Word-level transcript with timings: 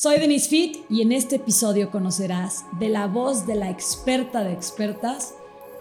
Soy 0.00 0.20
Denise 0.20 0.48
Fit 0.48 0.76
y 0.88 1.02
en 1.02 1.10
este 1.10 1.34
episodio 1.34 1.90
conocerás 1.90 2.64
de 2.78 2.88
la 2.88 3.08
voz 3.08 3.48
de 3.48 3.56
la 3.56 3.68
experta 3.68 4.44
de 4.44 4.52
expertas 4.52 5.34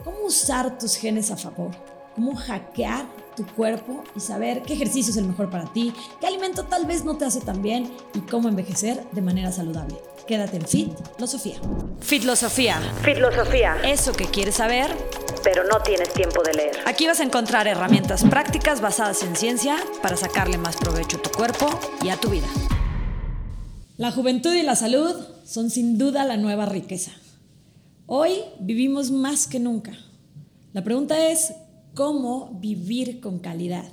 cómo 0.04 0.22
usar 0.26 0.80
tus 0.80 0.96
genes 0.96 1.30
a 1.30 1.38
favor, 1.38 1.70
cómo 2.16 2.36
hackear 2.36 3.06
tu 3.36 3.46
cuerpo 3.46 4.04
y 4.16 4.20
saber 4.20 4.64
qué 4.64 4.74
ejercicio 4.74 5.12
es 5.12 5.18
el 5.18 5.26
mejor 5.26 5.52
para 5.52 5.72
ti, 5.72 5.94
qué 6.20 6.26
alimento 6.26 6.64
tal 6.64 6.88
vez 6.88 7.06
no 7.06 7.16
te 7.16 7.26
hace 7.26 7.42
tan 7.42 7.62
bien 7.62 7.94
y 8.16 8.22
cómo 8.22 8.50
envejecer 8.50 9.04
de 9.12 9.22
manera 9.22 9.52
saludable. 9.52 9.96
Quédate 10.26 10.58
en 10.58 10.66
Fit 10.66 10.94
Filosofía. 11.16 11.60
Fitlosofía. 12.00 12.82
Fitlosofía. 13.04 13.78
Eso 13.84 14.14
que 14.14 14.26
quieres 14.26 14.56
saber, 14.56 14.98
pero 15.44 15.64
no 15.66 15.80
tienes 15.84 16.12
tiempo 16.12 16.42
de 16.42 16.56
leer. 16.56 16.80
Aquí 16.88 17.06
vas 17.06 17.20
a 17.20 17.24
encontrar 17.24 17.68
herramientas 17.68 18.24
prácticas 18.24 18.82
basadas 18.82 19.22
en 19.22 19.36
ciencia 19.36 19.78
para 20.02 20.18
sacarle 20.18 20.58
más 20.58 20.76
provecho 20.76 21.18
a 21.18 21.22
tu 21.22 21.30
cuerpo 21.30 21.70
y 22.02 22.10
a 22.10 22.18
tu 22.18 22.30
vida. 22.30 22.48
La 23.98 24.12
juventud 24.12 24.54
y 24.54 24.62
la 24.62 24.76
salud 24.76 25.16
son 25.44 25.72
sin 25.72 25.98
duda 25.98 26.24
la 26.24 26.38
nueva 26.38 26.68
riqueza. 26.68 27.14
Hoy 28.06 28.30
vivimos 28.60 29.10
más 29.10 29.48
que 29.48 29.60
nunca. 29.60 29.98
La 30.72 30.84
pregunta 30.84 31.32
es, 31.32 31.54
¿cómo 31.96 32.60
vivir 32.62 33.20
con 33.20 33.40
calidad? 33.40 33.90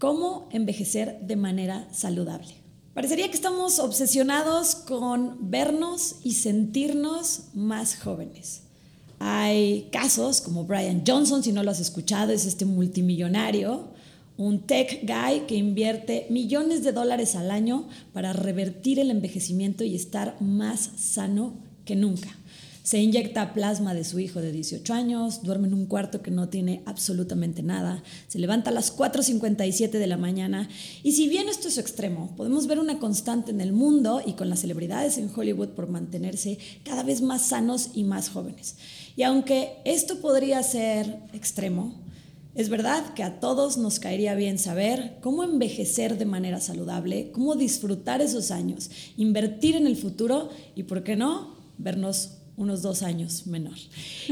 ¿Cómo 0.00 0.48
envejecer 0.50 1.20
de 1.20 1.36
manera 1.36 1.86
saludable? 1.92 2.56
Parecería 2.92 3.28
que 3.28 3.36
estamos 3.36 3.78
obsesionados 3.78 4.74
con 4.74 5.48
vernos 5.48 6.16
y 6.24 6.32
sentirnos 6.32 7.50
más 7.54 8.00
jóvenes. 8.00 8.62
Hay 9.20 9.90
casos 9.92 10.40
como 10.40 10.64
Brian 10.64 11.04
Johnson, 11.06 11.44
si 11.44 11.52
no 11.52 11.62
lo 11.62 11.70
has 11.70 11.78
escuchado, 11.78 12.32
es 12.32 12.46
este 12.46 12.64
multimillonario 12.64 13.90
un 14.40 14.60
tech 14.60 15.02
guy 15.02 15.40
que 15.46 15.54
invierte 15.54 16.26
millones 16.30 16.82
de 16.82 16.92
dólares 16.92 17.36
al 17.36 17.50
año 17.50 17.86
para 18.14 18.32
revertir 18.32 18.98
el 18.98 19.10
envejecimiento 19.10 19.84
y 19.84 19.94
estar 19.94 20.40
más 20.40 20.92
sano 20.96 21.52
que 21.84 21.94
nunca. 21.94 22.34
Se 22.82 22.98
inyecta 22.98 23.52
plasma 23.52 23.92
de 23.92 24.02
su 24.02 24.18
hijo 24.18 24.40
de 24.40 24.50
18 24.50 24.94
años, 24.94 25.42
duerme 25.42 25.68
en 25.68 25.74
un 25.74 25.84
cuarto 25.84 26.22
que 26.22 26.30
no 26.30 26.48
tiene 26.48 26.82
absolutamente 26.86 27.62
nada, 27.62 28.02
se 28.28 28.38
levanta 28.38 28.70
a 28.70 28.72
las 28.72 28.96
4.57 28.96 29.90
de 29.90 30.06
la 30.06 30.16
mañana 30.16 30.70
y 31.02 31.12
si 31.12 31.28
bien 31.28 31.50
esto 31.50 31.68
es 31.68 31.76
extremo, 31.76 32.34
podemos 32.34 32.66
ver 32.66 32.78
una 32.78 32.98
constante 32.98 33.50
en 33.50 33.60
el 33.60 33.74
mundo 33.74 34.22
y 34.24 34.32
con 34.32 34.48
las 34.48 34.60
celebridades 34.60 35.18
en 35.18 35.30
Hollywood 35.36 35.68
por 35.68 35.90
mantenerse 35.90 36.56
cada 36.82 37.02
vez 37.02 37.20
más 37.20 37.46
sanos 37.46 37.90
y 37.92 38.04
más 38.04 38.30
jóvenes. 38.30 38.76
Y 39.16 39.22
aunque 39.22 39.74
esto 39.84 40.18
podría 40.20 40.62
ser 40.62 41.18
extremo, 41.34 41.94
es 42.54 42.68
verdad 42.68 43.14
que 43.14 43.22
a 43.22 43.38
todos 43.38 43.76
nos 43.78 44.00
caería 44.00 44.34
bien 44.34 44.58
saber 44.58 45.18
cómo 45.20 45.44
envejecer 45.44 46.18
de 46.18 46.26
manera 46.26 46.60
saludable, 46.60 47.30
cómo 47.32 47.54
disfrutar 47.54 48.20
esos 48.20 48.50
años, 48.50 48.90
invertir 49.16 49.76
en 49.76 49.86
el 49.86 49.96
futuro 49.96 50.50
y, 50.74 50.82
¿por 50.84 51.04
qué 51.04 51.16
no?, 51.16 51.54
vernos 51.78 52.39
unos 52.56 52.82
dos 52.82 53.02
años 53.02 53.46
menor. 53.46 53.76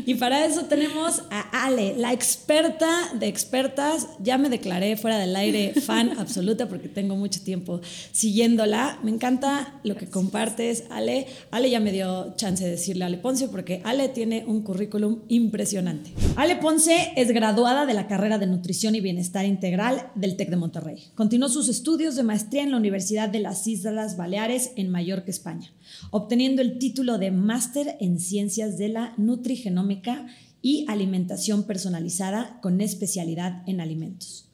Y 0.06 0.14
para 0.14 0.44
eso 0.44 0.64
tenemos 0.64 1.22
a 1.30 1.64
Ale, 1.64 1.94
la 1.96 2.12
experta 2.12 3.10
de 3.14 3.26
expertas. 3.26 4.08
Ya 4.20 4.38
me 4.38 4.48
declaré 4.48 4.96
fuera 4.96 5.18
del 5.18 5.34
aire 5.36 5.74
fan 5.80 6.18
absoluta 6.18 6.68
porque 6.68 6.88
tengo 6.88 7.16
mucho 7.16 7.40
tiempo 7.42 7.80
siguiéndola. 8.12 8.98
Me 9.02 9.10
encanta 9.10 9.80
lo 9.84 9.96
que 9.96 10.08
compartes, 10.08 10.84
Ale. 10.90 11.26
Ale 11.50 11.70
ya 11.70 11.80
me 11.80 11.92
dio 11.92 12.34
chance 12.36 12.64
de 12.64 12.72
decirle 12.72 13.04
a 13.04 13.06
Ale 13.06 13.18
Ponce 13.18 13.48
porque 13.48 13.80
Ale 13.84 14.08
tiene 14.08 14.44
un 14.46 14.62
currículum 14.62 15.20
impresionante. 15.28 16.12
Ale 16.36 16.56
Ponce 16.56 17.12
es 17.16 17.30
graduada 17.30 17.86
de 17.86 17.94
la 17.94 18.06
carrera 18.06 18.38
de 18.38 18.46
Nutrición 18.46 18.94
y 18.94 19.00
Bienestar 19.00 19.46
Integral 19.46 20.10
del 20.14 20.36
TEC 20.36 20.50
de 20.50 20.56
Monterrey. 20.56 21.04
Continuó 21.14 21.48
sus 21.48 21.68
estudios 21.68 22.16
de 22.16 22.22
maestría 22.22 22.62
en 22.62 22.70
la 22.70 22.76
Universidad 22.76 23.28
de 23.28 23.40
las 23.40 23.66
Islas 23.66 24.16
Baleares 24.16 24.72
en 24.76 24.90
Mallorca, 24.90 25.30
España, 25.30 25.72
obteniendo 26.10 26.62
el 26.62 26.78
título 26.78 27.18
de 27.18 27.30
máster 27.30 27.96
en 28.00 28.18
Ciencias 28.18 28.78
de 28.78 28.88
la 28.88 29.14
Nutrigenómica 29.16 30.26
y 30.62 30.84
Alimentación 30.88 31.64
Personalizada 31.64 32.60
con 32.60 32.80
especialidad 32.80 33.62
en 33.66 33.80
alimentos. 33.80 34.48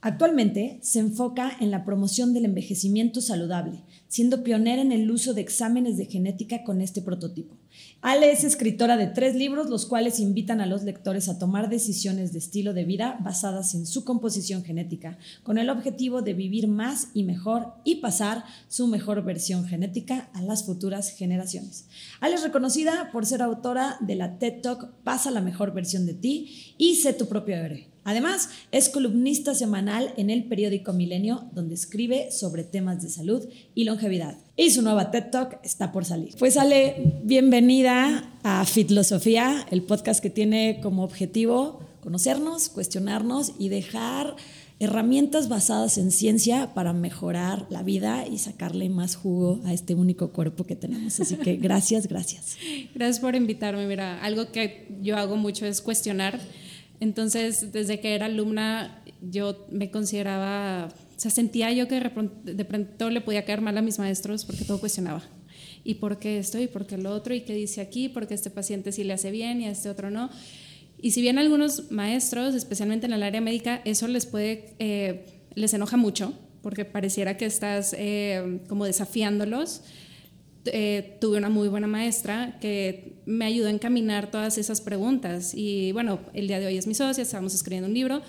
Actualmente 0.00 0.78
se 0.82 0.98
enfoca 1.00 1.56
en 1.60 1.70
la 1.70 1.84
promoción 1.84 2.34
del 2.34 2.44
envejecimiento 2.44 3.20
saludable, 3.20 3.82
siendo 4.14 4.44
pionera 4.44 4.80
en 4.80 4.92
el 4.92 5.10
uso 5.10 5.34
de 5.34 5.40
exámenes 5.40 5.96
de 5.96 6.06
genética 6.06 6.62
con 6.62 6.80
este 6.80 7.02
prototipo. 7.02 7.56
Ale 8.00 8.30
es 8.30 8.44
escritora 8.44 8.96
de 8.96 9.08
tres 9.08 9.34
libros, 9.34 9.68
los 9.68 9.86
cuales 9.86 10.20
invitan 10.20 10.60
a 10.60 10.66
los 10.66 10.84
lectores 10.84 11.28
a 11.28 11.40
tomar 11.40 11.68
decisiones 11.68 12.32
de 12.32 12.38
estilo 12.38 12.74
de 12.74 12.84
vida 12.84 13.18
basadas 13.24 13.74
en 13.74 13.86
su 13.86 14.04
composición 14.04 14.62
genética, 14.62 15.18
con 15.42 15.58
el 15.58 15.68
objetivo 15.68 16.22
de 16.22 16.32
vivir 16.32 16.68
más 16.68 17.08
y 17.12 17.24
mejor 17.24 17.72
y 17.82 17.96
pasar 17.96 18.44
su 18.68 18.86
mejor 18.86 19.24
versión 19.24 19.66
genética 19.66 20.30
a 20.32 20.42
las 20.42 20.64
futuras 20.64 21.10
generaciones. 21.10 21.86
Ale 22.20 22.36
es 22.36 22.44
reconocida 22.44 23.10
por 23.10 23.26
ser 23.26 23.42
autora 23.42 23.96
de 23.98 24.14
la 24.14 24.38
TED 24.38 24.60
Talk 24.60 24.94
Pasa 25.02 25.32
la 25.32 25.40
mejor 25.40 25.74
versión 25.74 26.06
de 26.06 26.14
ti 26.14 26.76
y 26.78 26.94
sé 26.94 27.14
tu 27.14 27.26
propio 27.26 27.56
héroe 27.56 27.93
Además, 28.04 28.50
es 28.70 28.90
columnista 28.90 29.54
semanal 29.54 30.12
en 30.18 30.28
el 30.28 30.44
periódico 30.44 30.92
Milenio, 30.92 31.44
donde 31.54 31.74
escribe 31.74 32.30
sobre 32.30 32.62
temas 32.62 33.02
de 33.02 33.08
salud 33.08 33.42
y 33.74 33.84
longevidad. 33.84 34.36
Y 34.56 34.70
su 34.70 34.82
nueva 34.82 35.10
TED 35.10 35.30
Talk 35.30 35.58
está 35.64 35.90
por 35.90 36.04
salir. 36.04 36.34
Pues 36.38 36.58
Ale, 36.58 37.20
bienvenida 37.24 38.30
a 38.42 38.64
Fitlosofía, 38.66 39.66
el 39.70 39.82
podcast 39.82 40.22
que 40.22 40.28
tiene 40.28 40.80
como 40.82 41.02
objetivo 41.02 41.80
conocernos, 42.02 42.68
cuestionarnos 42.68 43.52
y 43.58 43.70
dejar 43.70 44.36
herramientas 44.78 45.48
basadas 45.48 45.96
en 45.96 46.10
ciencia 46.10 46.74
para 46.74 46.92
mejorar 46.92 47.66
la 47.70 47.82
vida 47.82 48.26
y 48.26 48.36
sacarle 48.36 48.90
más 48.90 49.16
jugo 49.16 49.62
a 49.64 49.72
este 49.72 49.94
único 49.94 50.30
cuerpo 50.30 50.64
que 50.64 50.76
tenemos. 50.76 51.18
Así 51.20 51.36
que 51.36 51.56
gracias, 51.56 52.06
gracias. 52.06 52.58
Gracias 52.94 53.20
por 53.20 53.34
invitarme. 53.34 53.86
Mira, 53.86 54.22
algo 54.22 54.52
que 54.52 54.88
yo 55.00 55.16
hago 55.16 55.36
mucho 55.36 55.64
es 55.64 55.80
cuestionar 55.80 56.38
entonces, 57.00 57.72
desde 57.72 58.00
que 58.00 58.14
era 58.14 58.26
alumna, 58.26 59.02
yo 59.20 59.66
me 59.70 59.90
consideraba, 59.90 60.88
o 61.16 61.20
sea, 61.20 61.30
sentía 61.30 61.72
yo 61.72 61.88
que 61.88 62.00
de 62.00 62.64
pronto 62.64 63.10
le 63.10 63.20
podía 63.20 63.44
caer 63.44 63.60
mal 63.60 63.76
a 63.76 63.82
mis 63.82 63.98
maestros 63.98 64.44
porque 64.44 64.64
todo 64.64 64.80
cuestionaba. 64.80 65.22
¿Y 65.84 65.94
por 65.94 66.18
qué 66.18 66.38
esto? 66.38 66.58
¿Y 66.60 66.66
por 66.66 66.86
qué 66.86 66.96
lo 66.96 67.10
otro? 67.10 67.34
¿Y 67.34 67.42
qué 67.42 67.54
dice 67.54 67.80
aquí? 67.80 68.08
¿Por 68.08 68.26
qué 68.26 68.34
este 68.34 68.50
paciente 68.50 68.90
sí 68.90 69.04
le 69.04 69.12
hace 69.12 69.30
bien 69.30 69.60
y 69.60 69.66
a 69.66 69.70
este 69.70 69.90
otro 69.90 70.10
no? 70.10 70.30
Y 71.00 71.10
si 71.10 71.20
bien 71.20 71.38
algunos 71.38 71.90
maestros, 71.90 72.54
especialmente 72.54 73.04
en 73.06 73.12
el 73.12 73.22
área 73.22 73.42
médica, 73.42 73.82
eso 73.84 74.08
les 74.08 74.24
puede, 74.24 74.74
eh, 74.78 75.26
les 75.54 75.74
enoja 75.74 75.98
mucho, 75.98 76.32
porque 76.62 76.86
pareciera 76.86 77.36
que 77.36 77.44
estás 77.44 77.94
eh, 77.98 78.60
como 78.68 78.86
desafiándolos, 78.86 79.82
eh, 80.64 81.18
tuve 81.20 81.36
una 81.36 81.50
muy 81.50 81.68
buena 81.68 81.86
maestra 81.86 82.56
que 82.58 83.13
me 83.26 83.44
ayudó 83.44 83.68
a 83.68 83.70
encaminar 83.70 84.30
todas 84.30 84.58
esas 84.58 84.80
preguntas. 84.80 85.52
Y 85.54 85.92
bueno, 85.92 86.20
el 86.32 86.48
día 86.48 86.60
de 86.60 86.66
hoy 86.66 86.76
es 86.76 86.86
mi 86.86 86.94
socia, 86.94 87.22
estamos 87.22 87.54
escribiendo 87.54 87.88
un 87.88 87.94
libro, 87.94 88.22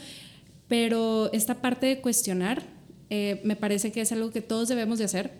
pero 0.68 1.32
esta 1.34 1.62
parte 1.62 1.88
de 1.88 2.02
cuestionar 2.02 2.64
eh, 3.10 3.42
me 3.44 3.56
parece 3.56 3.92
que 3.92 4.02
es 4.02 4.12
algo 4.12 4.32
que 4.32 4.42
todos 4.42 4.68
debemos 4.68 5.00
de 5.00 5.06
hacer. 5.06 5.32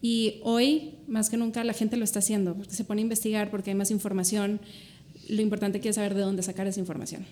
Y 0.00 0.40
hoy, 0.42 0.94
más 1.06 1.30
que 1.30 1.36
nunca, 1.36 1.62
la 1.62 1.74
gente 1.74 1.96
lo 1.96 2.04
está 2.04 2.18
haciendo, 2.18 2.54
porque 2.54 2.74
se 2.74 2.84
pone 2.84 3.00
a 3.00 3.04
investigar, 3.04 3.50
porque 3.50 3.70
hay 3.70 3.76
más 3.76 3.90
información. 3.90 4.60
Lo 5.28 5.42
importante 5.42 5.80
es 5.86 5.94
saber 5.94 6.14
de 6.14 6.22
dónde 6.22 6.42
sacar 6.42 6.66
esa 6.66 6.80
información. 6.80 7.24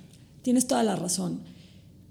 Tienes 0.43 0.67
toda 0.67 0.83
la 0.85 0.95
razón, 0.95 1.41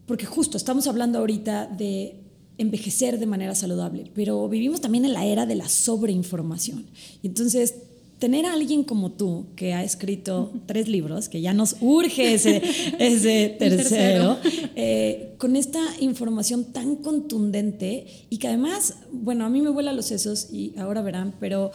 porque 0.06 0.26
justo 0.26 0.58
estamos 0.58 0.88
hablando 0.88 1.20
ahorita 1.20 1.68
de 1.68 2.16
envejecer 2.58 3.20
de 3.20 3.26
manera 3.26 3.56
saludable, 3.56 4.12
pero 4.14 4.50
vivimos 4.50 4.82
también 4.82 5.06
en 5.06 5.14
la 5.14 5.26
era 5.26 5.46
de 5.46 5.56
la 5.56 5.70
sobreinformación. 5.70 6.88
Y 7.24 7.28
entonces, 7.28 7.76
tener 8.20 8.46
a 8.46 8.54
alguien 8.54 8.84
como 8.84 9.12
tú, 9.14 9.48
que 9.56 9.74
ha 9.74 9.84
escrito 9.84 10.52
tres 10.66 10.88
libros, 10.88 11.30
que 11.30 11.42
ya 11.42 11.54
nos 11.54 11.78
urge 11.80 12.34
ese, 12.34 12.62
ese 13.00 13.56
tercero, 13.58 14.38
eh, 14.76 15.34
con 15.38 15.56
esta 15.56 15.80
información 16.00 16.66
tan 16.66 16.98
contundente 16.98 18.06
y 18.30 18.38
que 18.38 18.50
además, 18.50 18.98
bueno, 19.12 19.46
a 19.46 19.50
mí 19.50 19.62
me 19.62 19.70
vuela 19.70 19.94
los 19.94 20.06
sesos 20.06 20.50
y 20.52 20.74
ahora 20.78 21.02
verán, 21.02 21.34
pero 21.40 21.72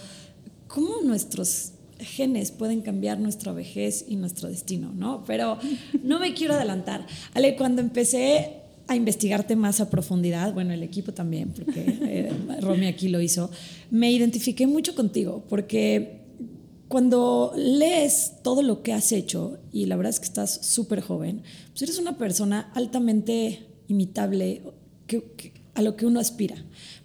¿cómo 0.69 1.01
nuestros 1.03 1.73
genes 1.99 2.51
pueden 2.51 2.83
cambiar 2.83 3.19
nuestra 3.19 3.53
vejez 3.53 4.05
y 4.07 4.17
nuestro 4.17 4.49
destino, 4.49 4.93
¿no? 4.95 5.25
Pero 5.27 5.59
no 6.03 6.19
me 6.19 6.35
quiero 6.35 6.55
adelantar. 6.55 7.07
Ale, 7.33 7.57
cuando 7.57 7.81
empecé 7.81 8.61
a 8.87 8.97
investigarte 8.97 9.57
más 9.57 9.81
a 9.81 9.89
profundidad, 9.89 10.53
bueno, 10.53 10.75
el 10.75 10.83
equipo 10.83 11.15
también, 11.15 11.51
porque 11.51 11.85
eh, 11.87 12.33
Romy 12.61 12.87
aquí 12.87 13.09
lo 13.09 13.21
hizo, 13.23 13.51
me 13.91 14.13
identifiqué 14.13 14.67
mucho 14.67 14.95
contigo, 14.95 15.43
porque 15.49 16.24
cuando 16.89 17.53
lees 17.57 18.35
todo 18.43 18.63
lo 18.63 18.83
que 18.83 18.93
has 18.93 19.13
hecho, 19.13 19.59
y 19.73 19.87
la 19.87 19.97
verdad 19.97 20.11
es 20.11 20.21
que 20.21 20.27
estás 20.27 20.67
súper 20.67 21.01
joven, 21.01 21.43
pues 21.71 21.83
eres 21.83 21.99
una 21.99 22.19
persona 22.19 22.71
altamente 22.75 23.67
imitable 23.89 24.63
a 25.75 25.83
lo 25.83 25.97
que 25.97 26.07
uno 26.07 26.21
aspira. 26.21 26.57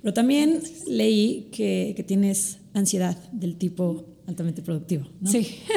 Pero 0.01 0.13
también 0.13 0.61
leí 0.87 1.49
que, 1.51 1.93
que 1.95 2.03
tienes 2.03 2.59
ansiedad 2.73 3.17
del 3.31 3.57
tipo 3.57 4.05
altamente 4.27 4.61
productivo. 4.61 5.07
¿no? 5.21 5.31
Sí. 5.31 5.59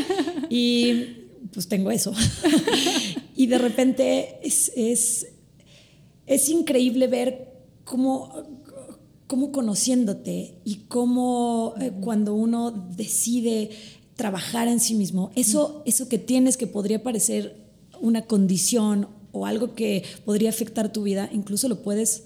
Y 0.54 1.28
pues 1.54 1.66
tengo 1.66 1.90
eso. 1.90 2.12
y 3.36 3.46
de 3.46 3.56
repente 3.56 4.38
es, 4.42 4.70
es 4.76 5.26
es 6.26 6.48
increíble 6.48 7.06
ver 7.06 7.52
cómo, 7.84 8.61
cómo 9.32 9.50
conociéndote 9.50 10.60
y 10.62 10.80
cómo 10.88 11.72
eh, 11.80 11.90
cuando 12.02 12.34
uno 12.34 12.70
decide 12.70 13.70
trabajar 14.14 14.68
en 14.68 14.78
sí 14.78 14.94
mismo, 14.94 15.30
eso, 15.34 15.82
eso 15.86 16.06
que 16.06 16.18
tienes 16.18 16.58
que 16.58 16.66
podría 16.66 17.02
parecer 17.02 17.56
una 18.02 18.26
condición 18.26 19.08
o 19.32 19.46
algo 19.46 19.74
que 19.74 20.04
podría 20.26 20.50
afectar 20.50 20.92
tu 20.92 21.02
vida, 21.04 21.30
incluso 21.32 21.66
lo 21.70 21.82
puedes 21.82 22.24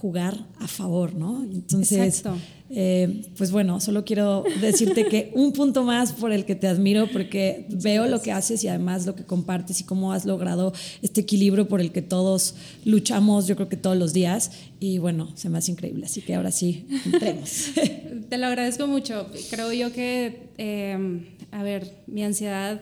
jugar 0.00 0.46
a 0.58 0.66
favor, 0.66 1.14
¿no? 1.14 1.42
Entonces, 1.42 2.22
eh, 2.70 3.22
pues 3.36 3.50
bueno, 3.50 3.80
solo 3.80 4.02
quiero 4.06 4.44
decirte 4.62 5.04
que 5.04 5.30
un 5.34 5.52
punto 5.52 5.84
más 5.84 6.12
por 6.12 6.32
el 6.32 6.46
que 6.46 6.54
te 6.54 6.68
admiro, 6.68 7.06
porque 7.12 7.66
veo 7.68 8.06
lo 8.06 8.22
que 8.22 8.32
haces 8.32 8.64
y 8.64 8.68
además 8.68 9.04
lo 9.04 9.14
que 9.14 9.24
compartes 9.24 9.80
y 9.80 9.84
cómo 9.84 10.14
has 10.14 10.24
logrado 10.24 10.72
este 11.02 11.20
equilibrio 11.20 11.68
por 11.68 11.82
el 11.82 11.92
que 11.92 12.00
todos 12.00 12.54
luchamos, 12.86 13.46
yo 13.46 13.56
creo 13.56 13.68
que 13.68 13.76
todos 13.76 13.96
los 13.98 14.14
días, 14.14 14.52
y 14.78 14.96
bueno, 14.96 15.28
se 15.34 15.50
me 15.50 15.58
hace 15.58 15.72
increíble, 15.72 16.06
así 16.06 16.22
que 16.22 16.34
ahora 16.34 16.50
sí, 16.50 16.86
entremos. 17.04 17.72
Te 18.30 18.38
lo 18.38 18.46
agradezco 18.46 18.86
mucho. 18.86 19.26
Creo 19.50 19.70
yo 19.72 19.92
que, 19.92 20.48
eh, 20.56 21.26
a 21.50 21.62
ver, 21.62 21.92
mi 22.06 22.24
ansiedad, 22.24 22.80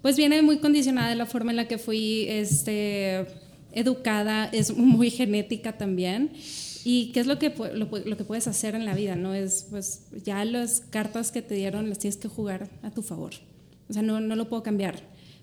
pues 0.00 0.16
viene 0.16 0.40
muy 0.40 0.60
condicionada 0.60 1.10
de 1.10 1.16
la 1.16 1.26
forma 1.26 1.50
en 1.50 1.56
la 1.56 1.68
que 1.68 1.76
fui, 1.76 2.24
este 2.26 3.26
educada, 3.76 4.46
es 4.46 4.76
muy 4.76 5.10
genética 5.10 5.78
también. 5.78 6.32
¿Y 6.84 7.12
qué 7.12 7.20
es 7.20 7.26
lo 7.26 7.38
que, 7.38 7.52
lo, 7.74 8.16
que 8.16 8.24
puedes 8.24 8.46
hacer 8.46 8.74
en 8.74 8.84
la 8.84 8.94
vida? 8.94 9.16
¿no? 9.16 9.34
Es, 9.34 9.66
pues, 9.70 10.06
ya 10.24 10.44
las 10.44 10.80
cartas 10.80 11.32
que 11.32 11.42
te 11.42 11.54
dieron 11.54 11.88
las 11.88 11.98
tienes 11.98 12.16
que 12.16 12.28
jugar 12.28 12.70
a 12.82 12.90
tu 12.90 13.02
favor. 13.02 13.32
O 13.88 13.92
sea, 13.92 14.02
no, 14.02 14.20
no 14.20 14.36
lo 14.36 14.48
puedo 14.48 14.62
cambiar. 14.62 15.02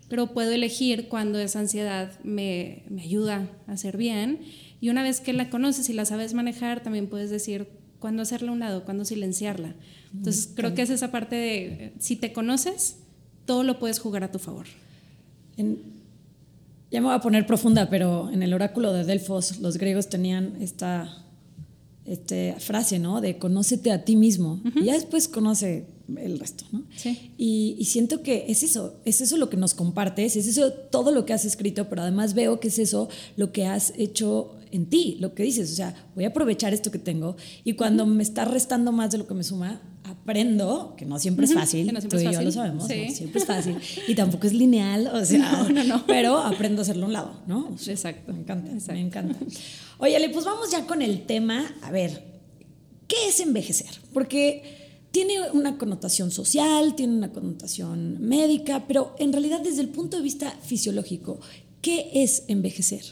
Pero 0.09 0.27
puedo 0.27 0.51
elegir 0.51 1.07
cuando 1.07 1.39
esa 1.39 1.59
ansiedad 1.59 2.19
me, 2.24 2.83
me 2.89 3.01
ayuda 3.03 3.50
a 3.68 3.74
hacer 3.74 3.97
bien. 3.97 4.39
Y 4.79 4.89
una 4.89 5.03
vez 5.03 5.21
que 5.21 5.33
la 5.33 5.50
conoces 5.50 5.89
y 5.89 5.94
la 5.94 6.06
sabes 6.06 6.33
manejar, 6.33 6.81
también 6.81 7.07
puedes 7.07 7.29
decir 7.29 7.68
cuándo 8.00 8.21
hacerla 8.21 8.50
a 8.50 8.53
un 8.53 8.59
lado, 8.59 8.83
cuándo 8.83 9.06
silenciarla. 9.06 9.75
Entonces, 10.13 10.50
creo 10.53 10.75
que 10.75 10.81
es 10.81 10.89
esa 10.89 11.12
parte 11.12 11.36
de, 11.36 11.94
si 12.00 12.15
te 12.15 12.33
conoces, 12.33 12.97
todo 13.45 13.63
lo 13.63 13.79
puedes 13.79 14.00
jugar 14.00 14.24
a 14.24 14.31
tu 14.31 14.39
favor. 14.39 14.68
En, 15.57 15.92
ya 16.93 17.01
me 17.01 17.07
voy 17.07 17.15
a 17.15 17.21
poner 17.21 17.47
profunda, 17.47 17.89
pero 17.89 18.29
en 18.31 18.43
el 18.43 18.53
oráculo 18.53 18.93
de 18.93 19.03
Delfos 19.03 19.57
los 19.57 19.77
griegos 19.79 20.09
tenían 20.09 20.61
esta, 20.61 21.25
este 22.05 22.55
frase, 22.59 22.99
¿no? 22.99 23.19
De 23.19 23.39
conócete 23.39 23.91
a 23.91 24.05
ti 24.05 24.15
mismo. 24.15 24.61
Y 24.75 24.85
ya 24.85 24.93
después 24.93 25.27
conoce 25.27 25.87
el 26.15 26.37
resto, 26.37 26.65
¿no? 26.71 26.83
Sí. 26.95 27.31
Y, 27.35 27.83
siento 27.85 28.21
que 28.21 28.45
es 28.47 28.61
eso, 28.61 28.99
es 29.05 29.21
eso 29.21 29.37
lo 29.37 29.49
que 29.49 29.57
nos 29.57 29.73
compartes, 29.73 30.35
es 30.35 30.45
eso 30.45 30.71
todo 30.71 31.11
lo 31.11 31.25
que 31.25 31.33
has 31.33 31.45
escrito, 31.45 31.89
pero 31.89 32.03
además 32.03 32.35
veo 32.35 32.59
que 32.59 32.67
es 32.67 32.77
eso 32.77 33.09
lo 33.37 33.51
que 33.51 33.65
has 33.65 33.91
hecho 33.97 34.51
en 34.69 34.85
ti, 34.85 35.17
lo 35.19 35.33
que 35.33 35.41
dices, 35.41 35.71
o 35.71 35.75
sea, 35.75 35.95
voy 36.13 36.25
a 36.25 36.27
aprovechar 36.27 36.75
esto 36.75 36.91
que 36.91 36.99
tengo 36.99 37.37
y 37.63 37.73
cuando 37.73 38.05
me 38.05 38.21
está 38.21 38.45
restando 38.45 38.91
más 38.91 39.11
de 39.11 39.17
lo 39.17 39.25
que 39.25 39.33
me 39.33 39.43
suma, 39.43 39.81
aprendo, 40.03 40.95
que 40.97 41.05
no 41.05 41.19
siempre 41.19 41.45
es 41.45 41.53
fácil, 41.53 41.94
tú 42.09 42.17
y 42.17 42.23
yo 42.23 42.41
lo 42.41 42.51
sabemos, 42.51 42.88
siempre 42.88 43.39
es 43.39 43.45
fácil, 43.45 43.77
y 44.07 44.15
tampoco 44.15 44.47
es 44.47 44.53
lineal, 44.53 45.07
o 45.07 45.23
sea, 45.25 45.67
pero 46.07 46.38
aprendo 46.38 46.81
a 46.81 46.83
hacerlo 46.83 47.03
a 47.03 47.07
un 47.07 47.13
lado, 47.13 47.41
¿no? 47.47 47.75
Exacto. 47.88 48.33
Me 48.33 48.39
encanta, 48.39 48.71
me 48.94 49.01
encanta. 49.01 49.39
Oye, 50.00 50.29
pues 50.29 50.45
vamos 50.45 50.71
ya 50.71 50.85
con 50.85 51.01
el 51.01 51.25
tema, 51.25 51.73
a 51.81 51.91
ver, 51.91 52.25
¿qué 53.07 53.29
es 53.29 53.39
envejecer? 53.39 53.91
Porque 54.13 54.83
tiene 55.11 55.51
una 55.51 55.77
connotación 55.77 56.31
social, 56.31 56.95
tiene 56.95 57.13
una 57.15 57.31
connotación 57.31 58.17
médica, 58.19 58.85
pero 58.88 59.15
en 59.19 59.31
realidad 59.31 59.61
desde 59.61 59.81
el 59.81 59.89
punto 59.89 60.17
de 60.17 60.23
vista 60.23 60.51
fisiológico, 60.63 61.39
¿qué 61.81 62.09
es 62.13 62.44
envejecer? 62.47 63.03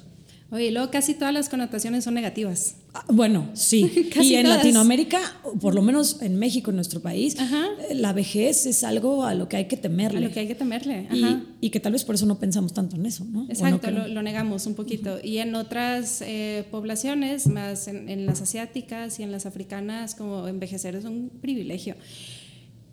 Oye, 0.49 0.71
luego 0.71 0.91
casi 0.91 1.13
todas 1.13 1.33
las 1.33 1.47
connotaciones 1.47 2.03
son 2.03 2.15
negativas. 2.15 2.75
Ah, 2.93 3.05
bueno, 3.07 3.49
sí. 3.53 4.09
y 4.21 4.35
en 4.35 4.49
Latinoamérica, 4.49 5.19
por 5.61 5.73
lo 5.73 5.81
menos 5.81 6.21
en 6.21 6.37
México, 6.37 6.71
en 6.71 6.75
nuestro 6.75 6.99
país, 6.99 7.37
eh, 7.39 7.95
la 7.95 8.11
vejez 8.11 8.65
es 8.65 8.83
algo 8.83 9.23
a 9.23 9.33
lo 9.33 9.47
que 9.47 9.57
hay 9.57 9.65
que 9.65 9.77
temerle. 9.77 10.17
A 10.17 10.21
lo 10.21 10.31
que 10.31 10.41
hay 10.41 10.47
que 10.47 10.55
temerle. 10.55 11.07
Y, 11.61 11.69
que 11.69 11.79
tal 11.79 11.93
vez 11.93 12.03
por 12.03 12.15
eso 12.15 12.25
no 12.25 12.37
pensamos 12.37 12.73
tanto 12.73 12.97
en 12.97 13.05
eso, 13.05 13.23
¿no? 13.23 13.45
Exacto, 13.47 13.89
lo, 13.91 14.21
negamos 14.21 14.65
un 14.65 14.75
poquito. 14.75 15.19
Y 15.23 15.37
en 15.37 15.55
otras 15.55 16.21
eh, 16.21 16.65
poblaciones, 16.69 17.47
más 17.47 17.87
en, 17.87 18.25
las 18.25 18.41
asiáticas 18.41 19.19
y 19.19 19.23
en 19.23 19.31
las 19.31 19.45
africanas, 19.45 20.15
como 20.15 20.47
envejecer 20.47 20.95
es 20.95 21.05
un 21.05 21.29
privilegio. 21.41 21.95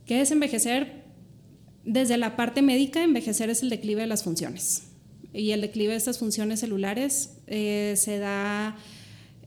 ¿Qué 0.07 0.21
es 0.21 0.31
envejecer? 0.31 1.09
Desde 1.85 2.19
la 2.19 2.37
parte 2.37 2.63
médica, 2.63 3.03
envejecer 3.03 3.51
es 3.51 3.63
el 3.63 3.71
declive 3.71 4.03
de 4.03 4.07
las 4.07 4.23
funciones 4.23 4.85
y 5.33 5.53
el 5.53 5.61
declive 5.61 5.93
de 5.93 5.99
estas 5.99 6.19
funciones 6.19 6.61
celulares 6.61 7.39
eh, 7.47 7.95
se 7.97 8.19
da, 8.19 8.77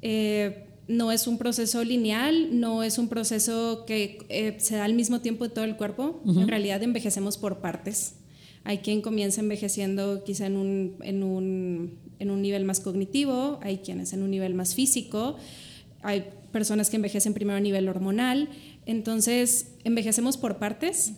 eh, 0.01 0.68
no 0.88 1.12
es 1.12 1.27
un 1.27 1.38
proceso 1.38 1.83
lineal, 1.83 2.59
no 2.59 2.83
es 2.83 2.98
un 2.98 3.07
proceso 3.07 3.86
que 3.86 4.19
eh, 4.30 4.57
se 4.59 4.75
da 4.75 4.83
al 4.83 4.94
mismo 4.94 5.21
tiempo 5.21 5.45
de 5.48 5.53
todo 5.53 5.63
el 5.63 5.77
cuerpo, 5.77 6.21
en 6.25 6.48
realidad 6.48 6.83
envejecemos 6.83 7.38
por 7.38 7.59
partes. 7.59 8.15
Hay 8.63 8.80
quien 8.80 9.01
comienza 9.01 9.42
envejeciendo 9.42 10.24
quizá 10.24 10.45
en 10.45 10.57
un, 10.57 10.95
en 11.01 11.24
un, 11.24 11.98
en 12.19 12.30
un 12.30 12.42
nivel 12.42 12.65
más 12.65 12.80
cognitivo, 12.80 13.59
hay 13.63 13.77
quienes 13.77 14.13
en 14.13 14.21
un 14.21 14.31
nivel 14.31 14.53
más 14.53 14.75
físico, 14.75 15.38
hay 16.03 16.25
personas 16.51 16.89
que 16.89 16.98
envejecen 16.98 17.33
primero 17.33 17.57
a 17.57 17.62
nivel 17.62 17.88
hormonal, 17.88 18.50
entonces 18.86 19.75
envejecemos 19.83 20.38
por 20.38 20.57
partes, 20.57 21.13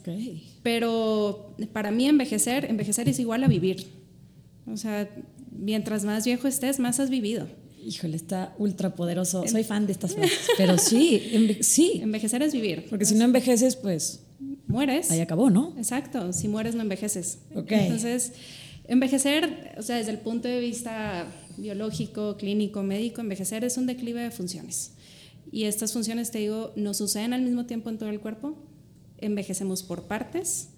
pero 0.62 1.56
para 1.72 1.92
mí 1.92 2.08
envejecer, 2.08 2.66
envejecer 2.66 3.10
es 3.10 3.20
igual 3.20 3.44
a 3.44 3.48
vivir. 3.48 3.88
O 4.68 4.78
sea, 4.78 5.10
mientras 5.52 6.06
más 6.06 6.26
viejo 6.26 6.48
estés, 6.48 6.80
más 6.80 7.00
has 7.00 7.10
vivido. 7.10 7.48
Híjole, 7.86 8.16
está 8.16 8.56
ultra 8.58 8.96
poderoso. 8.96 9.48
Soy 9.48 9.64
fan 9.64 9.86
de 9.86 9.94
estas 9.94 10.14
frases. 10.16 10.40
Pero 10.58 10.78
sí, 10.78 11.58
sí. 11.62 12.00
Envejecer 12.02 12.42
es 12.42 12.54
vivir. 12.54 12.86
Porque 12.90 13.06
si 13.06 13.16
no 13.16 13.26
envejeces, 13.26 13.76
pues. 13.76 14.22
Mueres. 14.68 15.12
Ahí 15.12 15.20
acabó, 15.20 15.50
¿no? 15.50 15.74
Exacto. 15.78 16.34
Si 16.34 16.48
mueres, 16.48 16.76
no 16.76 16.82
envejeces. 16.82 17.40
Entonces, 17.56 18.34
envejecer, 18.88 19.76
o 19.78 19.82
sea, 19.82 19.98
desde 19.98 20.12
el 20.12 20.20
punto 20.20 20.48
de 20.48 20.60
vista 20.60 21.28
biológico, 21.58 22.38
clínico, 22.38 22.84
médico, 22.84 23.22
envejecer 23.22 23.64
es 23.64 23.78
un 23.78 23.86
declive 23.86 24.22
de 24.22 24.32
funciones. 24.32 24.94
Y 25.52 25.66
estas 25.66 25.94
funciones, 25.94 26.32
te 26.32 26.40
digo, 26.40 26.74
no 26.76 26.94
suceden 26.94 27.34
al 27.34 27.42
mismo 27.42 27.66
tiempo 27.66 27.90
en 27.90 27.98
todo 27.98 28.10
el 28.10 28.20
cuerpo. 28.20 28.58
Envejecemos 29.20 29.84
por 29.84 30.04
partes 30.04 30.70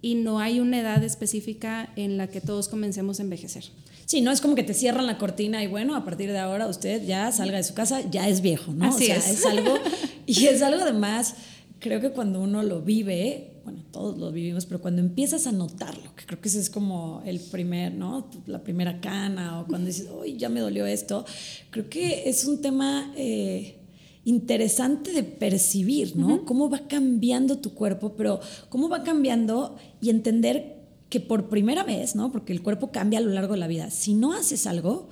y 0.00 0.14
no 0.14 0.38
hay 0.38 0.60
una 0.60 0.80
edad 0.80 1.02
específica 1.02 1.92
en 1.96 2.16
la 2.16 2.28
que 2.28 2.40
todos 2.40 2.68
comencemos 2.68 3.20
a 3.20 3.22
envejecer. 3.22 3.64
Sí, 4.12 4.20
no 4.20 4.30
es 4.30 4.42
como 4.42 4.54
que 4.54 4.62
te 4.62 4.74
cierran 4.74 5.06
la 5.06 5.16
cortina 5.16 5.64
y 5.64 5.68
bueno, 5.68 5.96
a 5.96 6.04
partir 6.04 6.30
de 6.30 6.38
ahora 6.38 6.66
usted 6.66 7.02
ya 7.06 7.32
salga 7.32 7.56
de 7.56 7.64
su 7.64 7.72
casa, 7.72 8.02
ya 8.10 8.28
es 8.28 8.42
viejo, 8.42 8.70
¿no? 8.70 8.84
Así 8.84 9.04
o 9.04 9.06
sea, 9.06 9.16
es. 9.16 9.46
algo, 9.46 9.76
y 10.26 10.48
es 10.48 10.60
algo 10.60 10.82
además, 10.82 11.34
creo 11.78 11.98
que 11.98 12.10
cuando 12.10 12.38
uno 12.42 12.62
lo 12.62 12.82
vive, 12.82 13.62
bueno, 13.64 13.82
todos 13.90 14.18
lo 14.18 14.30
vivimos, 14.30 14.66
pero 14.66 14.82
cuando 14.82 15.00
empiezas 15.00 15.46
a 15.46 15.52
notarlo, 15.52 16.14
que 16.14 16.26
creo 16.26 16.42
que 16.42 16.48
ese 16.50 16.60
es 16.60 16.68
como 16.68 17.22
el 17.24 17.40
primer, 17.40 17.94
¿no? 17.94 18.28
La 18.44 18.62
primera 18.62 19.00
cana 19.00 19.62
o 19.62 19.66
cuando 19.66 19.86
dices, 19.86 20.10
uy, 20.12 20.36
ya 20.36 20.50
me 20.50 20.60
dolió 20.60 20.84
esto, 20.84 21.24
creo 21.70 21.88
que 21.88 22.28
es 22.28 22.44
un 22.44 22.60
tema... 22.60 23.14
Eh, 23.16 23.78
interesante 24.24 25.10
de 25.10 25.24
percibir, 25.24 26.14
¿no? 26.14 26.44
Cómo 26.44 26.70
va 26.70 26.86
cambiando 26.86 27.58
tu 27.58 27.74
cuerpo, 27.74 28.14
pero 28.16 28.38
cómo 28.68 28.88
va 28.88 29.02
cambiando 29.02 29.76
y 30.00 30.10
entender 30.10 30.81
que 31.12 31.20
por 31.20 31.50
primera 31.50 31.84
vez, 31.84 32.16
¿no? 32.16 32.32
Porque 32.32 32.54
el 32.54 32.62
cuerpo 32.62 32.90
cambia 32.90 33.18
a 33.18 33.22
lo 33.22 33.32
largo 33.32 33.52
de 33.52 33.60
la 33.60 33.66
vida. 33.66 33.90
Si 33.90 34.14
no 34.14 34.32
haces 34.32 34.66
algo, 34.66 35.10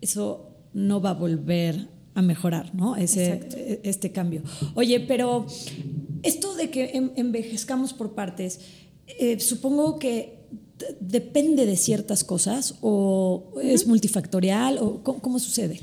eso 0.00 0.54
no 0.74 1.00
va 1.00 1.10
a 1.10 1.14
volver 1.14 1.88
a 2.14 2.22
mejorar, 2.22 2.72
¿no? 2.72 2.94
Ese, 2.94 3.48
e, 3.56 3.80
este 3.82 4.12
cambio. 4.12 4.42
Oye, 4.76 5.00
pero 5.00 5.48
esto 6.22 6.54
de 6.54 6.70
que 6.70 6.92
envejezcamos 7.16 7.92
por 7.92 8.14
partes, 8.14 8.60
eh, 9.08 9.40
supongo 9.40 9.98
que 9.98 10.38
depende 11.00 11.66
de 11.66 11.76
ciertas 11.76 12.22
cosas 12.22 12.76
o 12.80 13.54
es 13.60 13.88
multifactorial 13.88 14.78
o 14.78 15.02
cómo 15.02 15.40
sucede 15.40 15.80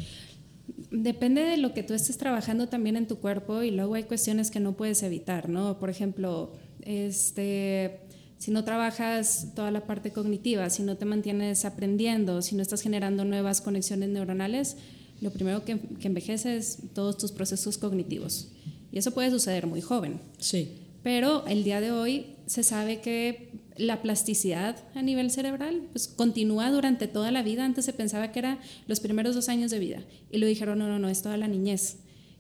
depende 0.91 1.41
de 1.41 1.57
lo 1.57 1.73
que 1.73 1.83
tú 1.83 1.93
estés 1.93 2.17
trabajando 2.17 2.67
también 2.67 2.95
en 2.95 3.07
tu 3.07 3.17
cuerpo 3.17 3.63
y 3.63 3.71
luego 3.71 3.95
hay 3.95 4.03
cuestiones 4.03 4.51
que 4.51 4.59
no 4.59 4.73
puedes 4.73 5.03
evitar, 5.03 5.49
¿no? 5.49 5.79
Por 5.79 5.89
ejemplo, 5.89 6.53
este, 6.81 8.06
si 8.37 8.51
no 8.51 8.63
trabajas 8.63 9.47
toda 9.55 9.71
la 9.71 9.85
parte 9.85 10.11
cognitiva, 10.11 10.69
si 10.69 10.83
no 10.83 10.97
te 10.97 11.05
mantienes 11.05 11.65
aprendiendo, 11.65 12.41
si 12.41 12.55
no 12.55 12.61
estás 12.61 12.81
generando 12.81 13.25
nuevas 13.25 13.61
conexiones 13.61 14.09
neuronales, 14.09 14.77
lo 15.21 15.31
primero 15.31 15.65
que, 15.65 15.79
que 15.79 16.07
envejece 16.07 16.57
es 16.57 16.79
todos 16.93 17.17
tus 17.17 17.31
procesos 17.31 17.77
cognitivos. 17.77 18.49
Y 18.91 18.99
eso 18.99 19.11
puede 19.11 19.31
suceder 19.31 19.67
muy 19.67 19.81
joven. 19.81 20.21
Sí. 20.37 20.75
Pero 21.03 21.45
el 21.47 21.63
día 21.63 21.81
de 21.81 21.91
hoy 21.91 22.35
se 22.45 22.63
sabe 22.63 23.01
que 23.01 23.51
la 23.77 24.01
plasticidad 24.01 24.75
a 24.95 25.01
nivel 25.01 25.31
cerebral 25.31 25.83
pues, 25.91 26.07
continúa 26.07 26.71
durante 26.71 27.07
toda 27.07 27.31
la 27.31 27.43
vida. 27.43 27.65
Antes 27.65 27.85
se 27.85 27.93
pensaba 27.93 28.31
que 28.31 28.39
era 28.39 28.59
los 28.87 28.99
primeros 28.99 29.35
dos 29.35 29.49
años 29.49 29.71
de 29.71 29.79
vida 29.79 30.03
y 30.31 30.37
lo 30.37 30.47
dijeron, 30.47 30.79
no, 30.79 30.87
no, 30.87 30.99
no, 30.99 31.09
es 31.09 31.21
toda 31.21 31.37
la 31.37 31.47
niñez. 31.47 31.97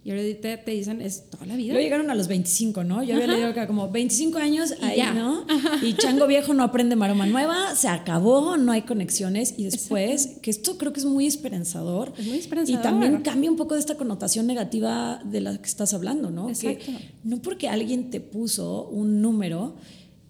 Y 0.07 0.11
ahorita 0.11 0.63
te 0.63 0.71
dicen, 0.71 1.01
es 1.01 1.29
toda 1.29 1.45
la 1.45 1.57
vida. 1.57 1.73
Luego 1.73 1.83
llegaron 1.83 2.09
a 2.09 2.15
los 2.15 2.29
25, 2.29 2.85
¿no? 2.85 3.03
Yo 3.03 3.15
había 3.15 3.27
leído 3.27 3.53
que 3.53 3.67
como 3.67 3.91
25 3.91 4.37
años 4.37 4.73
Y 4.81 4.85
ahí, 4.85 4.97
ya. 4.99 5.13
¿no? 5.13 5.45
Y 5.81 5.95
chango 5.95 6.27
viejo 6.27 6.53
no 6.53 6.63
aprende 6.63 6.95
maroma 6.95 7.25
nueva, 7.25 7.75
se 7.75 7.89
acabó, 7.89 8.55
no 8.55 8.71
hay 8.71 8.83
conexiones. 8.83 9.55
Y 9.57 9.65
después, 9.65 10.37
que 10.41 10.49
esto 10.49 10.77
creo 10.77 10.93
que 10.93 11.01
es 11.01 11.05
muy 11.05 11.27
esperanzador. 11.27 12.13
Es 12.17 12.25
muy 12.25 12.37
esperanzador. 12.37 12.79
Y 12.79 12.83
también 12.83 13.17
cambia 13.17 13.51
un 13.51 13.57
poco 13.57 13.73
de 13.73 13.81
esta 13.81 13.95
connotación 13.95 14.47
negativa 14.47 15.19
de 15.25 15.41
la 15.41 15.57
que 15.57 15.67
estás 15.67 15.93
hablando, 15.93 16.31
¿no? 16.31 16.47
Exacto. 16.47 16.85
Que 16.85 17.11
no 17.25 17.41
porque 17.41 17.67
alguien 17.67 18.09
te 18.09 18.21
puso 18.21 18.87
un 18.87 19.21
número, 19.21 19.75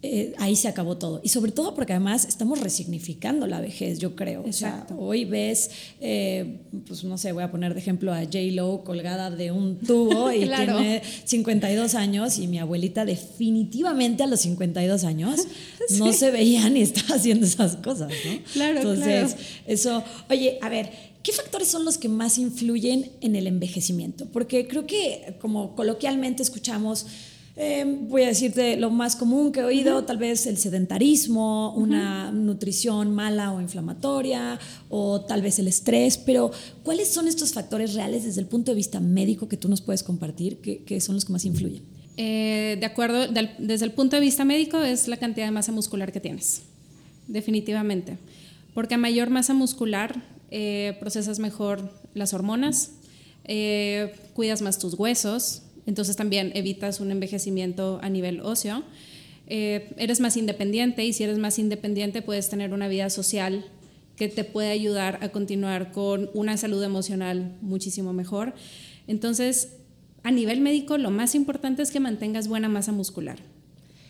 eh, 0.08 0.34
ahí 0.40 0.56
se 0.56 0.68
acabó 0.68 0.98
todo. 0.98 1.22
Y 1.24 1.30
sobre 1.30 1.52
todo 1.52 1.76
porque 1.76 1.94
además 1.94 2.26
estamos 2.26 2.60
resignificando 2.62 3.46
la 3.48 3.62
vejez, 3.62 4.00
yo 4.00 4.16
creo. 4.16 4.44
O 4.48 4.52
sea, 4.54 4.70
Exacto. 4.70 4.96
hoy 5.00 5.26
ves, 5.26 5.70
eh, 6.02 6.60
pues 6.88 7.04
no 7.04 7.18
sé, 7.18 7.32
voy 7.32 7.44
a 7.44 7.52
poner 7.52 7.74
de 7.74 7.80
ejemplo 7.80 8.14
a 8.14 8.20
J. 8.24 8.38
Lo 8.52 8.84
colgada 8.84 9.30
de 9.32 9.52
un 9.52 9.78
tubo 9.80 10.32
y 10.32 10.40
Claro. 10.48 10.78
tiene 10.78 11.02
52 11.26 11.96
años 11.96 12.38
y 12.40 12.48
mi 12.48 12.60
abuelita 12.60 13.06
definitivamente 13.06 14.24
a 14.24 14.28
los 14.28 14.40
52 14.42 15.04
años 15.04 15.42
no 15.98 16.12
se 16.14 16.32
veía 16.32 16.70
ni 16.70 16.82
estaba 16.82 17.16
haciendo 17.16 17.46
esas 17.46 17.76
cosas, 17.78 18.10
¿no? 18.26 18.40
Claro, 18.54 18.78
Entonces, 18.78 19.34
claro. 19.34 19.48
eso, 19.68 20.04
oye, 20.30 20.58
a 20.62 20.70
ver, 20.70 20.90
¿qué 21.24 21.32
factores 21.32 21.68
son 21.68 21.86
los 21.86 21.98
que 21.98 22.10
más 22.10 22.38
influyen 22.38 23.12
en 23.22 23.36
el 23.36 23.48
envejecimiento? 23.48 24.28
Porque 24.32 24.68
creo 24.68 24.86
que 24.88 25.36
como 25.42 25.76
coloquialmente 25.76 26.44
escuchamos, 26.44 27.06
eh, 27.58 27.84
voy 28.08 28.22
a 28.24 28.28
decirte 28.28 28.78
lo 28.78 28.90
más 28.92 29.16
común 29.16 29.52
que 29.52 29.62
he 29.62 29.64
oído, 29.64 30.04
tal 30.04 30.18
vez 30.18 30.46
el 30.46 30.58
sedentarismo, 30.58 31.74
una 31.76 32.32
nutrición 32.32 33.12
mala 33.16 33.52
o 33.52 33.60
inflamatoria, 33.62 34.60
o 34.90 35.22
tal 35.22 35.42
vez 35.42 35.58
el 35.60 35.68
estrés, 35.68 36.18
pero 36.18 36.52
¿cuáles 36.84 37.08
son 37.10 37.28
estos 37.28 37.54
factores 37.54 37.94
reales 37.96 38.24
desde 38.24 38.42
el 38.42 38.48
punto 38.48 38.72
de 38.72 38.76
vista 38.76 39.00
médico 39.00 39.48
que 39.48 39.58
tú 39.58 39.70
nos 39.70 39.82
puedes 39.82 40.04
compartir, 40.04 40.58
que, 40.62 40.84
que 40.84 41.02
son 41.02 41.16
los 41.16 41.26
que 41.26 41.34
más 41.34 41.46
influyen? 41.46 41.84
Eh, 42.16 42.78
de 42.80 42.86
acuerdo, 42.86 43.28
del- 43.28 43.52
desde 43.60 43.86
el 43.86 43.92
punto 43.92 44.16
de 44.16 44.22
vista 44.22 44.46
médico, 44.46 44.82
es 44.82 45.08
la 45.08 45.18
cantidad 45.18 45.46
de 45.46 45.52
masa 45.52 45.72
muscular 45.72 46.12
que 46.12 46.20
tienes, 46.20 46.62
definitivamente. 47.28 48.18
Porque 48.74 48.96
a 48.96 48.98
mayor 48.98 49.30
masa 49.30 49.54
muscular, 49.54 50.24
eh, 50.52 50.96
procesas 51.00 51.40
mejor 51.40 51.92
las 52.14 52.34
hormonas, 52.34 52.92
eh, 53.46 54.14
cuidas 54.34 54.62
más 54.62 54.78
tus 54.78 54.94
huesos, 54.94 55.64
entonces 55.88 56.18
también 56.18 56.52
evitas 56.54 57.00
un 57.00 57.10
envejecimiento 57.10 58.00
a 58.04 58.10
nivel 58.10 58.42
óseo. 58.42 58.84
Eh, 59.48 59.94
eres 59.98 60.20
más 60.20 60.36
independiente 60.36 61.06
y 61.06 61.14
si 61.14 61.24
eres 61.24 61.40
más 61.40 61.58
independiente 61.58 62.22
puedes 62.22 62.50
tener 62.50 62.74
una 62.74 62.90
vida 62.90 63.10
social 63.10 63.66
que 64.18 64.28
te 64.28 64.44
puede 64.44 64.70
ayudar 64.70 65.20
a 65.22 65.30
continuar 65.30 65.94
con 65.94 66.30
una 66.34 66.58
salud 66.58 66.84
emocional 66.84 67.56
muchísimo 67.62 68.12
mejor. 68.12 68.54
Entonces, 69.08 69.78
a 70.24 70.32
nivel 70.32 70.60
médico, 70.60 70.98
lo 70.98 71.10
más 71.10 71.36
importante 71.36 71.82
es 71.82 71.92
que 71.92 72.02
mantengas 72.02 72.50
buena 72.50 72.68
masa 72.68 72.92
muscular. 72.92 73.40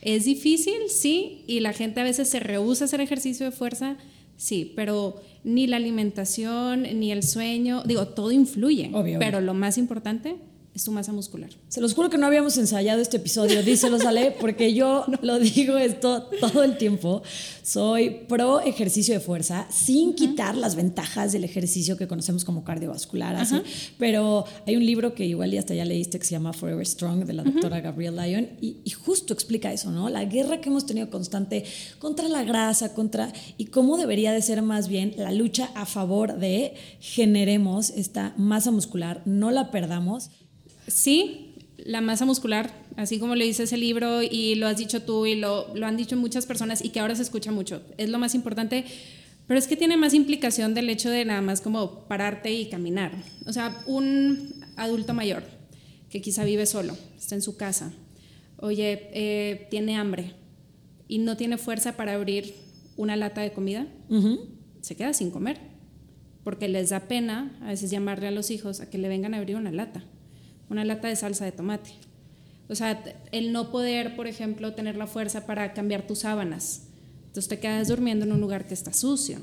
¿Es 0.01 0.25
difícil? 0.25 0.89
Sí, 0.89 1.43
y 1.45 1.59
la 1.59 1.73
gente 1.73 1.99
a 1.99 2.03
veces 2.03 2.27
se 2.27 2.39
rehúsa 2.39 2.85
a 2.85 2.87
hacer 2.87 3.01
ejercicio 3.01 3.45
de 3.45 3.51
fuerza, 3.51 3.97
sí, 4.35 4.73
pero 4.75 5.21
ni 5.43 5.67
la 5.67 5.77
alimentación, 5.77 6.83
ni 6.99 7.11
el 7.11 7.21
sueño, 7.21 7.83
digo, 7.85 8.07
todo 8.07 8.31
influye, 8.31 8.89
Obvio, 8.93 9.19
pero 9.19 9.41
lo 9.41 9.53
más 9.53 9.77
importante 9.77 10.37
es 10.77 10.83
tu 10.83 10.91
masa 10.91 11.11
muscular. 11.11 11.49
Se 11.69 11.81
los 11.81 11.93
juro 11.95 12.09
que 12.09 12.17
no 12.17 12.27
habíamos 12.27 12.57
ensayado 12.57 13.01
este 13.01 13.17
episodio, 13.17 13.63
díselo, 13.63 13.97
Ale, 14.07 14.31
porque 14.39 14.73
yo 14.73 15.05
lo 15.21 15.39
digo 15.39 15.77
esto 15.77 16.29
todo 16.39 16.63
el 16.63 16.77
tiempo. 16.77 17.23
Soy 17.63 18.25
pro 18.27 18.61
ejercicio 18.61 19.13
de 19.15 19.19
fuerza, 19.19 19.67
sin 19.71 20.13
quitar 20.13 20.55
las 20.55 20.75
ventajas 20.75 21.31
del 21.31 21.43
ejercicio 21.43 21.97
que 21.97 22.07
conocemos 22.07 22.45
como 22.45 22.63
cardiovascular. 22.63 23.35
así. 23.35 23.59
Pero 23.97 24.45
hay 24.65 24.75
un 24.75 24.85
libro 24.85 25.15
que 25.15 25.25
igual 25.25 25.51
ya 25.51 25.59
hasta 25.59 25.73
ya 25.73 25.83
leíste 25.83 26.19
que 26.19 26.25
se 26.25 26.31
llama 26.31 26.53
Forever 26.53 26.85
Strong, 26.85 27.25
de 27.25 27.33
la 27.33 27.43
doctora 27.43 27.81
Gabrielle 27.81 28.15
Lyon, 28.15 28.49
y, 28.61 28.77
y 28.83 28.91
justo 28.91 29.33
explica 29.33 29.73
eso, 29.73 29.91
¿no? 29.91 30.09
La 30.09 30.25
guerra 30.25 30.61
que 30.61 30.69
hemos 30.69 30.85
tenido 30.85 31.09
constante 31.09 31.65
contra 31.97 32.29
la 32.29 32.43
grasa, 32.43 32.93
contra. 32.93 33.33
y 33.57 33.65
cómo 33.65 33.97
debería 33.97 34.31
de 34.31 34.41
ser 34.43 34.61
más 34.61 34.87
bien 34.87 35.15
la 35.17 35.31
lucha 35.31 35.71
a 35.73 35.87
favor 35.87 36.37
de 36.37 36.75
generemos 36.99 37.89
esta 37.89 38.35
masa 38.37 38.69
muscular, 38.69 39.23
no 39.25 39.49
la 39.49 39.71
perdamos. 39.71 40.29
Sí, 40.87 41.55
la 41.77 42.01
masa 42.01 42.25
muscular, 42.25 42.73
así 42.95 43.19
como 43.19 43.35
lo 43.35 43.43
dice 43.43 43.63
ese 43.63 43.77
libro 43.77 44.23
y 44.23 44.55
lo 44.55 44.67
has 44.67 44.77
dicho 44.77 45.01
tú 45.03 45.25
y 45.25 45.35
lo, 45.35 45.73
lo 45.75 45.85
han 45.85 45.97
dicho 45.97 46.15
muchas 46.15 46.45
personas 46.45 46.83
y 46.83 46.89
que 46.89 46.99
ahora 46.99 47.15
se 47.15 47.21
escucha 47.21 47.51
mucho, 47.51 47.81
es 47.97 48.09
lo 48.09 48.19
más 48.19 48.35
importante, 48.35 48.85
pero 49.47 49.59
es 49.59 49.67
que 49.67 49.77
tiene 49.77 49.95
más 49.95 50.13
implicación 50.13 50.73
del 50.73 50.89
hecho 50.89 51.09
de 51.09 51.23
nada 51.23 51.41
más 51.41 51.61
como 51.61 52.07
pararte 52.07 52.53
y 52.53 52.69
caminar. 52.69 53.13
O 53.45 53.53
sea, 53.53 53.81
un 53.85 54.53
adulto 54.75 55.13
mayor 55.13 55.43
que 56.09 56.21
quizá 56.21 56.43
vive 56.43 56.65
solo, 56.65 56.97
está 57.17 57.35
en 57.35 57.41
su 57.41 57.57
casa, 57.57 57.93
oye, 58.57 59.09
eh, 59.13 59.67
tiene 59.69 59.95
hambre 59.97 60.33
y 61.07 61.19
no 61.19 61.37
tiene 61.37 61.57
fuerza 61.57 61.95
para 61.95 62.13
abrir 62.13 62.55
una 62.97 63.15
lata 63.15 63.41
de 63.41 63.51
comida, 63.51 63.87
se 64.81 64.95
queda 64.95 65.13
sin 65.13 65.31
comer, 65.31 65.59
porque 66.43 66.67
les 66.67 66.89
da 66.89 67.01
pena 67.01 67.57
a 67.61 67.67
veces 67.67 67.91
llamarle 67.91 68.27
a 68.27 68.31
los 68.31 68.51
hijos 68.51 68.79
a 68.79 68.89
que 68.89 68.97
le 68.97 69.09
vengan 69.09 69.33
a 69.33 69.37
abrir 69.37 69.57
una 69.57 69.71
lata 69.71 70.03
una 70.69 70.85
lata 70.85 71.07
de 71.07 71.15
salsa 71.15 71.45
de 71.45 71.51
tomate. 71.51 71.91
O 72.69 72.75
sea, 72.75 73.01
el 73.31 73.51
no 73.51 73.71
poder, 73.71 74.15
por 74.15 74.27
ejemplo, 74.27 74.73
tener 74.73 74.97
la 74.97 75.07
fuerza 75.07 75.45
para 75.45 75.73
cambiar 75.73 76.05
tus 76.05 76.19
sábanas. 76.19 76.87
Entonces 77.27 77.47
te 77.47 77.59
quedas 77.59 77.87
durmiendo 77.87 78.25
en 78.25 78.31
un 78.31 78.41
lugar 78.41 78.67
que 78.67 78.73
está 78.73 78.93
sucio. 78.93 79.39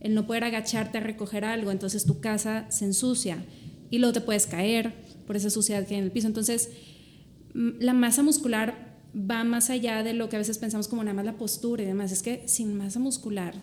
El 0.00 0.14
no 0.14 0.26
poder 0.26 0.44
agacharte 0.44 0.98
a 0.98 1.00
recoger 1.00 1.44
algo, 1.44 1.70
entonces 1.70 2.04
tu 2.04 2.20
casa 2.20 2.66
se 2.70 2.84
ensucia 2.84 3.44
y 3.90 3.98
luego 3.98 4.12
te 4.12 4.20
puedes 4.20 4.46
caer 4.46 4.94
por 5.26 5.36
esa 5.36 5.50
suciedad 5.50 5.86
que 5.86 5.94
hay 5.94 5.98
en 5.98 6.04
el 6.04 6.12
piso. 6.12 6.28
Entonces, 6.28 6.70
mm, 7.54 7.70
la 7.80 7.92
masa 7.92 8.22
muscular 8.22 8.96
va 9.14 9.44
más 9.44 9.70
allá 9.70 10.02
de 10.02 10.12
lo 10.12 10.28
que 10.28 10.36
a 10.36 10.38
veces 10.38 10.58
pensamos 10.58 10.88
como 10.88 11.02
nada 11.02 11.14
más 11.14 11.24
la 11.24 11.36
postura 11.36 11.82
y 11.82 11.86
demás. 11.86 12.12
Es 12.12 12.22
que 12.22 12.46
sin 12.46 12.74
masa 12.74 12.98
muscular 12.98 13.54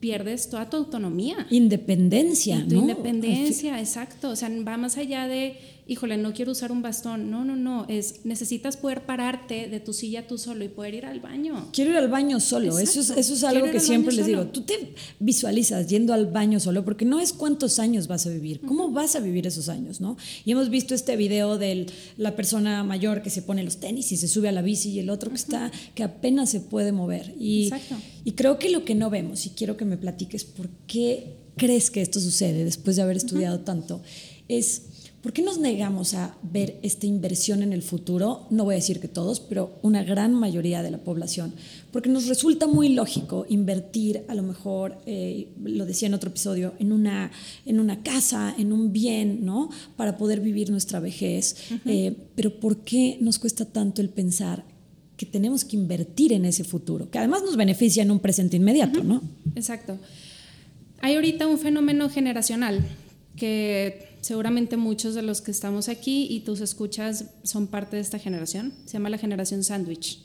pierdes 0.00 0.50
toda 0.50 0.68
tu 0.68 0.76
autonomía. 0.76 1.46
Independencia, 1.50 2.64
tu 2.68 2.74
¿no? 2.74 2.80
independencia, 2.82 3.78
exacto. 3.78 4.30
O 4.30 4.36
sea, 4.36 4.50
va 4.66 4.76
más 4.76 4.96
allá 4.96 5.28
de, 5.28 5.58
híjole, 5.86 6.16
no 6.16 6.32
quiero 6.32 6.52
usar 6.52 6.70
un 6.70 6.82
bastón. 6.82 7.30
No, 7.30 7.44
no, 7.44 7.56
no. 7.56 7.86
Es, 7.88 8.24
necesitas 8.24 8.76
poder 8.76 9.04
pararte 9.04 9.68
de 9.68 9.80
tu 9.80 9.92
silla 9.92 10.26
tú 10.26 10.38
solo 10.38 10.64
y 10.64 10.68
poder 10.68 10.94
ir 10.94 11.06
al 11.06 11.20
baño. 11.20 11.68
Quiero 11.72 11.90
ir 11.90 11.96
al 11.96 12.08
baño 12.08 12.40
solo. 12.40 12.78
Eso 12.78 13.00
es, 13.00 13.10
eso 13.10 13.46
algo 13.46 13.70
que 13.70 13.80
siempre 13.80 14.14
les 14.14 14.26
digo. 14.26 14.46
Tú 14.46 14.62
te 14.62 14.94
visualizas 15.18 15.88
yendo 15.88 16.12
al 16.12 16.26
baño 16.26 16.60
solo 16.60 16.84
porque 16.84 17.04
no 17.04 17.20
es 17.20 17.32
cuántos 17.32 17.78
años 17.78 18.06
vas 18.06 18.26
a 18.26 18.30
vivir, 18.30 18.60
cómo 18.60 18.90
vas 18.90 19.16
a 19.16 19.20
vivir 19.20 19.46
esos 19.46 19.68
años, 19.68 20.00
¿no? 20.00 20.16
Y 20.44 20.52
hemos 20.52 20.70
visto 20.70 20.94
este 20.94 21.16
video 21.16 21.58
de 21.58 21.86
la 22.16 22.36
persona 22.36 22.84
mayor 22.84 23.22
que 23.22 23.30
se 23.30 23.42
pone 23.42 23.62
los 23.64 23.78
tenis 23.78 24.12
y 24.12 24.16
se 24.16 24.28
sube 24.28 24.48
a 24.48 24.52
la 24.52 24.62
bici 24.62 24.90
y 24.90 24.98
el 25.00 25.10
otro 25.10 25.30
que 25.30 25.36
está, 25.36 25.72
que 25.94 26.04
apenas 26.04 26.50
se 26.50 26.60
puede 26.60 26.92
mover. 26.92 27.34
Y, 27.38 27.64
Exacto. 27.64 27.96
y 28.24 28.32
creo 28.32 28.58
que 28.58 28.70
lo 28.70 28.84
que 28.84 28.94
no 28.94 29.10
vemos, 29.10 29.46
y 29.46 29.50
quiero 29.50 29.76
que 29.76 29.84
me 29.84 29.96
platiques 29.96 30.44
por 30.44 30.68
qué 30.86 31.36
crees 31.56 31.90
que 31.90 32.00
esto 32.02 32.20
sucede 32.20 32.64
después 32.64 32.96
de 32.96 33.02
haber 33.02 33.16
estudiado 33.16 33.60
tanto, 33.60 34.02
es 34.48 34.82
¿por 35.22 35.32
qué 35.32 35.40
nos 35.40 35.58
negamos 35.58 36.14
a 36.14 36.34
ver 36.42 36.78
esta 36.82 37.06
inversión 37.06 37.62
en 37.62 37.72
el 37.72 37.82
futuro? 37.82 38.46
No 38.50 38.64
voy 38.64 38.74
a 38.74 38.76
decir 38.76 39.00
que 39.00 39.08
todos, 39.08 39.38
pero 39.40 39.78
una 39.82 40.02
gran 40.02 40.34
mayoría 40.34 40.82
de 40.82 40.90
la 40.90 40.98
población. 40.98 41.54
Porque 41.92 42.08
nos 42.08 42.26
resulta 42.26 42.66
muy 42.66 42.88
lógico 42.88 43.46
invertir, 43.48 44.24
a 44.28 44.34
lo 44.34 44.42
mejor, 44.42 44.98
eh, 45.06 45.48
lo 45.62 45.86
decía 45.86 46.08
en 46.08 46.14
otro 46.14 46.30
episodio, 46.30 46.74
en 46.80 46.92
una, 46.92 47.30
en 47.64 47.78
una 47.78 48.02
casa, 48.02 48.54
en 48.58 48.72
un 48.72 48.92
bien, 48.92 49.44
¿no? 49.44 49.70
Para 49.96 50.18
poder 50.18 50.40
vivir 50.40 50.70
nuestra 50.70 50.98
vejez. 50.98 51.56
Eh, 51.86 52.16
pero 52.34 52.58
¿por 52.58 52.78
qué 52.78 53.16
nos 53.20 53.38
cuesta 53.38 53.64
tanto 53.64 54.02
el 54.02 54.08
pensar 54.08 54.64
que 55.16 55.24
tenemos 55.24 55.64
que 55.64 55.76
invertir 55.76 56.32
en 56.32 56.44
ese 56.44 56.64
futuro? 56.64 57.10
Que 57.10 57.18
además 57.18 57.42
nos 57.42 57.56
beneficia 57.56 58.02
en 58.02 58.10
un 58.10 58.18
presente 58.18 58.56
inmediato, 58.56 59.04
¿no? 59.04 59.22
Exacto. 59.54 59.98
Hay 61.00 61.14
ahorita 61.14 61.46
un 61.46 61.58
fenómeno 61.58 62.08
generacional 62.08 62.84
que 63.36 64.11
seguramente 64.22 64.76
muchos 64.76 65.14
de 65.14 65.22
los 65.22 65.42
que 65.42 65.50
estamos 65.50 65.88
aquí 65.88 66.26
y 66.30 66.40
tus 66.40 66.60
escuchas 66.60 67.26
son 67.42 67.66
parte 67.66 67.96
de 67.96 68.02
esta 68.02 68.18
generación. 68.18 68.72
Se 68.86 68.94
llama 68.94 69.10
la 69.10 69.18
generación 69.18 69.64
sándwich. 69.64 70.20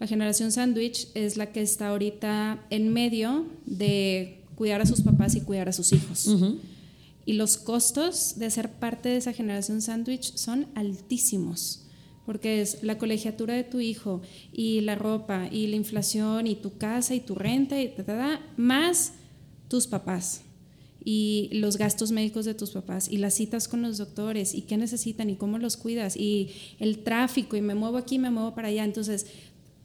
La 0.00 0.06
generación 0.06 0.50
sándwich 0.50 1.08
es 1.14 1.36
la 1.36 1.52
que 1.52 1.60
está 1.60 1.88
ahorita 1.88 2.66
en 2.70 2.92
medio 2.92 3.46
de 3.66 4.42
cuidar 4.56 4.80
a 4.80 4.86
sus 4.86 5.02
papás 5.02 5.34
y 5.36 5.42
cuidar 5.42 5.68
a 5.68 5.72
sus 5.72 5.92
hijos. 5.92 6.28
Y 7.26 7.34
los 7.34 7.58
costos 7.58 8.38
de 8.38 8.50
ser 8.50 8.72
parte 8.72 9.10
de 9.10 9.18
esa 9.18 9.32
generación 9.32 9.82
sándwich 9.82 10.34
son 10.34 10.66
altísimos, 10.74 11.82
porque 12.24 12.62
es 12.62 12.82
la 12.82 12.96
colegiatura 12.96 13.54
de 13.54 13.64
tu 13.64 13.80
hijo 13.80 14.22
y 14.50 14.80
la 14.80 14.94
ropa 14.94 15.48
y 15.50 15.66
la 15.66 15.76
inflación 15.76 16.46
y 16.46 16.56
tu 16.56 16.78
casa 16.78 17.14
y 17.14 17.20
tu 17.20 17.34
renta 17.34 17.80
y 17.80 17.88
ta, 17.88 18.04
ta, 18.04 18.16
ta, 18.16 18.40
más 18.56 19.12
tus 19.68 19.86
papás 19.86 20.45
y 21.08 21.50
los 21.52 21.78
gastos 21.78 22.10
médicos 22.10 22.46
de 22.46 22.54
tus 22.54 22.72
papás 22.72 23.08
y 23.08 23.18
las 23.18 23.34
citas 23.34 23.68
con 23.68 23.80
los 23.80 23.96
doctores 23.96 24.52
y 24.54 24.62
qué 24.62 24.76
necesitan 24.76 25.30
y 25.30 25.36
cómo 25.36 25.56
los 25.56 25.76
cuidas 25.76 26.16
y 26.16 26.50
el 26.80 27.04
tráfico 27.04 27.56
y 27.56 27.60
me 27.60 27.76
muevo 27.76 27.96
aquí, 27.96 28.18
me 28.18 28.28
muevo 28.28 28.56
para 28.56 28.68
allá. 28.68 28.82
Entonces, 28.82 29.28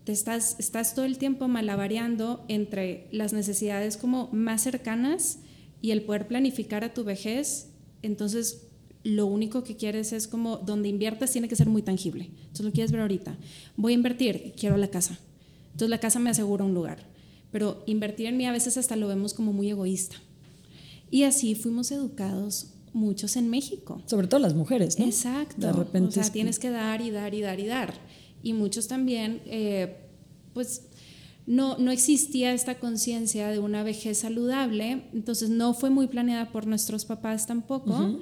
te 0.04 0.14
estás, 0.14 0.56
estás 0.58 0.96
todo 0.96 1.06
el 1.06 1.20
tiempo 1.20 1.48
malabareando 1.48 2.44
entre 2.48 3.08
las 3.12 3.34
necesidades 3.34 3.98
como 3.98 4.30
más 4.32 4.64
cercanas 4.64 5.38
y 5.80 5.92
el 5.92 6.02
poder 6.02 6.28
planificar 6.28 6.84
a 6.84 6.92
tu 6.96 7.04
vejez. 7.04 7.68
Entonces, 8.02 8.64
lo 9.04 9.28
único 9.28 9.64
que 9.64 9.76
quieres 9.76 10.14
es 10.14 10.28
como 10.28 10.58
donde 10.58 10.90
inviertes 10.90 11.32
tiene 11.32 11.48
que 11.48 11.56
ser 11.56 11.70
muy 11.70 11.84
tangible. 11.84 12.32
Entonces 12.40 12.66
lo 12.66 12.72
quieres 12.72 12.92
ver 12.92 13.02
ahorita. 13.02 13.38
Voy 13.78 13.92
a 13.92 13.96
invertir, 13.96 14.56
quiero 14.60 14.76
la 14.76 14.88
casa. 14.88 15.20
Entonces 15.66 15.90
la 15.90 16.00
casa 16.00 16.18
me 16.18 16.32
asegura 16.32 16.66
un 16.66 16.74
lugar. 16.74 17.06
Pero 17.52 17.84
invertir 17.86 18.26
en 18.26 18.38
mí 18.38 18.48
a 18.48 18.52
veces 18.52 18.76
hasta 18.78 18.96
lo 18.96 19.08
vemos 19.08 19.36
como 19.36 19.54
muy 19.54 19.70
egoísta. 19.70 20.16
Y 21.12 21.24
así 21.24 21.56
fuimos 21.56 21.92
educados 21.92 22.74
muchos 22.94 23.36
en 23.36 23.50
México. 23.50 24.02
Sobre 24.06 24.28
todo 24.28 24.40
las 24.40 24.56
mujeres, 24.56 24.98
¿no? 24.98 25.06
Exacto. 25.06 25.68
De 25.68 25.74
repente 25.74 26.20
o 26.20 26.24
sea, 26.24 26.32
tienes 26.32 26.58
que 26.58 26.70
dar 26.70 27.02
y 27.02 27.12
dar 27.12 27.34
y 27.34 27.42
dar 27.42 27.60
y 27.60 27.68
dar. 27.68 27.94
Y 28.42 28.54
muchos 28.54 28.88
también, 28.88 29.42
eh, 29.46 29.98
pues 30.54 30.84
no, 31.46 31.78
no 31.78 31.92
existía 31.92 32.54
esta 32.54 32.80
conciencia 32.80 33.50
de 33.50 33.60
una 33.60 33.84
vejez 33.84 34.20
saludable, 34.20 35.04
entonces 35.14 35.50
no 35.50 35.74
fue 35.74 35.90
muy 35.90 36.08
planeada 36.08 36.52
por 36.52 36.66
nuestros 36.66 37.06
papás 37.06 37.46
tampoco. 37.46 38.20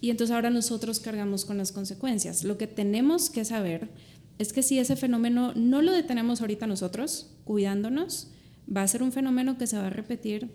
Y 0.00 0.10
entonces 0.10 0.34
ahora 0.34 0.50
nosotros 0.50 1.00
cargamos 1.00 1.44
con 1.44 1.56
las 1.56 1.72
consecuencias. 1.72 2.44
Lo 2.44 2.58
que 2.58 2.66
tenemos 2.66 3.30
que 3.30 3.44
saber 3.44 3.90
es 4.38 4.52
que 4.52 4.62
si 4.62 4.78
ese 4.78 4.96
fenómeno 4.96 5.52
no 5.54 5.82
lo 5.82 5.92
detenemos 5.92 6.40
ahorita 6.40 6.66
nosotros, 6.66 7.30
cuidándonos, 7.44 8.28
va 8.74 8.82
a 8.82 8.88
ser 8.88 9.02
un 9.02 9.12
fenómeno 9.12 9.56
que 9.56 9.66
se 9.66 9.76
va 9.76 9.86
a 9.86 9.90
repetir 9.90 10.50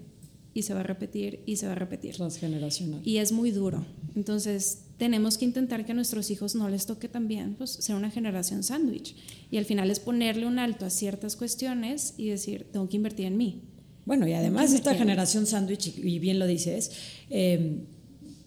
y 0.53 0.63
se 0.63 0.73
va 0.73 0.81
a 0.81 0.83
repetir 0.83 1.41
y 1.45 1.57
se 1.57 1.65
va 1.67 1.73
a 1.73 1.75
repetir. 1.75 2.15
Transgeneracional. 2.15 3.01
Y 3.03 3.17
es 3.17 3.31
muy 3.31 3.51
duro. 3.51 3.85
Entonces, 4.15 4.83
tenemos 4.97 5.37
que 5.37 5.45
intentar 5.45 5.85
que 5.85 5.91
a 5.91 5.95
nuestros 5.95 6.29
hijos 6.31 6.55
no 6.55 6.69
les 6.69 6.85
toque 6.85 7.07
también 7.07 7.55
pues, 7.55 7.71
ser 7.71 7.95
una 7.95 8.11
generación 8.11 8.63
sándwich. 8.63 9.15
Y 9.51 9.57
al 9.57 9.65
final 9.65 9.89
es 9.89 9.99
ponerle 9.99 10.45
un 10.45 10.59
alto 10.59 10.85
a 10.85 10.89
ciertas 10.89 11.35
cuestiones 11.35 12.13
y 12.17 12.29
decir, 12.29 12.67
tengo 12.71 12.89
que 12.89 12.97
invertir 12.97 13.25
en 13.25 13.37
mí. 13.37 13.63
Bueno, 14.05 14.27
y 14.27 14.33
además 14.33 14.73
esta 14.73 14.95
generación 14.95 15.45
sándwich, 15.45 15.97
y 15.97 16.19
bien 16.19 16.39
lo 16.39 16.47
dices, 16.47 16.91
eh, 17.29 17.83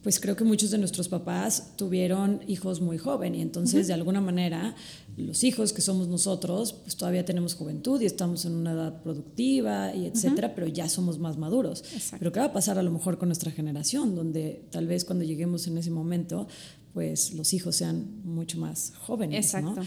pues 0.02 0.18
creo 0.18 0.34
que 0.34 0.44
muchos 0.44 0.70
de 0.70 0.78
nuestros 0.78 1.08
papás 1.08 1.74
tuvieron 1.76 2.40
hijos 2.48 2.80
muy 2.80 2.98
joven 2.98 3.36
y 3.36 3.40
entonces 3.40 3.86
de 3.86 3.92
alguna 3.92 4.20
manera 4.20 4.74
los 5.16 5.44
hijos 5.44 5.72
que 5.72 5.82
somos 5.82 6.08
nosotros 6.08 6.72
pues 6.72 6.96
todavía 6.96 7.24
tenemos 7.24 7.54
juventud 7.54 8.00
y 8.00 8.06
estamos 8.06 8.44
en 8.44 8.54
una 8.54 8.72
edad 8.72 9.02
productiva 9.02 9.94
y 9.94 10.06
etcétera, 10.06 10.54
pero 10.54 10.66
ya 10.66 10.88
somos 10.88 11.18
más 11.18 11.36
maduros. 11.36 11.84
Pero 12.18 12.32
qué 12.32 12.40
va 12.40 12.46
a 12.46 12.52
pasar 12.52 12.78
a 12.78 12.82
lo 12.82 12.90
mejor 12.90 13.18
con 13.18 13.28
nuestra 13.28 13.50
generación 13.50 14.14
donde 14.14 14.66
tal 14.70 14.86
vez 14.86 15.04
cuando 15.04 15.24
lleguemos 15.24 15.66
en 15.66 15.78
ese 15.78 15.90
momento 15.90 16.46
pues 16.92 17.32
los 17.32 17.54
hijos 17.54 17.76
sean 17.76 18.20
mucho 18.24 18.58
más 18.58 18.92
jóvenes. 19.06 19.46
Exacto. 19.46 19.80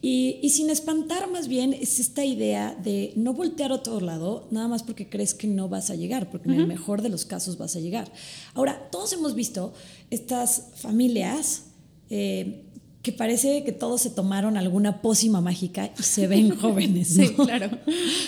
Y, 0.00 0.48
sin 0.50 0.70
espantar 0.70 1.30
más 1.30 1.48
bien 1.48 1.72
es 1.72 2.00
esta 2.00 2.24
idea 2.24 2.74
de 2.74 3.12
no 3.16 3.34
voltear 3.34 3.70
a 3.72 3.76
otro 3.76 4.00
lado, 4.00 4.48
nada 4.50 4.68
más 4.68 4.82
porque 4.82 5.08
crees 5.08 5.34
que 5.34 5.46
no 5.46 5.68
vas 5.68 5.90
a 5.90 5.94
llegar, 5.94 6.30
porque 6.30 6.48
en 6.48 6.56
el 6.56 6.66
mejor 6.66 7.02
de 7.02 7.08
los 7.08 7.24
casos 7.24 7.56
vas 7.58 7.76
a 7.76 7.80
llegar. 7.80 8.12
Ahora, 8.54 8.90
todos 8.90 9.12
hemos 9.12 9.34
visto 9.34 9.74
estas 10.10 10.70
familias 10.74 11.66
eh, 12.10 12.64
que 13.02 13.12
parece 13.12 13.64
que 13.64 13.72
todos 13.72 14.00
se 14.00 14.10
tomaron 14.10 14.56
alguna 14.56 15.02
pócima 15.02 15.40
mágica 15.40 15.92
y 15.98 16.02
se 16.02 16.28
ven 16.28 16.56
jóvenes. 16.60 17.08
Sí, 17.08 17.34
claro. 17.34 17.70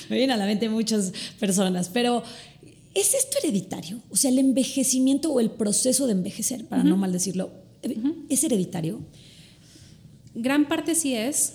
Me 0.09 0.17
vienen 0.17 0.33
a 0.33 0.37
la 0.37 0.47
mente 0.47 0.69
muchas 0.69 1.13
personas, 1.39 1.89
pero 1.89 2.23
¿es 2.95 3.15
esto 3.15 3.39
hereditario? 3.43 4.01
O 4.11 4.17
sea, 4.17 4.31
el 4.31 4.39
envejecimiento 4.39 5.33
o 5.33 5.41
el 5.41 5.51
proceso 5.51 6.07
de 6.07 6.13
envejecer, 6.13 6.67
para 6.67 6.83
no 6.83 6.97
mal 6.97 7.13
decirlo, 7.13 7.53
¿es 8.29 8.43
hereditario? 8.43 9.01
Gran 10.35 10.67
parte 10.67 10.97
sí 10.97 11.15
es, 11.15 11.55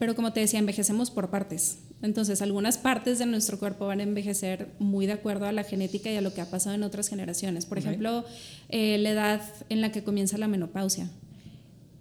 pero 0.00 0.16
como 0.16 0.32
te 0.32 0.40
decía, 0.40 0.58
envejecemos 0.58 1.12
por 1.12 1.30
partes. 1.30 1.78
Entonces, 2.02 2.42
algunas 2.42 2.78
partes 2.78 3.18
de 3.18 3.26
nuestro 3.26 3.58
cuerpo 3.58 3.86
van 3.86 4.00
a 4.00 4.02
envejecer 4.02 4.68
muy 4.80 5.06
de 5.06 5.12
acuerdo 5.12 5.46
a 5.46 5.52
la 5.52 5.64
genética 5.64 6.10
y 6.10 6.16
a 6.16 6.20
lo 6.20 6.34
que 6.34 6.40
ha 6.40 6.50
pasado 6.50 6.74
en 6.74 6.82
otras 6.82 7.08
generaciones. 7.08 7.64
Por 7.64 7.78
ejemplo, 7.78 8.24
eh, 8.68 8.98
la 8.98 9.10
edad 9.10 9.42
en 9.68 9.80
la 9.80 9.92
que 9.92 10.02
comienza 10.02 10.36
la 10.36 10.48
menopausia. 10.48 11.08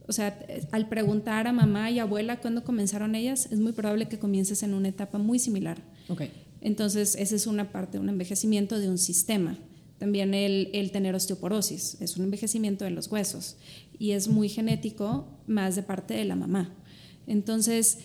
O 0.07 0.13
sea, 0.13 0.39
al 0.71 0.88
preguntar 0.88 1.47
a 1.47 1.53
mamá 1.53 1.89
y 1.91 2.00
abuela 2.00 2.39
cuándo 2.39 2.63
comenzaron 2.63 3.15
ellas, 3.15 3.47
es 3.51 3.59
muy 3.59 3.71
probable 3.71 4.07
que 4.07 4.19
comiences 4.19 4.63
en 4.63 4.74
una 4.74 4.89
etapa 4.89 5.17
muy 5.17 5.39
similar. 5.39 5.81
Okay. 6.07 6.31
Entonces, 6.62 7.15
esa 7.15 7.35
es 7.35 7.47
una 7.47 7.71
parte, 7.71 8.00
un 8.00 8.09
envejecimiento 8.09 8.79
de 8.79 8.89
un 8.89 8.97
sistema. 8.97 9.57
También 9.97 10.33
el, 10.33 10.69
el, 10.74 10.91
tener 10.91 11.15
osteoporosis, 11.15 11.97
es 12.01 12.17
un 12.17 12.25
envejecimiento 12.25 12.83
de 12.85 12.91
los 12.91 13.07
huesos 13.07 13.55
y 13.97 14.12
es 14.12 14.27
muy 14.27 14.50
genético 14.50 15.27
más 15.47 15.75
de 15.75 15.83
parte 15.83 16.13
de 16.13 16.25
la 16.25 16.35
mamá. 16.35 16.74
Entonces, 17.27 18.00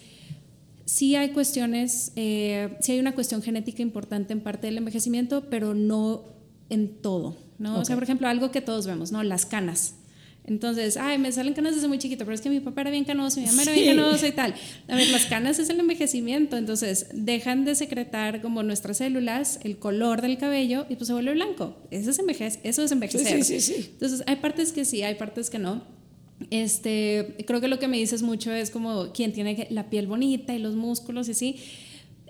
sí 0.90 1.14
hay 1.14 1.30
cuestiones, 1.30 2.12
eh, 2.16 2.76
sí 2.80 2.92
hay 2.92 2.98
una 2.98 3.14
cuestión 3.14 3.42
genética 3.42 3.82
importante 3.82 4.32
en 4.32 4.40
parte 4.40 4.66
del 4.66 4.78
envejecimiento, 4.78 5.48
pero 5.48 5.74
no 5.74 6.24
en 6.68 7.00
todo, 7.00 7.36
¿no? 7.58 7.78
O 7.80 7.84
sea, 7.84 7.96
por 7.96 8.02
ejemplo, 8.02 8.28
algo 8.28 8.50
que 8.50 8.60
todos 8.60 8.86
vemos, 8.86 9.12
¿no? 9.12 9.22
Las 9.22 9.46
canas. 9.46 9.94
Entonces, 10.50 10.96
ay, 10.96 11.16
me 11.16 11.30
salen 11.30 11.54
canas 11.54 11.76
desde 11.76 11.86
muy 11.86 11.98
chiquito, 11.98 12.24
pero 12.24 12.34
es 12.34 12.40
que 12.40 12.50
mi 12.50 12.58
papá 12.58 12.80
era 12.80 12.90
bien 12.90 13.04
canoso, 13.04 13.38
mi 13.38 13.46
mamá 13.46 13.62
era 13.62 13.72
bien 13.72 13.96
canosa 13.96 14.26
y 14.26 14.32
tal. 14.32 14.52
A 14.88 14.96
ver, 14.96 15.08
las 15.10 15.26
canas 15.26 15.60
es 15.60 15.70
el 15.70 15.78
envejecimiento, 15.78 16.56
entonces 16.56 17.06
dejan 17.14 17.64
de 17.64 17.76
secretar 17.76 18.42
como 18.42 18.64
nuestras 18.64 18.96
células 18.96 19.60
el 19.62 19.78
color 19.78 20.22
del 20.22 20.38
cabello 20.38 20.86
y 20.88 20.96
pues 20.96 21.06
se 21.06 21.12
vuelve 21.12 21.34
blanco. 21.34 21.76
Eso 21.92 22.10
es, 22.10 22.18
envejece, 22.18 22.58
eso 22.64 22.82
es 22.82 22.90
envejecer. 22.90 23.44
Sí, 23.44 23.60
sí, 23.60 23.74
sí, 23.74 23.90
Entonces, 23.92 24.24
hay 24.26 24.36
partes 24.36 24.72
que 24.72 24.84
sí, 24.84 25.04
hay 25.04 25.14
partes 25.14 25.50
que 25.50 25.60
no. 25.60 25.84
Este, 26.50 27.36
creo 27.46 27.60
que 27.60 27.68
lo 27.68 27.78
que 27.78 27.86
me 27.86 27.98
dices 27.98 28.22
mucho 28.22 28.52
es 28.52 28.72
como 28.72 29.12
quien 29.12 29.32
tiene 29.32 29.68
la 29.70 29.88
piel 29.88 30.08
bonita 30.08 30.52
y 30.52 30.58
los 30.58 30.74
músculos 30.74 31.28
y 31.28 31.30
así. 31.30 31.56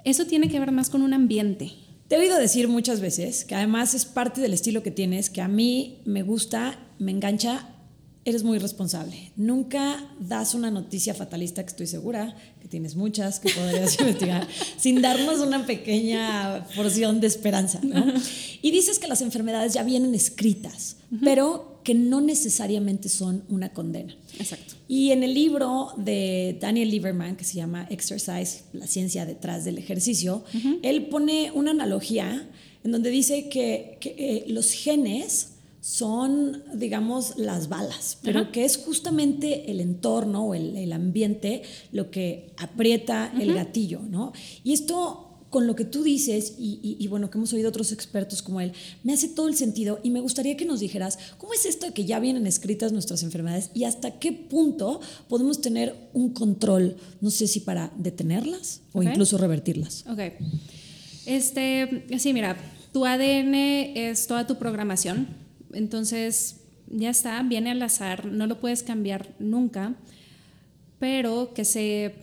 Eso 0.04 0.26
tiene 0.26 0.50
que 0.50 0.60
ver 0.60 0.72
más 0.72 0.90
con 0.90 1.00
un 1.00 1.14
ambiente. 1.14 1.72
Te 2.08 2.16
he 2.16 2.18
oído 2.18 2.36
decir 2.36 2.68
muchas 2.68 3.00
veces 3.00 3.46
que 3.46 3.54
además 3.54 3.94
es 3.94 4.04
parte 4.04 4.42
del 4.42 4.52
estilo 4.52 4.82
que 4.82 4.90
tienes, 4.90 5.30
que 5.30 5.40
a 5.40 5.48
mí 5.48 6.02
me 6.04 6.22
gusta, 6.22 6.78
me 6.98 7.12
engancha, 7.12 7.69
eres 8.24 8.44
muy 8.44 8.58
responsable. 8.58 9.32
Nunca 9.36 10.06
das 10.18 10.54
una 10.54 10.70
noticia 10.70 11.14
fatalista 11.14 11.62
que 11.62 11.70
estoy 11.70 11.86
segura 11.86 12.36
que 12.60 12.68
tienes 12.68 12.94
muchas 12.94 13.40
que 13.40 13.50
podrías 13.50 13.96
investigar 14.00 14.46
sin 14.76 15.00
darnos 15.00 15.40
una 15.40 15.64
pequeña 15.66 16.66
porción 16.76 17.20
de 17.20 17.26
esperanza. 17.26 17.80
Y 18.62 18.70
dices 18.70 18.98
que 18.98 19.08
las 19.08 19.22
enfermedades 19.22 19.72
ya 19.72 19.82
vienen 19.82 20.14
escritas, 20.14 20.96
pero 21.24 21.80
que 21.82 21.94
no 21.94 22.20
necesariamente 22.20 23.08
son 23.08 23.42
una 23.48 23.72
condena. 23.72 24.14
Exacto. 24.38 24.74
Y 24.86 25.12
en 25.12 25.22
el 25.22 25.32
libro 25.32 25.92
de 25.96 26.58
Daniel 26.60 26.90
Lieberman, 26.90 27.36
que 27.36 27.44
se 27.44 27.54
llama 27.54 27.86
Exercise, 27.90 28.64
la 28.72 28.86
ciencia 28.86 29.24
detrás 29.24 29.64
del 29.64 29.78
ejercicio, 29.78 30.44
él 30.82 31.06
pone 31.06 31.52
una 31.54 31.70
analogía 31.70 32.48
en 32.84 32.92
donde 32.92 33.10
dice 33.10 33.48
que, 33.48 33.98
eh, 34.02 34.44
los 34.48 34.72
genes 34.72 35.52
son, 35.80 36.62
digamos, 36.74 37.38
las 37.38 37.68
balas, 37.68 38.18
pero 38.22 38.52
que 38.52 38.64
es 38.64 38.76
justamente 38.76 39.70
el 39.70 39.80
entorno 39.80 40.46
o 40.46 40.54
el, 40.54 40.92
ambiente 40.92 41.62
lo 41.92 42.10
que 42.10 42.52
aprieta 42.58 43.32
el 43.40 43.54
gatillo, 43.54 44.00
¿no? 44.00 44.32
Y 44.62 44.72
esto 44.72 45.26
con 45.50 45.66
lo 45.66 45.74
que 45.74 45.84
tú 45.84 46.04
dices 46.04 46.54
y, 46.58 47.06
bueno, 47.08 47.28
que 47.28 47.36
hemos 47.36 47.52
oído 47.52 47.68
otros 47.68 47.90
expertos 47.90 48.40
como 48.40 48.60
él, 48.60 48.72
me 49.02 49.12
hace 49.12 49.28
todo 49.28 49.48
el 49.48 49.56
sentido 49.56 49.98
y 50.02 50.10
me 50.10 50.20
gustaría 50.20 50.56
que 50.56 50.64
nos 50.64 50.78
dijeras, 50.78 51.18
¿cómo 51.38 51.52
es 51.52 51.66
esto 51.66 51.86
de 51.86 51.92
que 51.92 52.04
ya 52.04 52.20
vienen 52.20 52.46
escritas 52.46 52.92
nuestras 52.92 53.24
enfermedades 53.24 53.70
y 53.74 53.82
hasta 53.82 54.18
qué 54.20 54.32
punto 54.32 55.00
podemos 55.28 55.60
tener 55.60 55.96
un 56.12 56.32
control, 56.32 56.96
no 57.20 57.30
sé 57.30 57.48
si 57.48 57.60
para 57.60 57.92
detenerlas 57.96 58.80
o 58.92 59.02
incluso 59.02 59.38
revertirlas? 59.38 60.04
Ok. 60.08 60.20
Este, 61.26 62.06
sí, 62.18 62.32
mira, 62.32 62.56
tu 62.92 63.04
ADN 63.04 63.54
es 63.54 64.28
toda 64.28 64.46
tu 64.46 64.56
programación, 64.56 65.39
entonces 65.72 66.60
ya 66.88 67.10
está, 67.10 67.42
viene 67.42 67.70
al 67.70 67.82
azar, 67.82 68.26
no 68.26 68.46
lo 68.46 68.60
puedes 68.60 68.82
cambiar 68.82 69.34
nunca, 69.38 69.94
pero 70.98 71.52
que 71.54 71.64
se 71.64 72.14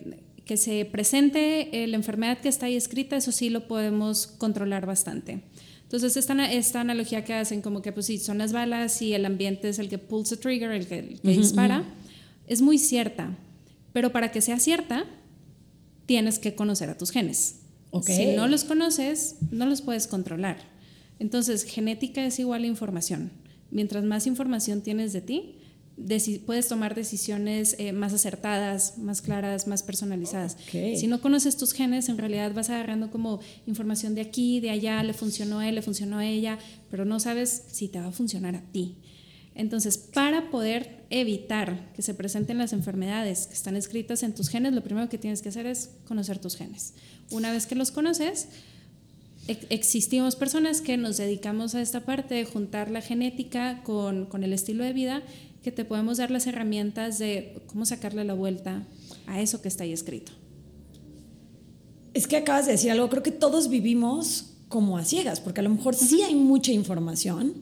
que 0.48 0.56
se 0.56 0.86
presente 0.86 1.84
eh, 1.84 1.86
la 1.86 1.96
enfermedad 1.96 2.38
que 2.38 2.48
está 2.48 2.66
ahí 2.66 2.74
escrita, 2.74 3.16
eso 3.16 3.32
sí 3.32 3.50
lo 3.50 3.68
podemos 3.68 4.26
controlar 4.26 4.86
bastante. 4.86 5.42
Entonces, 5.82 6.16
esta, 6.16 6.50
esta 6.50 6.80
analogía 6.80 7.22
que 7.22 7.34
hacen 7.34 7.60
como 7.60 7.82
que, 7.82 7.92
pues 7.92 8.06
sí, 8.06 8.18
son 8.18 8.38
las 8.38 8.52
balas 8.52 9.00
y 9.02 9.12
el 9.12 9.26
ambiente 9.26 9.68
es 9.68 9.78
el 9.78 9.90
que 9.90 9.98
pulls 9.98 10.30
the 10.30 10.38
trigger, 10.38 10.70
el 10.72 10.86
que, 10.86 11.18
dispara, 11.22 11.84
es 12.46 12.62
muy 12.62 12.78
cierta. 12.78 13.36
Pero 13.92 14.10
para 14.10 14.32
que 14.32 14.40
sea 14.40 14.58
cierta, 14.58 15.04
tienes 16.06 16.38
que 16.38 16.54
conocer 16.54 16.88
a 16.88 16.96
tus 16.96 17.10
genes. 17.10 17.56
Si 18.06 18.34
no 18.34 18.48
los 18.48 18.64
conoces, 18.64 19.36
no 19.50 19.66
los 19.66 19.82
puedes 19.82 20.06
controlar. 20.06 20.56
Entonces, 21.18 21.64
genética 21.64 22.24
es 22.24 22.38
igual 22.38 22.64
a 22.64 22.66
información. 22.66 23.32
Mientras 23.70 24.04
más 24.04 24.26
información 24.26 24.82
tienes 24.82 25.12
de 25.12 25.20
ti, 25.20 25.58
puedes 26.46 26.68
tomar 26.68 26.94
decisiones 26.94 27.74
eh, 27.78 27.92
más 27.92 28.12
acertadas, 28.12 28.98
más 28.98 29.20
claras, 29.20 29.66
más 29.66 29.82
personalizadas. 29.82 30.56
Si 30.70 31.06
no 31.06 31.20
conoces 31.20 31.56
tus 31.56 31.72
genes, 31.72 32.08
en 32.08 32.18
realidad 32.18 32.52
vas 32.54 32.70
agarrando 32.70 33.10
como 33.10 33.40
información 33.66 34.14
de 34.14 34.20
aquí, 34.20 34.60
de 34.60 34.70
allá, 34.70 35.02
le 35.02 35.12
funcionó 35.12 35.58
a 35.58 35.68
él, 35.68 35.74
le 35.74 35.82
funcionó 35.82 36.18
a 36.18 36.26
ella, 36.26 36.58
pero 36.90 37.04
no 37.04 37.18
sabes 37.20 37.64
si 37.70 37.88
te 37.88 38.00
va 38.00 38.06
a 38.06 38.12
funcionar 38.12 38.54
a 38.54 38.62
ti. 38.72 38.96
Entonces, 39.54 39.98
para 39.98 40.50
poder 40.50 41.04
evitar 41.10 41.92
que 41.92 42.02
se 42.02 42.14
presenten 42.14 42.58
las 42.58 42.72
enfermedades 42.72 43.48
que 43.48 43.54
están 43.54 43.74
escritas 43.74 44.22
en 44.22 44.32
tus 44.32 44.50
genes, 44.50 44.72
lo 44.72 44.84
primero 44.84 45.08
que 45.08 45.18
tienes 45.18 45.42
que 45.42 45.48
hacer 45.48 45.66
es 45.66 45.90
conocer 46.06 46.38
tus 46.38 46.54
genes. 46.54 46.94
Una 47.32 47.50
vez 47.50 47.66
que 47.66 47.74
los 47.74 47.90
conoces, 47.90 48.48
existimos 49.48 50.36
personas 50.36 50.80
que 50.80 50.96
nos 50.96 51.16
dedicamos 51.16 51.74
a 51.74 51.80
esta 51.80 52.00
parte 52.00 52.34
de 52.34 52.44
juntar 52.44 52.90
la 52.90 53.00
genética 53.00 53.82
con, 53.82 54.26
con 54.26 54.44
el 54.44 54.52
estilo 54.52 54.84
de 54.84 54.92
vida 54.92 55.22
que 55.62 55.72
te 55.72 55.84
podemos 55.84 56.18
dar 56.18 56.30
las 56.30 56.46
herramientas 56.46 57.18
de 57.18 57.60
cómo 57.66 57.84
sacarle 57.86 58.24
la 58.24 58.34
vuelta 58.34 58.86
a 59.26 59.40
eso 59.40 59.60
que 59.62 59.68
está 59.68 59.84
ahí 59.84 59.92
escrito. 59.92 60.32
Es 62.14 62.26
que 62.26 62.36
acabas 62.36 62.66
de 62.66 62.72
decir 62.72 62.90
algo, 62.90 63.08
creo 63.08 63.22
que 63.22 63.32
todos 63.32 63.68
vivimos 63.68 64.57
como 64.68 64.98
a 64.98 65.04
ciegas, 65.04 65.40
porque 65.40 65.60
a 65.60 65.62
lo 65.62 65.70
mejor 65.70 65.94
sí 65.94 66.22
hay 66.22 66.34
mucha 66.34 66.72
información 66.72 67.54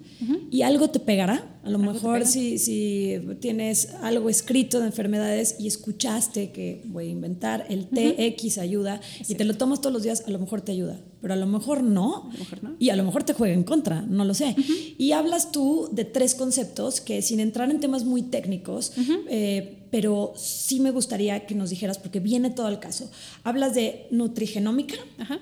y 0.50 0.62
algo 0.62 0.90
te 0.90 0.98
pegará. 0.98 1.60
A 1.62 1.70
lo 1.70 1.78
mejor 1.78 2.26
si, 2.26 2.58
si 2.58 3.16
tienes 3.40 3.90
algo 4.02 4.28
escrito 4.28 4.80
de 4.80 4.86
enfermedades 4.86 5.56
y 5.58 5.68
escuchaste 5.68 6.50
que 6.50 6.82
voy 6.86 7.06
a 7.06 7.10
inventar 7.10 7.66
el 7.68 7.86
TX 7.88 8.58
ayuda 8.58 9.00
y 9.28 9.34
te 9.34 9.44
lo 9.44 9.54
tomas 9.56 9.80
todos 9.80 9.92
los 9.92 10.02
días, 10.02 10.24
a 10.26 10.30
lo 10.30 10.38
mejor 10.38 10.62
te 10.62 10.72
ayuda, 10.72 11.00
pero 11.20 11.34
a 11.34 11.36
lo 11.36 11.46
mejor 11.46 11.82
no, 11.82 12.30
y 12.78 12.90
a 12.90 12.96
lo 12.96 13.04
mejor 13.04 13.22
te 13.22 13.34
juega 13.34 13.54
en 13.54 13.62
contra, 13.62 14.02
no 14.02 14.24
lo 14.24 14.34
sé. 14.34 14.56
Y 14.98 15.12
hablas 15.12 15.52
tú 15.52 15.88
de 15.92 16.04
tres 16.04 16.34
conceptos 16.34 17.00
que 17.00 17.22
sin 17.22 17.38
entrar 17.38 17.70
en 17.70 17.78
temas 17.78 18.04
muy 18.04 18.22
técnicos, 18.22 18.92
eh, 19.28 19.86
pero 19.90 20.32
sí 20.36 20.80
me 20.80 20.90
gustaría 20.90 21.46
que 21.46 21.54
nos 21.54 21.70
dijeras, 21.70 21.98
porque 21.98 22.18
viene 22.18 22.50
todo 22.50 22.68
el 22.68 22.80
caso. 22.80 23.10
Hablas 23.44 23.74
de 23.74 24.08
nutrigenómica. 24.10 24.96
Ajá 25.18 25.38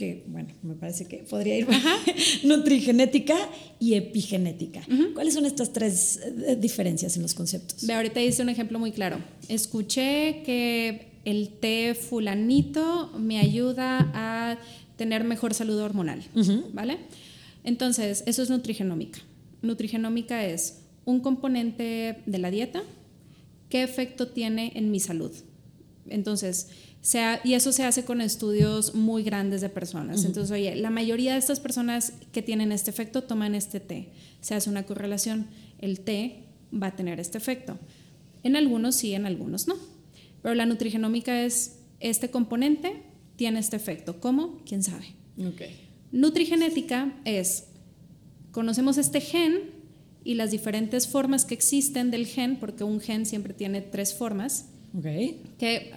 que, 0.00 0.24
bueno, 0.28 0.48
me 0.62 0.76
parece 0.76 1.04
que 1.04 1.18
podría 1.18 1.58
ir 1.58 1.66
nutrigenética 2.44 3.36
y 3.78 3.96
epigenética. 3.96 4.80
¿Cuáles 5.12 5.34
son 5.34 5.44
estas 5.44 5.74
tres 5.74 6.18
eh, 6.24 6.56
diferencias 6.58 7.16
en 7.16 7.22
los 7.22 7.34
conceptos? 7.34 7.86
Ve, 7.86 7.92
ahorita 7.92 8.18
hice 8.22 8.40
un 8.40 8.48
ejemplo 8.48 8.78
muy 8.78 8.92
claro. 8.92 9.18
Escuché 9.48 10.42
que 10.42 11.08
el 11.26 11.50
té 11.50 11.94
fulanito 11.94 13.12
me 13.18 13.40
ayuda 13.40 14.10
a 14.14 14.58
tener 14.96 15.24
mejor 15.24 15.52
salud 15.52 15.78
hormonal, 15.78 16.22
¿vale? 16.72 16.96
Entonces, 17.62 18.24
eso 18.24 18.42
es 18.42 18.48
nutrigenómica. 18.48 19.20
Nutrigenómica 19.60 20.46
es 20.46 20.80
un 21.04 21.20
componente 21.20 22.22
de 22.24 22.38
la 22.38 22.50
dieta, 22.50 22.82
qué 23.68 23.82
efecto 23.82 24.28
tiene 24.28 24.72
en 24.76 24.90
mi 24.90 24.98
salud. 24.98 25.32
Entonces, 26.08 26.68
y 27.44 27.54
eso 27.54 27.72
se 27.72 27.84
hace 27.84 28.04
con 28.04 28.20
estudios 28.20 28.94
muy 28.94 29.22
grandes 29.22 29.60
de 29.60 29.68
personas. 29.68 30.24
Entonces, 30.24 30.50
oye, 30.50 30.76
la 30.76 30.90
mayoría 30.90 31.32
de 31.32 31.38
estas 31.38 31.58
personas 31.58 32.12
que 32.32 32.42
tienen 32.42 32.72
este 32.72 32.90
efecto 32.90 33.24
toman 33.24 33.54
este 33.54 33.80
té. 33.80 34.10
Se 34.40 34.54
hace 34.54 34.68
una 34.68 34.84
correlación. 34.84 35.46
El 35.78 36.00
té 36.00 36.44
va 36.72 36.88
a 36.88 36.96
tener 36.96 37.18
este 37.18 37.38
efecto. 37.38 37.78
En 38.42 38.56
algunos 38.56 38.96
sí, 38.96 39.14
en 39.14 39.26
algunos 39.26 39.66
no. 39.66 39.76
Pero 40.42 40.54
la 40.54 40.66
nutrigenómica 40.66 41.42
es, 41.42 41.78
este 42.00 42.30
componente 42.30 43.02
tiene 43.36 43.60
este 43.60 43.76
efecto. 43.76 44.20
¿Cómo? 44.20 44.60
¿Quién 44.66 44.82
sabe? 44.82 45.14
Nutrigenética 46.12 47.14
es, 47.24 47.68
conocemos 48.50 48.98
este 48.98 49.20
gen 49.20 49.70
y 50.22 50.34
las 50.34 50.50
diferentes 50.50 51.08
formas 51.08 51.46
que 51.46 51.54
existen 51.54 52.10
del 52.10 52.26
gen, 52.26 52.56
porque 52.56 52.84
un 52.84 53.00
gen 53.00 53.24
siempre 53.24 53.54
tiene 53.54 53.80
tres 53.80 54.14
formas, 54.14 54.66
que 55.58 55.92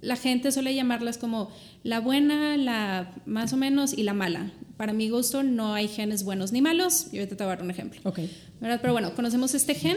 la 0.00 0.16
gente 0.16 0.52
suele 0.52 0.74
llamarlas 0.74 1.18
como 1.18 1.50
la 1.82 2.00
buena, 2.00 2.56
la 2.56 3.14
más 3.26 3.52
o 3.52 3.56
menos 3.56 3.96
y 3.96 4.02
la 4.02 4.14
mala. 4.14 4.52
Para 4.76 4.92
mi 4.92 5.08
gusto 5.08 5.42
no 5.42 5.74
hay 5.74 5.88
genes 5.88 6.22
buenos 6.22 6.52
ni 6.52 6.62
malos. 6.62 7.08
Y 7.12 7.18
ahorita 7.18 7.36
te 7.36 7.44
voy 7.44 7.52
a 7.52 7.56
dar 7.56 7.64
un 7.64 7.70
ejemplo. 7.70 8.00
Okay. 8.04 8.30
Pero 8.60 8.92
bueno, 8.92 9.14
conocemos 9.14 9.54
este 9.54 9.74
gen 9.74 9.96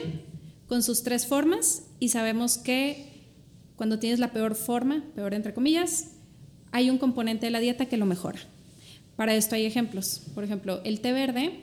con 0.67 0.81
sus 0.81 1.03
tres 1.03 1.27
formas 1.27 1.83
y 1.99 2.09
sabemos 2.09 2.57
que 2.57 3.11
cuando 3.75 3.99
tienes 3.99 4.19
la 4.19 4.31
peor 4.31 4.55
forma, 4.55 5.03
peor 5.15 5.33
entre 5.33 5.53
comillas, 5.53 6.11
hay 6.71 6.89
un 6.89 6.97
componente 6.97 7.45
de 7.45 7.51
la 7.51 7.59
dieta 7.59 7.85
que 7.85 7.97
lo 7.97 8.05
mejora. 8.05 8.39
Para 9.15 9.35
esto 9.35 9.55
hay 9.55 9.65
ejemplos. 9.65 10.21
Por 10.33 10.43
ejemplo, 10.43 10.81
el 10.83 11.01
té 11.01 11.11
verde, 11.11 11.59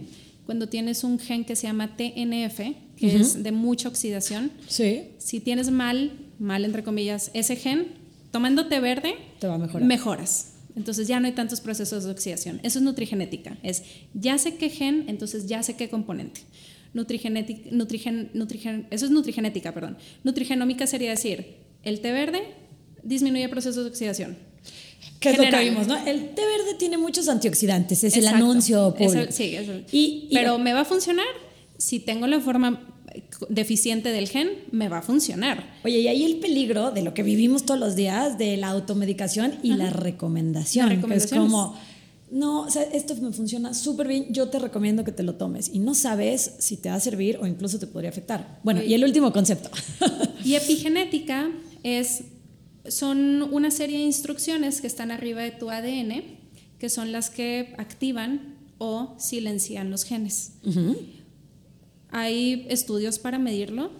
cuando 0.47 0.69
tienes 0.69 1.05
un 1.05 1.19
gen 1.19 1.45
que 1.45 1.57
se 1.57 1.67
llama 1.67 1.97
TNF, 1.97 2.61
que 2.97 3.17
es 3.17 3.43
de 3.43 3.53
mucha 3.53 3.89
oxidación, 3.89 4.53
sí. 4.67 5.11
si 5.19 5.41
tienes 5.41 5.71
mal, 5.71 6.13
mal 6.39 6.65
entre 6.65 6.83
comillas, 6.83 7.31
ese 7.35 7.57
gen, 7.57 7.87
tomando 8.31 8.67
té 8.69 8.81
verde, 8.81 9.15
Te 9.41 9.47
va 9.47 9.55
a 9.55 9.59
mejorar. 9.59 9.87
mejoras. 9.87 10.55
Entonces 10.77 11.09
ya 11.09 11.19
no 11.19 11.27
hay 11.27 11.33
tantos 11.33 11.61
procesos 11.61 12.05
de 12.05 12.11
oxidación. 12.13 12.61
Eso 12.63 12.79
es 12.79 12.85
nutrigenética. 12.85 13.59
Es 13.63 13.83
ya 14.15 14.39
sé 14.39 14.57
qué 14.57 14.69
gen, 14.71 15.07
entonces 15.09 15.47
ya 15.47 15.63
sé 15.63 15.75
qué 15.77 15.89
componente. 15.89 16.41
Nutrigenética, 16.95 17.69
nutrigen, 17.73 18.31
nutrigen, 18.35 18.87
eso 18.91 19.05
es 19.05 19.11
nutrigenética, 19.11 19.73
perdón. 19.75 19.99
Nutrigenómica 20.25 20.87
sería 20.87 21.11
decir, 21.11 21.57
el 21.83 22.01
té 22.01 22.13
verde 22.13 22.43
disminuye 23.03 23.49
procesos 23.49 23.85
de 23.85 23.91
oxidación. 23.91 24.37
¿Qué 25.21 25.31
es 25.31 25.39
lo 25.39 25.45
que 25.45 25.65
vimos, 25.65 25.87
no? 25.87 25.97
El 26.07 26.31
té 26.35 26.43
verde 26.43 26.75
tiene 26.79 26.97
muchos 26.97 27.29
antioxidantes, 27.29 28.05
es 28.05 28.17
el 28.17 28.27
anuncio 28.29 28.95
público. 28.95 29.33
sí, 29.33 29.55
eso. 29.57 29.73
Y, 29.91 30.29
Pero 30.33 30.59
me 30.59 30.73
va 30.73 30.81
a 30.81 30.85
funcionar 30.85 31.27
si 31.77 31.99
tengo 32.01 32.27
la 32.27 32.41
forma 32.41 32.98
deficiente 33.49 34.11
del 34.11 34.29
gen, 34.29 34.49
me 34.71 34.89
va 34.89 34.99
a 34.99 35.03
funcionar. 35.03 35.79
Oye, 35.85 36.01
y 36.01 36.09
ahí 36.09 36.25
el 36.25 36.39
peligro 36.39 36.91
de 36.91 37.03
lo 37.03 37.15
que 37.15 37.23
vivimos 37.23 37.65
todos 37.65 37.81
los 37.81 37.97
días, 37.97 38.39
de 38.39 38.57
la 38.57 38.69
automedicación 38.69 39.55
y 39.63 39.75
la 39.75 39.91
recomendación, 39.91 41.03
que 41.03 41.15
es 41.15 41.27
como, 41.29 41.77
no, 42.31 42.63
o 42.63 42.71
sea, 42.71 42.83
esto 42.83 43.15
me 43.17 43.33
funciona 43.33 43.75
súper 43.75 44.09
bien, 44.09 44.27
yo 44.31 44.49
te 44.49 44.59
recomiendo 44.59 45.05
que 45.05 45.13
te 45.13 45.23
lo 45.23 45.35
tomes 45.35 45.71
y 45.73 45.79
no 45.79 45.95
sabes 45.95 46.57
si 46.59 46.77
te 46.77 46.91
va 46.91 46.97
a 46.97 47.01
servir 47.01 47.39
o 47.41 47.47
incluso 47.47 47.79
te 47.79 47.87
podría 47.87 48.11
afectar. 48.11 48.61
Bueno, 48.63 48.83
y 48.83 48.95
el 48.95 49.05
último 49.05 49.33
concepto. 49.33 49.71
y 50.45 50.55
epigenética 50.55 51.51
es, 51.83 52.25
son 52.87 53.43
una 53.53 53.71
serie 53.71 53.99
de 53.99 54.05
instrucciones 54.05 54.81
que 54.81 54.87
están 54.87 55.11
arriba 55.11 55.43
de 55.43 55.53
tu 55.53 55.71
ADN, 55.71 56.23
que 56.79 56.89
son 56.91 57.13
las 57.13 57.31
que 57.31 57.75
activan 57.79 58.57
o 58.79 59.17
silencian 59.19 59.91
los 59.91 60.05
genes. 60.05 60.53
Hay 62.11 62.67
estudios 62.69 63.19
para 63.19 63.39
medirlo. 63.39 63.91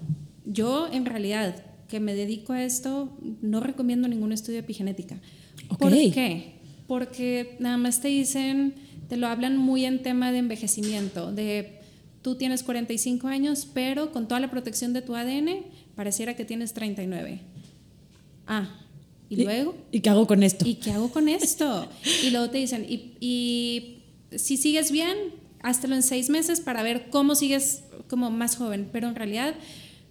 Yo, 0.45 0.89
en 0.91 1.05
realidad, 1.05 1.65
que 1.89 2.01
me 2.01 2.15
dedico 2.15 2.53
a 2.53 2.65
esto, 2.65 3.17
no 3.41 3.61
recomiendo 3.61 4.09
ningún 4.09 4.33
estudio 4.33 4.55
de 4.55 4.61
epigenética. 4.61 5.21
¿Por 5.79 5.91
qué? 5.91 6.55
Porque 6.87 7.57
nada 7.59 7.77
más 7.77 8.01
te 8.01 8.09
dicen, 8.09 8.75
te 9.09 9.17
lo 9.17 9.27
hablan 9.27 9.57
muy 9.57 9.85
en 9.85 10.03
tema 10.03 10.33
de 10.33 10.39
envejecimiento, 10.39 11.33
de 11.33 11.79
tú 12.23 12.37
tienes 12.37 12.63
45 12.63 13.27
años, 13.29 13.67
pero 13.73 14.13
con 14.13 14.29
toda 14.29 14.41
la 14.41 14.51
protección 14.51 14.93
de 14.93 15.03
tu 15.03 15.15
ADN, 15.15 15.65
pareciera 15.95 16.37
que 16.37 16.45
tienes 16.45 16.75
39. 16.75 17.41
Ah, 18.47 18.69
¿y, 19.29 19.43
luego? 19.45 19.75
¿Y 19.93 20.01
qué 20.01 20.11
hago 20.11 20.27
con 20.27 20.43
esto? 20.43 20.67
¿Y 20.69 20.75
qué 20.75 20.93
hago 20.93 21.11
con 21.11 21.29
esto? 21.29 21.89
y 22.25 22.31
luego 22.31 22.51
te 22.51 22.59
dicen, 22.59 22.85
y, 22.89 23.13
y 23.21 24.03
si 24.37 24.57
sigues 24.57 24.91
bien, 24.91 25.17
háztelo 25.63 25.95
en 25.95 26.03
seis 26.03 26.31
meses 26.31 26.61
para 26.61 26.83
ver 26.83 27.09
cómo 27.11 27.35
sigues 27.35 27.85
como 28.09 28.31
más 28.31 28.57
joven, 28.57 28.89
pero 28.93 29.09
en 29.09 29.15
realidad 29.15 29.55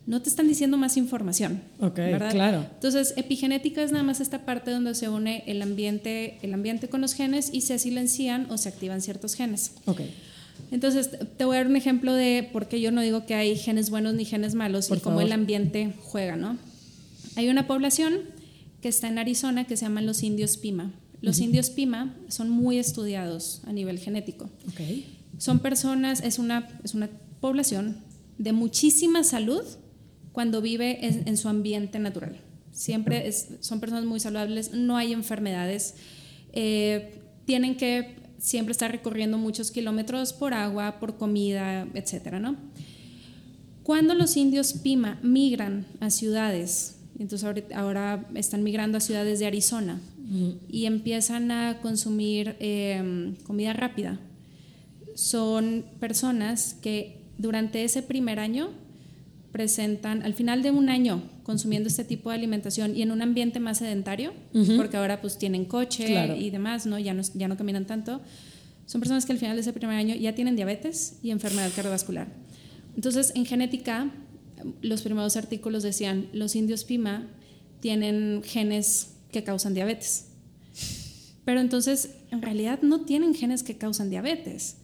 no 0.07 0.21
te 0.21 0.29
están 0.29 0.47
diciendo 0.47 0.77
más 0.77 0.95
información. 0.95 1.61
Ok, 1.79 1.99
claro. 2.31 2.65
Entonces, 2.73 3.13
epigenética 3.17 3.83
es 3.83 3.91
nada 3.91 4.03
más 4.03 4.21
esta 4.21 4.45
parte 4.45 4.71
donde 4.71 4.95
se 4.95 5.09
une 5.09 5.43
el 5.47 5.61
ambiente, 5.61 6.37
el 6.41 6.53
ambiente 6.53 6.87
con 6.87 7.01
los 7.01 7.13
genes 7.13 7.49
y 7.51 7.61
se 7.61 7.77
silencian 7.77 8.49
o 8.49 8.57
se 8.57 8.69
activan 8.69 9.01
ciertos 9.01 9.35
genes. 9.35 9.73
Ok. 9.85 10.01
Entonces, 10.71 11.09
te 11.37 11.45
voy 11.45 11.57
a 11.57 11.59
dar 11.59 11.67
un 11.67 11.75
ejemplo 11.75 12.13
de 12.13 12.49
por 12.51 12.69
qué 12.69 12.79
yo 12.79 12.91
no 12.91 13.01
digo 13.01 13.25
que 13.25 13.35
hay 13.35 13.55
genes 13.57 13.89
buenos 13.89 14.13
ni 14.13 14.23
genes 14.23 14.55
malos 14.55 14.89
y 14.89 14.99
cómo 14.99 15.19
el 15.19 15.31
ambiente 15.33 15.93
juega, 16.01 16.37
¿no? 16.37 16.57
Hay 17.35 17.49
una 17.49 17.67
población 17.67 18.21
que 18.81 18.87
está 18.87 19.09
en 19.09 19.19
Arizona 19.19 19.65
que 19.65 19.75
se 19.75 19.85
llaman 19.85 20.05
los 20.05 20.23
indios 20.23 20.57
Pima. 20.57 20.93
Los 21.21 21.39
indios 21.39 21.69
Pima 21.69 22.15
son 22.29 22.49
muy 22.49 22.77
estudiados 22.77 23.61
a 23.65 23.73
nivel 23.73 23.99
genético. 23.99 24.49
Okay. 24.71 25.16
Son 25.37 25.59
personas, 25.59 26.21
es 26.21 26.39
una, 26.39 26.67
es 26.83 26.93
una 26.93 27.09
población 27.39 27.97
de 28.37 28.53
muchísima 28.53 29.23
salud 29.23 29.63
cuando 30.31 30.61
vive 30.61 30.99
en, 31.01 31.37
su 31.37 31.49
ambiente 31.49 31.99
natural. 31.99 32.39
Siempre 32.71 33.31
son 33.31 33.79
personas 33.79 34.05
muy 34.05 34.19
saludables, 34.19 34.71
no 34.73 34.97
hay 34.97 35.13
enfermedades, 35.13 35.95
eh, 36.53 37.21
tienen 37.45 37.75
que 37.75 38.15
siempre 38.37 38.71
estar 38.71 38.91
recorriendo 38.91 39.37
muchos 39.39 39.71
kilómetros 39.71 40.33
por 40.33 40.53
agua, 40.53 40.99
por 40.99 41.17
comida, 41.17 41.87
etcétera, 41.95 42.39
¿no? 42.39 42.55
Cuando 43.81 44.13
los 44.13 44.37
indios 44.37 44.73
Pima 44.73 45.19
migran 45.23 45.87
a 46.01 46.11
ciudades, 46.11 46.99
entonces 47.17 47.63
ahora, 47.73 48.27
están 48.35 48.63
migrando 48.63 48.97
a 48.99 49.01
ciudades 49.01 49.39
de 49.39 49.47
Arizona 49.47 49.99
y 50.69 50.85
empiezan 50.85 51.49
a 51.51 51.79
consumir 51.81 52.57
eh, 52.59 53.33
comida 53.45 53.73
rápida, 53.73 54.19
son 55.17 55.83
personas 55.99 56.75
que 56.79 57.23
durante 57.39 57.83
ese 57.83 58.03
primer 58.03 58.39
año 58.39 58.69
presentan, 59.51 60.21
al 60.21 60.35
final 60.35 60.61
de 60.61 60.69
un 60.69 60.89
año 60.89 61.23
consumiendo 61.41 61.89
este 61.89 62.03
tipo 62.03 62.29
de 62.29 62.35
alimentación 62.35 62.95
y 62.95 63.01
en 63.01 63.11
un 63.11 63.23
ambiente 63.23 63.59
más 63.59 63.79
sedentario, 63.79 64.31
porque 64.75 64.95
ahora 64.95 65.19
pues 65.19 65.39
tienen 65.39 65.65
coche 65.65 66.37
y 66.37 66.51
demás, 66.51 66.85
¿no? 66.85 66.99
Ya, 66.99 67.15
no, 67.15 67.23
ya 67.33 67.47
no 67.47 67.57
caminan 67.57 67.87
tanto, 67.87 68.21
son 68.85 69.01
personas 69.01 69.25
que 69.25 69.31
al 69.31 69.39
final 69.39 69.55
de 69.55 69.61
ese 69.61 69.73
primer 69.73 69.97
año 69.97 70.13
ya 70.13 70.35
tienen 70.35 70.55
diabetes 70.55 71.17
y 71.23 71.31
enfermedad 71.31 71.71
cardiovascular. 71.75 72.27
Entonces, 72.95 73.31
en 73.33 73.45
genética, 73.45 74.11
los 74.81 75.01
primeros 75.01 75.35
artículos 75.35 75.81
decían, 75.81 76.27
los 76.31 76.55
indios 76.55 76.83
Pima 76.83 77.27
tienen 77.79 78.43
genes 78.45 79.15
que 79.31 79.43
causan 79.43 79.73
diabetes. 79.73 80.27
Pero 81.43 81.59
entonces, 81.59 82.11
en 82.29 82.43
realidad 82.43 82.83
no 82.83 83.01
tienen 83.01 83.33
genes 83.33 83.63
que 83.63 83.77
causan 83.77 84.11
diabetes. 84.11 84.76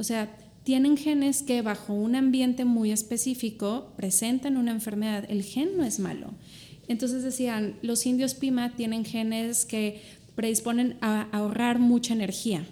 O 0.00 0.04
sea, 0.04 0.34
tienen 0.64 0.96
genes 0.96 1.42
que 1.42 1.60
bajo 1.60 1.92
un 1.92 2.16
ambiente 2.16 2.64
muy 2.64 2.90
específico 2.90 3.92
presentan 3.96 4.56
una 4.56 4.72
enfermedad. 4.72 5.26
El 5.28 5.42
gen 5.42 5.76
no 5.76 5.84
es 5.84 5.98
malo. 5.98 6.32
Entonces 6.88 7.22
decían, 7.22 7.76
los 7.82 8.06
indios 8.06 8.34
Pima 8.34 8.74
tienen 8.74 9.04
genes 9.04 9.66
que 9.66 10.00
predisponen 10.34 10.96
a 11.02 11.28
ahorrar 11.32 11.78
mucha 11.78 12.14
energía. 12.14 12.66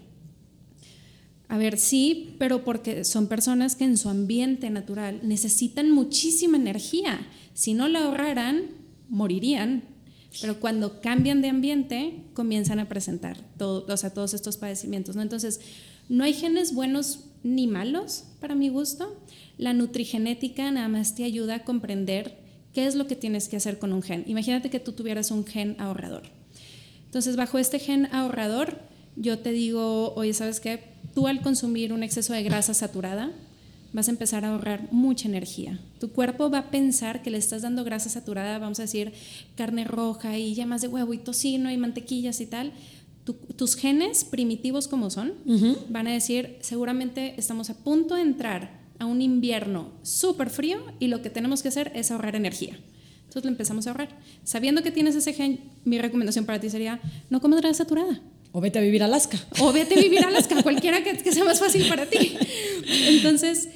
A 1.49 1.59
ver, 1.59 1.79
sí, 1.79 2.35
pero 2.39 2.65
porque 2.65 3.05
son 3.05 3.27
personas 3.27 3.77
que 3.77 3.85
en 3.85 3.99
su 3.99 4.09
ambiente 4.09 4.71
natural 4.71 5.21
necesitan 5.23 5.91
muchísima 5.91 6.57
energía. 6.57 7.27
Si 7.53 7.75
no 7.75 7.89
la 7.89 8.05
ahorraran, 8.05 8.71
morirían. 9.11 9.83
Pero 10.41 10.61
cuando 10.61 11.01
cambian 11.03 11.43
de 11.43 11.49
ambiente, 11.49 12.23
comienzan 12.33 12.81
a 12.81 12.89
presentar 12.89 13.37
todo, 13.59 13.85
o 13.87 13.97
sea, 13.99 14.11
todos 14.11 14.33
estos 14.35 14.57
padecimientos. 14.57 15.15
¿no? 15.15 15.23
Entonces, 15.23 15.61
no 16.09 16.25
hay 16.25 16.33
genes 16.33 16.75
buenos 16.75 17.21
ni 17.43 17.67
malos, 17.67 18.25
para 18.41 18.55
mi 18.55 18.69
gusto. 18.69 19.17
La 19.59 19.73
nutrigenética 19.73 20.71
nada 20.71 20.89
más 20.89 21.15
te 21.15 21.25
ayuda 21.25 21.57
a 21.57 21.65
comprender 21.65 22.39
qué 22.73 22.87
es 22.87 22.95
lo 22.95 23.07
que 23.07 23.17
tienes 23.17 23.49
que 23.49 23.57
hacer 23.57 23.79
con 23.79 23.93
un 23.93 24.03
gen. 24.03 24.25
Imagínate 24.27 24.71
que 24.71 24.81
tú 24.81 24.93
tuvieras 24.93 25.31
un 25.31 25.45
gen 25.45 25.77
ahorrador. 25.79 26.23
Entonces, 27.05 27.37
bajo 27.37 27.59
este 27.59 27.79
gen 27.79 28.07
ahorrador, 28.13 28.79
yo 29.17 29.39
te 29.39 29.53
digo, 29.53 30.15
oye, 30.15 30.33
¿sabes 30.33 30.61
qué? 30.61 30.85
Tú 31.15 31.27
al 31.27 31.43
consumir 31.43 31.93
un 31.93 32.03
exceso 32.03 32.33
de 32.33 32.43
grasa 32.43 32.75
saturada, 32.75 33.33
vas 33.93 34.09
a 34.09 34.11
empezar 34.11 34.45
a 34.45 34.51
ahorrar 34.51 34.89
mucha 34.93 35.29
energía. 35.29 35.81
Tu 35.99 36.11
cuerpo 36.11 36.51
va 36.51 36.59
a 36.59 36.71
pensar 36.71 37.23
que 37.23 37.31
le 37.31 37.39
estás 37.39 37.63
dando 37.63 37.85
grasa 37.85 38.11
saturada, 38.11 38.59
vamos 38.59 38.79
a 38.79 38.83
decir, 38.83 39.13
carne 39.57 39.85
roja 39.85 40.37
y 40.39 40.55
llamas 40.55 40.83
de 40.83 40.89
huevo 40.89 41.15
y 41.15 41.19
tocino 41.19 41.71
y 41.71 41.77
mantequillas 41.79 42.41
y 42.41 42.47
tal 42.47 42.73
tus 43.35 43.77
genes 43.77 44.25
primitivos 44.25 44.89
como 44.89 45.11
son, 45.11 45.35
van 45.89 46.07
a 46.07 46.13
decir, 46.13 46.59
seguramente 46.61 47.35
estamos 47.37 47.71
a 47.71 47.75
punto 47.85 48.15
de 48.15 48.23
entrar 48.23 48.79
a 48.99 49.07
un 49.07 49.23
invierno 49.23 49.93
súper 50.03 50.51
frío 50.51 50.79
y 50.99 51.09
lo 51.09 51.23
que 51.23 51.31
tenemos 51.31 51.63
que 51.63 51.69
hacer 51.69 51.93
es 51.95 52.11
ahorrar 52.11 52.37
energía. 52.37 52.79
Entonces 53.29 53.45
lo 53.45 53.51
empezamos 53.51 53.87
a 53.87 53.91
ahorrar. 53.91 54.09
Sabiendo 54.43 54.83
que 54.83 54.91
tienes 54.91 55.15
ese 55.15 55.35
gen, 55.35 55.61
mi 55.85 55.99
recomendación 55.99 56.47
para 56.47 56.61
ti 56.61 56.71
sería, 56.71 57.01
no 57.29 57.41
comas 57.41 57.61
grasa 57.61 57.85
saturada. 57.85 58.21
O 58.53 58.61
vete 58.61 58.79
a 58.79 58.83
vivir 58.83 59.03
a 59.03 59.07
Alaska. 59.07 59.39
O 59.61 59.73
vete 59.73 59.95
a 59.99 60.03
vivir 60.03 60.25
a 60.25 60.29
Alaska, 60.29 60.63
cualquiera 60.63 61.03
que, 61.03 61.33
sea 61.33 61.45
más 61.45 61.61
fácil 61.61 61.87
para 61.89 62.07
ti. 62.07 62.37
Entonces, 63.09 63.69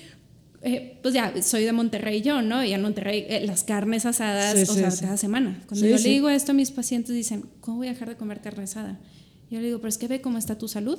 eh, 0.62 0.98
pues 1.02 1.12
ya, 1.12 1.34
soy 1.42 1.64
de 1.64 1.72
Monterrey 1.72 2.22
yo, 2.22 2.40
¿no? 2.40 2.64
Y 2.64 2.72
en 2.72 2.80
Monterrey 2.80 3.26
eh, 3.28 3.44
las 3.46 3.62
carnes 3.62 4.06
asadas, 4.06 4.68
o 4.68 4.74
sea, 4.74 4.90
cada 5.00 5.18
semana. 5.18 5.62
Cuando 5.68 5.86
yo 5.86 5.96
le 5.96 6.02
digo 6.02 6.30
esto 6.30 6.52
a 6.52 6.54
mis 6.54 6.70
pacientes, 6.70 7.14
dicen, 7.14 7.44
¿cómo 7.60 7.78
voy 7.78 7.88
a 7.88 7.92
dejar 7.92 8.08
de 8.08 8.16
comer 8.16 8.40
carne 8.40 8.64
asada? 8.64 8.98
Yo 9.52 9.60
le 9.60 9.66
digo, 9.66 9.80
pero 9.80 9.90
es 9.90 9.98
que 9.98 10.08
ve 10.08 10.22
cómo 10.22 10.38
está 10.38 10.56
tu 10.56 10.66
salud. 10.66 10.98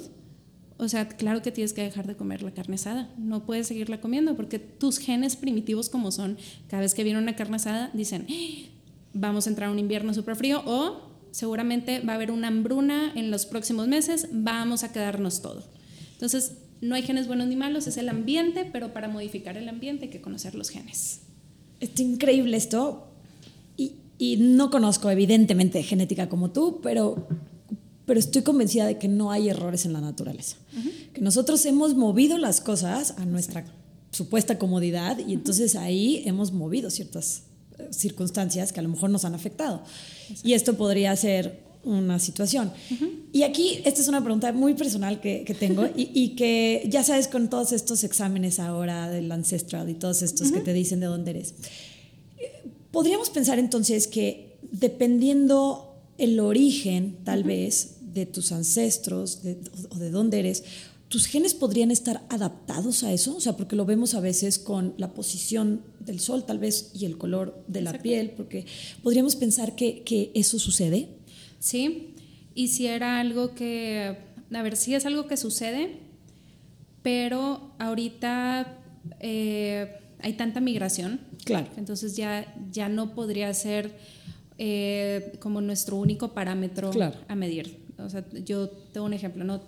O 0.77 0.87
sea, 0.87 1.07
claro 1.07 1.41
que 1.41 1.51
tienes 1.51 1.73
que 1.73 1.81
dejar 1.81 2.05
de 2.05 2.15
comer 2.15 2.43
la 2.43 2.51
carne 2.51 2.75
asada. 2.75 3.11
No 3.17 3.47
puedes 3.47 3.65
seguirla 3.65 3.99
comiendo 3.99 4.35
porque 4.35 4.59
tus 4.59 4.99
genes 4.99 5.35
primitivos 5.35 5.89
como 5.89 6.11
son, 6.11 6.37
cada 6.67 6.81
vez 6.81 6.93
que 6.93 7.03
viene 7.03 7.17
una 7.17 7.35
carne 7.35 7.55
asada, 7.55 7.89
dicen, 7.95 8.27
¡Ah! 8.29 8.69
vamos 9.15 9.47
a 9.47 9.49
entrar 9.49 9.69
a 9.69 9.71
un 9.71 9.79
invierno 9.79 10.13
súper 10.13 10.35
frío 10.35 10.61
o 10.67 11.01
seguramente 11.31 12.01
va 12.01 12.13
a 12.13 12.15
haber 12.15 12.29
una 12.29 12.49
hambruna 12.49 13.11
en 13.15 13.31
los 13.31 13.47
próximos 13.47 13.87
meses, 13.87 14.27
vamos 14.31 14.83
a 14.83 14.91
quedarnos 14.93 15.41
todo. 15.41 15.63
Entonces, 16.11 16.57
no 16.79 16.93
hay 16.93 17.01
genes 17.01 17.25
buenos 17.25 17.47
ni 17.47 17.55
malos, 17.55 17.87
es 17.87 17.97
el 17.97 18.07
ambiente, 18.07 18.69
pero 18.71 18.93
para 18.93 19.07
modificar 19.07 19.57
el 19.57 19.67
ambiente 19.67 20.05
hay 20.05 20.11
que 20.11 20.21
conocer 20.21 20.53
los 20.53 20.69
genes. 20.69 21.21
Es 21.79 21.99
increíble 21.99 22.55
esto. 22.55 23.07
Y, 23.77 23.93
y 24.19 24.37
no 24.37 24.69
conozco 24.69 25.09
evidentemente 25.09 25.81
genética 25.81 26.29
como 26.29 26.51
tú, 26.51 26.81
pero 26.83 27.27
pero 28.05 28.19
estoy 28.19 28.41
convencida 28.41 28.85
de 28.85 28.97
que 28.97 29.07
no 29.07 29.31
hay 29.31 29.49
errores 29.49 29.85
en 29.85 29.93
la 29.93 30.01
naturaleza. 30.01 30.57
Que 31.13 31.21
nosotros 31.21 31.65
hemos 31.65 31.95
movido 31.95 32.37
las 32.37 32.59
cosas 32.59 33.15
a 33.17 33.25
nuestra 33.25 33.65
supuesta 34.11 34.59
comodidad 34.59 35.17
y 35.19 35.33
entonces 35.33 35.75
ahí 35.75 36.23
hemos 36.25 36.51
movido 36.51 36.89
ciertas 36.89 37.43
eh, 37.77 37.87
circunstancias 37.91 38.71
que 38.71 38.79
a 38.79 38.83
lo 38.83 38.89
mejor 38.89 39.09
nos 39.09 39.25
han 39.25 39.35
afectado. 39.35 39.83
Y 40.43 40.53
esto 40.53 40.75
podría 40.75 41.15
ser 41.15 41.63
una 41.83 42.19
situación. 42.19 42.71
Y 43.33 43.43
aquí, 43.43 43.81
esta 43.83 44.01
es 44.01 44.07
una 44.07 44.23
pregunta 44.23 44.51
muy 44.53 44.73
personal 44.73 45.19
que, 45.19 45.43
que 45.43 45.53
tengo 45.53 45.85
y, 45.95 46.11
y, 46.13 46.29
que 46.29 46.87
ya 46.89 47.03
sabes 47.03 47.27
con 47.27 47.49
todos 47.49 47.71
estos 47.71 48.03
exámenes 48.03 48.59
ahora 48.59 49.09
del 49.09 49.31
Ancestral 49.31 49.89
y 49.89 49.93
todos 49.93 50.21
estos 50.21 50.51
que 50.51 50.61
te 50.61 50.73
dicen 50.73 50.99
de 50.99 51.07
dónde 51.07 51.31
eres. 51.31 51.55
Eh, 52.37 52.69
podríamos 52.91 53.29
pensar 53.29 53.59
entonces 53.59 54.07
que 54.07 54.57
dependiendo 54.71 55.92
el 56.17 56.39
origen, 56.39 57.17
tal 57.23 57.43
vez, 57.43 57.97
de 58.13 58.25
tus 58.25 58.51
ancestros 58.51 59.41
o 59.89 59.97
de 59.97 60.11
dónde 60.11 60.39
eres, 60.39 60.63
¿tus 61.09 61.25
genes 61.25 61.53
podrían 61.53 61.91
estar 61.91 62.23
adaptados 62.29 63.03
a 63.03 63.11
eso? 63.11 63.35
O 63.35 63.39
sea, 63.39 63.57
porque 63.57 63.75
lo 63.75 63.85
vemos 63.85 64.13
a 64.13 64.19
veces 64.19 64.59
con 64.59 64.93
la 64.97 65.13
posición 65.13 65.81
del 65.99 66.19
sol, 66.19 66.45
tal 66.45 66.59
vez, 66.59 66.91
y 66.93 67.05
el 67.05 67.17
color 67.17 67.63
de 67.67 67.81
la 67.81 67.93
piel, 67.93 68.31
porque 68.31 68.65
podríamos 69.01 69.35
pensar 69.35 69.75
que, 69.75 70.03
que, 70.03 70.31
eso 70.35 70.59
sucede. 70.59 71.09
Sí, 71.59 72.13
y 72.55 72.69
si 72.69 72.87
era 72.87 73.19
algo 73.19 73.55
que, 73.55 74.17
a 74.51 74.61
ver, 74.61 74.75
sí 74.75 74.93
es 74.93 75.05
algo 75.05 75.27
que 75.27 75.37
sucede, 75.37 75.99
pero 77.01 77.73
ahorita 77.79 78.79
eh, 79.19 79.99
hay 80.19 80.33
tanta 80.33 80.61
migración. 80.61 81.19
Claro. 81.45 81.67
Entonces 81.77 82.15
ya, 82.15 82.55
ya 82.71 82.89
no 82.89 83.13
podría 83.13 83.53
ser 83.53 83.95
eh, 84.57 85.33
como 85.39 85.61
nuestro 85.61 85.97
único 85.97 86.33
parámetro 86.33 86.91
a 87.27 87.35
medir. 87.35 87.83
O 87.97 88.09
sea, 88.09 88.25
yo 88.45 88.69
tengo 88.69 89.05
un 89.05 89.13
ejemplo, 89.13 89.43
¿no? 89.43 89.61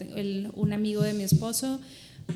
un 0.54 0.74
amigo 0.74 1.02
de 1.02 1.14
mi 1.14 1.24
esposo, 1.24 1.80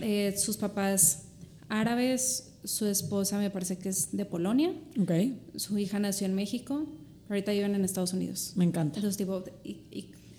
eh, 0.01 0.35
sus 0.37 0.57
papás 0.57 1.25
árabes, 1.67 2.53
su 2.63 2.85
esposa 2.85 3.37
me 3.37 3.49
parece 3.49 3.77
que 3.77 3.89
es 3.89 4.15
de 4.15 4.25
Polonia, 4.25 4.73
okay. 5.01 5.39
su 5.55 5.77
hija 5.77 5.99
nació 5.99 6.27
en 6.27 6.35
México, 6.35 6.85
ahorita 7.29 7.51
viven 7.51 7.75
en 7.75 7.85
Estados 7.85 8.13
Unidos. 8.13 8.53
Me 8.55 8.65
encanta. 8.65 8.97
Entonces, 8.97 9.17
tipo, 9.17 9.43
y, 9.63 9.81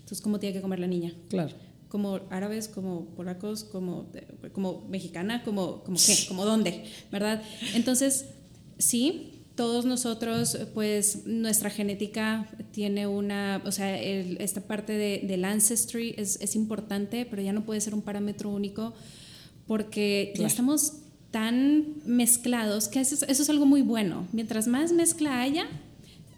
entonces 0.00 0.20
¿cómo 0.20 0.38
tiene 0.38 0.54
que 0.54 0.60
comer 0.60 0.80
la 0.80 0.86
niña? 0.86 1.14
Claro. 1.28 1.54
Como 1.88 2.20
árabes, 2.30 2.68
como 2.68 3.06
polacos, 3.16 3.64
como, 3.64 4.06
como 4.52 4.86
mexicana, 4.88 5.42
como, 5.42 5.82
como 5.82 5.98
qué, 5.98 6.16
como 6.28 6.44
dónde, 6.44 6.84
¿verdad? 7.10 7.42
Entonces, 7.74 8.26
sí, 8.78 9.39
todos 9.60 9.84
nosotros, 9.84 10.56
pues 10.72 11.26
nuestra 11.26 11.68
genética 11.68 12.48
tiene 12.72 13.06
una, 13.06 13.60
o 13.66 13.72
sea, 13.72 13.94
esta 14.00 14.62
parte 14.62 14.94
de, 14.94 15.20
del 15.22 15.44
ancestry 15.44 16.14
es, 16.16 16.40
es, 16.40 16.56
importante, 16.56 17.26
pero 17.28 17.42
ya 17.42 17.52
no 17.52 17.66
puede 17.66 17.82
ser 17.82 17.92
un 17.92 18.00
parámetro 18.00 18.48
único 18.48 18.94
porque 19.66 20.32
ya 20.34 20.46
estamos 20.46 20.94
tan 21.30 21.96
mezclados 22.06 22.88
que 22.88 23.00
eso 23.00 23.16
es, 23.16 23.22
eso 23.24 23.42
es 23.42 23.50
algo 23.50 23.66
muy 23.66 23.82
bueno. 23.82 24.26
Mientras 24.32 24.66
más 24.66 24.92
mezcla 24.92 25.42
haya, 25.42 25.66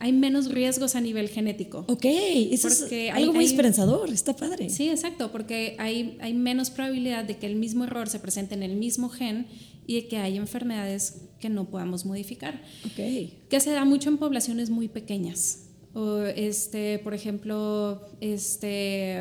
hay 0.00 0.12
menos 0.12 0.50
riesgos 0.50 0.96
a 0.96 1.00
nivel 1.00 1.28
genético. 1.28 1.84
Ok, 1.86 2.06
eso 2.06 2.66
es 2.66 2.86
algo 3.12 3.34
muy 3.34 3.44
esperanzador, 3.44 4.10
está 4.10 4.34
padre. 4.34 4.68
Sí, 4.68 4.88
exacto, 4.88 5.30
porque 5.30 5.76
hay, 5.78 6.18
hay 6.20 6.34
menos 6.34 6.70
probabilidad 6.70 7.22
de 7.22 7.36
que 7.36 7.46
el 7.46 7.54
mismo 7.54 7.84
error 7.84 8.08
se 8.08 8.18
presente 8.18 8.56
en 8.56 8.64
el 8.64 8.74
mismo 8.74 9.10
gen 9.10 9.46
y 9.86 9.96
de 9.96 10.08
que 10.08 10.18
hay 10.18 10.36
enfermedades 10.36 11.28
que 11.40 11.48
no 11.48 11.68
podamos 11.68 12.04
modificar. 12.04 12.62
Okay. 12.92 13.42
Que 13.48 13.60
se 13.60 13.70
da 13.72 13.84
mucho 13.84 14.08
en 14.08 14.18
poblaciones 14.18 14.70
muy 14.70 14.88
pequeñas. 14.88 15.68
O 15.94 16.22
este, 16.22 16.98
por 17.00 17.14
ejemplo, 17.14 18.00
este, 18.20 19.20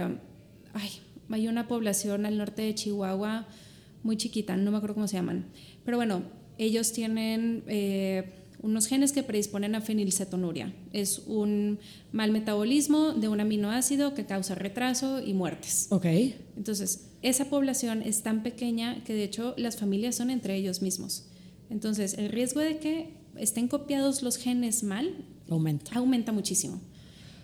ay, 0.74 0.90
hay 1.30 1.48
una 1.48 1.68
población 1.68 2.26
al 2.26 2.38
norte 2.38 2.62
de 2.62 2.76
Chihuahua 2.76 3.48
muy 4.04 4.18
chiquita, 4.18 4.58
no 4.58 4.72
me 4.72 4.78
acuerdo 4.78 4.96
cómo 4.96 5.08
se 5.08 5.18
llaman. 5.18 5.46
Pero 5.86 5.98
bueno, 5.98 6.24
ellos 6.58 6.92
tienen 6.94 7.64
eh, 7.68 8.32
unos 8.62 8.88
genes 8.88 9.12
que 9.12 9.24
predisponen 9.24 9.76
a 9.76 9.82
fenilcetonuria. 9.82 10.74
Es 10.94 11.20
un 11.28 11.80
mal 12.12 12.32
metabolismo 12.32 13.14
de 13.14 13.28
un 13.28 13.40
aminoácido 13.40 14.14
que 14.14 14.26
causa 14.26 14.56
retraso 14.56 15.22
y 15.24 15.34
muertes. 15.34 15.88
Ok. 15.90 16.06
Entonces, 16.56 17.11
esa 17.22 17.46
población 17.46 18.02
es 18.02 18.24
tan 18.24 18.44
pequeña 18.44 19.04
que 19.04 19.14
de 19.14 19.24
hecho 19.24 19.54
las 19.58 19.78
familias 19.78 20.16
son 20.16 20.30
entre 20.30 20.56
ellos 20.56 20.82
mismos. 20.82 21.26
Entonces, 21.70 22.16
el 22.18 22.30
riesgo 22.30 22.60
de 22.60 22.78
que 22.80 23.14
estén 23.38 23.68
copiados 23.68 24.24
los 24.24 24.38
genes 24.38 24.84
mal 24.84 25.26
aumenta, 25.50 25.92
aumenta 25.96 26.32
muchísimo. 26.32 26.82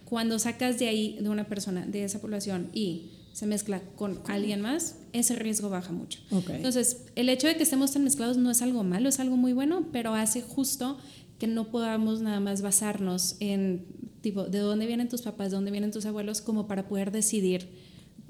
Cuando 0.05 0.39
sacas 0.39 0.79
de 0.79 0.87
ahí, 0.87 1.17
de 1.21 1.29
una 1.29 1.47
persona, 1.47 1.85
de 1.85 2.03
esa 2.03 2.19
población 2.19 2.69
y 2.73 3.11
se 3.33 3.45
mezcla 3.45 3.81
con 3.95 4.19
alguien 4.27 4.61
más, 4.61 4.95
ese 5.13 5.35
riesgo 5.35 5.69
baja 5.69 5.93
mucho. 5.93 6.19
Entonces, 6.49 7.03
el 7.15 7.29
hecho 7.29 7.47
de 7.47 7.55
que 7.55 7.63
estemos 7.63 7.91
tan 7.91 8.03
mezclados 8.03 8.37
no 8.37 8.49
es 8.49 8.61
algo 8.61 8.83
malo, 8.83 9.09
es 9.09 9.19
algo 9.19 9.37
muy 9.37 9.53
bueno, 9.53 9.87
pero 9.91 10.15
hace 10.15 10.41
justo 10.41 10.97
que 11.37 11.45
no 11.45 11.69
podamos 11.69 12.21
nada 12.21 12.39
más 12.39 12.61
basarnos 12.61 13.35
en, 13.39 13.85
tipo, 14.21 14.45
de 14.45 14.57
dónde 14.59 14.87
vienen 14.87 15.07
tus 15.07 15.21
papás, 15.21 15.51
de 15.51 15.55
dónde 15.55 15.69
vienen 15.69 15.91
tus 15.91 16.05
abuelos, 16.07 16.41
como 16.41 16.67
para 16.67 16.87
poder 16.87 17.11
decidir 17.11 17.69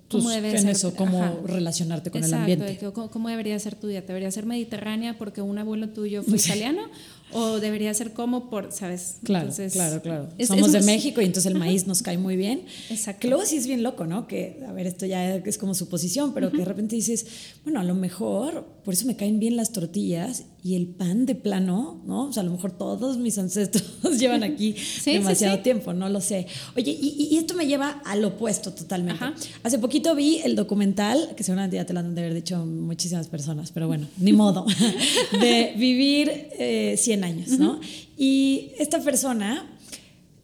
cómo 0.09 0.29
debe 0.29 0.57
ser, 0.57 0.85
o 0.85 0.95
cómo 0.95 1.41
relacionarte 1.45 2.11
con 2.11 2.23
el 2.23 2.33
ambiente. 2.33 2.77
Cómo, 2.93 3.09
cómo, 3.09 3.29
debería 3.29 3.57
ser 3.59 3.75
tu 3.75 3.87
dieta. 3.87 4.07
¿Debería 4.07 4.31
ser 4.31 4.45
mediterránea 4.45 5.17
porque 5.17 5.41
un 5.41 5.57
abuelo 5.57 5.89
tuyo 5.89 6.23
fue 6.23 6.37
italiano? 6.43 6.89
o 7.33 7.59
debería 7.59 7.93
ser 7.93 8.13
como 8.13 8.49
por, 8.49 8.71
¿sabes? 8.71 9.17
Claro, 9.23 9.51
claro, 9.71 10.01
claro. 10.01 10.29
Somos 10.45 10.71
de 10.71 10.81
México 10.81 11.21
y 11.21 11.25
entonces 11.25 11.51
el 11.51 11.57
maíz 11.57 11.85
nos 11.85 12.01
cae 12.01 12.17
muy 12.17 12.37
bien. 12.37 12.63
Exacto. 12.89 13.19
Que 13.21 13.27
luego 13.27 13.45
sí 13.45 13.57
es 13.57 13.67
bien 13.67 13.83
loco, 13.83 14.05
¿no? 14.05 14.27
Que, 14.27 14.63
a 14.67 14.71
ver, 14.71 14.87
esto 14.87 15.05
ya 15.05 15.35
es 15.35 15.57
como 15.57 15.73
su 15.73 15.89
posición, 15.89 16.33
pero 16.33 16.51
que 16.51 16.57
de 16.57 16.65
repente 16.65 16.95
dices, 16.95 17.25
bueno, 17.63 17.79
a 17.81 17.83
lo 17.83 17.95
mejor 17.95 18.65
por 18.83 18.93
eso 18.93 19.05
me 19.05 19.15
caen 19.15 19.39
bien 19.39 19.57
las 19.57 19.73
tortillas 19.73 20.45
y 20.67 20.75
el 20.75 20.85
pan 20.85 21.25
de 21.25 21.33
plano, 21.33 22.01
¿no? 22.05 22.25
O 22.25 22.33
sea, 22.33 22.41
a 22.41 22.45
lo 22.45 22.51
mejor 22.51 22.73
todos 22.73 23.17
mis 23.17 23.37
ancestros 23.37 23.85
llevan 24.19 24.43
aquí 24.43 24.75
demasiado 25.05 25.59
tiempo, 25.59 25.93
no 25.93 26.09
lo 26.09 26.19
sé. 26.19 26.45
Oye, 26.75 26.91
y, 26.91 27.37
esto 27.37 27.53
me 27.53 27.67
lleva 27.67 28.01
al 28.03 28.25
opuesto 28.25 28.73
totalmente. 28.73 29.23
Hace 29.63 29.79
poquito 29.79 30.13
vi 30.13 30.39
el 30.43 30.57
documental, 30.57 31.35
que 31.37 31.43
seguramente 31.45 31.77
ya 31.77 31.85
te 31.85 31.93
lo 31.93 32.01
han 32.01 32.13
de 32.13 32.21
haber 32.21 32.33
dicho 32.33 32.65
muchísimas 32.65 33.29
personas, 33.29 33.71
pero 33.71 33.87
bueno, 33.87 34.07
ni 34.17 34.33
modo, 34.33 34.65
de 35.39 35.73
vivir 35.77 36.49
eh, 36.59 36.95
100 36.97 37.23
años, 37.23 37.49
¿no? 37.59 37.79
Y 38.17 38.71
esta 38.77 38.99
persona 38.99 39.65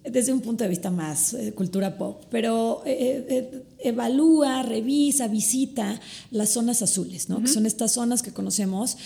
desde 0.04 0.34
un 0.34 0.42
punto 0.42 0.64
de 0.64 0.70
vista 0.70 0.92
más 0.92 1.34
eh, 1.34 1.54
cultura 1.54 1.98
pop, 1.98 2.24
pero 2.30 2.84
eh, 2.86 3.26
eh, 3.30 3.64
evalúa, 3.80 4.64
revisa, 4.64 5.28
visita 5.28 6.00
las 6.32 6.50
zonas 6.50 6.82
azules, 6.82 7.30
¿no? 7.30 7.42
que 7.42 7.48
son 7.48 7.66
estas 7.66 7.94
zonas 7.94 8.22
que 8.22 8.32
conocemos 8.32 8.98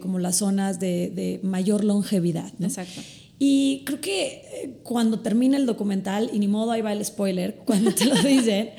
como 0.00 0.18
las 0.18 0.36
zonas 0.36 0.80
de, 0.80 1.40
mayor 1.42 1.84
longevidad. 1.84 2.52
Exacto. 2.60 3.00
Y 3.38 3.82
creo 3.84 4.00
que 4.00 4.78
cuando 4.82 5.20
termina 5.20 5.56
el 5.56 5.66
documental, 5.66 6.30
y 6.32 6.38
ni 6.38 6.46
modo 6.46 6.70
ahí 6.70 6.82
va 6.82 6.92
el 6.92 7.04
spoiler, 7.04 7.56
cuando 7.64 7.92
te 7.94 8.04
lo 8.04 8.14
dicen, 8.14 8.70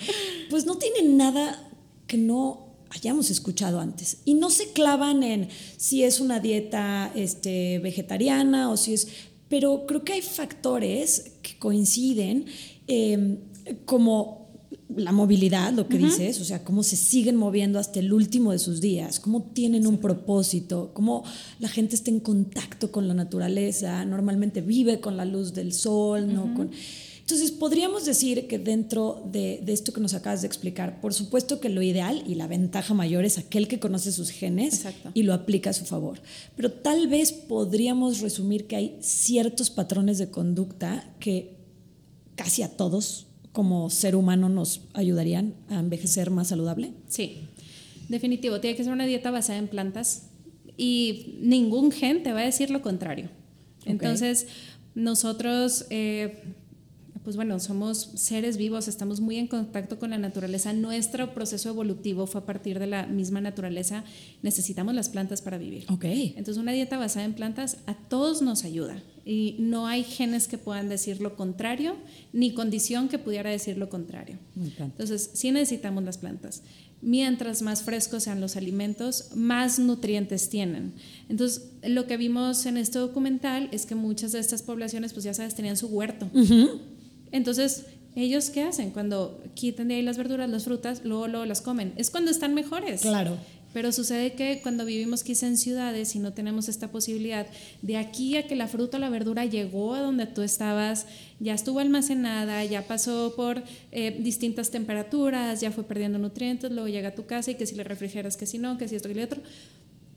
pues 0.49 0.65
no 0.65 0.78
tiene 0.78 1.04
nada 1.10 1.69
que 2.08 2.17
no 2.17 2.65
hayamos 2.89 3.30
escuchado 3.30 3.80
antes. 3.80 4.19
Y 4.25 4.36
no 4.36 4.49
se 4.49 4.71
clavan 4.71 5.23
en 5.23 5.49
si 5.78 6.04
es 6.04 6.19
una 6.19 6.39
dieta 6.39 7.12
este, 7.15 7.80
vegetariana 7.80 8.69
o 8.69 8.78
si 8.78 8.93
es 8.93 9.08
pero 9.49 9.86
creo 9.86 10.03
que 10.03 10.13
hay 10.13 10.21
factores 10.21 11.34
que 11.41 11.58
coinciden, 11.58 12.45
em, 12.88 13.38
como 13.86 14.45
la 14.95 15.12
movilidad, 15.12 15.73
lo 15.73 15.88
que 15.88 15.97
dices, 15.97 16.39
o 16.39 16.45
sea, 16.45 16.63
cómo 16.63 16.84
se 16.84 16.95
siguen 16.95 17.36
moviendo 17.36 17.79
hasta 17.79 17.99
el 17.99 18.13
último 18.13 18.51
de 18.51 18.60
sus 18.60 18.81
días, 18.81 19.19
cómo 19.19 19.41
tienen 19.41 19.88
un 19.88 19.97
propósito, 19.97 20.91
cómo 20.93 21.23
la 21.60 21.67
gente 21.67 21.95
está 21.95 22.12
en 22.12 22.19
contacto 22.19 22.91
con 22.91 23.08
la 23.08 23.13
naturaleza, 23.13 24.05
normalmente 24.05 24.62
vive 24.62 24.99
con 24.99 25.17
la 25.17 25.25
luz 25.25 25.53
del 25.53 25.73
sol, 25.73 26.34
¿no? 26.34 26.53
Con, 26.53 26.71
entonces, 27.26 27.50
podríamos 27.50 28.06
decir 28.06 28.48
que 28.48 28.60
dentro 28.60 29.24
de, 29.26 29.64
esto 29.66 29.92
que 29.92 30.00
nos 30.00 30.14
acabas 30.14 30.42
de 30.42 30.48
explicar, 30.48 31.02
por 31.02 31.12
supuesto 31.12 31.60
que 31.60 31.70
lo 31.70 31.82
ideal 31.82 32.24
y 32.28 32.36
la 32.36 32.46
ventaja 32.46 32.94
mayor 32.94 33.26
es 33.26 33.40
aquel 33.40 33.68
que 33.68 33.80
conoce 33.80 34.12
sus 34.12 34.30
genes 34.30 34.86
y 35.16 35.24
lo 35.24 35.34
aplica 35.34 35.72
a 35.72 35.74
su 35.74 35.86
favor. 35.86 36.22
Pero 36.56 36.72
tal 36.72 37.08
vez 37.08 37.32
podríamos 37.32 38.20
resumir 38.20 38.68
que 38.68 38.76
hay 38.76 38.98
ciertos 39.02 39.72
patrones 39.72 40.20
de 40.20 40.30
conducta 40.30 41.16
que 41.20 41.58
casi 42.36 42.62
a 42.62 42.78
todos 42.78 43.26
como 43.54 43.90
ser 43.90 44.16
humano 44.16 44.48
nos 44.48 44.82
ayudarían 44.94 45.56
a 45.70 45.80
envejecer 45.80 46.30
más 46.30 46.50
saludable. 46.50 46.94
Sí, 47.08 47.48
definitivo. 48.08 48.60
Tiene 48.60 48.78
que 48.78 48.84
ser 48.84 48.94
una 48.94 49.08
dieta 49.08 49.32
basada 49.32 49.58
en 49.58 49.68
plantas 49.68 50.28
y 50.78 51.40
ningún 51.42 51.92
gen 51.92 52.22
te 52.22 52.34
va 52.34 52.42
a 52.42 52.46
decir 52.46 52.70
lo 52.70 52.84
contrario. 52.84 53.30
Entonces, 53.84 54.46
nosotros... 54.94 55.88
Eh, 55.90 56.44
pues 57.26 57.36
bueno, 57.36 57.60
somos 57.60 58.12
seres 58.14 58.56
vivos, 58.56 58.88
estamos 58.88 59.20
muy 59.20 59.38
en 59.38 59.48
contacto 59.48 59.98
con 59.98 60.12
la 60.12 60.20
naturaleza. 60.20 60.72
Nuestro 60.74 61.34
proceso 61.34 61.70
evolutivo 61.70 62.28
fue 62.28 62.42
a 62.42 62.46
partir 62.46 62.78
de 62.78 62.86
la 62.86 63.08
misma 63.08 63.42
naturaleza. 63.42 64.04
Necesitamos 64.44 64.94
las 64.94 65.10
plantas 65.10 65.42
para 65.42 65.58
vivir. 65.58 65.86
Ok. 65.90 66.06
Entonces, 66.06 66.58
una 66.58 66.72
dieta 66.72 67.00
basada 67.00 67.26
en 67.26 67.34
plantas 67.34 67.78
a 67.88 67.96
todos 67.96 68.44
nos 68.44 68.64
ayuda. 68.64 69.02
Y 69.26 69.56
no 69.58 69.88
hay 69.88 70.04
genes 70.04 70.48
que 70.48 70.60
puedan 70.60 70.88
decir 70.88 71.20
lo 71.20 71.36
contrario, 71.36 71.96
ni 72.32 72.54
condición 72.54 73.10
que 73.10 73.18
pudiera 73.18 73.50
decir 73.50 73.76
lo 73.80 73.90
contrario. 73.90 74.38
Entonces, 74.56 75.32
sí 75.34 75.50
necesitamos 75.50 76.04
las 76.04 76.20
plantas. 76.20 76.62
Mientras 77.02 77.64
más 77.64 77.82
frescos 77.82 78.24
sean 78.24 78.40
los 78.40 78.56
alimentos, 78.56 79.32
más 79.36 79.80
nutrientes 79.80 80.50
tienen. 80.50 80.94
Entonces, 81.28 81.72
lo 81.84 82.06
que 82.06 82.18
vimos 82.18 82.68
en 82.68 82.78
este 82.78 83.00
documental 83.00 83.68
es 83.72 83.88
que 83.88 83.96
muchas 83.96 84.32
de 84.32 84.40
estas 84.40 84.62
poblaciones, 84.62 85.14
pues 85.14 85.24
ya 85.24 85.34
sabes, 85.34 85.56
tenían 85.56 85.76
su 85.76 85.88
huerto. 85.88 86.30
Entonces, 87.36 87.88
¿ellos 88.15 88.50
qué 88.50 88.62
hacen? 88.62 88.91
Cuando 88.91 89.43
quiten 89.56 89.89
de 89.89 89.95
ahí 89.95 90.02
las 90.02 90.17
verduras, 90.17 90.50
las 90.50 90.63
frutas, 90.63 91.02
luego, 91.04 91.28
luego 91.28 91.45
las 91.45 91.60
comen. 91.60 91.91
Es 91.98 92.10
cuando 92.10 92.32
están 92.32 92.54
mejores. 92.54 93.02
Claro. 93.02 93.38
Pero 93.74 93.91
sucede 93.91 94.36
que 94.36 94.62
cuando 94.63 94.86
vivimos 94.86 95.26
quizá 95.26 95.48
en 95.48 95.58
ciudades 95.58 96.15
y 96.15 96.19
no 96.19 96.32
tenemos 96.32 96.69
esta 96.69 96.91
posibilidad, 96.91 97.45
de 97.82 97.98
aquí 97.98 98.38
a 98.38 98.48
que 98.48 98.56
la 98.56 98.67
fruta 98.67 98.95
o 98.95 99.00
la 99.02 99.10
verdura 99.10 99.43
llegó 99.43 99.95
a 99.95 100.00
donde 100.00 100.28
tú 100.28 100.43
estabas, 100.43 101.08
ya 101.41 101.54
estuvo 101.54 101.80
almacenada, 101.82 102.63
ya 102.63 102.88
pasó 102.88 103.34
por 103.36 103.62
eh, 103.91 104.17
distintas 104.17 104.71
temperaturas, 104.71 105.60
ya 105.60 105.71
fue 105.71 105.84
perdiendo 105.84 106.17
nutrientes, 106.17 106.71
luego 106.71 106.88
llega 106.88 107.10
a 107.10 107.15
tu 107.15 107.26
casa 107.26 107.52
y 107.52 107.56
que 107.56 107.65
si 107.65 107.76
le 107.76 107.84
refrigeras, 107.84 108.38
que 108.38 108.45
si 108.45 108.60
no, 108.60 108.78
que 108.78 108.88
si 108.88 108.95
esto, 108.95 109.10
que 109.10 109.15
lo 109.15 109.26
otro, 109.26 109.41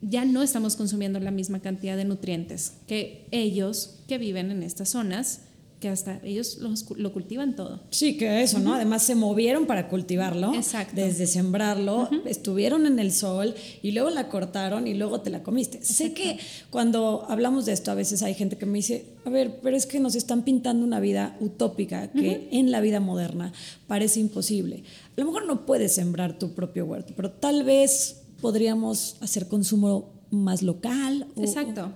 ya 0.02 0.24
no 0.24 0.44
estamos 0.44 0.76
consumiendo 0.76 1.18
la 1.18 1.33
misma 1.33 1.59
cantidad 1.59 1.96
de 1.96 2.04
nutrientes 2.04 2.74
que 2.87 3.26
ellos 3.33 3.98
que 4.07 4.18
viven 4.18 4.52
en 4.52 4.62
estas 4.62 4.90
zonas 4.90 5.47
que 5.80 5.88
hasta 5.88 6.20
ellos 6.24 6.58
lo 6.96 7.12
cultivan 7.12 7.54
todo. 7.54 7.80
Sí, 7.90 8.16
que 8.16 8.42
eso, 8.42 8.58
¿no? 8.58 8.74
Además 8.74 9.02
se 9.02 9.14
movieron 9.14 9.66
para 9.66 9.88
cultivarlo, 9.88 10.52
Exacto. 10.54 10.92
desde 10.96 11.26
sembrarlo, 11.26 12.08
estuvieron 12.24 12.86
en 12.86 12.98
el 12.98 13.12
sol 13.12 13.54
y 13.82 13.92
luego 13.92 14.10
la 14.10 14.28
cortaron 14.28 14.86
y 14.88 14.94
luego 14.94 15.20
te 15.20 15.30
la 15.30 15.42
comiste. 15.42 15.82
Sé 15.84 16.12
que 16.12 16.38
cuando 16.70 17.26
hablamos 17.28 17.66
de 17.66 17.72
esto 17.72 17.90
a 17.90 17.94
veces 17.94 18.22
hay 18.22 18.34
gente 18.34 18.56
que 18.56 18.66
me 18.66 18.78
dice, 18.78 19.06
a 19.24 19.30
ver, 19.30 19.60
pero 19.62 19.76
es 19.76 19.86
que 19.86 20.00
nos 20.00 20.14
están 20.14 20.42
pintando 20.42 20.84
una 20.84 21.00
vida 21.00 21.36
utópica 21.40 22.10
que 22.10 22.48
en 22.50 22.70
la 22.70 22.80
vida 22.80 23.00
moderna 23.00 23.52
parece 23.86 24.20
imposible. 24.20 24.82
A 25.16 25.20
lo 25.20 25.26
mejor 25.26 25.46
no 25.46 25.64
puedes 25.66 25.94
sembrar 25.94 26.38
tu 26.38 26.52
propio 26.52 26.86
huerto, 26.86 27.12
pero 27.16 27.30
tal 27.30 27.64
vez 27.64 28.22
podríamos 28.40 29.16
hacer 29.20 29.48
consumo 29.48 30.17
más 30.30 30.62
local. 30.62 31.26
Exacto. 31.36 31.92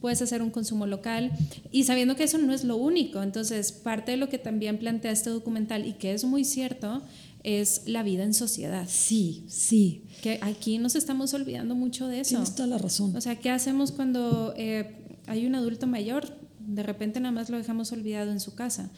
Puedes 0.00 0.20
hacer 0.22 0.42
un 0.42 0.50
consumo 0.50 0.86
local 0.86 1.32
y 1.70 1.84
sabiendo 1.84 2.16
que 2.16 2.24
eso 2.24 2.38
no 2.38 2.52
es 2.52 2.64
lo 2.64 2.76
único. 2.76 3.22
Entonces, 3.22 3.72
parte 3.72 4.12
de 4.12 4.16
lo 4.16 4.28
que 4.28 4.38
también 4.38 4.78
plantea 4.78 5.12
este 5.12 5.30
documental 5.30 5.86
y 5.86 5.94
que 5.94 6.12
es 6.12 6.24
muy 6.24 6.44
cierto 6.44 7.02
es 7.42 7.82
la 7.86 8.02
vida 8.02 8.24
en 8.24 8.34
sociedad. 8.34 8.86
Sí, 8.88 9.44
sí. 9.48 10.04
Que 10.22 10.38
aquí 10.42 10.78
nos 10.78 10.96
estamos 10.96 11.32
olvidando 11.34 11.74
mucho 11.74 12.08
de 12.08 12.20
eso. 12.20 12.30
Tienes 12.30 12.54
toda 12.54 12.68
la 12.68 12.78
razón. 12.78 13.14
O 13.14 13.20
sea, 13.20 13.36
¿qué 13.36 13.50
hacemos 13.50 13.92
cuando 13.92 14.52
eh, 14.56 14.96
hay 15.26 15.46
un 15.46 15.54
adulto 15.54 15.86
mayor? 15.86 16.36
De 16.58 16.82
repente 16.82 17.20
nada 17.20 17.32
más 17.32 17.48
lo 17.48 17.56
dejamos 17.56 17.92
olvidado 17.92 18.32
en 18.32 18.40
su 18.40 18.54
casa. 18.54 18.90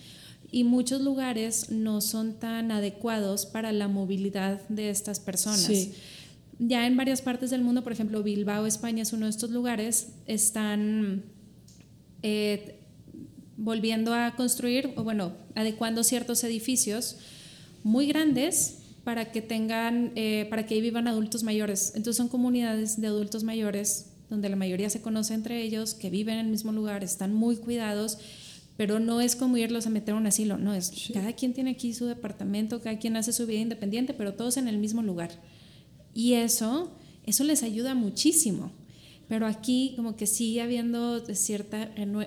Y 0.50 0.64
muchos 0.64 1.02
lugares 1.02 1.70
no 1.70 2.00
son 2.00 2.32
tan 2.32 2.72
adecuados 2.72 3.44
para 3.44 3.70
la 3.72 3.86
movilidad 3.86 4.66
de 4.70 4.88
estas 4.88 5.20
personas. 5.20 5.60
Sí 5.60 5.92
ya 6.58 6.86
en 6.86 6.96
varias 6.96 7.22
partes 7.22 7.50
del 7.50 7.62
mundo, 7.62 7.82
por 7.82 7.92
ejemplo, 7.92 8.22
Bilbao, 8.22 8.66
España 8.66 9.02
es 9.02 9.12
uno 9.12 9.26
de 9.26 9.30
estos 9.30 9.50
lugares, 9.50 10.14
están 10.26 11.24
eh, 12.22 12.80
volviendo 13.56 14.14
a 14.14 14.34
construir, 14.36 14.92
o 14.96 15.04
bueno, 15.04 15.32
adecuando 15.54 16.02
ciertos 16.04 16.42
edificios 16.44 17.18
muy 17.82 18.06
grandes 18.06 18.78
para 19.04 19.30
que 19.32 19.40
tengan, 19.40 20.12
eh, 20.16 20.46
para 20.50 20.66
que 20.66 20.74
ahí 20.74 20.80
vivan 20.80 21.08
adultos 21.08 21.42
mayores. 21.42 21.92
Entonces 21.94 22.16
son 22.16 22.28
comunidades 22.28 23.00
de 23.00 23.06
adultos 23.06 23.44
mayores 23.44 24.12
donde 24.28 24.48
la 24.48 24.56
mayoría 24.56 24.90
se 24.90 25.00
conoce 25.00 25.34
entre 25.34 25.62
ellos, 25.62 25.94
que 25.94 26.10
viven 26.10 26.38
en 26.38 26.46
el 26.46 26.50
mismo 26.50 26.72
lugar, 26.72 27.02
están 27.02 27.32
muy 27.32 27.56
cuidados, 27.56 28.18
pero 28.76 29.00
no 29.00 29.20
es 29.20 29.34
como 29.34 29.56
irlos 29.56 29.86
a 29.86 29.90
meter 29.90 30.14
a 30.14 30.18
un 30.18 30.26
asilo, 30.26 30.58
no 30.58 30.74
es. 30.74 30.92
Cada 31.12 31.32
quien 31.32 31.54
tiene 31.54 31.70
aquí 31.70 31.94
su 31.94 32.06
departamento, 32.06 32.80
cada 32.80 32.98
quien 32.98 33.16
hace 33.16 33.32
su 33.32 33.46
vida 33.46 33.60
independiente, 33.60 34.12
pero 34.14 34.34
todos 34.34 34.56
en 34.56 34.68
el 34.68 34.78
mismo 34.78 35.02
lugar. 35.02 35.30
Y 36.18 36.34
eso, 36.34 36.90
eso 37.26 37.44
les 37.44 37.62
ayuda 37.62 37.94
muchísimo. 37.94 38.72
Pero 39.28 39.46
aquí 39.46 39.92
como 39.94 40.16
que 40.16 40.26
sigue 40.26 40.60
habiendo 40.62 41.24
cierta 41.32 41.84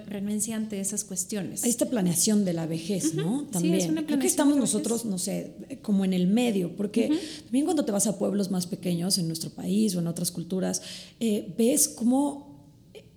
renuencia 0.08 0.56
ante 0.56 0.80
esas 0.80 1.04
cuestiones. 1.04 1.66
Hay 1.66 1.72
esta 1.72 1.90
planeación 1.90 2.46
de 2.46 2.54
la 2.54 2.68
vejez, 2.68 3.16
¿no? 3.16 3.48
También. 3.52 3.82
Sí, 3.82 3.90
Creo 4.06 4.18
que 4.18 4.28
estamos 4.28 4.56
nosotros, 4.56 5.04
no 5.04 5.18
sé, 5.18 5.52
como 5.82 6.06
en 6.06 6.14
el 6.14 6.28
medio, 6.28 6.74
porque 6.78 7.12
también 7.44 7.66
cuando 7.66 7.84
te 7.84 7.92
vas 7.92 8.08
a 8.08 8.18
pueblos 8.18 8.50
más 8.50 8.66
pequeños 8.66 9.18
en 9.18 9.28
nuestro 9.28 9.50
país 9.50 9.94
o 9.94 10.00
en 10.00 10.08
otras 10.08 10.32
culturas, 10.32 10.82
eh, 11.20 11.54
ves 11.58 11.90
cómo 11.90 12.51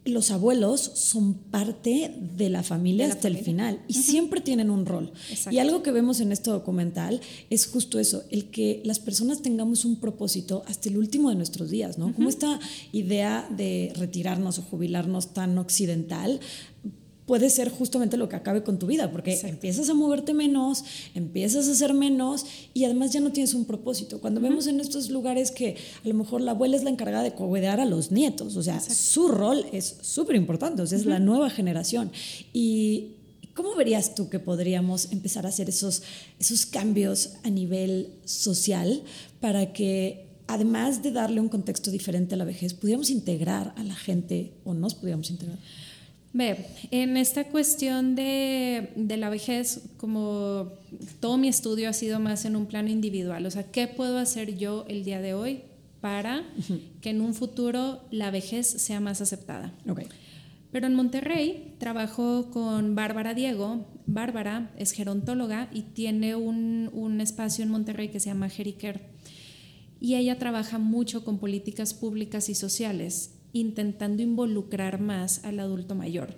los 0.04 0.30
abuelos 0.30 0.80
son 0.80 1.34
parte 1.34 2.14
de 2.36 2.50
la 2.50 2.62
familia 2.62 3.06
hasta 3.06 3.28
el 3.28 3.38
final 3.38 3.80
y 3.88 3.94
siempre 3.94 4.40
tienen 4.40 4.70
un 4.70 4.84
rol. 4.84 5.12
Y 5.50 5.58
algo 5.58 5.82
que 5.82 5.92
vemos 5.92 6.20
en 6.20 6.30
este 6.30 6.50
documental 6.50 7.20
es 7.48 7.66
justo 7.66 7.98
eso, 7.98 8.22
el 8.30 8.50
que 8.50 8.82
las 8.84 8.98
personas 8.98 9.40
tengamos 9.40 9.84
un 9.84 10.00
propósito 10.00 10.62
hasta 10.66 10.88
el 10.88 10.98
último 10.98 11.30
de 11.30 11.36
nuestros 11.36 11.70
días, 11.70 11.96
¿no? 11.96 12.12
Como 12.14 12.28
esta 12.28 12.60
idea 12.92 13.48
de 13.56 13.92
retirarnos 13.96 14.58
o 14.58 14.62
jubilarnos 14.62 15.32
tan 15.32 15.56
occidental 15.56 16.40
puede 17.26 17.50
ser 17.50 17.70
justamente 17.70 18.16
lo 18.16 18.28
que 18.28 18.36
acabe 18.36 18.62
con 18.62 18.78
tu 18.78 18.86
vida, 18.86 19.10
porque 19.10 19.38
empiezas 19.44 19.88
a 19.88 19.94
moverte 19.94 20.34
menos, 20.34 20.84
empiezas 21.14 21.68
a 21.68 21.72
hacer 21.72 21.94
menos 21.94 22.44
y 22.74 22.84
además 22.84 23.12
ya 23.12 23.20
no 23.20 23.32
tienes 23.32 23.54
un 23.54 23.64
propósito. 23.64 24.20
Cuando 24.20 24.40
vemos 24.40 24.66
en 24.66 24.80
estos 24.80 25.10
lugares 25.10 25.50
que 25.50 25.76
a 26.04 26.08
lo 26.08 26.14
mejor 26.14 26.40
la 26.40 26.52
abuela 26.52 26.76
es 26.76 26.84
la 26.84 26.90
encargada 26.90 27.22
de 27.22 27.32
cuidar 27.32 27.80
a 27.80 27.86
los 27.86 28.10
nietos, 28.10 28.56
o 28.56 28.62
sea, 28.62 28.80
su 28.80 29.28
rol 29.28 29.64
es 29.72 29.96
súper 30.02 30.36
importante, 30.36 30.82
o 30.82 30.86
sea, 30.86 30.98
es 30.98 31.06
la 31.06 31.18
nueva 31.18 31.50
generación. 31.50 32.12
Y 32.52 33.12
¿cómo 33.54 33.74
verías 33.74 34.14
tú 34.14 34.28
que 34.28 34.38
podríamos 34.38 35.10
empezar 35.12 35.46
a 35.46 35.48
hacer 35.48 35.68
esos, 35.68 36.02
esos 36.38 36.66
cambios 36.66 37.34
a 37.42 37.50
nivel 37.50 38.12
social 38.24 39.02
para 39.40 39.72
que 39.72 40.26
además 40.46 41.02
de 41.02 41.10
darle 41.10 41.40
un 41.40 41.48
contexto 41.48 41.90
diferente 41.90 42.34
a 42.34 42.38
la 42.38 42.44
vejez, 42.44 42.74
pudiéramos 42.74 43.10
integrar 43.10 43.72
a 43.76 43.82
la 43.82 43.94
gente 43.94 44.52
o 44.64 44.74
nos 44.74 44.94
pudiéramos 44.94 45.30
integrar? 45.30 45.58
Ve, 46.34 46.66
en 46.90 47.16
esta 47.16 47.44
cuestión 47.44 48.16
de, 48.16 48.90
de, 48.96 49.16
la 49.16 49.30
vejez, 49.30 49.82
como 49.98 50.72
todo 51.20 51.38
mi 51.38 51.46
estudio 51.46 51.88
ha 51.88 51.92
sido 51.92 52.18
más 52.18 52.44
en 52.44 52.56
un 52.56 52.66
plano 52.66 52.88
individual, 52.90 53.46
o 53.46 53.50
sea, 53.52 53.70
¿qué 53.70 53.86
puedo 53.86 54.18
hacer 54.18 54.56
yo 54.56 54.84
el 54.88 55.04
día 55.04 55.20
de 55.20 55.32
hoy 55.34 55.62
para 56.00 56.42
que 57.00 57.10
en 57.10 57.20
un 57.20 57.34
futuro 57.34 58.00
la 58.10 58.32
vejez 58.32 58.66
sea 58.66 58.98
más 58.98 59.20
aceptada? 59.20 59.72
Okay. 59.88 60.08
Pero 60.72 60.88
en 60.88 60.96
Monterrey 60.96 61.76
trabajo 61.78 62.50
con 62.50 62.96
Bárbara 62.96 63.32
Diego. 63.32 63.86
Bárbara 64.06 64.72
es 64.76 64.90
gerontóloga 64.90 65.70
y 65.72 65.82
tiene 65.82 66.34
un, 66.34 66.90
un 66.92 67.20
espacio 67.20 67.62
en 67.62 67.70
Monterrey 67.70 68.08
que 68.08 68.18
se 68.18 68.30
llama 68.30 68.48
Jericare. 68.48 69.02
Y 70.00 70.16
ella 70.16 70.36
trabaja 70.40 70.78
mucho 70.78 71.24
con 71.24 71.38
políticas 71.38 71.94
públicas 71.94 72.48
y 72.48 72.56
sociales 72.56 73.33
intentando 73.54 74.22
involucrar 74.22 75.00
más 75.00 75.42
al 75.44 75.60
adulto 75.60 75.94
mayor. 75.94 76.36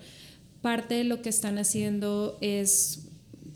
Parte 0.63 0.95
de 0.95 1.05
lo 1.05 1.23
que 1.23 1.31
están 1.31 1.59
haciendo 1.59 2.39
es 2.41 3.09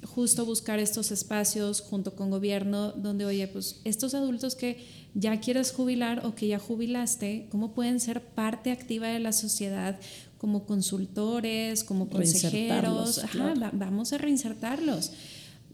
justo 0.03 0.45
buscar 0.45 0.79
estos 0.79 1.13
espacios 1.13 1.81
junto 1.81 2.17
con 2.17 2.31
gobierno 2.31 2.93
donde, 2.93 3.25
oye, 3.25 3.47
pues 3.47 3.81
estos 3.85 4.15
adultos 4.15 4.57
que 4.57 4.85
ya 5.15 5.41
quieres 5.41 5.73
jubilar 5.73 6.25
o 6.25 6.35
que 6.35 6.49
ya 6.49 6.59
jubilaste, 6.59 7.47
¿cómo 7.51 7.75
pueden 7.75 8.01
ser 8.01 8.23
parte 8.23 8.71
activa 8.71 9.09
de 9.09 9.21
la 9.21 9.33
sociedad 9.33 10.01
como 10.39 10.65
consultores, 10.65 11.85
como 11.85 12.09
consejeros? 12.09 13.19
Ajá, 13.19 13.55
vamos 13.73 14.13
a 14.13 14.19
reinsertarlos. 14.19 15.13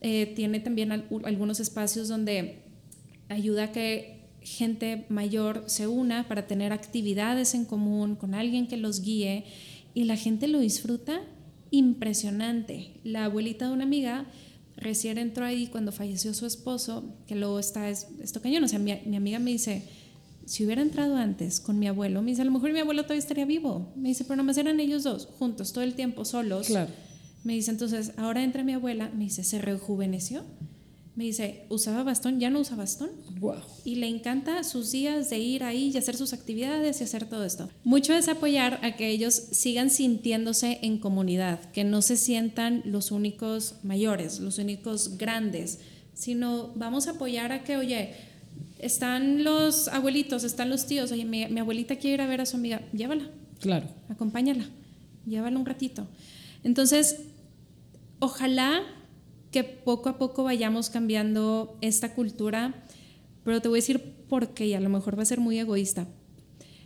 Eh, 0.01 0.32
tiene 0.34 0.61
también 0.61 0.93
algunos 0.93 1.61
espacios 1.61 2.09
donde 2.09 2.62
ayuda 3.28 3.64
a 3.64 3.72
que 3.72 4.16
gente 4.47 5.07
mayor 5.09 5.65
se 5.67 5.89
una 5.89 6.29
para 6.29 6.47
tener 6.47 6.73
actividades 6.73 7.53
en 7.55 7.65
común 7.65 8.15
con 8.15 8.33
alguien 8.33 8.69
que 8.69 8.77
los 8.77 9.03
guíe 9.03 9.45
y 9.93 10.05
la 10.05 10.17
gente 10.17 10.47
lo 10.47 10.61
disfruta 10.61 11.21
impresionante. 11.73 13.01
La 13.03 13.25
abuelita 13.25 13.67
de 13.67 13.73
una 13.73 13.83
amiga 13.83 14.27
recién 14.77 15.19
entró 15.19 15.45
ahí 15.45 15.67
cuando 15.67 15.91
falleció 15.91 16.33
su 16.33 16.47
esposo, 16.47 17.17
que 17.27 17.35
luego 17.35 17.59
está 17.59 17.91
esto 17.91 18.41
cañón. 18.41 18.63
O 18.63 18.69
sea, 18.69 18.79
mi, 18.79 18.95
mi, 19.05 19.17
amiga 19.17 19.41
me 19.41 19.51
dice, 19.51 19.83
si 20.45 20.65
hubiera 20.65 20.81
entrado 20.81 21.17
antes 21.17 21.59
con 21.59 21.81
mi 21.81 21.89
abuelo, 21.89 22.23
me 22.23 22.31
dice, 22.31 22.43
a 22.43 22.45
lo 22.45 22.53
mejor 22.53 22.73
mi 22.73 22.79
abuelo 22.79 23.03
todavía 23.03 23.19
estaría 23.19 23.47
vivo. 23.47 23.93
Me 23.97 24.11
dice, 24.11 24.23
pero 24.23 24.37
nomás 24.37 24.57
eran 24.59 24.79
ellos 24.79 25.03
dos, 25.03 25.27
juntos, 25.27 25.73
todo 25.73 25.83
el 25.83 25.95
tiempo, 25.95 26.25
solos. 26.25 26.69
Claro. 26.69 26.93
Me 27.43 27.55
dice, 27.55 27.73
entonces, 27.73 28.13
ahora 28.17 28.45
entra 28.45 28.63
mi 28.63 28.75
abuela, 28.75 29.11
me 29.13 29.25
dice, 29.25 29.43
se 29.43 29.61
rejuveneció 29.61 30.45
me 31.17 31.25
dice, 31.25 31.64
¿usaba 31.71 32.03
bastón? 32.05 32.41
Ya 32.41 32.51
no 32.51 32.61
usa 32.61 32.77
bastón. 32.77 33.09
Wow. 33.41 33.62
Y 33.85 33.95
le 33.97 34.07
encanta 34.07 34.62
sus 34.64 34.93
días 34.93 35.31
de 35.31 35.39
ir 35.39 35.64
ahí 35.64 35.91
y 35.93 35.97
hacer 35.97 36.14
sus 36.14 36.35
actividades 36.35 37.01
y 37.01 37.05
hacer 37.05 37.27
todo 37.27 37.45
esto. 37.47 37.71
Mucho 37.85 38.12
es 38.12 38.29
apoyar 38.29 38.81
a 38.83 38.97
que 38.97 39.09
ellos 39.09 39.35
sigan 39.35 39.89
sintiéndose 39.89 40.79
en 40.83 40.99
comunidad, 40.99 41.71
que 41.73 41.85
no 41.85 42.03
se 42.03 42.19
sientan 42.19 42.83
los 42.85 43.11
únicos 43.11 43.77
mayores, 43.83 44.41
los 44.41 44.59
únicos 44.59 45.17
grandes, 45.17 45.81
sino 46.12 46.73
vamos 46.75 47.09
a 47.09 47.12
apoyar 47.12 47.51
a 47.51 47.64
que, 47.64 47.79
oye, 47.79 48.12
están 48.79 49.43
los 49.43 49.89
abuelitos, 49.89 50.45
están 50.45 50.69
los 50.69 50.85
tíos, 50.85 51.12
oye, 51.12 51.25
mi, 51.25 51.47
mi 51.47 51.61
abuelita 51.61 51.97
quiere 51.97 52.14
ir 52.14 52.21
a 52.21 52.27
ver 52.27 52.43
a 52.43 52.47
su 52.47 52.59
amiga, 52.59 52.83
llévala. 52.93 53.31
Claro. 53.61 53.87
Acompáñala, 54.11 54.67
llévala 55.25 55.59
un 55.59 55.64
ratito. 55.64 56.07
Entonces, 56.62 57.21
ojalá 58.19 58.83
que 59.57 59.65
poco 59.65 60.11
a 60.11 60.19
poco 60.19 60.45
vayamos 60.45 60.91
cambiando 60.91 61.79
esta 61.81 62.15
cultura, 62.15 62.75
pero 63.43 63.63
te 63.63 63.69
voy 63.69 63.79
a 63.79 63.81
decir 63.81 64.03
por 64.29 64.49
qué, 64.49 64.67
y 64.67 64.75
a 64.75 64.81
lo 64.81 64.91
mejor 64.91 65.19
va 65.19 65.23
a 65.23 65.25
ser 65.25 65.41
muy 65.41 65.59
egoísta 65.59 66.07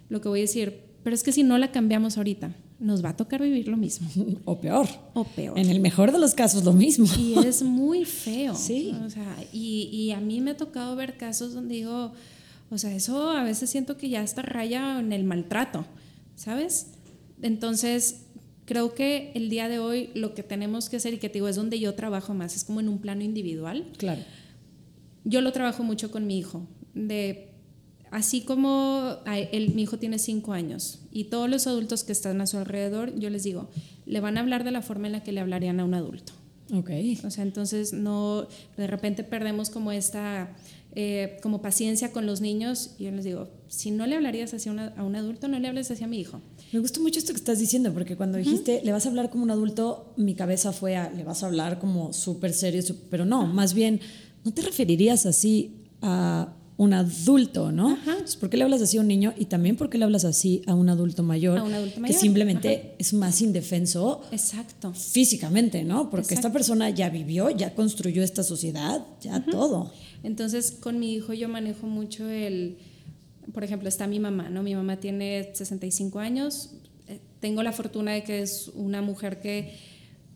lo 0.08 0.20
que 0.20 0.28
voy 0.28 0.38
a 0.38 0.42
decir, 0.42 0.84
pero 1.02 1.16
es 1.16 1.24
que 1.24 1.32
si 1.32 1.42
no 1.42 1.58
la 1.58 1.72
cambiamos 1.72 2.16
ahorita, 2.16 2.54
nos 2.78 3.04
va 3.04 3.08
a 3.08 3.16
tocar 3.16 3.42
vivir 3.42 3.66
lo 3.66 3.76
mismo. 3.76 4.08
O 4.44 4.60
peor. 4.60 4.86
O 5.14 5.24
peor. 5.24 5.58
En 5.58 5.68
el 5.68 5.80
mejor 5.80 6.12
de 6.12 6.20
los 6.20 6.34
casos, 6.34 6.62
lo 6.62 6.72
mismo. 6.72 7.06
Y 7.18 7.44
es 7.44 7.64
muy 7.64 8.04
feo. 8.04 8.54
Sí. 8.56 8.94
O 9.04 9.10
sea, 9.10 9.36
y, 9.52 9.88
y, 9.92 10.12
a 10.12 10.20
mí 10.20 10.40
me 10.40 10.52
ha 10.52 10.56
tocado 10.56 10.94
ver 10.94 11.16
casos 11.16 11.54
donde 11.54 11.74
digo, 11.74 12.12
o 12.70 12.78
sea, 12.78 12.94
eso 12.94 13.30
a 13.30 13.42
veces 13.42 13.68
siento 13.68 13.96
que 13.96 14.08
ya 14.08 14.22
está 14.22 14.42
raya 14.42 15.00
en 15.00 15.12
el 15.12 15.24
maltrato, 15.24 15.86
¿sabes? 16.36 16.92
Entonces, 17.42 18.26
Creo 18.70 18.94
que 18.94 19.32
el 19.34 19.50
día 19.50 19.68
de 19.68 19.80
hoy 19.80 20.10
lo 20.14 20.32
que 20.32 20.44
tenemos 20.44 20.88
que 20.88 20.98
hacer, 20.98 21.12
y 21.12 21.18
que 21.18 21.28
te 21.28 21.38
digo, 21.38 21.48
es 21.48 21.56
donde 21.56 21.80
yo 21.80 21.92
trabajo 21.96 22.34
más, 22.34 22.54
es 22.54 22.62
como 22.62 22.78
en 22.78 22.88
un 22.88 23.00
plano 23.00 23.24
individual. 23.24 23.90
Claro. 23.96 24.22
Yo 25.24 25.40
lo 25.40 25.50
trabajo 25.50 25.82
mucho 25.82 26.12
con 26.12 26.28
mi 26.28 26.38
hijo, 26.38 26.68
de 26.94 27.48
así 28.12 28.42
como 28.42 29.16
él, 29.26 29.72
mi 29.74 29.82
hijo 29.82 29.98
tiene 29.98 30.20
cinco 30.20 30.52
años 30.52 31.00
y 31.10 31.24
todos 31.24 31.50
los 31.50 31.66
adultos 31.66 32.04
que 32.04 32.12
están 32.12 32.40
a 32.40 32.46
su 32.46 32.58
alrededor, 32.58 33.12
yo 33.18 33.28
les 33.28 33.42
digo, 33.42 33.70
le 34.06 34.20
van 34.20 34.38
a 34.38 34.40
hablar 34.42 34.62
de 34.62 34.70
la 34.70 34.82
forma 34.82 35.08
en 35.08 35.14
la 35.14 35.24
que 35.24 35.32
le 35.32 35.40
hablarían 35.40 35.80
a 35.80 35.84
un 35.84 35.94
adulto. 35.94 36.32
Ok. 36.72 36.90
O 37.24 37.30
sea, 37.32 37.42
entonces 37.42 37.92
no, 37.92 38.46
de 38.76 38.86
repente 38.86 39.24
perdemos 39.24 39.70
como 39.70 39.90
esta, 39.90 40.56
eh, 40.94 41.40
como 41.42 41.60
paciencia 41.60 42.12
con 42.12 42.24
los 42.24 42.40
niños 42.40 42.94
y 43.00 43.04
yo 43.06 43.10
les 43.10 43.24
digo, 43.24 43.48
si 43.66 43.90
no 43.90 44.06
le 44.06 44.14
hablarías 44.14 44.54
así 44.54 44.68
a 44.68 45.02
un 45.02 45.16
adulto, 45.16 45.48
no 45.48 45.58
le 45.58 45.66
hables 45.66 45.90
así 45.90 46.04
a 46.04 46.06
mi 46.06 46.20
hijo. 46.20 46.40
Me 46.72 46.78
gusta 46.78 47.00
mucho 47.00 47.18
esto 47.18 47.32
que 47.32 47.38
estás 47.38 47.58
diciendo, 47.58 47.92
porque 47.92 48.16
cuando 48.16 48.38
dijiste, 48.38 48.80
le 48.84 48.92
vas 48.92 49.04
a 49.06 49.08
hablar 49.08 49.30
como 49.30 49.42
un 49.42 49.50
adulto, 49.50 50.12
mi 50.16 50.34
cabeza 50.34 50.72
fue 50.72 50.96
a, 50.96 51.10
le 51.10 51.24
vas 51.24 51.42
a 51.42 51.46
hablar 51.46 51.78
como 51.80 52.12
súper 52.12 52.52
serio, 52.52 52.82
pero 53.10 53.24
no, 53.24 53.46
más 53.46 53.74
bien, 53.74 54.00
no 54.44 54.52
te 54.52 54.62
referirías 54.62 55.26
así 55.26 55.72
a 56.00 56.54
un 56.76 56.94
adulto, 56.94 57.72
¿no? 57.72 57.98
¿Por 58.38 58.48
qué 58.48 58.56
le 58.56 58.64
hablas 58.64 58.80
así 58.80 58.96
a 58.96 59.00
un 59.02 59.08
niño? 59.08 59.34
Y 59.36 59.46
también 59.46 59.76
por 59.76 59.90
qué 59.90 59.98
le 59.98 60.04
hablas 60.04 60.24
así 60.24 60.62
a 60.66 60.74
un 60.74 60.88
adulto 60.88 61.22
mayor, 61.22 61.58
a 61.58 61.62
un 61.62 61.74
adulto 61.74 62.00
mayor. 62.00 62.14
que 62.16 62.18
simplemente 62.18 62.94
es 62.98 63.12
más 63.12 63.42
indefenso 63.42 64.22
Exacto. 64.32 64.94
físicamente, 64.94 65.84
¿no? 65.84 66.08
Porque 66.08 66.32
esta 66.32 66.52
persona 66.52 66.88
ya 66.88 67.10
vivió, 67.10 67.50
ya 67.50 67.74
construyó 67.74 68.22
esta 68.22 68.42
sociedad, 68.42 69.04
ya 69.20 69.44
todo. 69.44 69.92
Entonces, 70.22 70.70
con 70.70 70.98
mi 70.98 71.12
hijo 71.12 71.34
yo 71.34 71.50
manejo 71.50 71.86
mucho 71.86 72.30
el 72.30 72.78
por 73.52 73.64
ejemplo, 73.64 73.88
está 73.88 74.06
mi 74.06 74.20
mamá, 74.20 74.48
¿no? 74.48 74.62
Mi 74.62 74.74
mamá 74.74 74.96
tiene 74.96 75.50
65 75.54 76.18
años, 76.18 76.70
eh, 77.08 77.20
tengo 77.40 77.62
la 77.62 77.72
fortuna 77.72 78.12
de 78.12 78.22
que 78.22 78.40
es 78.40 78.70
una 78.74 79.02
mujer 79.02 79.40
que 79.40 79.74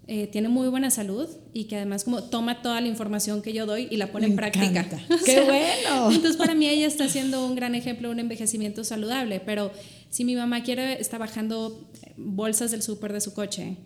eh, 0.07 0.27
tiene 0.27 0.49
muy 0.49 0.69
buena 0.69 0.91
salud 0.91 1.29
y 1.55 1.65
que 1.65 1.77
además 1.77 2.05
como 2.05 2.25
toma 2.25 2.61
toda 2.61 2.81
la 2.83 2.89
información 2.89 3.41
que 3.41 3.55
yo 3.55 3.65
doy 3.65 3.89
y 3.91 3.97
la 3.97 4.13
pone 4.13 4.27
en 4.27 4.37
práctica. 4.37 4.87
¡Qué 5.25 5.41
bueno! 5.43 6.11
Entonces 6.11 6.37
para 6.37 6.55
mí 6.55 6.69
ella 6.69 6.87
está 6.87 7.09
siendo 7.09 7.47
un 7.47 7.55
gran 7.55 7.75
ejemplo 7.75 8.09
de 8.09 8.15
un 8.15 8.21
envejecimiento 8.21 8.85
saludable, 8.85 9.41
pero 9.41 9.71
si 10.11 10.25
mi 10.25 10.35
mamá 10.37 10.63
quiere, 10.63 11.01
está 11.01 11.17
bajando 11.17 11.89
bolsas 12.17 12.71
del 12.71 12.83
súper 12.83 13.15
de 13.15 13.21
su 13.21 13.33
coche, 13.33 13.79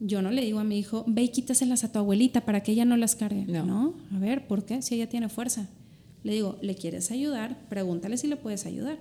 yo 0.00 0.22
no 0.22 0.30
le 0.30 0.42
digo 0.42 0.58
a 0.58 0.64
mi 0.64 0.78
hijo, 0.78 1.04
ve 1.06 1.22
y 1.22 1.28
quítaselas 1.28 1.84
a 1.84 1.92
tu 1.92 1.98
abuelita 1.98 2.42
para 2.42 2.62
que 2.62 2.72
ella 2.72 2.84
no 2.84 2.96
las 2.96 3.16
cargue. 3.16 3.44
No. 3.46 3.66
no, 3.66 3.94
a 4.14 4.18
ver, 4.18 4.46
¿por 4.46 4.64
qué? 4.64 4.80
Si 4.80 4.94
ella 4.94 5.08
tiene 5.08 5.28
fuerza. 5.28 5.68
Le 6.24 6.32
digo, 6.32 6.58
¿le 6.62 6.74
quieres 6.74 7.10
ayudar? 7.10 7.68
Pregúntale 7.68 8.16
si 8.16 8.26
le 8.26 8.36
puedes 8.36 8.66
ayudar. 8.66 8.98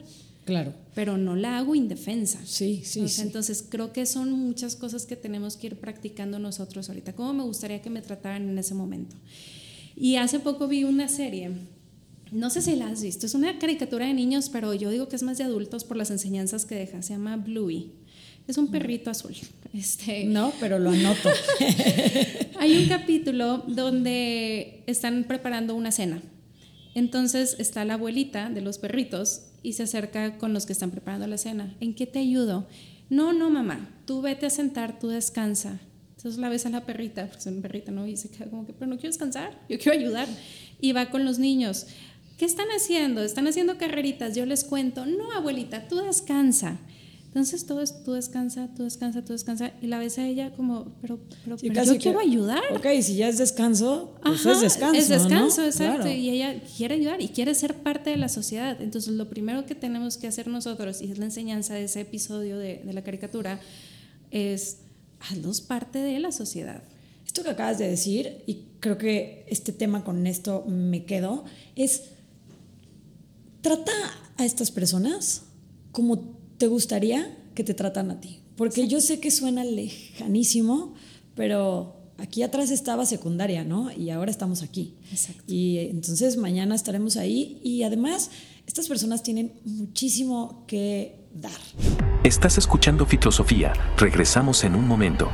Claro. 0.48 0.74
Pero 0.96 1.18
no 1.18 1.36
la 1.36 1.58
hago 1.58 1.76
indefensa. 1.76 2.40
Sí, 2.46 2.82
sí, 2.86 3.06
Entonces 3.20 3.66
creo 3.68 3.92
que 3.92 4.06
son 4.06 4.32
muchas 4.32 4.78
cosas 4.78 5.06
que 5.06 5.18
tenemos 5.18 5.58
que 5.58 5.68
ir 5.68 5.76
practicando 5.76 6.40
nosotros 6.40 6.88
ahorita. 6.88 7.14
¿Cómo 7.14 7.34
me 7.34 7.44
gustaría 7.44 7.82
que 7.82 7.90
me 7.90 8.02
trataran 8.02 8.48
en 8.48 8.58
ese 8.58 8.74
momento? 8.74 9.18
Y 9.94 10.16
hace 10.16 10.40
poco 10.40 10.70
vi 10.70 10.86
una 10.86 11.10
serie, 11.10 11.52
no 12.32 12.50
sé 12.50 12.62
si 12.62 12.78
la 12.78 12.88
has 12.88 13.02
visto, 13.02 13.26
es 13.26 13.34
una 13.34 13.60
caricatura 13.60 14.06
de 14.06 14.14
niños, 14.14 14.50
pero 14.50 14.74
yo 14.74 14.90
digo 14.90 15.10
que 15.10 15.18
es 15.18 15.24
más 15.24 15.38
de 15.38 15.44
adultos 15.44 15.84
por 15.84 15.98
las 15.98 16.12
enseñanzas 16.12 16.66
que 16.66 16.76
deja. 16.76 17.02
Se 17.02 17.14
llama 17.14 17.36
Bluey. 17.36 17.92
Es 18.48 18.58
un 18.58 18.70
perrito 18.72 19.10
azul. 19.10 19.36
Este... 19.74 20.24
No, 20.24 20.54
pero 20.62 20.80
lo 20.80 20.92
anoto. 20.92 21.30
Hay 22.60 22.78
un 22.78 22.88
capítulo 22.88 23.66
donde 23.68 24.84
están 24.88 25.26
preparando 25.26 25.76
una 25.76 25.92
cena 25.92 26.22
entonces 26.98 27.56
está 27.60 27.86
la 27.86 27.94
abuelita 27.94 28.50
de 28.50 28.62
los 28.62 28.80
perritos 28.80 29.44
y 29.62 29.74
se 29.74 29.84
acerca 29.84 30.40
con 30.40 30.52
los 30.52 30.66
que 30.66 30.74
están 30.74 30.90
preparando 30.90 31.28
la 31.28 31.38
cena. 31.38 31.76
¿En 31.80 31.94
qué 31.94 32.08
te 32.08 32.18
ayudo? 32.18 32.68
No, 33.10 33.34
no, 33.34 33.52
mamá, 33.52 33.88
tú 34.06 34.22
vete 34.22 34.48
a 34.48 34.50
sentar, 34.50 34.98
tú 34.98 35.10
descansa. 35.10 35.80
Entonces 36.16 36.42
la 36.42 36.50
ves 36.50 36.66
a 36.66 36.70
la 36.70 36.88
perrita, 36.88 37.28
porque 37.28 37.38
es 37.38 37.46
una 37.46 37.62
perrita, 37.62 37.92
¿no? 37.92 38.08
Y 38.08 38.18
se 38.18 38.30
queda 38.30 38.50
como 38.50 38.66
que, 38.66 38.74
pero 38.74 38.88
no 38.88 38.96
quiero 38.96 39.10
descansar, 39.10 39.64
yo 39.70 39.78
quiero 39.78 40.00
ayudar. 40.00 40.28
Y 40.82 40.92
va 40.94 41.12
con 41.12 41.24
los 41.24 41.38
niños. 41.38 41.86
¿Qué 42.40 42.46
están 42.46 42.70
haciendo? 42.70 43.22
Están 43.22 43.46
haciendo 43.48 43.78
carreritas. 43.78 44.36
Yo 44.36 44.48
les 44.48 44.64
cuento, 44.64 45.06
no, 45.06 45.32
abuelita, 45.34 45.88
tú 45.88 45.98
descansa. 45.98 46.80
Entonces 47.38 47.68
todo 47.68 47.82
es, 47.84 48.04
tú 48.04 48.14
descansa, 48.14 48.68
tú 48.76 48.82
descansa, 48.84 49.24
tú 49.24 49.32
descansa. 49.34 49.72
Y 49.80 49.86
la 49.86 50.00
ves 50.00 50.18
a 50.18 50.26
ella 50.26 50.52
como, 50.56 50.86
pero, 51.02 51.20
pero, 51.44 51.56
Sí, 51.60 51.68
pero 51.70 51.84
yo 51.84 51.98
quiero 52.00 52.18
que- 52.18 52.26
ayudar. 52.26 52.64
Ok, 52.76 52.88
si 53.04 53.16
ya 53.16 53.30
es 53.30 53.38
descanso, 53.38 54.16
pues 54.24 54.40
Ajá, 54.40 54.54
es 54.54 54.62
descanso. 54.62 55.00
Es 55.00 55.08
descanso, 55.08 55.62
¿no? 55.62 55.68
exacto. 55.68 56.02
Claro. 56.06 56.12
Y 56.18 56.32
ella 56.32 56.60
quiere 56.76 56.96
ayudar 56.96 57.22
y 57.22 57.28
quiere 57.28 57.54
ser 57.54 57.76
parte 57.76 58.10
de 58.10 58.18
la 58.18 58.28
sociedad. 58.28 58.82
Entonces, 58.82 59.14
lo 59.14 59.30
primero 59.30 59.68
que 59.68 59.76
tenemos 59.76 60.18
que 60.18 60.26
hacer 60.26 60.48
nosotros, 60.48 61.00
y 61.04 61.12
es 61.12 61.20
la 61.20 61.26
enseñanza 61.26 61.76
de 61.76 61.84
ese 61.84 62.02
episodio 62.02 62.58
de, 62.58 62.82
de 62.84 62.92
la 62.94 63.04
caricatura, 63.04 63.60
es 64.32 64.80
hazlos 65.20 65.62
parte 65.62 66.00
de 66.00 66.18
la 66.20 66.32
sociedad. 66.32 66.82
Esto 67.24 67.44
que 67.44 67.52
acabas 67.52 67.78
de 67.78 67.88
decir, 67.88 68.42
y 68.48 68.64
creo 68.80 68.98
que 68.98 69.46
este 69.48 69.74
tema 69.74 70.04
con 70.04 70.26
esto 70.26 70.66
me 70.68 71.06
quedo, 71.06 71.46
es 71.76 72.02
trata 73.62 73.92
a 74.38 74.44
estas 74.44 74.72
personas 74.72 75.44
como 75.92 76.36
te 76.58 76.68
gustaría 76.68 77.38
que 77.56 77.64
te 77.64 77.74
tratan 77.74 78.12
a 78.12 78.20
ti. 78.20 78.42
Porque 78.56 78.88
yo 78.88 79.02
sé 79.02 79.20
que 79.20 79.32
suena 79.32 79.64
lejanísimo, 79.64 80.96
pero 81.36 81.96
aquí 82.18 82.44
atrás 82.44 82.72
estaba 82.72 83.06
secundaria, 83.06 83.64
¿no? 83.64 83.92
Y 83.92 84.10
ahora 84.10 84.32
estamos 84.32 84.64
aquí. 84.64 84.96
Exacto. 85.12 85.44
Y 85.48 85.78
entonces 85.80 86.38
mañana 86.38 86.76
estaremos 86.76 87.18
ahí 87.18 87.60
y 87.64 87.84
además 87.84 88.32
estas 88.66 88.88
personas 88.88 89.24
tienen 89.24 89.54
muchísimo 89.64 90.66
que 90.68 91.28
dar. 91.34 91.52
Estás 92.24 92.58
escuchando 92.58 93.06
Filosofía. 93.06 93.74
Regresamos 93.98 94.64
en 94.64 94.76
un 94.76 94.88
momento. 94.88 95.30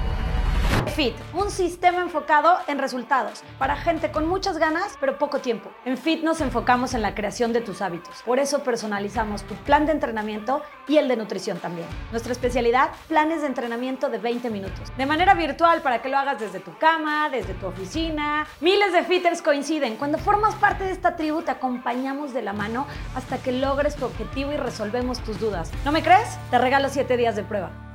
Fit, 0.95 1.15
un 1.34 1.49
sistema 1.49 2.01
enfocado 2.01 2.55
en 2.67 2.78
resultados 2.78 3.43
para 3.57 3.76
gente 3.76 4.11
con 4.11 4.28
muchas 4.28 4.59
ganas 4.59 4.95
pero 4.99 5.17
poco 5.17 5.39
tiempo. 5.39 5.71
En 5.86 5.97
Fit 5.97 6.24
nos 6.24 6.39
enfocamos 6.39 6.93
en 6.93 7.01
la 7.01 7.15
creación 7.15 7.51
de 7.51 7.61
tus 7.61 7.82
hábitos. 7.82 8.21
Por 8.24 8.38
eso 8.38 8.63
personalizamos 8.63 9.41
tu 9.43 9.55
plan 9.55 9.88
de 9.88 9.91
entrenamiento 9.91 10.61
y 10.88 10.97
el 10.97 11.07
de 11.07 11.15
nutrición 11.15 11.57
también. 11.57 11.88
Nuestra 12.11 12.32
especialidad, 12.32 12.91
planes 13.07 13.41
de 13.41 13.47
entrenamiento 13.47 14.09
de 14.09 14.19
20 14.19 14.51
minutos. 14.51 14.95
De 14.95 15.07
manera 15.07 15.34
virtual 15.34 15.82
para 15.82 16.01
que 16.01 16.09
lo 16.09 16.17
hagas 16.17 16.39
desde 16.39 16.59
tu 16.59 16.78
cama, 16.78 17.30
desde 17.30 17.55
tu 17.55 17.65
oficina. 17.65 18.45
Miles 18.61 18.93
de 18.93 19.03
fitters 19.03 19.41
coinciden. 19.41 19.95
Cuando 19.95 20.19
formas 20.19 20.53
parte 20.55 20.84
de 20.84 20.91
esta 20.91 21.15
tribu 21.15 21.41
te 21.41 21.51
acompañamos 21.51 22.34
de 22.34 22.43
la 22.43 22.53
mano 22.53 22.86
hasta 23.15 23.39
que 23.39 23.51
logres 23.51 23.95
tu 23.95 24.05
objetivo 24.05 24.51
y 24.51 24.57
resolvemos 24.57 25.19
tus 25.19 25.39
dudas. 25.39 25.71
¿No 25.86 25.91
me 25.91 26.03
crees? 26.03 26.38
Te 26.51 26.59
regalo 26.59 26.89
7 26.89 27.17
días 27.17 27.36
de 27.36 27.43
prueba. 27.43 27.92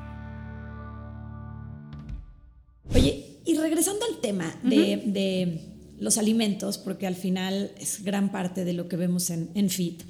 Oye, 2.95 3.41
y 3.45 3.55
regresando 3.55 4.05
al 4.07 4.21
tema 4.21 4.59
de, 4.63 5.03
de 5.07 5.61
los 5.99 6.19
alimentos, 6.19 6.79
porque 6.79 7.07
al 7.07 7.17
final 7.17 7.73
es 7.79 8.03
gran 8.03 8.31
parte 8.31 8.65
de 8.65 8.73
lo 8.73 8.89
que 8.89 8.97
vemos 8.97 9.31
en, 9.31 9.51
en 9.55 9.69
FIT, 9.69 10.03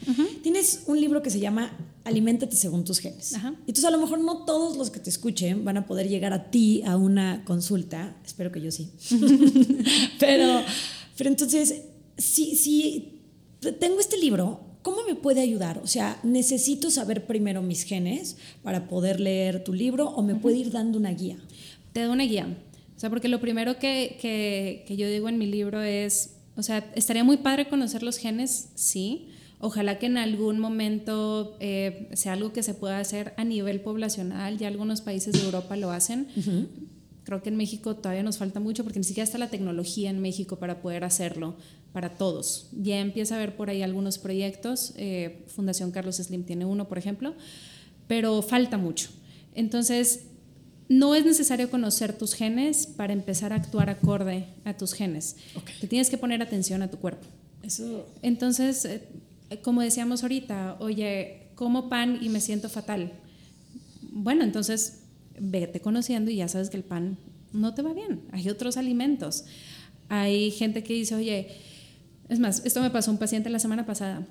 tienes 0.43 0.83
un 0.87 1.01
libro 1.01 1.23
que 1.23 1.31
se 1.31 1.41
llama 1.41 1.77
Aliméntate 2.05 2.57
según 2.57 2.85
tus 2.85 2.99
genes. 2.99 3.35
Ajá. 3.35 3.55
Entonces 3.61 3.85
a 3.85 3.91
lo 3.91 3.99
mejor 3.99 4.21
no 4.21 4.45
todos 4.45 4.77
los 4.77 4.91
que 4.91 5.01
te 5.01 5.11
escuchen 5.11 5.65
van 5.65 5.77
a 5.77 5.87
poder 5.87 6.09
llegar 6.09 6.33
a 6.33 6.51
ti 6.51 6.83
a 6.85 6.97
una 6.97 7.45
consulta, 7.45 8.17
espero 8.25 8.53
que 8.53 8.61
yo 8.61 8.71
sí. 8.71 8.91
pero, 10.19 10.63
pero 11.17 11.31
entonces, 11.31 11.83
si, 12.17 12.55
si 12.57 13.23
tengo 13.81 14.01
este 14.01 14.19
libro, 14.19 14.61
¿cómo 14.83 14.99
me 15.07 15.15
puede 15.15 15.41
ayudar? 15.41 15.79
O 15.79 15.87
sea, 15.87 16.21
¿necesito 16.23 16.91
saber 16.91 17.27
primero 17.27 17.63
mis 17.63 17.83
genes 17.85 18.37
para 18.63 18.89
poder 18.89 19.21
leer 19.21 19.65
tu 19.65 19.73
libro 19.73 20.11
o 20.11 20.23
me 20.23 20.35
puede 20.35 20.59
ir 20.59 20.71
dando 20.71 20.99
una 20.99 21.11
guía? 21.11 21.39
te 21.93 22.01
da 22.01 22.11
una 22.11 22.25
guía. 22.25 22.57
O 22.99 23.01
sea, 23.01 23.11
porque 23.11 23.29
lo 23.29 23.39
primero 23.39 23.79
que, 23.79 24.19
que, 24.21 24.83
que 24.89 24.97
yo 24.97 25.09
digo 25.09 25.29
en 25.29 25.39
mi 25.39 25.47
libro 25.47 25.81
es, 25.83 26.35
o 26.57 26.65
sea, 26.65 26.79
estaría 26.97 27.23
muy 27.23 27.37
padre 27.37 27.69
conocer 27.69 28.03
los 28.03 28.17
genes, 28.17 28.71
sí. 28.75 29.29
Ojalá 29.61 30.01
que 30.01 30.07
en 30.07 30.19
algún 30.19 30.59
momento 30.59 31.57
eh, 31.61 32.09
sea 32.15 32.33
algo 32.33 32.53
que 32.53 32.65
se 32.65 32.75
pueda 32.75 32.99
hacer 32.99 33.35
a 33.37 33.45
nivel 33.45 33.83
poblacional. 33.83 34.59
Ya 34.59 34.67
algunos 34.67 35.01
países 35.01 35.35
de 35.35 35.45
Europa 35.45 35.77
lo 35.77 35.93
hacen. 35.93 36.27
Creo 37.23 37.41
que 37.41 37.51
en 37.51 37.57
México 37.57 37.95
todavía 37.95 38.25
nos 38.25 38.39
falta 38.39 38.59
mucho 38.59 38.83
porque 38.83 38.99
ni 38.99 39.05
siquiera 39.05 39.23
está 39.23 39.39
la 39.39 39.49
tecnología 39.49 40.11
en 40.11 40.19
México 40.19 40.57
para 40.57 40.83
poder 40.83 41.05
hacerlo 41.05 41.55
para 41.93 42.17
todos. 42.17 42.69
Ya 42.73 42.99
empieza 42.99 43.37
a 43.37 43.39
haber 43.39 43.55
por 43.55 43.71
ahí 43.71 43.83
algunos 43.83 44.19
proyectos. 44.19 44.93
eh, 44.97 45.45
Fundación 45.47 45.93
Carlos 45.93 46.17
Slim 46.17 46.43
tiene 46.43 46.65
uno, 46.65 46.89
por 46.89 46.99
ejemplo, 46.99 47.35
pero 48.09 48.43
falta 48.43 48.77
mucho. 48.77 49.11
Entonces, 49.55 50.25
no 50.89 51.15
es 51.15 51.25
necesario 51.25 51.71
conocer 51.71 52.17
tus 52.17 52.35
genes 52.35 52.87
para 52.87 53.13
empezar 53.13 53.53
a 53.53 53.57
actuar 53.57 53.91
acorde 53.91 54.47
a 54.65 54.75
tus 54.75 54.95
genes. 54.95 55.37
Ok. 55.55 55.71
Te 55.81 55.87
tienes 55.87 56.09
que 56.09 56.17
poner 56.17 56.43
atención 56.43 56.83
a 56.83 56.91
tu 56.91 56.97
cuerpo. 56.99 57.27
Eso 57.63 58.09
Entonces, 58.23 58.85
eh, 58.85 59.03
como 59.63 59.83
decíamos 59.83 60.23
ahorita, 60.23 60.77
oye, 60.81 61.49
como 61.55 61.89
pan 61.89 62.19
y 62.23 62.29
me 62.31 62.41
siento 62.41 62.69
fatal. 62.69 63.13
Bueno, 64.13 64.45
entonces 64.45 65.01
vete 65.39 65.81
conociendo 65.81 66.31
y 66.31 66.37
ya 66.37 66.49
sabes 66.49 66.71
que 66.71 66.77
el 66.77 66.85
pan 66.85 67.19
no 67.53 67.75
te 67.75 67.83
va 67.83 67.93
bien. 67.93 68.23
Hay 68.33 68.49
otros 68.49 68.77
alimentos. 68.77 69.45
Hay 70.09 70.51
gente 70.53 70.83
que 70.83 70.95
dice, 70.95 71.15
oye, 71.15 71.49
es 72.29 72.39
más, 72.39 72.65
esto 72.65 72.81
me 72.81 72.91
pasó 72.91 73.11
a 73.11 73.15
un 73.15 73.19
paciente 73.19 73.51
la 73.51 73.59
semana 73.59 73.85
pasada. 73.85 74.27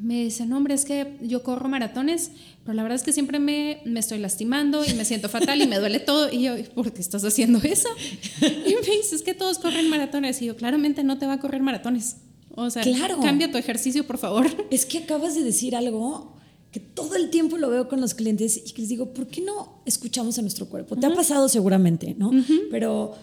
Me 0.00 0.24
dice, 0.24 0.46
no, 0.46 0.56
hombre, 0.56 0.74
es 0.74 0.84
que 0.86 1.18
yo 1.20 1.42
corro 1.42 1.68
maratones, 1.68 2.30
pero 2.64 2.72
la 2.74 2.82
verdad 2.82 2.96
es 2.96 3.02
que 3.02 3.12
siempre 3.12 3.38
me, 3.38 3.82
me 3.84 4.00
estoy 4.00 4.18
lastimando 4.18 4.82
y 4.84 4.94
me 4.94 5.04
siento 5.04 5.28
fatal 5.28 5.60
y 5.60 5.66
me 5.66 5.78
duele 5.78 6.00
todo. 6.00 6.32
Y 6.32 6.42
yo, 6.42 6.54
¿por 6.74 6.92
qué 6.92 7.00
estás 7.02 7.22
haciendo 7.24 7.58
eso? 7.62 7.88
Y 8.40 8.74
me 8.74 8.96
dice, 8.96 9.14
es 9.16 9.22
que 9.22 9.34
todos 9.34 9.58
corren 9.58 9.88
maratones. 9.90 10.40
Y 10.40 10.46
yo, 10.46 10.56
claramente 10.56 11.04
no 11.04 11.18
te 11.18 11.26
va 11.26 11.34
a 11.34 11.38
correr 11.40 11.60
maratones. 11.62 12.16
O 12.54 12.70
sea, 12.70 12.82
Claro. 12.82 13.20
cambia 13.20 13.52
tu 13.52 13.58
ejercicio, 13.58 14.06
por 14.06 14.16
favor. 14.18 14.46
Es 14.70 14.86
que 14.86 14.98
acabas 14.98 15.34
de 15.34 15.42
decir 15.42 15.76
algo 15.76 16.34
que 16.72 16.80
todo 16.80 17.16
el 17.16 17.28
tiempo 17.30 17.58
lo 17.58 17.68
veo 17.68 17.88
con 17.88 18.00
los 18.00 18.14
clientes 18.14 18.56
y 18.64 18.72
que 18.72 18.80
les 18.82 18.88
digo, 18.88 19.12
¿por 19.12 19.26
qué 19.26 19.40
no 19.42 19.82
escuchamos 19.86 20.38
a 20.38 20.42
nuestro 20.42 20.66
cuerpo? 20.68 20.96
Te 20.96 21.06
ha 21.06 21.14
pasado 21.14 21.48
seguramente, 21.48 22.14
¿no? 22.16 22.30
Pero 22.70 23.14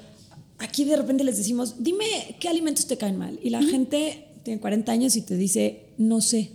aquí 0.59 0.83
de 0.83 0.95
repente 0.97 1.23
les 1.23 1.37
decimos, 1.37 1.75
dime 1.81 2.05
qué 2.39 2.49
alimentos 2.49 2.85
te 2.87 2.97
caen 2.97 3.17
mal. 3.17 3.39
Y 3.41 3.49
la 3.49 3.63
gente 3.63 4.25
tiene 4.43 4.59
40 4.59 4.91
años 4.91 5.15
y 5.15 5.21
te 5.21 5.35
dice, 5.35 5.85
no 5.97 6.19
sé. 6.21 6.51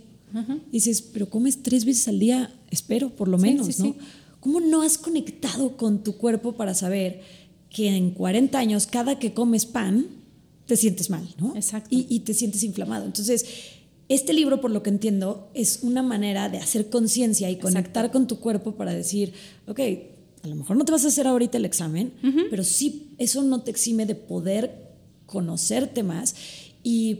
Dices, 0.71 1.01
pero 1.01 1.29
comes 1.29 1.61
tres 1.61 1.85
veces 1.85 2.07
al 2.07 2.19
día, 2.19 2.51
espero, 2.71 3.09
por 3.15 3.27
lo 3.27 3.37
Sí, 3.37 3.43
menos, 3.43 3.67
sí, 3.67 3.75
¿no? 3.83 3.85
sí. 3.93 3.95
¿Cómo 4.39 4.59
no 4.59 4.81
has 4.81 4.97
conectado 4.97 5.77
con 5.77 6.03
tu 6.03 6.17
cuerpo 6.17 6.53
para 6.53 6.73
saber 6.73 7.21
que 7.69 7.87
en 7.95 8.11
40 8.11 8.57
años, 8.57 8.87
cada 8.87 9.19
que 9.19 9.33
comes 9.33 9.65
pan, 9.65 10.07
te 10.65 10.75
sientes 10.77 11.09
mal, 11.09 11.27
¿no? 11.39 11.55
Exacto. 11.55 11.89
Y, 11.91 12.07
y 12.09 12.19
te 12.21 12.33
sientes 12.33 12.63
inflamado. 12.63 13.05
Entonces, 13.05 13.45
este 14.09 14.33
libro, 14.33 14.59
por 14.59 14.71
lo 14.71 14.83
que 14.83 14.89
entiendo, 14.89 15.49
es 15.53 15.79
una 15.81 16.01
manera 16.03 16.49
de 16.49 16.57
hacer 16.57 16.89
conciencia 16.89 17.49
y 17.49 17.57
conectar 17.57 18.11
con 18.11 18.27
tu 18.27 18.39
cuerpo 18.39 18.73
para 18.75 18.93
decir, 18.93 19.33
ok, 19.67 19.79
a 20.43 20.47
lo 20.47 20.55
mejor 20.55 20.75
no 20.77 20.83
te 20.85 20.91
vas 20.91 21.05
a 21.05 21.07
hacer 21.07 21.25
ahorita 21.25 21.57
el 21.57 21.65
examen, 21.65 22.11
pero 22.49 22.63
sí, 22.63 23.11
eso 23.17 23.43
no 23.43 23.61
te 23.61 23.71
exime 23.71 24.05
de 24.05 24.15
poder 24.15 24.89
conocerte 25.25 26.03
más. 26.03 26.35
Y 26.83 27.15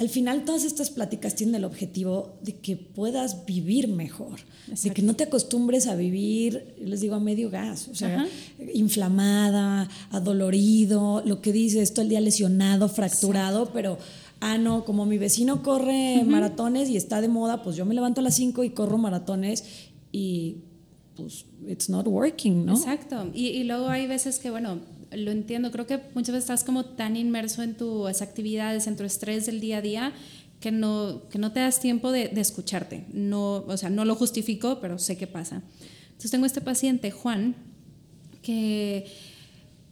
al 0.00 0.08
final 0.08 0.46
todas 0.46 0.64
estas 0.64 0.88
pláticas 0.88 1.34
tienen 1.34 1.56
el 1.56 1.64
objetivo 1.64 2.38
de 2.40 2.56
que 2.56 2.74
puedas 2.74 3.44
vivir 3.44 3.86
mejor, 3.86 4.40
de 4.82 4.90
que 4.92 5.02
no 5.02 5.14
te 5.14 5.24
acostumbres 5.24 5.86
a 5.86 5.94
vivir, 5.94 6.74
les 6.82 7.02
digo, 7.02 7.16
a 7.16 7.20
medio 7.20 7.50
gas, 7.50 7.86
o 7.88 7.94
sea, 7.94 8.22
Ajá. 8.22 8.26
inflamada, 8.72 9.90
adolorido, 10.10 11.22
lo 11.26 11.42
que 11.42 11.52
dices, 11.52 11.92
todo 11.92 12.04
el 12.04 12.08
día 12.08 12.20
lesionado, 12.22 12.88
fracturado, 12.88 13.74
pero, 13.74 13.98
ah, 14.40 14.56
no, 14.56 14.86
como 14.86 15.04
mi 15.04 15.18
vecino 15.18 15.62
corre 15.62 16.24
maratones 16.24 16.88
y 16.88 16.96
está 16.96 17.20
de 17.20 17.28
moda, 17.28 17.62
pues 17.62 17.76
yo 17.76 17.84
me 17.84 17.94
levanto 17.94 18.22
a 18.22 18.24
las 18.24 18.36
5 18.36 18.64
y 18.64 18.70
corro 18.70 18.96
maratones 18.96 19.64
y 20.12 20.56
pues 21.14 21.44
it's 21.68 21.90
not 21.90 22.06
working, 22.06 22.64
¿no? 22.64 22.72
Exacto. 22.72 23.30
Y, 23.34 23.48
y 23.48 23.64
luego 23.64 23.88
hay 23.88 24.06
veces 24.06 24.38
que, 24.38 24.50
bueno, 24.50 24.78
lo 25.12 25.30
entiendo, 25.30 25.70
creo 25.70 25.86
que 25.86 26.00
muchas 26.14 26.34
veces 26.34 26.44
estás 26.44 26.64
como 26.64 26.84
tan 26.84 27.16
inmerso 27.16 27.62
en 27.62 27.76
tus 27.76 28.22
actividades, 28.22 28.86
en 28.86 28.96
tu 28.96 29.04
estrés 29.04 29.46
del 29.46 29.60
día 29.60 29.78
a 29.78 29.82
día, 29.82 30.12
que 30.60 30.70
no, 30.70 31.22
que 31.30 31.38
no 31.38 31.52
te 31.52 31.60
das 31.60 31.80
tiempo 31.80 32.12
de, 32.12 32.28
de 32.28 32.40
escucharte. 32.40 33.06
No, 33.12 33.64
o 33.66 33.76
sea, 33.76 33.90
no 33.90 34.04
lo 34.04 34.14
justifico, 34.14 34.78
pero 34.80 34.98
sé 34.98 35.16
qué 35.16 35.26
pasa. 35.26 35.62
Entonces 36.08 36.30
tengo 36.30 36.46
este 36.46 36.60
paciente, 36.60 37.10
Juan, 37.10 37.56
que 38.42 39.06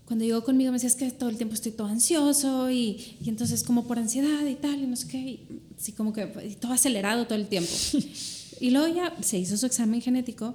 cuando 0.05 0.25
llegó 0.25 0.45
conmigo 0.45 0.71
me 0.71 0.77
decía, 0.77 0.89
es 0.89 0.95
que 0.95 1.11
todo 1.11 1.29
el 1.29 1.37
tiempo 1.37 1.55
estoy 1.55 1.73
todo 1.73 1.87
ansioso 1.87 2.71
y, 2.71 3.17
y 3.21 3.29
entonces 3.29 3.63
como 3.63 3.87
por 3.87 3.99
ansiedad 3.99 4.47
y 4.47 4.55
tal, 4.55 4.83
y 4.83 4.87
no 4.87 4.97
sé 4.97 5.09
qué, 5.09 5.19
y, 5.19 5.63
sí, 5.77 5.93
como 5.93 6.13
que 6.13 6.33
y 6.49 6.55
todo 6.55 6.73
acelerado 6.73 7.27
todo 7.27 7.39
el 7.39 7.47
tiempo. 7.47 7.71
y 8.61 8.71
luego 8.71 8.95
ya 8.95 9.15
se 9.21 9.39
hizo 9.39 9.57
su 9.57 9.67
examen 9.67 10.01
genético 10.01 10.55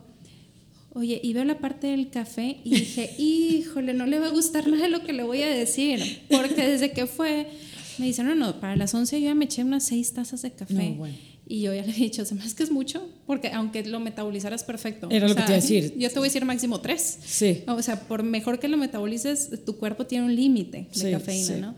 Oye, 0.96 1.20
y 1.24 1.34
veo 1.34 1.44
la 1.44 1.58
parte 1.58 1.88
del 1.88 2.10
café 2.10 2.58
y 2.64 2.76
dije, 2.76 3.16
híjole, 3.18 3.94
no 3.94 4.06
le 4.06 4.20
va 4.20 4.28
a 4.28 4.30
gustar 4.30 4.68
nada 4.68 4.84
de 4.84 4.90
lo 4.90 5.04
que 5.04 5.14
le 5.14 5.24
voy 5.24 5.42
a 5.42 5.48
decir, 5.48 6.22
porque 6.30 6.68
desde 6.68 6.92
que 6.92 7.08
fue, 7.08 7.48
me 7.98 8.06
dice, 8.06 8.24
no, 8.24 8.36
no, 8.36 8.60
para 8.60 8.76
las 8.76 8.94
11 8.94 9.20
yo 9.20 9.28
ya 9.28 9.36
me 9.36 9.46
eché 9.46 9.64
unas 9.64 9.86
6 9.86 10.14
tazas 10.14 10.42
de 10.44 10.52
café. 10.52 10.74
No, 10.90 10.96
bueno. 10.96 11.16
Y 11.46 11.62
yo 11.62 11.74
ya 11.74 11.84
le 11.84 11.92
he 11.92 11.96
dicho, 11.96 12.24
se 12.24 12.36
me 12.36 12.42
hace 12.42 12.56
que 12.56 12.64
es 12.64 12.72
mucho, 12.72 13.06
porque 13.28 13.50
aunque 13.50 13.84
lo 13.84 14.00
metabolizaras 14.00 14.64
perfecto. 14.64 15.08
Era 15.12 15.28
lo 15.28 15.36
que 15.36 15.42
sea, 15.42 15.46
te 15.46 15.52
iba 15.52 15.58
a 15.58 15.62
decir. 15.62 15.94
Yo 15.98 16.10
te 16.10 16.16
voy 16.16 16.28
a 16.28 16.30
decir 16.30 16.46
máximo 16.46 16.80
3. 16.80 17.20
Sí. 17.26 17.64
O 17.68 17.82
sea, 17.82 18.00
por 18.00 18.24
mejor 18.24 18.60
que 18.60 18.70
lo 18.70 18.78
metabolices, 18.78 19.50
tu 19.66 19.76
cuerpo 19.78 20.06
tiene 20.06 20.26
un 20.26 20.36
límite 20.36 20.88
de 20.90 21.00
Sí, 21.00 21.12
cafeína, 21.12 21.56
sí. 21.56 21.60
¿no? 21.60 21.76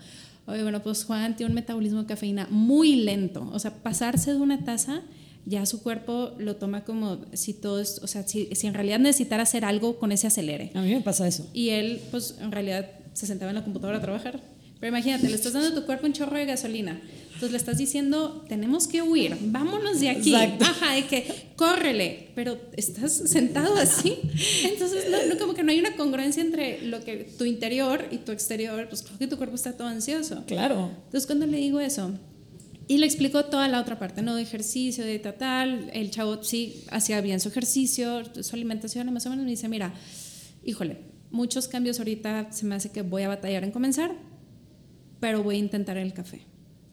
Oye, 0.47 0.61
bueno, 0.61 0.84
pues 0.84 1.03
Juan 1.05 1.36
tiene 1.36 1.49
un 1.49 1.55
metabolismo 1.55 2.01
de 2.01 2.05
cafeína 2.05 2.47
muy 2.51 2.97
lento. 2.97 3.49
O 3.51 3.57
sea, 3.57 3.72
pasarse 3.74 4.32
de 4.32 4.38
una 4.38 4.63
taza 4.63 5.01
ya 5.46 5.66
su 5.66 5.84
cuerpo 5.84 6.34
lo 6.39 6.56
toma 6.56 6.84
como 6.84 7.26
si 7.34 7.54
todo 7.54 7.80
es, 7.80 8.00
o 8.04 8.08
sea, 8.08 8.28
si, 8.28 8.50
si 8.54 8.68
en 8.68 8.74
realidad 8.74 9.00
necesitara 9.00 9.43
hacer 9.43 9.64
algo 9.64 10.00
con 10.00 10.12
ese 10.12 10.28
acelere. 10.28 10.72
A 10.74 10.82
mí 10.82 10.93
me 10.93 11.02
pasa 11.02 11.28
eso. 11.28 11.48
Y 11.54 11.70
él, 11.70 12.02
pues 12.12 12.36
en 12.41 12.52
realidad 12.52 12.89
se 13.14 13.28
sentaba 13.28 13.52
en 13.52 13.56
la 13.56 13.64
computadora 13.64 14.00
a 14.00 14.02
trabajar. 14.02 14.41
Pero 14.80 14.89
imagínate, 14.89 15.30
le 15.30 15.36
estás 15.36 15.54
dando 15.54 15.70
a 15.70 15.74
tu 15.74 15.86
cuerpo 15.86 16.06
un 16.06 16.14
chorro 16.14 16.36
de 16.36 16.46
gasolina. 16.46 17.02
Entonces 17.28 17.52
le 17.52 17.58
estás 17.58 17.78
diciendo, 17.78 18.46
tenemos 18.48 18.88
que 18.88 19.02
huir, 19.02 19.38
vámonos 19.41 20.00
de 20.00 20.10
aquí. 20.10 20.34
Exacto. 20.34 20.66
Ajá, 20.66 20.93
de 20.93 21.06
que 21.06 21.52
córrele, 21.56 22.30
pero 22.36 22.58
estás 22.76 23.14
sentado 23.14 23.76
así. 23.76 24.18
Entonces, 24.64 25.06
no, 25.10 25.34
no, 25.34 25.38
como 25.38 25.54
que 25.54 25.64
no 25.64 25.72
hay 25.72 25.80
una 25.80 25.96
congruencia 25.96 26.41
entre 26.41 26.82
lo 26.84 27.04
que 27.04 27.30
tu 27.38 27.46
interior 27.46 28.06
y 28.12 28.18
tu 28.18 28.32
exterior, 28.32 28.88
pues 28.89 29.02
creo 29.02 29.18
que 29.18 29.28
tu 29.28 29.38
cuerpo 29.38 29.56
está 29.56 29.74
todo 29.74 29.88
ansioso. 29.88 30.43
Claro. 30.46 30.91
Entonces, 31.06 31.26
cuando 31.26 31.46
le 31.46 31.58
digo 31.58 31.80
eso, 31.80 32.12
y 32.88 32.97
le 32.99 33.05
explico 33.05 33.45
toda 33.45 33.67
la 33.67 33.79
otra 33.81 33.97
parte, 33.99 34.21
¿no? 34.21 34.36
De 34.36 34.41
ejercicio, 34.43 35.03
de 35.03 35.17
tal, 35.19 35.36
tal. 35.38 35.89
El 35.93 36.11
chavo 36.11 36.43
sí 36.43 36.83
hacía 36.91 37.19
bien 37.21 37.39
su 37.39 37.49
ejercicio, 37.49 38.23
su 38.43 38.55
alimentación, 38.55 39.11
más 39.13 39.25
o 39.25 39.29
menos. 39.29 39.45
Me 39.45 39.51
dice, 39.51 39.67
mira, 39.67 39.93
híjole, 40.63 40.97
muchos 41.31 41.67
cambios 41.67 41.99
ahorita 41.99 42.51
se 42.51 42.65
me 42.65 42.75
hace 42.75 42.91
que 42.91 43.01
voy 43.01 43.23
a 43.23 43.27
batallar 43.27 43.63
en 43.63 43.71
comenzar, 43.71 44.11
pero 45.19 45.43
voy 45.43 45.55
a 45.55 45.59
intentar 45.59 45.97
el 45.97 46.13
café. 46.13 46.41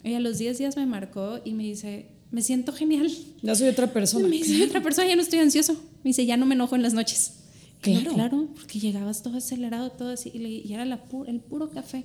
Y 0.05 0.14
a 0.14 0.20
los 0.20 0.38
10 0.38 0.59
días 0.59 0.76
me 0.76 0.86
marcó 0.86 1.40
y 1.45 1.53
me 1.53 1.62
dice, 1.64 2.07
me 2.30 2.43
siento 2.43 2.72
genial. 2.72 3.11
Ya 3.43 3.55
soy 3.55 3.68
otra 3.68 3.93
persona. 3.93 4.26
Me 4.28 4.36
dice, 4.36 4.64
otra 4.64 4.82
persona, 4.82 5.07
ya 5.09 5.16
no 5.16 5.22
estoy 5.22 5.38
ansioso. 5.40 5.74
Me 6.03 6.09
dice, 6.11 6.24
ya 6.26 6.36
no 6.36 6.47
me 6.47 6.55
enojo 6.55 6.74
en 6.74 6.82
las 6.82 6.95
noches. 6.95 7.34
Claro. 7.80 8.01
Yo, 8.05 8.14
claro, 8.14 8.49
porque 8.55 8.78
llegabas 8.78 9.22
todo 9.22 9.38
acelerado, 9.38 9.90
todo 9.90 10.11
así, 10.11 10.30
y 10.34 10.72
era 10.72 10.84
la 10.84 11.09
pu- 11.09 11.28
el 11.28 11.40
puro 11.40 11.70
café. 11.70 12.05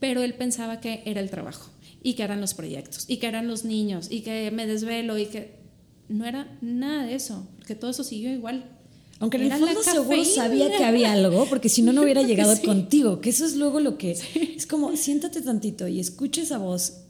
Pero 0.00 0.22
él 0.22 0.34
pensaba 0.34 0.80
que 0.80 1.02
era 1.06 1.20
el 1.20 1.30
trabajo, 1.30 1.70
y 2.02 2.14
que 2.14 2.22
eran 2.22 2.40
los 2.40 2.54
proyectos, 2.54 3.04
y 3.08 3.16
que 3.18 3.26
eran 3.26 3.46
los 3.48 3.64
niños, 3.64 4.08
y 4.10 4.20
que 4.22 4.50
me 4.50 4.66
desvelo, 4.66 5.18
y 5.18 5.26
que 5.26 5.56
no 6.08 6.24
era 6.26 6.58
nada 6.60 7.06
de 7.06 7.14
eso, 7.14 7.46
porque 7.56 7.74
todo 7.74 7.90
eso 7.90 8.04
siguió 8.04 8.32
igual. 8.32 8.64
Aunque 9.20 9.36
en 9.36 9.42
el 9.44 9.46
Era 9.48 9.58
la 9.60 9.66
fondo 9.66 9.82
seguro 9.84 10.24
sabía 10.24 10.68
que 10.76 10.84
había 10.84 11.12
algo, 11.12 11.46
porque 11.48 11.68
si 11.68 11.80
no, 11.82 11.92
no 11.92 12.02
hubiera 12.02 12.22
llegado 12.26 12.56
Sí. 12.56 12.62
contigo. 12.66 13.20
Que 13.20 13.30
eso 13.30 13.46
es 13.46 13.54
luego 13.54 13.78
lo 13.78 13.96
que. 13.96 14.10
Es 14.56 14.66
como, 14.66 14.96
siéntate 14.96 15.40
tantito 15.42 15.86
y 15.86 16.00
escucha 16.00 16.42
esa 16.42 16.58
voz 16.58 17.04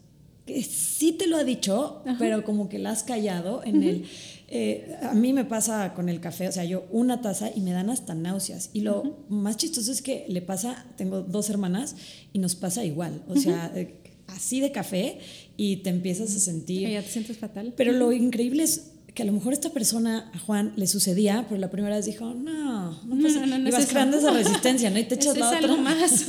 que 0.44 0.62
sí 0.62 1.12
te 1.12 1.26
lo 1.26 1.36
ha 1.38 1.44
dicho, 1.44 2.02
pero 2.18 2.44
como 2.44 2.68
que 2.68 2.78
la 2.78 2.90
has 2.90 3.02
callado 3.02 3.62
en 3.64 3.82
el. 3.82 4.04
eh, 4.48 4.94
a 5.02 5.14
mí 5.14 5.32
me 5.32 5.44
pasa 5.46 5.94
con 5.94 6.08
el 6.10 6.20
café, 6.20 6.48
o 6.48 6.52
sea, 6.52 6.64
yo 6.64 6.84
una 6.90 7.22
taza 7.22 7.50
y 7.54 7.60
me 7.62 7.72
dan 7.72 7.88
hasta 7.88 8.14
náuseas. 8.14 8.68
Y 8.74 8.80
lo 8.82 9.24
más 9.30 9.56
chistoso 9.56 9.90
es 9.90 10.02
que 10.02 10.26
le 10.28 10.42
pasa, 10.42 10.84
tengo 10.98 11.22
dos 11.22 11.48
hermanas 11.48 11.94
y 12.34 12.40
nos 12.40 12.56
pasa 12.56 12.84
igual. 12.84 13.22
O 13.28 13.36
sea, 13.36 13.72
eh, 13.74 13.94
así 14.34 14.60
de 14.60 14.72
café 14.72 15.18
y 15.56 15.76
te 15.78 15.90
empiezas 15.90 16.34
a 16.34 16.40
sentir. 16.40 16.88
Ya 16.88 17.02
te 17.02 17.08
sientes 17.10 17.38
fatal. 17.38 17.74
Pero 17.76 17.92
lo 17.92 18.12
increíble 18.12 18.62
es 18.64 18.88
que 19.14 19.22
a 19.22 19.26
lo 19.26 19.32
mejor 19.32 19.52
esta 19.52 19.68
persona, 19.70 20.30
a 20.34 20.38
Juan, 20.38 20.72
le 20.76 20.86
sucedía, 20.86 21.44
pero 21.48 21.60
la 21.60 21.70
primera 21.70 21.96
vez 21.96 22.06
dijo, 22.06 22.32
no, 22.32 22.92
no 23.04 23.22
pasa 23.22 23.40
No, 23.40 23.46
no, 23.46 23.58
no 23.58 23.64
Y 23.66 23.68
es 23.68 23.74
vas 23.74 23.82
eso. 23.84 23.92
creando 23.92 24.16
esa 24.16 24.30
resistencia, 24.30 24.88
¿no? 24.90 24.98
Y 24.98 25.04
te 25.04 25.14
echas 25.16 25.36
Eso 25.36 25.40
la 25.40 25.50
es 25.50 25.56
otra. 25.58 25.70
algo 25.70 25.82
más. 25.82 26.26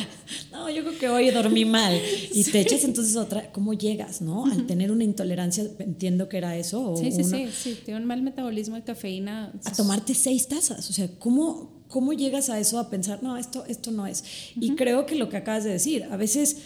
no, 0.52 0.70
yo 0.70 0.82
creo 0.82 0.98
que 0.98 1.08
hoy 1.10 1.30
dormí 1.30 1.66
mal. 1.66 2.00
Y 2.32 2.44
te 2.44 2.60
echas 2.60 2.84
entonces 2.84 3.16
otra. 3.16 3.52
¿Cómo 3.52 3.74
llegas, 3.74 4.22
no? 4.22 4.46
Al 4.46 4.66
tener 4.66 4.90
una 4.90 5.04
intolerancia, 5.04 5.66
entiendo 5.78 6.30
que 6.30 6.38
era 6.38 6.56
eso. 6.56 6.92
O 6.92 6.96
Sí, 6.96 7.12
sí, 7.12 7.22
sí, 7.24 7.48
sí, 7.52 7.78
tiene 7.84 8.00
un 8.00 8.06
mal 8.06 8.22
metabolismo 8.22 8.76
de 8.76 8.82
cafeína. 8.82 9.52
a 9.64 9.72
tomarte 9.72 10.14
seis 10.14 10.48
tazas. 10.48 10.88
O 10.88 10.92
sea, 10.94 11.08
¿cómo, 11.18 11.84
cómo 11.88 12.14
llegas 12.14 12.48
a 12.48 12.58
eso 12.58 12.78
a 12.78 12.88
pensar, 12.88 13.22
no, 13.22 13.36
esto, 13.36 13.66
esto 13.66 13.90
no 13.90 14.06
es? 14.06 14.24
Y 14.58 14.74
creo 14.74 15.04
que 15.04 15.16
lo 15.16 15.28
que 15.28 15.36
acabas 15.36 15.64
de 15.64 15.70
decir, 15.72 16.04
a 16.04 16.16
veces 16.16 16.56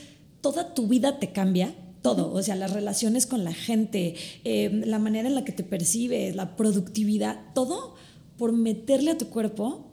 toda 0.46 0.74
tu 0.74 0.86
vida 0.86 1.18
te 1.18 1.32
cambia. 1.32 1.74
Todo, 2.02 2.32
o 2.32 2.40
sea, 2.40 2.54
las 2.54 2.72
relaciones 2.72 3.26
con 3.26 3.42
la 3.42 3.52
gente, 3.52 4.14
eh, 4.44 4.70
la 4.84 5.00
manera 5.00 5.26
en 5.26 5.34
la 5.34 5.44
que 5.44 5.50
te 5.50 5.64
percibes, 5.64 6.36
la 6.36 6.54
productividad, 6.54 7.52
todo 7.52 7.96
por 8.38 8.52
meterle 8.52 9.10
a 9.10 9.18
tu 9.18 9.26
cuerpo 9.26 9.85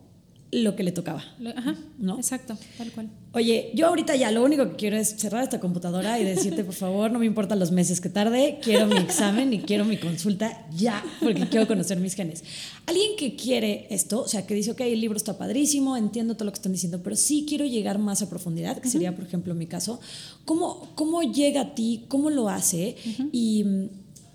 lo 0.54 0.76
que 0.76 0.84
le 0.84 0.92
tocaba. 0.92 1.24
Ajá, 1.56 1.76
¿No? 1.98 2.18
exacto, 2.18 2.58
tal 2.78 2.92
cual. 2.92 3.10
Oye, 3.34 3.72
yo 3.74 3.88
ahorita 3.88 4.16
ya 4.16 4.32
lo 4.32 4.44
único 4.44 4.70
que 4.70 4.76
quiero 4.76 4.96
es 4.98 5.10
cerrar 5.18 5.44
esta 5.44 5.60
computadora 5.60 6.20
y 6.20 6.24
decirte, 6.24 6.64
por 6.64 6.76
favor, 6.76 7.12
no 7.12 7.18
me 7.20 7.26
importan 7.26 7.58
los 7.60 7.72
meses 7.72 8.00
que 8.00 8.10
tarde, 8.10 8.60
quiero 8.62 8.86
mi 8.86 8.98
examen 8.98 9.52
y 9.54 9.60
quiero 9.60 9.86
mi 9.86 9.98
consulta 9.98 10.68
ya, 10.76 11.04
porque 11.22 11.50
quiero 11.50 11.68
conocer 11.68 11.98
mis 12.00 12.14
genes. 12.14 12.44
Alguien 12.86 13.12
que 13.18 13.36
quiere 13.36 13.88
esto, 13.90 14.22
o 14.22 14.28
sea, 14.28 14.46
que 14.46 14.54
dice, 14.54 14.72
ok, 14.72 14.82
el 14.82 15.02
libro 15.02 15.18
está 15.18 15.38
padrísimo, 15.38 15.98
entiendo 15.98 16.36
todo 16.36 16.46
lo 16.46 16.52
que 16.52 16.58
están 16.58 16.72
diciendo, 16.74 17.02
pero 17.04 17.16
sí 17.16 17.46
quiero 17.50 17.66
llegar 17.66 17.98
más 17.98 18.22
a 18.22 18.30
profundidad, 18.30 18.78
que 18.78 18.90
sería, 18.90 19.16
por 19.16 19.26
ejemplo, 19.26 19.56
mi 19.56 19.66
caso, 19.66 20.00
¿cómo, 20.46 20.92
cómo 20.96 21.24
llega 21.24 21.62
a 21.62 21.76
ti? 21.76 22.06
¿Cómo 22.08 22.30
lo 22.30 22.50
hace? 22.50 22.96
y, 23.32 23.66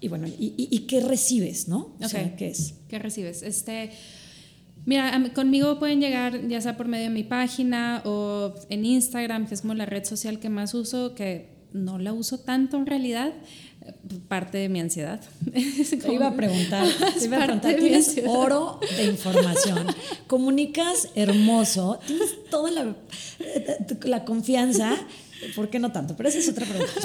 y 0.01 0.09
bueno, 0.09 0.27
y, 0.27 0.55
y- 0.57 0.69
y 0.71 0.79
qué 0.87 1.01
recibes, 1.01 1.69
¿no? 1.69 1.95
O 2.01 2.09
sea. 2.09 2.35
¿qué 2.37 2.49
es? 2.49 2.75
¿Qué 2.89 2.99
recibes? 2.99 3.43
Este, 3.43 3.91
mira, 4.89 5.23
conmigo 5.35 5.79
pueden 5.79 6.01
llegar 6.01 6.49
ya 6.49 6.63
sea 6.63 6.79
por 6.79 6.89
medio 6.89 7.05
de 7.05 7.11
mi 7.11 7.23
página 7.23 8.01
o 8.07 8.55
en 8.71 8.87
Instagram, 8.87 9.47
que 9.47 9.55
es 9.55 9.61
como 9.61 9.75
la 9.75 9.85
red 9.85 10.05
social 10.05 10.41
que 10.41 10.49
más 10.49 10.73
uso, 10.73 11.15
que 11.15 11.51
no 11.75 11.99
la 11.99 12.15
uso 12.15 12.39
tanto 12.39 12.79
en 12.79 12.87
realidad, 12.87 13.35
eh, 13.85 13.93
parte 14.29 14.57
de 14.57 14.71
mi 14.71 14.81
ansiedad. 14.81 15.21
Te 15.53 16.13
iba 16.13 16.29
a 16.29 16.35
preguntar, 16.35 16.89
te 17.19 17.25
iba 17.27 17.37
a 17.37 17.45
preguntar, 17.45 17.77
tienes 17.77 18.09
ansiedad. 18.09 18.31
oro 18.35 18.81
de 18.97 19.05
información, 19.05 19.87
comunicas 20.27 21.11
hermoso, 21.15 22.01
tienes 22.07 22.45
toda 22.51 22.71
la, 22.71 22.97
la 24.05 24.25
confianza, 24.25 24.97
¿por 25.55 25.69
qué 25.69 25.79
no 25.81 25.93
tanto? 25.93 26.17
Pero 26.17 26.31
esa 26.31 26.39
es 26.39 26.49
otra 26.49 26.65
pregunta. 26.65 26.93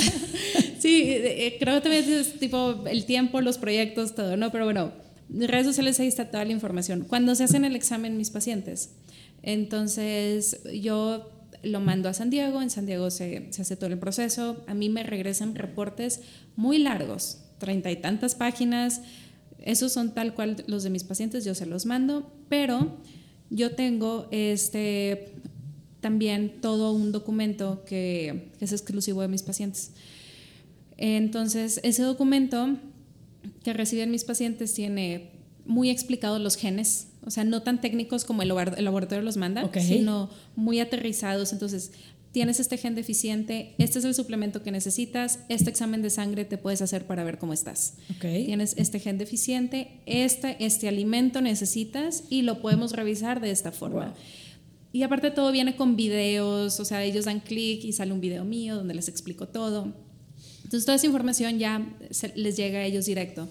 Sí, 0.79 1.03
eh, 1.03 1.47
eh, 1.47 1.57
creo 1.61 1.75
que 1.75 1.81
también 1.81 2.11
es 2.11 2.37
tipo 2.39 2.83
el 2.87 3.05
tiempo, 3.05 3.39
los 3.39 3.57
proyectos, 3.57 4.15
todo, 4.15 4.35
¿no? 4.35 4.51
Pero 4.51 4.65
bueno, 4.65 4.91
en 4.91 5.02
redes 5.29 5.65
sociales 5.65 5.99
ahí 5.99 6.07
está 6.07 6.29
toda 6.29 6.45
la 6.45 6.51
información. 6.51 7.05
Cuando 7.07 7.35
se 7.35 7.43
hacen 7.43 7.65
el 7.65 7.75
examen 7.75 8.17
mis 8.17 8.29
pacientes, 8.29 8.91
entonces 9.41 10.61
yo 10.73 11.29
lo 11.63 11.79
mando 11.79 12.09
a 12.09 12.13
San 12.13 12.29
Diego, 12.29 12.61
en 12.61 12.69
San 12.69 12.85
Diego 12.85 13.09
se, 13.09 13.47
se 13.51 13.61
hace 13.61 13.75
todo 13.75 13.89
el 13.89 13.97
proceso, 13.97 14.63
a 14.67 14.73
mí 14.73 14.89
me 14.89 15.03
regresan 15.03 15.55
reportes 15.55 16.21
muy 16.55 16.77
largos, 16.77 17.39
treinta 17.57 17.89
y 17.91 17.95
tantas 17.95 18.35
páginas, 18.35 19.01
esos 19.59 19.93
son 19.93 20.13
tal 20.13 20.33
cual 20.33 20.63
los 20.67 20.83
de 20.83 20.89
mis 20.89 21.05
pacientes, 21.05 21.45
yo 21.45 21.55
se 21.55 21.65
los 21.65 21.85
mando, 21.85 22.31
pero 22.49 22.97
yo 23.49 23.75
tengo 23.75 24.27
este 24.31 25.35
también 26.01 26.59
todo 26.59 26.91
un 26.91 27.13
documento 27.13 27.85
que, 27.85 28.51
que 28.59 28.65
es 28.65 28.73
exclusivo 28.73 29.21
de 29.21 29.29
mis 29.29 29.41
pacientes. 29.41 29.91
Entonces, 30.97 31.79
ese 31.83 32.03
documento 32.03 32.77
que 33.63 33.73
reciben 33.73 34.11
mis 34.11 34.23
pacientes 34.23 34.73
tiene 34.73 35.31
muy 35.65 35.89
explicados 35.89 36.41
los 36.41 36.55
genes, 36.57 37.07
o 37.25 37.31
sea, 37.31 37.43
no 37.45 37.61
tan 37.63 37.79
técnicos 37.79 38.25
como 38.25 38.41
el, 38.41 38.49
labor- 38.49 38.75
el 38.77 38.83
laboratorio 38.85 39.23
los 39.23 39.37
manda, 39.37 39.63
Ok. 39.65 39.77
sino 39.79 40.29
muy 40.55 40.79
aterrizados. 40.81 41.53
Entonces, 41.53 41.91
tienes 42.33 42.59
este 42.59 42.77
gen 42.77 42.95
deficiente, 42.95 43.75
este 43.77 43.99
es 43.99 44.05
el 44.05 44.13
suplemento 44.15 44.61
que 44.63 44.71
necesitas, 44.71 45.39
este 45.49 45.69
examen 45.69 46.01
de 46.01 46.09
sangre 46.09 46.43
te 46.45 46.57
puedes 46.57 46.81
hacer 46.81 47.05
para 47.05 47.23
ver 47.23 47.37
cómo 47.37 47.53
estás. 47.53 47.93
Ok. 48.09 48.21
Tienes 48.45 48.73
este 48.77 48.99
gen 48.99 49.17
deficiente, 49.17 50.01
este, 50.05 50.57
este 50.65 50.87
alimento 50.89 51.41
necesitas 51.41 52.23
y 52.29 52.41
lo 52.41 52.59
podemos 52.61 52.91
revisar 52.93 53.39
de 53.39 53.51
esta 53.51 53.71
forma. 53.71 54.05
Wow. 54.07 54.13
Y 54.91 55.03
aparte 55.03 55.31
todo 55.31 55.51
viene 55.51 55.75
con 55.75 55.95
videos, 55.95 56.79
o 56.79 56.85
sea, 56.85 57.03
ellos 57.03 57.25
dan 57.25 57.39
clic 57.39 57.83
y 57.85 57.93
sale 57.93 58.11
un 58.13 58.19
video 58.21 58.43
mío 58.45 58.75
donde 58.75 58.93
les 58.95 59.07
explico 59.07 59.47
todo. 59.47 59.93
Entonces 60.73 60.85
toda 60.87 60.95
esa 60.95 61.05
información 61.05 61.59
ya 61.59 61.85
se- 62.09 62.33
les 62.35 62.57
llega 62.57 62.79
a 62.79 62.83
ellos 62.83 63.05
directo. 63.05 63.47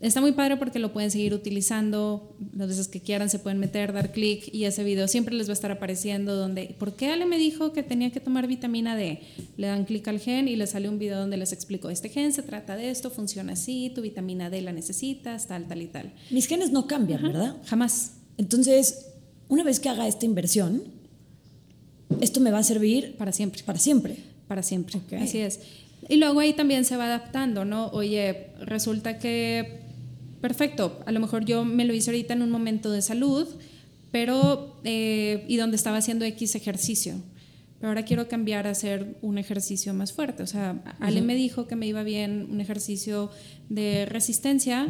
Está 0.00 0.20
muy 0.20 0.32
padre 0.32 0.56
porque 0.56 0.80
lo 0.80 0.92
pueden 0.92 1.12
seguir 1.12 1.32
utilizando 1.32 2.36
las 2.56 2.66
veces 2.66 2.88
que 2.88 3.00
quieran, 3.00 3.30
se 3.30 3.38
pueden 3.38 3.58
meter, 3.60 3.92
dar 3.92 4.10
clic 4.10 4.52
y 4.52 4.64
ese 4.64 4.82
video 4.82 5.06
siempre 5.06 5.32
les 5.36 5.46
va 5.46 5.52
a 5.52 5.54
estar 5.54 5.70
apareciendo 5.70 6.34
donde, 6.34 6.74
¿por 6.76 6.96
qué 6.96 7.06
Ale 7.12 7.24
me 7.24 7.38
dijo 7.38 7.72
que 7.72 7.84
tenía 7.84 8.10
que 8.10 8.18
tomar 8.18 8.48
vitamina 8.48 8.96
D? 8.96 9.20
Le 9.56 9.68
dan 9.68 9.84
clic 9.84 10.06
al 10.08 10.18
gen 10.18 10.48
y 10.48 10.56
les 10.56 10.70
sale 10.70 10.88
un 10.88 10.98
video 10.98 11.20
donde 11.20 11.36
les 11.36 11.52
explico, 11.52 11.88
este 11.88 12.08
gen 12.08 12.32
se 12.32 12.42
trata 12.42 12.74
de 12.74 12.90
esto, 12.90 13.10
funciona 13.10 13.52
así, 13.52 13.92
tu 13.94 14.02
vitamina 14.02 14.50
D 14.50 14.60
la 14.60 14.72
necesitas, 14.72 15.46
tal, 15.46 15.66
tal 15.68 15.80
y 15.80 15.86
tal. 15.86 16.12
Mis 16.32 16.46
genes 16.48 16.72
no 16.72 16.88
cambian, 16.88 17.22
¿verdad? 17.22 17.56
Jamás. 17.66 18.14
Entonces, 18.38 19.06
una 19.48 19.62
vez 19.62 19.78
que 19.78 19.88
haga 19.88 20.08
esta 20.08 20.26
inversión, 20.26 20.82
esto 22.20 22.40
me 22.40 22.50
va 22.50 22.58
a 22.58 22.62
servir 22.64 23.14
Para 23.16 23.30
siempre. 23.32 23.62
para 23.64 23.78
siempre. 23.78 24.16
para 24.48 24.62
siempre. 24.62 25.00
Así 25.18 25.38
es. 25.38 25.60
Y 26.08 26.16
luego 26.16 26.40
ahí 26.40 26.52
también 26.52 26.84
se 26.84 26.96
va 26.96 27.06
adaptando, 27.06 27.64
¿no? 27.64 27.88
Oye, 27.88 28.48
resulta 28.60 29.18
que, 29.18 29.80
perfecto, 30.40 31.00
a 31.06 31.12
lo 31.12 31.20
mejor 31.20 31.44
yo 31.44 31.64
me 31.64 31.84
lo 31.84 31.94
hice 31.94 32.10
ahorita 32.10 32.34
en 32.34 32.42
un 32.42 32.50
momento 32.50 32.90
de 32.90 33.02
salud, 33.02 33.48
pero, 34.12 34.76
eh, 34.84 35.44
y 35.48 35.56
donde 35.56 35.76
estaba 35.76 35.98
haciendo 35.98 36.24
X 36.24 36.54
ejercicio, 36.54 37.16
pero 37.78 37.88
ahora 37.88 38.04
quiero 38.04 38.28
cambiar 38.28 38.66
a 38.66 38.70
hacer 38.70 39.16
un 39.20 39.36
ejercicio 39.38 39.92
más 39.94 40.12
fuerte. 40.12 40.42
O 40.42 40.46
sea, 40.46 40.82
Ale 41.00 41.20
me 41.22 41.34
dijo 41.34 41.66
que 41.66 41.76
me 41.76 41.86
iba 41.86 42.02
bien 42.02 42.48
un 42.50 42.60
ejercicio 42.60 43.30
de 43.68 44.06
resistencia, 44.06 44.88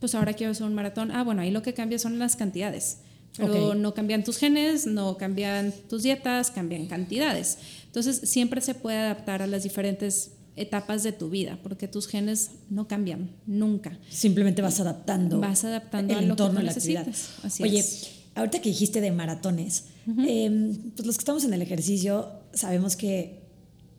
pues 0.00 0.14
ahora 0.14 0.32
quiero 0.32 0.50
hacer 0.52 0.66
un 0.66 0.74
maratón. 0.74 1.12
Ah, 1.12 1.22
bueno, 1.22 1.42
ahí 1.42 1.50
lo 1.50 1.62
que 1.62 1.74
cambia 1.74 1.98
son 1.98 2.18
las 2.18 2.36
cantidades. 2.36 2.98
Pero 3.36 3.74
no 3.74 3.94
cambian 3.94 4.22
tus 4.22 4.38
genes, 4.38 4.86
no 4.86 5.16
cambian 5.16 5.72
tus 5.88 6.04
dietas, 6.04 6.52
cambian 6.52 6.86
cantidades. 6.86 7.58
Entonces, 7.86 8.28
siempre 8.30 8.60
se 8.60 8.74
puede 8.74 8.98
adaptar 8.98 9.42
a 9.42 9.48
las 9.48 9.64
diferentes 9.64 10.33
etapas 10.56 11.02
de 11.02 11.12
tu 11.12 11.30
vida, 11.30 11.58
porque 11.62 11.88
tus 11.88 12.06
genes 12.06 12.52
no 12.70 12.86
cambian 12.86 13.30
nunca. 13.46 13.98
Simplemente 14.08 14.62
vas 14.62 14.80
adaptando. 14.80 15.40
Vas 15.40 15.64
adaptando 15.64 16.12
el 16.12 16.18
a 16.18 16.22
lo 16.22 16.30
entorno 16.30 16.56
que 16.56 16.60
a 16.60 16.64
la 16.64 16.72
actividad. 16.72 17.06
necesitas. 17.06 17.44
Así 17.44 17.62
Oye, 17.62 17.80
es. 17.80 18.10
ahorita 18.34 18.60
que 18.60 18.68
dijiste 18.68 19.00
de 19.00 19.10
maratones, 19.10 19.86
eh, 20.26 20.72
pues 20.94 21.06
los 21.06 21.16
que 21.16 21.22
estamos 21.22 21.44
en 21.44 21.54
el 21.54 21.62
ejercicio 21.62 22.28
sabemos 22.52 22.96
que 22.96 23.42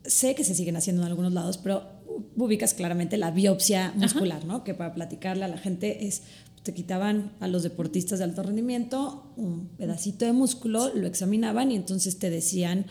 sé 0.04 0.34
que 0.34 0.44
se 0.44 0.54
siguen 0.54 0.76
haciendo 0.76 1.02
en 1.02 1.08
algunos 1.08 1.32
lados, 1.32 1.58
pero 1.58 1.84
ubicas 2.36 2.74
claramente 2.74 3.16
la 3.16 3.30
biopsia 3.30 3.92
muscular, 3.96 4.44
¿no? 4.44 4.64
Que 4.64 4.74
para 4.74 4.94
platicarle 4.94 5.44
a 5.44 5.48
la 5.48 5.58
gente 5.58 6.06
es 6.06 6.22
te 6.62 6.74
quitaban 6.74 7.30
a 7.38 7.46
los 7.46 7.62
deportistas 7.62 8.18
de 8.18 8.24
alto 8.24 8.42
rendimiento 8.42 9.32
un 9.36 9.68
pedacito 9.76 10.24
de 10.24 10.32
músculo, 10.32 10.92
lo 10.94 11.06
examinaban 11.06 11.70
y 11.70 11.76
entonces 11.76 12.18
te 12.18 12.28
decían 12.28 12.86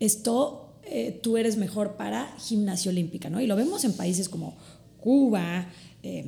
esto 0.00 0.69
eh, 0.84 1.18
tú 1.22 1.36
eres 1.36 1.56
mejor 1.56 1.96
para 1.96 2.34
gimnasia 2.38 2.90
olímpica, 2.90 3.30
¿no? 3.30 3.40
Y 3.40 3.46
lo 3.46 3.56
vemos 3.56 3.84
en 3.84 3.92
países 3.92 4.28
como 4.28 4.56
Cuba, 5.00 5.68
eh, 6.02 6.24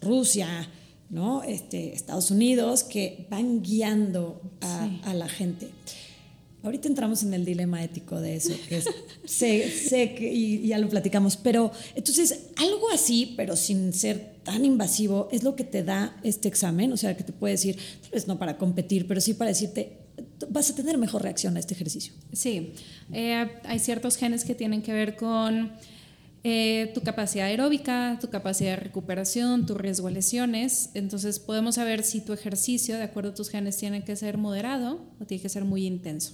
Rusia, 0.00 0.68
¿no? 1.10 1.42
Este, 1.42 1.92
Estados 1.94 2.30
Unidos, 2.30 2.84
que 2.84 3.26
van 3.30 3.62
guiando 3.62 4.40
a, 4.60 4.86
Sí. 4.88 5.00
a 5.04 5.14
la 5.14 5.28
gente. 5.28 5.68
Ahorita 6.62 6.86
entramos 6.86 7.24
en 7.24 7.34
el 7.34 7.44
dilema 7.44 7.82
ético 7.82 8.20
de 8.20 8.36
eso, 8.36 8.54
que 8.68 8.78
es, 8.78 8.84
sé, 9.24 9.68
sé 9.68 10.14
que, 10.14 10.32
y, 10.32 10.66
ya 10.68 10.78
lo 10.78 10.88
platicamos, 10.88 11.36
pero 11.36 11.72
entonces 11.96 12.46
algo 12.56 12.88
así, 12.92 13.34
pero 13.36 13.56
sin 13.56 13.92
ser 13.92 14.36
tan 14.44 14.64
invasivo, 14.64 15.28
es 15.32 15.42
lo 15.42 15.56
que 15.56 15.64
te 15.64 15.82
da 15.82 16.16
este 16.22 16.48
examen, 16.48 16.92
o 16.92 16.96
sea, 16.96 17.16
que 17.16 17.24
te 17.24 17.32
puede 17.32 17.54
decir, 17.54 17.76
tal 18.02 18.10
vez 18.12 18.28
no 18.28 18.38
para 18.38 18.58
competir, 18.58 19.08
pero 19.08 19.20
sí 19.20 19.34
para 19.34 19.48
decirte, 19.50 20.01
vas 20.50 20.70
a 20.70 20.74
tener 20.74 20.98
mejor 20.98 21.22
reacción 21.22 21.56
a 21.56 21.60
este 21.60 21.74
ejercicio. 21.74 22.12
Sí, 22.32 22.74
eh, 23.12 23.48
hay 23.64 23.78
ciertos 23.78 24.16
genes 24.16 24.44
que 24.44 24.54
tienen 24.54 24.82
que 24.82 24.92
ver 24.92 25.16
con 25.16 25.72
eh, 26.44 26.90
tu 26.94 27.02
capacidad 27.02 27.46
aeróbica, 27.46 28.18
tu 28.20 28.28
capacidad 28.28 28.70
de 28.70 28.76
recuperación, 28.76 29.64
tu 29.66 29.74
riesgo 29.74 30.08
a 30.08 30.10
lesiones. 30.10 30.90
Entonces 30.94 31.38
podemos 31.38 31.76
saber 31.76 32.02
si 32.02 32.20
tu 32.20 32.32
ejercicio, 32.32 32.96
de 32.96 33.04
acuerdo 33.04 33.30
a 33.30 33.34
tus 33.34 33.48
genes, 33.48 33.76
tiene 33.76 34.02
que 34.04 34.16
ser 34.16 34.38
moderado 34.38 35.04
o 35.20 35.24
tiene 35.24 35.42
que 35.42 35.48
ser 35.48 35.64
muy 35.64 35.86
intenso. 35.86 36.32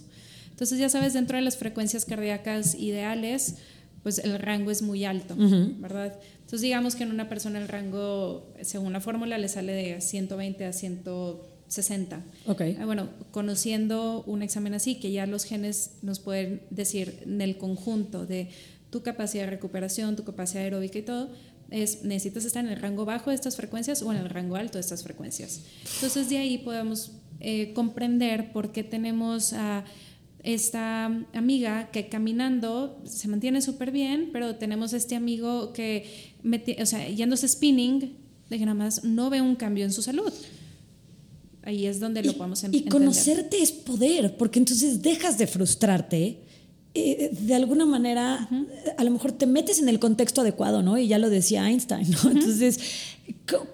Entonces 0.51 0.79
ya 0.79 0.89
sabes, 0.89 1.13
dentro 1.13 1.37
de 1.37 1.43
las 1.43 1.57
frecuencias 1.57 2.05
cardíacas 2.05 2.75
ideales, 2.75 3.57
pues 4.03 4.19
el 4.19 4.39
rango 4.39 4.71
es 4.71 4.83
muy 4.83 5.05
alto, 5.05 5.35
uh 5.35 5.39
-huh. 5.39 5.81
¿verdad? 5.81 6.19
Entonces 6.37 6.63
digamos 6.63 6.97
que 6.97 7.05
en 7.05 7.11
una 7.11 7.29
persona 7.29 7.61
el 7.61 7.69
rango, 7.69 8.55
según 8.63 8.93
la 8.93 9.01
fórmula, 9.01 9.37
le 9.39 9.49
sale 9.49 9.73
de 9.73 10.01
120 10.01 10.65
a 10.65 10.73
130 10.73 11.58
60. 11.69 12.23
Okay. 12.47 12.77
Ah, 12.81 12.87
bueno, 12.87 13.09
conociendo 13.31 14.23
un 14.27 14.43
examen 14.43 14.75
así, 14.75 14.97
que 14.97 15.13
ya 15.13 15.27
los 15.27 15.45
genes 15.45 15.93
nos 16.03 16.19
pueden 16.19 16.63
decir 16.71 17.21
en 17.25 17.41
el 17.41 17.59
conjunto 17.59 18.27
de 18.27 18.49
tu 18.91 19.03
capacidad 19.03 19.45
de 19.45 19.51
recuperación, 19.51 20.17
tu 20.17 20.25
capacidad 20.25 20.65
aeróbica 20.65 20.99
y 20.99 21.03
todo, 21.03 21.31
es 21.71 22.03
necesitas 22.05 22.45
estar 22.47 22.65
en 22.65 22.71
el 22.71 22.81
rango 22.81 23.05
bajo 23.05 23.31
de 23.31 23.37
estas 23.37 23.57
frecuencias 23.57 24.03
o 24.03 24.11
en 24.13 24.19
el 24.19 24.31
rango 24.31 24.57
alto 24.57 24.79
de 24.79 24.81
estas 24.81 25.03
frecuencias. 25.03 25.61
Entonces 25.97 26.31
de 26.31 26.39
ahí 26.39 26.59
podemos 26.59 27.13
eh, 27.41 27.73
comprender 27.75 28.53
por 28.53 28.73
qué 28.73 28.83
tenemos 28.83 29.53
a 29.53 29.85
esta 30.43 31.07
amiga 31.35 31.91
que 31.91 32.09
caminando 32.09 33.03
se 33.05 33.29
mantiene 33.29 33.61
súper 33.61 33.91
bien, 33.91 34.31
pero 34.33 34.57
tenemos 34.57 34.93
este 34.93 35.15
amigo 35.17 35.73
que, 35.73 36.35
o 36.81 36.87
sea, 36.87 37.09
yéndose 37.09 37.49
spinning, 37.49 38.17
de 38.49 38.59
que 38.59 38.65
nada 38.65 38.75
más 38.75 39.05
no 39.05 39.29
ve 39.31 39.43
un 39.43 39.57
cambio 39.57 39.85
en 39.85 39.93
su 39.93 40.01
salud. 40.01 40.33
Ahí 41.63 41.87
es 41.87 42.01
donde 42.01 42.23
lo 42.23 42.33
podemos 42.35 42.63
en- 42.65 42.73
y 42.75 42.79
entender. 42.79 42.93
conocerte 43.01 43.61
es 43.63 43.73
poder, 43.73 44.37
porque 44.37 44.59
entonces 44.59 45.03
dejas 45.03 45.37
de 45.39 45.47
frustrarte. 45.47 46.39
eh, 46.95 47.31
de 47.43 47.55
alguna 47.55 47.85
manera, 47.87 48.49
a 48.97 49.05
lo 49.05 49.11
mejor 49.11 49.31
te 49.33 49.47
metes 49.47 49.79
en 49.79 49.89
el 49.89 50.01
contexto 50.01 50.41
adecuado, 50.41 50.83
¿no? 50.83 50.99
Y 50.99 51.07
ya 51.07 51.19
lo 51.19 51.29
decía 51.31 51.69
Einstein, 51.69 52.11
¿no? 52.11 52.31
Entonces, 52.31 52.81
co- 53.49 53.67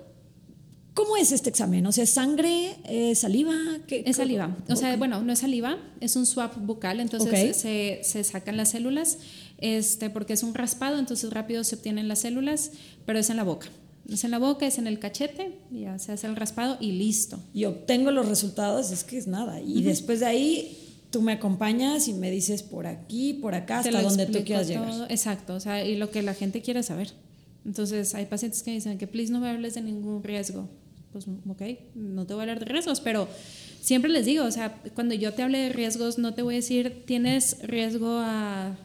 ¿cómo 0.92 1.16
es 1.16 1.32
este 1.32 1.48
examen? 1.48 1.86
O 1.86 1.92
sea, 1.92 2.04
¿es 2.04 2.10
sangre, 2.10 2.76
¿Es 2.84 3.20
saliva? 3.20 3.54
¿Qué- 3.86 4.02
Es 4.04 4.16
saliva. 4.16 4.54
O 4.68 4.76
sea, 4.76 4.96
bueno, 4.96 5.22
no 5.22 5.32
es 5.32 5.38
saliva, 5.38 5.78
es 6.00 6.16
un 6.16 6.26
swap 6.26 6.56
bucal, 6.58 7.00
entonces 7.00 7.50
Ok. 7.50 7.54
se, 7.54 8.00
se 8.02 8.24
sacan 8.24 8.56
las 8.58 8.70
células, 8.72 9.18
este, 9.58 10.10
porque 10.10 10.32
es 10.34 10.42
un 10.42 10.52
raspado, 10.52 10.98
entonces 10.98 11.30
rápido 11.32 11.64
se 11.64 11.76
obtienen 11.76 12.08
las 12.08 12.18
células, 12.18 12.72
pero 13.06 13.18
es 13.20 13.30
en 13.30 13.36
la 13.36 13.44
boca. 13.44 13.68
Es 14.08 14.24
en 14.24 14.30
la 14.30 14.38
boca, 14.38 14.66
es 14.66 14.78
en 14.78 14.86
el 14.86 14.98
cachete, 14.98 15.58
ya 15.70 15.98
se 15.98 16.12
hace 16.12 16.26
el 16.26 16.36
raspado 16.36 16.76
y 16.80 16.92
listo. 16.92 17.38
y 17.54 17.64
obtengo 17.64 18.10
los 18.10 18.28
resultados, 18.28 18.90
es 18.90 19.02
que 19.02 19.16
es 19.16 19.26
nada. 19.26 19.60
Y 19.60 19.82
después 19.82 20.20
de 20.20 20.26
ahí, 20.26 20.78
tú 21.10 21.22
me 21.22 21.32
acompañas 21.32 22.08
y 22.08 22.12
me 22.12 22.30
dices 22.30 22.62
por 22.62 22.86
aquí, 22.86 23.34
por 23.34 23.54
acá, 23.54 23.78
hasta 23.78 24.02
donde 24.02 24.26
tú 24.26 24.44
quieras 24.44 24.66
todo. 24.66 24.84
llegar. 24.84 25.10
Exacto, 25.10 25.54
o 25.54 25.60
sea, 25.60 25.84
y 25.84 25.96
lo 25.96 26.10
que 26.10 26.22
la 26.22 26.34
gente 26.34 26.60
quiere 26.60 26.82
saber. 26.82 27.12
Entonces, 27.64 28.14
hay 28.14 28.26
pacientes 28.26 28.62
que 28.62 28.72
dicen 28.72 28.98
que, 28.98 29.06
please, 29.06 29.32
no 29.32 29.40
me 29.40 29.48
hables 29.48 29.74
de 29.74 29.80
ningún 29.80 30.22
riesgo. 30.22 30.68
Pues, 31.12 31.26
ok, 31.48 31.62
no 31.94 32.26
te 32.26 32.34
voy 32.34 32.40
a 32.40 32.42
hablar 32.42 32.58
de 32.58 32.66
riesgos, 32.66 33.00
pero 33.00 33.28
siempre 33.80 34.10
les 34.10 34.26
digo, 34.26 34.44
o 34.44 34.50
sea, 34.50 34.82
cuando 34.94 35.14
yo 35.14 35.32
te 35.32 35.42
hable 35.42 35.58
de 35.58 35.68
riesgos, 35.68 36.18
no 36.18 36.34
te 36.34 36.42
voy 36.42 36.54
a 36.54 36.56
decir, 36.56 37.04
tienes 37.06 37.58
riesgo 37.62 38.18
a 38.20 38.76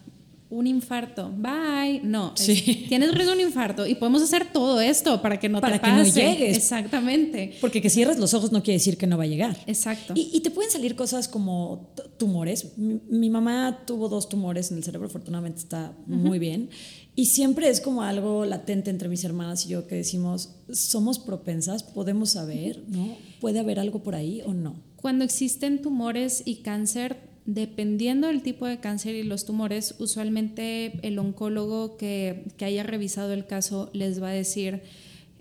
un 0.51 0.65
infarto, 0.65 1.31
bye. 1.37 2.01
No, 2.03 2.33
es, 2.35 2.41
Sí. 2.43 2.85
tienes 2.89 3.13
riesgo 3.13 3.33
a 3.33 3.35
un 3.35 3.41
infarto 3.41 3.85
y 3.85 3.95
podemos 3.95 4.21
hacer 4.23 4.51
todo 4.51 4.81
esto 4.81 5.21
para 5.21 5.39
que 5.39 5.47
no 5.47 5.61
Para 5.61 5.79
te 5.79 5.85
que 5.87 5.91
no 5.93 6.03
llegues. 6.03 6.57
Exactamente. 6.57 7.53
Porque 7.61 7.81
que 7.81 7.89
cierres 7.89 8.17
los 8.17 8.33
ojos 8.33 8.51
no 8.51 8.63
quiere 8.63 8.77
decir 8.77 8.97
que 8.97 9.05
no 9.07 9.17
va 9.17 9.25
a 9.25 9.27
llegar. 9.27 9.57
Exacto. 9.67 10.13
Y, 10.15 10.29
y 10.33 10.39
te 10.41 10.49
pueden 10.49 10.71
salir 10.71 10.95
cosas 10.95 11.27
como 11.27 11.93
tumores. 12.17 12.77
Mi, 12.77 12.99
mi 13.09 13.29
mamá 13.29 13.83
tuvo 13.85 14.09
dos 14.09 14.27
tumores 14.27 14.71
en 14.71 14.77
el 14.77 14.83
cerebro, 14.83 15.07
afortunadamente 15.07 15.59
está 15.59 15.93
muy 16.07 16.39
bien. 16.39 16.69
Y 17.15 17.25
siempre 17.25 17.69
es 17.69 17.81
como 17.81 18.01
algo 18.01 18.45
latente 18.45 18.89
entre 18.89 19.09
mis 19.09 19.23
hermanas 19.25 19.65
y 19.65 19.69
yo 19.69 19.85
que 19.87 19.95
decimos, 19.95 20.55
somos 20.71 21.19
propensas, 21.19 21.83
podemos 21.83 22.31
saber, 22.31 22.83
¿no? 22.87 23.15
¿Puede 23.41 23.59
haber 23.59 23.77
algo 23.79 24.01
por 24.01 24.15
ahí 24.15 24.41
o 24.45 24.53
no? 24.53 24.81
Cuando 24.95 25.25
existen 25.25 25.81
tumores 25.81 26.41
y 26.45 26.57
cáncer, 26.57 27.28
dependiendo 27.53 28.27
del 28.27 28.43
tipo 28.43 28.67
de 28.67 28.79
cáncer 28.79 29.15
y 29.15 29.23
los 29.23 29.43
tumores, 29.43 29.95
usualmente 29.97 30.99
el 31.01 31.17
oncólogo 31.17 31.97
que, 31.97 32.45
que 32.57 32.65
haya 32.65 32.83
revisado 32.83 33.33
el 33.33 33.47
caso 33.47 33.89
les 33.91 34.21
va 34.21 34.29
a 34.29 34.33
decir 34.33 34.83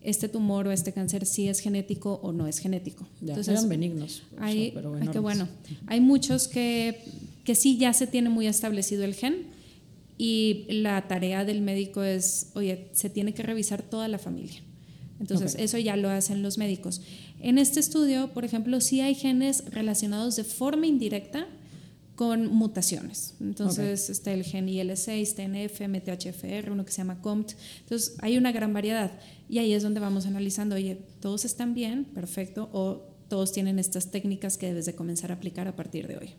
este 0.02 0.26
tumor 0.30 0.66
o 0.68 0.72
este 0.72 0.92
cáncer 0.92 1.26
si 1.26 1.48
es 1.48 1.60
genético 1.60 2.18
o 2.22 2.32
no 2.32 2.46
es 2.46 2.60
genético. 2.60 3.06
Ya, 3.20 3.34
eran 3.34 3.68
benignos. 3.68 4.22
o 4.32 4.36
sea, 4.36 4.46
Hay, 4.46 4.70
pero 4.74 4.96
enormes. 4.96 5.22
bueno. 5.22 5.48
Hay 5.86 6.00
muchos 6.00 6.48
que, 6.48 6.98
que 7.44 7.54
sí 7.54 7.76
ya 7.76 7.92
se 7.92 8.06
tiene 8.06 8.30
muy 8.30 8.46
establecido 8.46 9.04
el 9.04 9.14
gen 9.14 9.44
y 10.16 10.64
la 10.70 11.08
tarea 11.08 11.44
del 11.44 11.60
médico 11.60 12.02
es, 12.02 12.52
oye, 12.54 12.88
se 12.92 13.10
tiene 13.10 13.34
que 13.34 13.42
revisar 13.42 13.82
toda 13.82 14.08
la 14.08 14.18
familia. 14.18 14.62
Entonces, 15.20 15.56
eso 15.58 15.76
ya 15.76 15.96
lo 15.96 16.08
hacen 16.08 16.42
los 16.42 16.56
médicos. 16.56 17.02
En 17.40 17.58
este 17.58 17.80
estudio, 17.80 18.32
por 18.32 18.46
ejemplo, 18.46 18.80
sí 18.80 19.02
hay 19.02 19.14
genes 19.14 19.64
relacionados 19.66 20.36
de 20.36 20.44
forma 20.44 20.86
indirecta 20.86 21.48
con 22.18 22.48
mutaciones. 22.48 23.36
Entonces, 23.40 24.10
está 24.10 24.32
el 24.32 24.42
gen 24.42 24.66
IL6, 24.66 25.36
TNF, 25.36 25.82
MTHFR, 25.82 26.72
uno 26.72 26.84
que 26.84 26.90
se 26.90 26.98
llama 26.98 27.20
COMT. 27.20 27.52
Entonces, 27.82 28.16
hay 28.18 28.36
una 28.36 28.50
gran 28.50 28.72
variedad. 28.72 29.12
Y 29.48 29.58
ahí 29.60 29.72
es 29.72 29.84
donde 29.84 30.00
vamos 30.00 30.26
analizando, 30.26 30.74
oye, 30.74 30.96
todos 31.20 31.44
están 31.44 31.74
bien, 31.74 32.06
perfecto, 32.06 32.70
o 32.72 33.04
todos 33.28 33.52
tienen 33.52 33.78
estas 33.78 34.10
técnicas 34.10 34.58
que 34.58 34.66
debes 34.66 34.84
de 34.86 34.96
comenzar 34.96 35.30
a 35.30 35.34
aplicar 35.34 35.68
a 35.68 35.76
partir 35.76 36.08
de 36.08 36.16
hoy. 36.16 36.30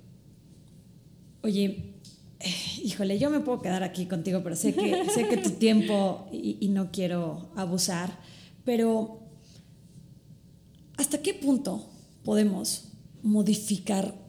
Oye, 1.43 1.93
eh, 2.41 2.53
híjole, 2.83 3.17
yo 3.17 3.29
me 3.29 3.39
puedo 3.39 3.61
quedar 3.61 3.83
aquí 3.83 4.05
contigo, 4.05 4.41
pero 4.43 4.57
sé 4.57 4.73
que, 4.73 5.05
sé 5.09 5.29
que 5.29 5.37
tu 5.37 5.51
tiempo 5.51 6.27
y, 6.33 6.57
y 6.59 6.67
no 6.67 6.91
quiero 6.91 7.53
abusar, 7.55 8.19
pero 8.65 9.21
¿hasta 10.97 11.21
qué 11.21 11.33
punto 11.33 11.89
podemos 12.25 12.89
modificar 13.23 14.28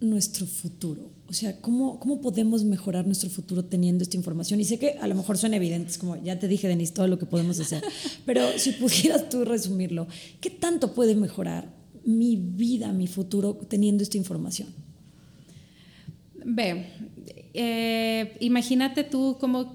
nuestro 0.00 0.46
futuro? 0.46 1.10
O 1.28 1.32
sea, 1.32 1.60
¿cómo, 1.60 1.98
¿cómo 1.98 2.20
podemos 2.20 2.64
mejorar 2.64 3.06
nuestro 3.06 3.30
futuro 3.30 3.64
teniendo 3.64 4.02
esta 4.02 4.16
información? 4.16 4.60
Y 4.60 4.64
sé 4.64 4.78
que 4.78 4.92
a 5.00 5.06
lo 5.06 5.14
mejor 5.14 5.38
suena 5.38 5.56
evidente, 5.56 5.90
es 5.90 5.98
como 5.98 6.16
ya 6.22 6.38
te 6.38 6.48
dije, 6.48 6.68
Denise, 6.68 6.92
todo 6.92 7.08
lo 7.08 7.18
que 7.18 7.26
podemos 7.26 7.58
hacer, 7.58 7.82
pero 8.26 8.46
si 8.58 8.72
pudieras 8.72 9.28
tú 9.28 9.44
resumirlo, 9.44 10.06
¿qué 10.40 10.50
tanto 10.50 10.94
puede 10.94 11.14
mejorar 11.14 11.74
mi 12.04 12.36
vida, 12.36 12.92
mi 12.92 13.06
futuro 13.06 13.54
teniendo 13.68 14.02
esta 14.02 14.16
información? 14.16 14.68
Ve, 16.44 16.86
eh, 17.54 18.36
imagínate 18.38 19.02
tú 19.02 19.36
cómo, 19.40 19.74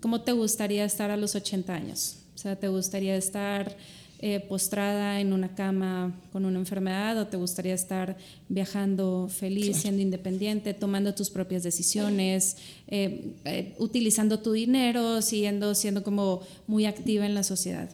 cómo 0.00 0.20
te 0.20 0.32
gustaría 0.32 0.84
estar 0.84 1.10
a 1.10 1.16
los 1.16 1.34
80 1.34 1.74
años. 1.74 2.18
O 2.34 2.38
sea, 2.38 2.56
¿te 2.56 2.68
gustaría 2.68 3.16
estar 3.16 3.76
eh, 4.24 4.38
postrada 4.38 5.18
en 5.20 5.32
una 5.32 5.52
cama 5.56 6.16
con 6.30 6.44
una 6.44 6.56
enfermedad 6.56 7.18
o 7.18 7.26
te 7.26 7.36
gustaría 7.36 7.74
estar 7.74 8.16
viajando 8.48 9.28
feliz, 9.28 9.78
siendo 9.78 10.00
independiente, 10.00 10.74
tomando 10.74 11.12
tus 11.12 11.28
propias 11.28 11.64
decisiones, 11.64 12.56
eh, 12.86 13.34
eh, 13.44 13.74
utilizando 13.80 14.38
tu 14.38 14.52
dinero, 14.52 15.22
siguiendo 15.22 15.74
siendo 15.74 16.04
como 16.04 16.42
muy 16.68 16.86
activa 16.86 17.26
en 17.26 17.34
la 17.34 17.42
sociedad? 17.42 17.90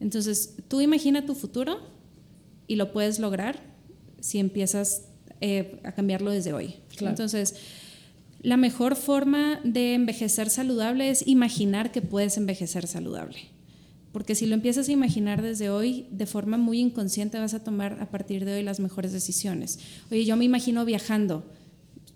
Entonces, 0.00 0.56
tú 0.68 0.82
imagina 0.82 1.24
tu 1.24 1.34
futuro 1.34 1.78
y 2.66 2.76
lo 2.76 2.92
puedes 2.92 3.18
lograr 3.18 3.58
si 4.20 4.38
empiezas 4.38 5.06
a 5.82 5.92
cambiarlo 5.92 6.30
desde 6.30 6.52
hoy. 6.52 6.74
Claro. 6.94 7.12
Entonces, 7.12 7.54
La 8.42 8.56
mejor 8.58 8.96
forma 8.96 9.60
de 9.64 9.94
envejecer 9.94 10.50
saludable 10.50 11.10
es 11.10 11.26
imaginar 11.26 11.90
que 11.90 12.00
puedes 12.02 12.36
envejecer 12.36 12.86
saludable. 12.86 13.59
Porque 14.12 14.34
si 14.34 14.46
lo 14.46 14.54
empiezas 14.54 14.88
a 14.88 14.92
imaginar 14.92 15.40
desde 15.40 15.70
hoy, 15.70 16.06
de 16.10 16.26
forma 16.26 16.56
muy 16.56 16.80
inconsciente 16.80 17.38
vas 17.38 17.54
a 17.54 17.62
tomar 17.62 17.98
a 18.00 18.10
partir 18.10 18.44
de 18.44 18.54
hoy 18.54 18.62
las 18.62 18.80
mejores 18.80 19.12
decisiones. 19.12 19.78
Oye, 20.10 20.24
yo 20.24 20.36
me 20.36 20.44
imagino 20.44 20.84
viajando. 20.84 21.44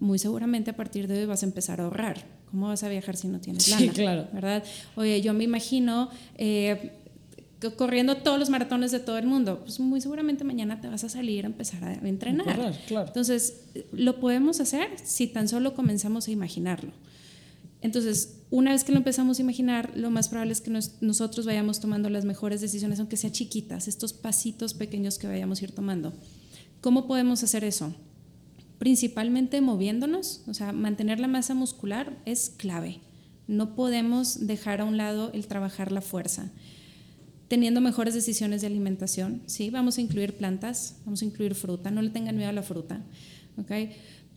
Muy 0.01 0.18
seguramente 0.18 0.72
a 0.72 0.76
partir 0.76 1.07
de 1.07 1.20
hoy 1.20 1.26
vas 1.26 1.45
a 1.45 1.47
empezar 1.47 1.80
a 1.80 1.84
ahorrar. 1.84 2.26
¿Cómo 2.51 2.68
vas 2.68 2.82
a 2.82 2.88
viajar 2.88 3.16
si 3.16 3.28
no 3.28 3.40
tienes 3.40 3.68
lana? 3.68 3.80
Sí, 3.80 3.88
claro. 3.90 4.28
¿Verdad? 4.32 4.64
Oye, 4.97 5.20
yo 5.22 5.32
me 5.34 5.45
imagino 5.45 6.11
eh, 6.36 6.92
corriendo 7.76 8.16
todos 8.16 8.38
los 8.38 8.51
maratones 8.51 8.90
de 8.90 9.01
todo 9.01 9.18
el 9.18 9.26
mundo. 9.26 9.61
Pues 9.61 9.78
muy 9.78 10.01
seguramente 10.01 10.45
mañana 10.45 10.80
te 10.80 10.88
vas 10.88 11.05
a 11.05 11.09
salir 11.09 11.45
a 11.45 11.49
empezar 11.49 11.84
a 11.84 11.95
entrenar. 11.95 12.45
Correr, 12.45 12.74
claro. 12.86 13.07
Entonces, 13.07 13.66
lo 13.92 14.18
podemos 14.18 14.61
hacer 14.61 14.88
si 15.03 15.28
tan 15.28 15.49
solo 15.49 15.74
comenzamos 15.74 16.28
a 16.28 16.32
imaginarlo. 16.32 16.92
Entonces, 17.82 18.40
una 18.57 18.70
vez 18.70 18.84
que 18.84 18.92
lo 18.92 18.98
empezamos 18.98 19.38
a 19.38 19.42
imaginar, 19.42 19.92
lo 19.96 20.11
más 20.11 20.28
probable 20.28 20.52
es 20.52 20.61
que 20.61 20.70
nos- 20.70 21.02
nosotros 21.02 21.44
vayamos 21.44 21.80
tomando 21.80 22.09
las 22.09 22.24
mejores 22.24 22.61
decisiones, 22.61 23.00
aunque 23.00 23.16
sean 23.16 23.32
chiquitas, 23.32 23.88
estos 23.88 24.12
pasitos 24.12 24.74
pequeños 24.74 25.18
que 25.18 25.26
vayamos 25.26 25.61
a 25.61 25.64
ir 25.64 25.72
tomando. 25.72 26.12
¿Cómo 26.80 27.09
podemos 27.09 27.42
hacer 27.42 27.64
eso? 27.64 27.92
Principalmente 28.78 29.61
moviéndonos, 29.61 30.42
o 30.46 30.55
sea, 30.55 30.72
mantener 30.72 31.18
la 31.18 31.26
masa 31.26 31.55
muscular 31.55 32.16
es 32.26 32.50
clave. 32.50 33.00
No 33.48 33.74
podemos 33.74 34.46
dejar 34.46 34.80
a 34.80 34.84
un 34.84 34.96
lado 34.98 35.32
el 35.32 35.46
trabajar 35.48 35.90
la 35.90 36.00
fuerza. 36.00 36.52
Teniendo 37.48 37.80
mejores 37.80 38.14
decisiones 38.14 38.61
de 38.61 38.68
alimentación, 38.68 39.42
sí, 39.46 39.70
vamos 39.70 39.98
a 39.98 40.00
incluir 40.00 40.36
plantas, 40.36 40.96
vamos 41.05 41.22
a 41.22 41.24
incluir 41.24 41.55
fruta, 41.55 41.90
no 41.90 42.02
le 42.02 42.11
tengan 42.11 42.36
miedo 42.36 42.50
a 42.50 42.52
la 42.52 42.62
fruta, 42.62 43.02
¿ok? 43.59 43.70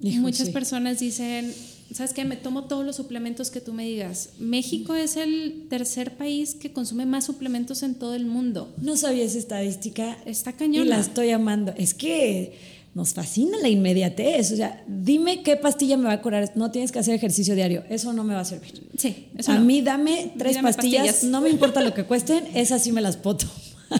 Hijo, 0.02 0.22
Muchas 0.22 0.48
sí. 0.48 0.54
personas 0.54 1.00
dicen, 1.00 1.54
¿sabes 1.92 2.14
qué? 2.14 2.24
Me 2.24 2.36
tomo 2.36 2.66
todos 2.66 2.86
los 2.86 2.96
suplementos 2.96 3.50
que 3.50 3.62
tú 3.62 3.74
me 3.74 3.86
digas. 3.86 4.30
México 4.40 4.94
es 4.96 5.16
el 5.18 5.66
tercer 5.70 6.18
país 6.18 6.54
que 6.56 6.72
consume 6.72 7.06
más 7.06 7.26
suplementos 7.26 7.82
en 7.84 7.96
todo 7.96 8.14
el 8.14 8.26
mundo. 8.26 8.74
No 8.80 8.96
sabía 8.96 9.24
esa 9.24 9.40
estadística. 9.40 10.18
Está 10.26 10.52
Y 10.52 10.54
la 10.54 10.58
cañona. 10.60 11.00
estoy 11.00 11.32
amando. 11.32 11.74
Es 11.78 11.94
que 11.96 12.58
nos 12.94 13.14
fascina 13.14 13.58
la 13.60 13.70
inmediatez. 13.70 14.52
O 14.52 14.56
sea, 14.56 14.84
dime 14.88 15.42
qué 15.42 15.56
pastilla 15.56 15.98
me 15.98 16.06
va 16.06 16.14
a 16.14 16.22
curar. 16.22 16.52
No 16.56 16.70
tienes 16.72 16.92
que 16.92 17.00
hacer 17.00 17.16
ejercicio 17.16 17.56
diario. 17.56 17.84
Eso 17.90 18.14
no 18.14 18.24
me 18.24 18.36
va 18.36 18.42
a 18.42 18.46
servir. 18.46 18.84
Sí, 18.98 19.28
eso 19.36 19.52
a 19.52 19.56
no. 19.56 19.66
mí 19.66 19.82
dame 19.82 20.34
tres 20.38 20.56
Dame 20.58 20.68
pastillas, 20.74 21.06
pastillas. 21.08 21.32
no 21.32 21.42
me 21.42 21.50
importa 21.50 21.82
lo 21.82 21.94
que 21.96 22.04
cuesten, 22.04 22.44
esas 22.54 22.84
sí 22.84 22.92
me 22.92 23.02
las 23.02 23.18
poto. 23.18 23.48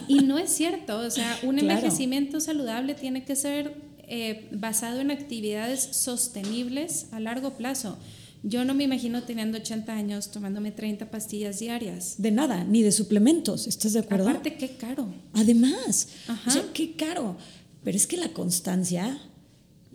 Y 0.06 0.20
no 0.20 0.36
es 0.38 0.50
cierto, 0.50 0.98
o 0.98 1.10
sea, 1.10 1.38
un 1.42 1.56
Claro. 1.58 1.70
envejecimiento 1.78 2.40
saludable 2.40 2.94
tiene 2.94 3.24
que 3.24 3.34
ser 3.36 3.87
eh, 4.08 4.48
basado 4.52 5.00
en 5.00 5.10
actividades 5.10 5.80
sostenibles 5.92 7.06
a 7.12 7.20
largo 7.20 7.56
plazo. 7.56 7.98
Yo 8.42 8.64
no 8.64 8.74
me 8.74 8.84
imagino 8.84 9.22
teniendo 9.24 9.58
80 9.58 9.92
años 9.92 10.30
tomándome 10.30 10.70
30 10.70 11.10
pastillas 11.10 11.58
diarias. 11.58 12.14
De 12.18 12.30
nada, 12.30 12.64
ni 12.64 12.82
de 12.82 12.92
suplementos, 12.92 13.66
¿estás 13.66 13.94
de 13.94 14.00
acuerdo? 14.00 14.28
Aparte, 14.28 14.56
qué 14.56 14.76
caro. 14.76 15.12
Además, 15.32 16.08
Ajá. 16.28 16.48
o 16.48 16.52
sea, 16.52 16.64
qué 16.72 16.94
caro. 16.94 17.36
Pero 17.82 17.96
es 17.96 18.06
que 18.06 18.16
la 18.16 18.28
constancia, 18.28 19.20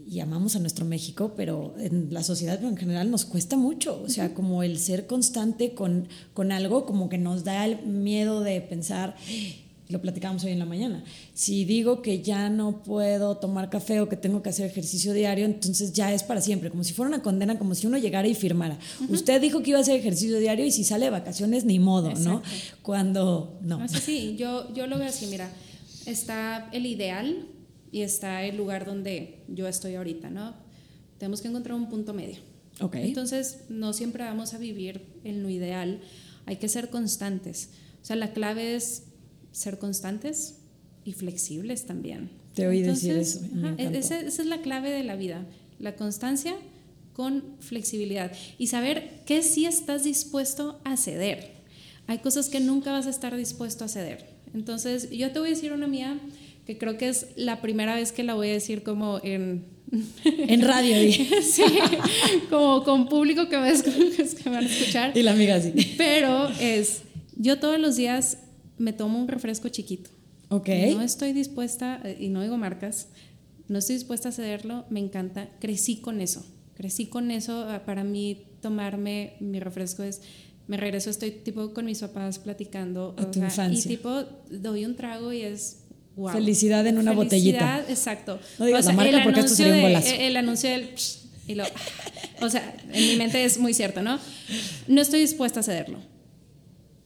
y 0.05 0.19
amamos 0.19 0.55
a 0.55 0.59
nuestro 0.59 0.85
México, 0.85 1.33
pero 1.37 1.73
en 1.79 2.13
la 2.13 2.23
sociedad 2.23 2.61
en 2.63 2.75
general 2.75 3.09
nos 3.09 3.25
cuesta 3.25 3.55
mucho. 3.55 4.01
O 4.03 4.09
sea, 4.09 4.33
como 4.33 4.61
el 4.63 4.77
ser 4.77 5.07
constante 5.07 5.73
con, 5.73 6.09
con 6.33 6.51
algo, 6.51 6.85
como 6.85 7.07
que 7.07 7.17
nos 7.17 7.43
da 7.43 7.65
el 7.65 7.85
miedo 7.85 8.41
de 8.41 8.59
pensar, 8.61 9.15
lo 9.89 10.01
platicábamos 10.01 10.43
hoy 10.45 10.51
en 10.51 10.59
la 10.59 10.65
mañana, 10.65 11.03
si 11.33 11.65
digo 11.65 12.01
que 12.01 12.21
ya 12.21 12.49
no 12.49 12.83
puedo 12.83 13.37
tomar 13.37 13.69
café 13.69 13.99
o 13.99 14.07
que 14.07 14.15
tengo 14.15 14.41
que 14.41 14.49
hacer 14.49 14.65
ejercicio 14.65 15.13
diario, 15.13 15.45
entonces 15.45 15.93
ya 15.93 16.13
es 16.13 16.23
para 16.23 16.41
siempre, 16.41 16.69
como 16.69 16.83
si 16.83 16.93
fuera 16.93 17.09
una 17.09 17.21
condena, 17.21 17.57
como 17.57 17.75
si 17.75 17.87
uno 17.87 17.97
llegara 17.97 18.27
y 18.27 18.35
firmara. 18.35 18.77
Usted 19.09 19.41
dijo 19.41 19.61
que 19.61 19.71
iba 19.71 19.79
a 19.79 19.81
hacer 19.81 19.99
ejercicio 19.99 20.39
diario 20.39 20.65
y 20.65 20.71
si 20.71 20.83
sale 20.83 21.05
de 21.05 21.11
vacaciones, 21.11 21.65
ni 21.65 21.79
modo, 21.79 22.13
¿no? 22.13 22.39
Exacto. 22.39 22.77
Cuando 22.81 23.59
no. 23.61 23.79
No, 23.79 23.87
sí, 23.87 23.99
sí, 23.99 24.35
yo, 24.37 24.73
yo 24.73 24.87
lo 24.87 24.97
veo 24.97 25.07
así, 25.07 25.27
mira, 25.27 25.49
está 26.05 26.69
el 26.71 26.85
ideal 26.85 27.47
y 27.91 28.01
está 28.01 28.43
el 28.43 28.57
lugar 28.57 28.85
donde 28.85 29.43
yo 29.47 29.67
estoy 29.67 29.95
ahorita, 29.95 30.29
¿no? 30.29 30.55
Tenemos 31.17 31.41
que 31.41 31.49
encontrar 31.49 31.75
un 31.75 31.89
punto 31.89 32.13
medio. 32.13 32.39
Ok. 32.79 32.95
Entonces, 32.95 33.59
no 33.69 33.93
siempre 33.93 34.23
vamos 34.23 34.53
a 34.53 34.57
vivir 34.57 35.05
en 35.23 35.43
lo 35.43 35.49
ideal, 35.49 36.01
hay 36.45 36.55
que 36.55 36.67
ser 36.69 36.89
constantes. 36.89 37.69
O 38.01 38.05
sea, 38.05 38.15
la 38.15 38.33
clave 38.33 38.75
es 38.75 39.03
ser 39.53 39.79
constantes 39.79 40.55
y 41.05 41.13
flexibles 41.13 41.85
también. 41.85 42.29
Te 42.53 42.67
oí 42.67 42.81
decir 42.81 43.15
eso, 43.15 43.39
ajá, 43.39 43.69
encantó. 43.69 43.97
esa, 43.97 44.19
esa 44.19 44.41
es 44.41 44.47
la 44.47 44.61
clave 44.61 44.89
de 44.91 45.03
la 45.03 45.15
vida, 45.15 45.45
la 45.79 45.95
constancia 45.95 46.55
con 47.13 47.43
flexibilidad 47.61 48.33
y 48.57 48.67
saber 48.67 49.21
qué 49.25 49.41
sí 49.41 49.65
estás 49.65 50.03
dispuesto 50.03 50.81
a 50.83 50.97
ceder. 50.97 51.53
Hay 52.07 52.17
cosas 52.17 52.49
que 52.49 52.59
nunca 52.59 52.91
vas 52.91 53.07
a 53.07 53.09
estar 53.09 53.37
dispuesto 53.37 53.85
a 53.85 53.87
ceder. 53.87 54.25
Entonces, 54.53 55.09
yo 55.09 55.31
te 55.31 55.39
voy 55.39 55.47
a 55.47 55.51
decir 55.51 55.71
una 55.71 55.87
mía 55.87 56.19
que 56.65 56.77
creo 56.77 56.97
que 56.97 57.07
es 57.07 57.27
la 57.37 57.61
primera 57.61 57.95
vez 57.95 58.11
que 58.11 58.23
la 58.23 58.33
voy 58.33 58.49
a 58.49 58.53
decir 58.53 58.83
como 58.83 59.21
en 59.23 59.65
En 60.25 60.61
radio. 60.61 60.95
sí, 61.41 61.63
como 62.49 62.83
con 62.83 63.07
público 63.07 63.47
que 63.49 63.57
me, 63.57 63.71
que 63.81 64.49
me 64.49 64.55
van 64.55 64.65
a 64.65 64.67
escuchar. 64.67 65.17
Y 65.17 65.23
la 65.23 65.31
amiga 65.31 65.55
así. 65.55 65.73
Pero 65.97 66.49
es, 66.59 67.01
yo 67.35 67.59
todos 67.59 67.79
los 67.79 67.95
días 67.95 68.37
me 68.83 68.93
tomo 68.93 69.19
un 69.19 69.27
refresco 69.27 69.69
chiquito. 69.69 70.09
Ok. 70.49 70.69
No 70.95 71.01
estoy 71.01 71.33
dispuesta, 71.33 72.01
y 72.19 72.29
no 72.29 72.41
digo 72.41 72.57
marcas, 72.57 73.07
no 73.67 73.79
estoy 73.79 73.95
dispuesta 73.95 74.29
a 74.29 74.31
cederlo, 74.31 74.85
me 74.89 74.99
encanta. 74.99 75.49
Crecí 75.59 75.97
con 75.97 76.21
eso, 76.21 76.45
crecí 76.75 77.07
con 77.07 77.31
eso. 77.31 77.65
ah, 77.69 77.83
Para 77.85 78.03
mí, 78.03 78.43
tomarme 78.61 79.33
mi 79.39 79.59
refresco 79.59 80.03
es, 80.03 80.21
me 80.67 80.77
regreso, 80.77 81.09
estoy 81.09 81.31
tipo 81.31 81.73
con 81.73 81.85
mis 81.85 81.99
papás 81.99 82.39
platicando. 82.39 83.15
A 83.17 83.31
tu 83.31 83.39
infancia. 83.39 83.89
Y 83.91 83.95
tipo, 83.95 84.23
doy 84.51 84.85
un 84.85 84.95
trago 84.95 85.31
y 85.33 85.41
es. 85.41 85.79
Wow. 86.15 86.29
Felicidad 86.33 86.85
en 86.85 86.99
una 86.99 87.13
Felicidad, 87.15 87.77
botellita. 87.79 87.85
Exacto. 87.91 88.39
No 88.59 88.65
digas 88.65 88.85
la 88.85 88.93
marca 88.93 89.23
porque 89.23 89.39
esto 89.39 89.55
sería 89.55 89.73
un 89.73 89.79
anuncio 89.79 89.91
de- 89.91 89.93
golazo. 89.95 90.15
el- 90.15 90.21
el 90.21 90.37
anuncio 90.37 90.69
del 90.69 90.89
psh, 90.95 91.19
y 91.47 91.55
lo, 91.55 91.63
o 92.41 92.49
sea, 92.49 92.75
en 92.93 93.07
mi 93.09 93.15
mente 93.15 93.43
es 93.43 93.57
muy 93.57 93.73
cierto, 93.73 94.03
¿no? 94.03 94.19
No 94.87 95.01
estoy 95.01 95.21
dispuesta 95.21 95.61
a 95.61 95.63
cederlo. 95.63 95.99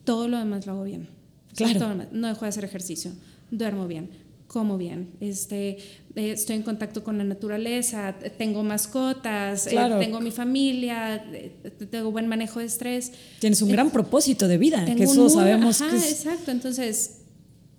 Todo 0.03 0.27
lo 0.27 0.37
demás 0.37 0.65
lo 0.65 0.73
hago 0.73 0.83
bien. 0.83 1.07
Claro. 1.55 2.05
No 2.11 2.27
dejo 2.27 2.45
de 2.45 2.49
hacer 2.49 2.63
ejercicio, 2.65 3.11
duermo 3.51 3.87
bien, 3.87 4.09
como 4.47 4.77
bien, 4.77 5.09
este, 5.19 5.77
eh, 6.15 6.31
estoy 6.31 6.55
en 6.55 6.63
contacto 6.63 7.03
con 7.03 7.17
la 7.17 7.23
naturaleza, 7.23 8.15
tengo 8.37 8.63
mascotas, 8.63 9.67
eh, 9.67 9.71
Claro. 9.71 9.99
tengo 9.99 10.21
mi 10.21 10.31
familia, 10.31 11.15
eh, 11.33 11.51
tengo 11.89 12.11
buen 12.11 12.27
manejo 12.27 12.59
de 12.59 12.65
estrés. 12.65 13.11
Tienes 13.39 13.61
un 13.61 13.69
Eh, 13.69 13.73
gran 13.73 13.89
propósito 13.91 14.47
de 14.47 14.57
vida, 14.57 14.85
que 14.85 14.91
un 14.93 15.01
eso 15.01 15.21
muy- 15.23 15.29
sabemos 15.31 15.81
ajá, 15.81 15.91
que 15.91 15.97
es- 15.97 16.11
exacto. 16.11 16.51
Entonces, 16.51 17.13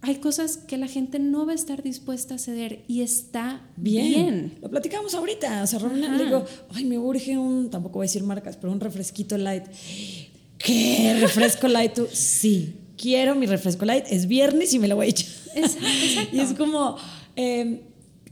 hay 0.03 0.17
cosas 0.17 0.59
que 0.59 0.77
la 0.77 0.87
gente 0.89 1.19
no 1.19 1.47
va 1.47 1.53
a 1.53 1.55
estar 1.55 1.83
dispuesta 1.83 2.35
a 2.35 2.39
ceder 2.39 2.85
y 2.87 3.01
está 3.01 3.63
bien. 3.77 4.07
bien. 4.09 4.59
Lo 4.61 4.69
platicamos 4.71 5.15
ahorita. 5.15 5.63
O 5.63 5.67
sea, 5.67 5.79
le 5.81 6.25
digo, 6.25 6.45
ay, 6.75 6.85
me 6.85 6.99
urge 6.99 7.37
un, 7.39 7.71
tampoco 7.71 7.95
voy 7.99 8.05
a 8.05 8.09
decir 8.09 8.23
marcas, 8.25 8.57
pero 8.57 8.73
un 8.73 8.79
refresquito 8.81 9.37
light. 9.39 9.65
¿Qué? 10.59 11.17
¿Refresco 11.21 11.67
light 11.69 11.95
tú? 11.95 12.07
Sí, 12.13 12.75
quiero 12.99 13.35
mi 13.35 13.47
refresco 13.47 13.85
light. 13.85 14.05
Es 14.11 14.27
viernes 14.27 14.75
y 14.75 14.79
me 14.79 14.89
lo 14.89 14.97
voy 14.97 15.07
a 15.07 15.11
echar. 15.11 15.31
Exacto, 15.55 15.87
exacto. 15.87 16.37
Y 16.37 16.41
es 16.41 16.53
como, 16.53 16.97
eh, 17.37 17.83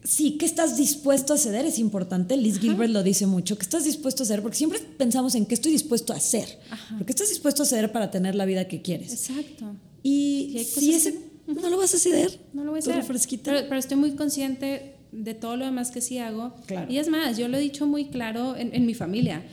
sí, 0.05 0.37
¿qué 0.39 0.45
estás 0.45 0.77
dispuesto 0.77 1.33
a 1.33 1.39
ceder? 1.39 1.65
Es 1.65 1.79
importante. 1.79 2.37
Liz 2.37 2.59
Gilbert 2.59 2.93
lo 2.93 3.03
dice 3.03 3.27
mucho. 3.27 3.57
¿Qué 3.57 3.63
estás 3.63 3.85
dispuesto 3.85 4.23
a 4.23 4.25
hacer? 4.25 4.43
Porque 4.43 4.57
siempre 4.57 4.81
pensamos 4.99 5.35
en 5.35 5.47
qué 5.47 5.55
estoy 5.55 5.73
dispuesto 5.73 6.13
a 6.13 6.17
hacer. 6.17 6.59
Porque 6.99 7.13
estás 7.13 7.29
dispuesto 7.29 7.63
a 7.63 7.67
ceder 7.67 7.93
para 7.93 8.11
tener 8.11 8.35
la 8.35 8.45
vida 8.45 8.69
que 8.69 8.83
quieres. 8.83 9.13
Exacto. 9.13 9.75
Y, 10.03 10.67
si 10.69 10.95
ese, 10.95 11.13
que 11.13 11.55
no 11.63 11.71
lo 11.71 11.79
vas 11.79 11.95
a 11.95 11.99
ceder. 11.99 12.39
No 12.53 12.65
lo 12.65 12.73
voy 12.73 12.81
a 12.81 12.93
refresquito. 12.93 13.45
Pero, 13.45 13.69
pero 13.69 13.79
estoy 13.79 13.97
muy 13.97 14.13
consciente 14.13 14.97
de 15.13 15.35
todo 15.35 15.57
lo 15.57 15.65
demás 15.65 15.91
que 15.91 16.01
sí 16.01 16.19
hago. 16.19 16.55
Claro. 16.67 16.93
Y 16.93 16.99
es 16.99 17.09
más, 17.09 17.39
yo 17.39 17.49
lo 17.49 17.57
he 17.57 17.61
dicho 17.61 17.87
muy 17.87 18.07
claro 18.07 18.57
en, 18.57 18.75
en 18.75 18.85
mi 18.85 18.95
familia. 18.95 19.45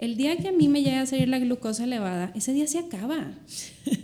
El 0.00 0.16
día 0.16 0.36
que 0.38 0.48
a 0.48 0.52
mí 0.52 0.66
me 0.68 0.82
llega 0.82 1.02
a 1.02 1.06
salir 1.06 1.28
la 1.28 1.38
glucosa 1.38 1.84
elevada, 1.84 2.32
ese 2.34 2.52
día 2.54 2.66
se 2.66 2.78
acaba. 2.78 3.32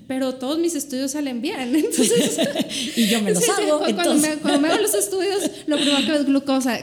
Pero 0.07 0.34
todos 0.34 0.59
mis 0.59 0.74
estudios 0.74 1.12
salen 1.12 1.40
bien. 1.40 1.74
Entonces, 1.74 2.38
y 2.97 3.07
yo 3.09 3.22
me 3.22 3.30
los 3.34 3.42
Sí, 3.42 3.51
hago. 3.51 3.78
cu- 3.78 3.94
cuando, 3.94 4.14
me, 4.16 4.28
cuando 4.36 4.61
me 4.61 4.68
hago 4.68 4.82
los 4.82 4.94
estudios, 4.94 5.51
lo 5.66 5.76
primero 5.76 5.99
que 6.07 6.14
es 6.16 6.26
glucosa. 6.26 6.78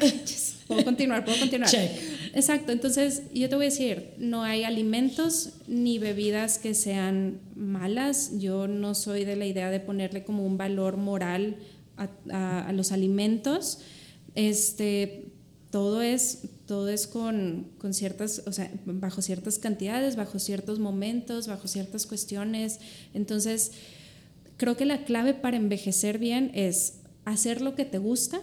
Puedo 0.67 0.83
continuar, 0.83 1.23
puedo 1.25 1.37
continuar. 1.39 1.69
Check. 1.69 1.91
Exacto, 2.33 2.71
entonces 2.71 3.23
yo 3.33 3.47
te 3.49 3.55
voy 3.55 3.65
a 3.65 3.69
decir, 3.69 4.13
no 4.17 4.41
hay 4.43 4.63
alimentos 4.63 5.49
ni 5.67 5.99
bebidas 5.99 6.57
que 6.57 6.73
sean 6.73 7.39
malas. 7.55 8.39
Yo 8.39 8.67
no 8.67 8.95
soy 8.95 9.25
de 9.25 9.35
la 9.35 9.45
idea 9.45 9.69
de 9.69 9.79
ponerle 9.79 10.23
como 10.23 10.43
un 10.43 10.57
valor 10.57 10.97
moral 10.97 11.57
a, 11.97 12.09
a- 12.31 12.67
a 12.69 12.73
los 12.73 12.91
alimentos. 12.91 13.79
Este, 14.33 15.25
todo 15.69 16.01
es, 16.01 16.39
todo 16.73 16.89
es 16.89 17.05
con, 17.05 17.67
con 17.77 17.93
ciertas, 17.93 18.41
o 18.47 18.51
sea, 18.51 18.71
bajo 18.85 19.21
ciertas 19.21 19.59
cantidades, 19.59 20.15
bajo 20.15 20.39
ciertos 20.39 20.79
momentos, 20.79 21.45
bajo 21.45 21.67
ciertas 21.67 22.07
cuestiones. 22.07 22.79
Entonces, 23.13 23.73
creo 24.57 24.75
que 24.75 24.87
la 24.87 25.05
clave 25.05 25.35
para 25.35 25.55
envejecer 25.55 26.17
bien 26.17 26.49
es 26.55 26.95
hacer 27.25 27.61
lo 27.61 27.75
que 27.75 27.85
te 27.85 27.99
gusta, 27.99 28.41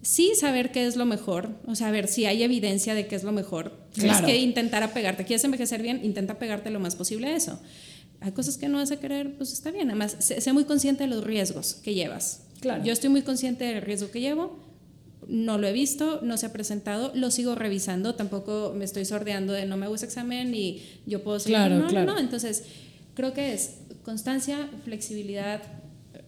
sí 0.00 0.32
saber 0.36 0.72
qué 0.72 0.86
es 0.86 0.96
lo 0.96 1.04
mejor, 1.04 1.50
o 1.66 1.74
sea, 1.74 1.88
a 1.88 1.90
ver 1.90 2.08
si 2.08 2.24
hay 2.24 2.42
evidencia 2.42 2.94
de 2.94 3.08
qué 3.08 3.14
es 3.14 3.24
lo 3.24 3.32
mejor. 3.32 3.78
Claro. 3.92 4.20
Es 4.20 4.24
que 4.24 4.38
intentar 4.38 4.82
apegarte. 4.82 5.26
¿Quieres 5.26 5.44
envejecer 5.44 5.82
bien? 5.82 6.02
Intenta 6.02 6.32
apegarte 6.32 6.70
lo 6.70 6.80
más 6.80 6.96
posible 6.96 7.26
a 7.26 7.36
eso. 7.36 7.60
Hay 8.22 8.32
cosas 8.32 8.56
que 8.56 8.68
no 8.68 8.78
vas 8.78 8.90
a 8.90 8.96
querer, 8.98 9.36
pues 9.36 9.52
está 9.52 9.70
bien. 9.70 9.90
Además, 9.90 10.16
sé, 10.20 10.40
sé 10.40 10.54
muy 10.54 10.64
consciente 10.64 11.04
de 11.04 11.10
los 11.10 11.22
riesgos 11.22 11.74
que 11.74 11.92
llevas. 11.92 12.40
Claro. 12.60 12.82
Yo 12.82 12.94
estoy 12.94 13.10
muy 13.10 13.20
consciente 13.20 13.64
del 13.66 13.82
riesgo 13.82 14.10
que 14.10 14.22
llevo. 14.22 14.65
No 15.28 15.58
lo 15.58 15.66
he 15.66 15.72
visto, 15.72 16.20
no 16.22 16.36
se 16.36 16.46
ha 16.46 16.52
presentado, 16.52 17.10
lo 17.14 17.30
sigo 17.30 17.54
revisando. 17.54 18.14
Tampoco 18.14 18.72
me 18.76 18.84
estoy 18.84 19.04
sordeando 19.04 19.52
de 19.52 19.66
no 19.66 19.76
me 19.76 19.86
hago 19.86 19.96
ese 19.96 20.06
examen 20.06 20.54
y 20.54 20.82
yo 21.06 21.22
puedo 21.22 21.38
seguir. 21.38 21.56
Claro, 21.56 21.78
no, 21.78 21.88
claro. 21.88 22.06
no, 22.06 22.14
no. 22.14 22.20
Entonces, 22.20 22.64
creo 23.14 23.32
que 23.32 23.52
es 23.52 23.78
constancia, 24.04 24.70
flexibilidad, 24.84 25.62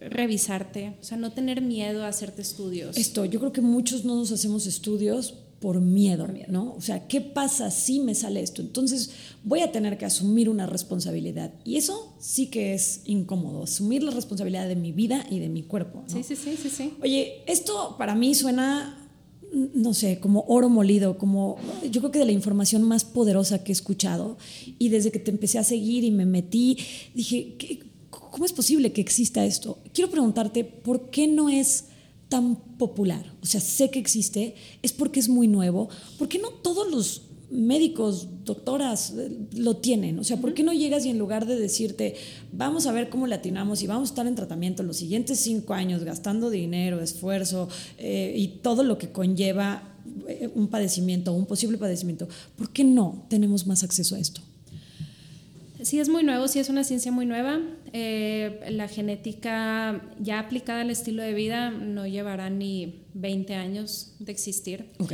revisarte, 0.01 0.95
o 0.99 1.03
sea, 1.03 1.17
no 1.17 1.31
tener 1.31 1.61
miedo 1.61 2.03
a 2.03 2.07
hacerte 2.07 2.41
estudios. 2.41 2.97
Esto, 2.97 3.25
yo 3.25 3.39
creo 3.39 3.53
que 3.53 3.61
muchos 3.61 4.05
no 4.05 4.15
nos 4.15 4.31
hacemos 4.31 4.65
estudios 4.65 5.35
por 5.59 5.81
miedo, 5.81 6.27
¿no? 6.47 6.73
O 6.75 6.81
sea, 6.81 7.07
¿qué 7.07 7.19
pasa 7.19 7.69
si 7.69 7.99
me 7.99 8.15
sale 8.15 8.41
esto? 8.41 8.61
Entonces 8.61 9.11
voy 9.43 9.59
a 9.59 9.71
tener 9.71 9.97
que 9.97 10.05
asumir 10.05 10.47
una 10.49 10.65
responsabilidad. 10.65 11.51
Y 11.65 11.75
eso 11.75 12.15
sí 12.19 12.47
que 12.47 12.73
es 12.73 13.01
incómodo, 13.05 13.63
asumir 13.63 14.03
la 14.03 14.11
responsabilidad 14.11 14.67
de 14.67 14.75
mi 14.77 14.91
vida 14.93 15.25
y 15.29 15.39
de 15.39 15.49
mi 15.49 15.63
cuerpo. 15.63 16.03
¿no? 16.07 16.13
Sí, 16.13 16.23
sí, 16.23 16.35
sí, 16.35 16.55
sí, 16.61 16.69
sí. 16.69 16.93
Oye, 17.03 17.41
esto 17.45 17.95
para 17.97 18.15
mí 18.15 18.33
suena, 18.35 18.95
no 19.73 19.93
sé, 19.93 20.19
como 20.19 20.45
oro 20.47 20.69
molido, 20.69 21.17
como 21.17 21.57
yo 21.91 21.99
creo 22.01 22.11
que 22.11 22.19
de 22.19 22.25
la 22.25 22.31
información 22.31 22.83
más 22.83 23.03
poderosa 23.03 23.63
que 23.63 23.71
he 23.71 23.73
escuchado. 23.73 24.37
Y 24.77 24.89
desde 24.89 25.11
que 25.11 25.19
te 25.19 25.31
empecé 25.31 25.59
a 25.59 25.63
seguir 25.65 26.03
y 26.05 26.11
me 26.11 26.25
metí, 26.25 26.77
dije, 27.13 27.55
¿qué- 27.57 27.79
¿cómo 28.09 28.45
es 28.45 28.53
posible 28.53 28.93
que 28.93 29.01
exista 29.01 29.43
esto? 29.45 29.79
Quiero 29.93 30.09
preguntarte, 30.09 30.63
¿por 30.63 31.09
qué 31.09 31.27
no 31.27 31.49
es 31.49 31.85
tan 32.29 32.55
popular? 32.77 33.33
O 33.41 33.45
sea, 33.45 33.59
sé 33.59 33.89
que 33.89 33.99
existe, 33.99 34.55
es 34.81 34.93
porque 34.93 35.19
es 35.19 35.27
muy 35.27 35.47
nuevo. 35.47 35.89
¿Por 36.17 36.27
qué 36.27 36.39
no 36.39 36.49
todos 36.49 36.89
los 36.89 37.23
médicos, 37.49 38.27
doctoras 38.45 39.13
eh, 39.17 39.31
lo 39.55 39.77
tienen? 39.77 40.19
O 40.19 40.23
sea, 40.23 40.37
¿por 40.37 40.53
qué 40.53 40.63
no 40.63 40.71
llegas 40.71 41.05
y 41.05 41.09
en 41.09 41.17
lugar 41.17 41.47
de 41.47 41.59
decirte, 41.59 42.15
vamos 42.53 42.85
a 42.85 42.91
ver 42.91 43.09
cómo 43.09 43.27
le 43.27 43.35
atinamos 43.35 43.81
y 43.81 43.87
vamos 43.87 44.09
a 44.09 44.11
estar 44.11 44.27
en 44.27 44.35
tratamiento 44.35 44.83
los 44.83 44.97
siguientes 44.97 45.39
cinco 45.39 45.73
años 45.73 46.03
gastando 46.03 46.49
dinero, 46.49 47.01
esfuerzo 47.01 47.67
eh, 47.97 48.33
y 48.35 48.59
todo 48.61 48.83
lo 48.83 48.97
que 48.97 49.11
conlleva 49.11 49.95
eh, 50.27 50.49
un 50.53 50.67
padecimiento, 50.67 51.33
un 51.33 51.45
posible 51.45 51.77
padecimiento, 51.77 52.27
¿por 52.55 52.71
qué 52.71 52.83
no 52.83 53.25
tenemos 53.29 53.67
más 53.67 53.83
acceso 53.83 54.15
a 54.15 54.19
esto? 54.19 54.41
Sí, 55.81 55.99
es 55.99 56.09
muy 56.09 56.23
nuevo, 56.23 56.47
sí 56.47 56.59
es 56.59 56.69
una 56.69 56.83
ciencia 56.83 57.11
muy 57.11 57.25
nueva. 57.25 57.59
Eh, 57.93 58.67
la 58.71 58.87
genética 58.87 60.01
ya 60.19 60.39
aplicada 60.39 60.81
al 60.81 60.89
estilo 60.89 61.23
de 61.23 61.33
vida 61.33 61.71
no 61.71 62.05
llevará 62.05 62.49
ni 62.49 63.03
20 63.13 63.55
años 63.55 64.13
de 64.19 64.31
existir. 64.31 64.85
Ok. 64.99 65.13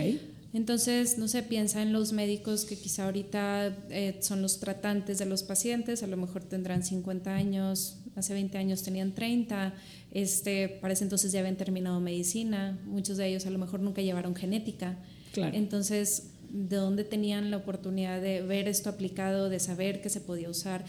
Entonces, 0.54 1.18
no 1.18 1.28
se 1.28 1.44
piensa 1.44 1.82
en 1.82 1.92
los 1.92 2.14
médicos 2.14 2.64
que 2.64 2.78
quizá 2.78 3.06
ahorita 3.06 3.78
eh, 3.90 4.18
son 4.22 4.42
los 4.42 4.62
tratantes 4.62 5.18
de 5.18 5.26
los 5.26 5.44
pacientes, 5.44 6.02
a 6.02 6.08
lo 6.08 6.16
mejor 6.16 6.44
tendrán 6.44 6.82
50 6.82 7.36
años, 7.36 7.98
hace 8.16 8.34
20 8.34 8.58
años 8.58 8.82
tenían 8.82 9.14
30, 9.14 9.74
este, 10.12 10.70
para 10.70 10.94
ese 10.94 11.04
entonces 11.04 11.34
ya 11.34 11.42
habían 11.42 11.58
terminado 11.58 12.00
medicina, 12.00 12.80
muchos 12.86 13.18
de 13.18 13.28
ellos 13.28 13.46
a 13.46 13.50
lo 13.50 13.60
mejor 13.60 13.82
nunca 13.82 14.02
llevaron 14.02 14.34
genética. 14.34 14.98
Claro. 15.34 15.58
Entonces, 15.58 16.32
¿de 16.50 16.76
dónde 16.76 17.04
tenían 17.04 17.52
la 17.52 17.58
oportunidad 17.58 18.22
de 18.22 18.42
ver 18.42 18.68
esto 18.68 18.90
aplicado, 18.90 19.50
de 19.50 19.60
saber 19.60 20.02
que 20.02 20.10
se 20.10 20.22
podía 20.22 20.50
usar? 20.50 20.86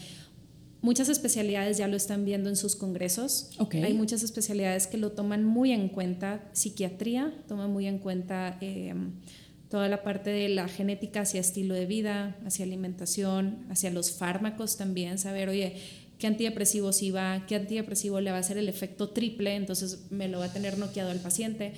Muchas 0.83 1.09
especialidades 1.09 1.79
ya 1.79 1.89
lo 1.89 1.97
están 1.97 2.25
viendo 2.25 2.49
en 2.49 2.57
sus 2.57 2.77
congresos. 2.77 3.51
Hay 3.73 3.95
muchas 3.95 4.23
especialidades 4.23 4.87
que 4.87 4.99
lo 4.99 5.13
toman 5.13 5.45
muy 5.45 5.73
en 5.73 5.89
cuenta. 5.89 6.49
Psiquiatría 6.53 7.33
toma 7.49 7.67
muy 7.67 7.87
en 7.87 7.99
cuenta 7.99 8.59
eh, 8.61 8.95
toda 9.69 9.89
la 9.89 10.03
parte 10.03 10.31
de 10.31 10.49
la 10.49 10.69
genética 10.69 11.23
hacia 11.23 11.41
estilo 11.41 11.75
de 11.75 11.87
vida, 11.87 12.37
hacia 12.47 12.65
alimentación, 12.65 13.67
hacia 13.69 13.91
los 13.91 14.13
fármacos 14.13 14.77
también. 14.77 15.19
Saber, 15.19 15.49
oye, 15.49 15.77
qué 16.19 16.27
antidepresivo 16.27 16.93
sí 16.93 17.11
va, 17.11 17.45
qué 17.47 17.57
antidepresivo 17.57 18.21
le 18.21 18.31
va 18.31 18.37
a 18.37 18.41
hacer 18.41 18.59
el 18.59 18.69
efecto 18.69 19.11
triple, 19.11 19.57
entonces 19.57 20.07
me 20.11 20.29
lo 20.29 20.39
va 20.39 20.47
a 20.47 20.53
tener 20.53 20.79
noqueado 20.79 21.11
al 21.11 21.21
paciente. 21.21 21.73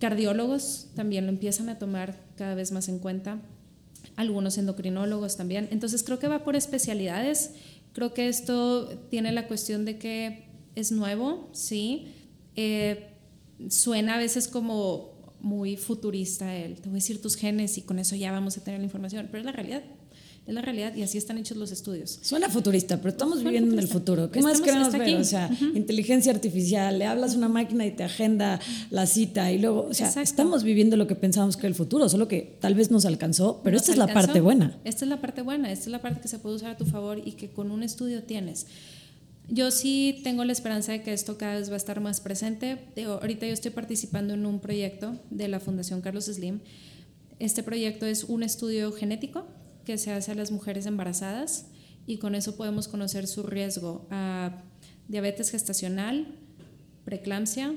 Cardiólogos 0.00 0.88
también 0.94 1.26
lo 1.26 1.32
empiezan 1.32 1.68
a 1.68 1.78
tomar 1.78 2.16
cada 2.36 2.54
vez 2.54 2.72
más 2.72 2.88
en 2.88 2.98
cuenta, 2.98 3.40
algunos 4.16 4.58
endocrinólogos 4.58 5.36
también. 5.36 5.68
Entonces 5.70 6.02
creo 6.02 6.18
que 6.18 6.28
va 6.28 6.44
por 6.44 6.56
especialidades. 6.56 7.54
Creo 7.92 8.14
que 8.14 8.28
esto 8.28 8.88
tiene 9.10 9.32
la 9.32 9.48
cuestión 9.48 9.84
de 9.84 9.98
que 9.98 10.48
es 10.74 10.92
nuevo, 10.92 11.50
sí. 11.52 12.08
Eh, 12.54 13.08
suena 13.68 14.14
a 14.14 14.18
veces 14.18 14.48
como 14.48 15.34
muy 15.40 15.76
futurista 15.76 16.54
el, 16.54 16.76
te 16.76 16.88
voy 16.88 16.96
a 16.96 17.00
decir 17.00 17.20
tus 17.20 17.36
genes 17.36 17.78
y 17.78 17.82
con 17.82 17.98
eso 17.98 18.16
ya 18.16 18.32
vamos 18.32 18.56
a 18.58 18.64
tener 18.64 18.80
la 18.80 18.84
información, 18.84 19.28
pero 19.30 19.40
es 19.40 19.44
la 19.44 19.52
realidad. 19.52 19.82
Es 20.46 20.54
la 20.54 20.62
realidad 20.62 20.94
y 20.94 21.02
así 21.02 21.18
están 21.18 21.38
hechos 21.38 21.56
los 21.56 21.72
estudios. 21.72 22.20
Suena 22.22 22.48
futurista, 22.48 22.98
pero 22.98 23.08
estamos 23.08 23.34
Suena 23.34 23.50
viviendo 23.50 23.72
en 23.74 23.80
el 23.80 23.88
futurista. 23.88 24.12
futuro. 24.12 24.30
¿Qué 24.30 24.42
más 24.42 24.52
Estamos- 24.60 24.64
queremos 24.66 24.86
está 24.88 24.98
ver? 24.98 25.08
aquí. 25.08 25.16
O 25.20 25.24
sea, 25.24 25.50
inteligencia 25.74 26.30
artificial, 26.32 26.98
le 27.00 27.06
hablas 27.06 27.34
a 27.34 27.38
una 27.38 27.48
máquina 27.48 27.84
y 27.84 27.90
te 27.90 28.04
agenda 28.04 28.60
la 28.90 29.06
cita 29.06 29.50
y 29.50 29.58
luego, 29.58 29.88
o 29.90 29.94
sea, 29.94 30.06
Exacto. 30.06 30.22
estamos 30.30 30.62
viviendo 30.62 30.96
lo 30.96 31.08
que 31.08 31.16
pensábamos 31.16 31.56
que 31.56 31.62
era 31.62 31.68
el 31.70 31.74
futuro, 31.74 32.08
solo 32.08 32.28
que 32.28 32.56
tal 32.60 32.76
vez 32.76 32.92
nos 32.92 33.04
alcanzó, 33.06 33.60
pero 33.64 33.74
Nos 33.74 33.82
esta 33.82 33.92
es 33.92 33.98
la 33.98 34.04
alcanzó. 34.04 34.26
parte 34.28 34.40
buena. 34.40 34.78
Esta 34.84 35.04
es 35.04 35.08
la 35.08 35.20
parte 35.20 35.42
buena, 35.42 35.72
esta 35.72 35.86
es 35.86 35.90
la 35.90 36.00
parte 36.00 36.20
que 36.20 36.28
se 36.28 36.38
puede 36.38 36.54
usar 36.54 36.70
a 36.70 36.76
tu 36.76 36.84
favor 36.86 37.20
y 37.24 37.32
que 37.32 37.48
con 37.50 37.72
un 37.72 37.82
estudio 37.82 38.22
tienes. 38.22 38.66
Yo 39.48 39.72
sí 39.72 40.20
tengo 40.22 40.44
la 40.44 40.52
esperanza 40.52 40.92
de 40.92 41.02
que 41.02 41.12
esto 41.12 41.38
cada 41.38 41.58
vez 41.58 41.70
va 41.70 41.74
a 41.74 41.76
estar 41.76 42.00
más 42.00 42.20
presente. 42.20 42.78
Digo, 42.94 43.14
ahorita 43.20 43.46
yo 43.46 43.52
estoy 43.52 43.72
participando 43.72 44.34
en 44.34 44.46
un 44.46 44.60
proyecto 44.60 45.16
de 45.30 45.48
la 45.48 45.58
Fundación 45.60 46.00
Carlos 46.02 46.26
Slim. 46.26 46.60
Este 47.38 47.62
proyecto 47.62 48.06
es 48.06 48.24
un 48.24 48.42
estudio 48.42 48.92
genético 48.92 49.46
que 49.86 49.96
se 49.96 50.12
hace 50.12 50.32
a 50.32 50.34
las 50.34 50.50
mujeres 50.50 50.84
embarazadas 50.84 51.68
y 52.06 52.18
con 52.18 52.34
eso 52.34 52.56
podemos 52.56 52.88
conocer 52.88 53.26
su 53.26 53.42
riesgo 53.42 54.06
a 54.10 54.62
diabetes 55.08 55.50
gestacional, 55.50 56.26
preeclampsia 57.04 57.74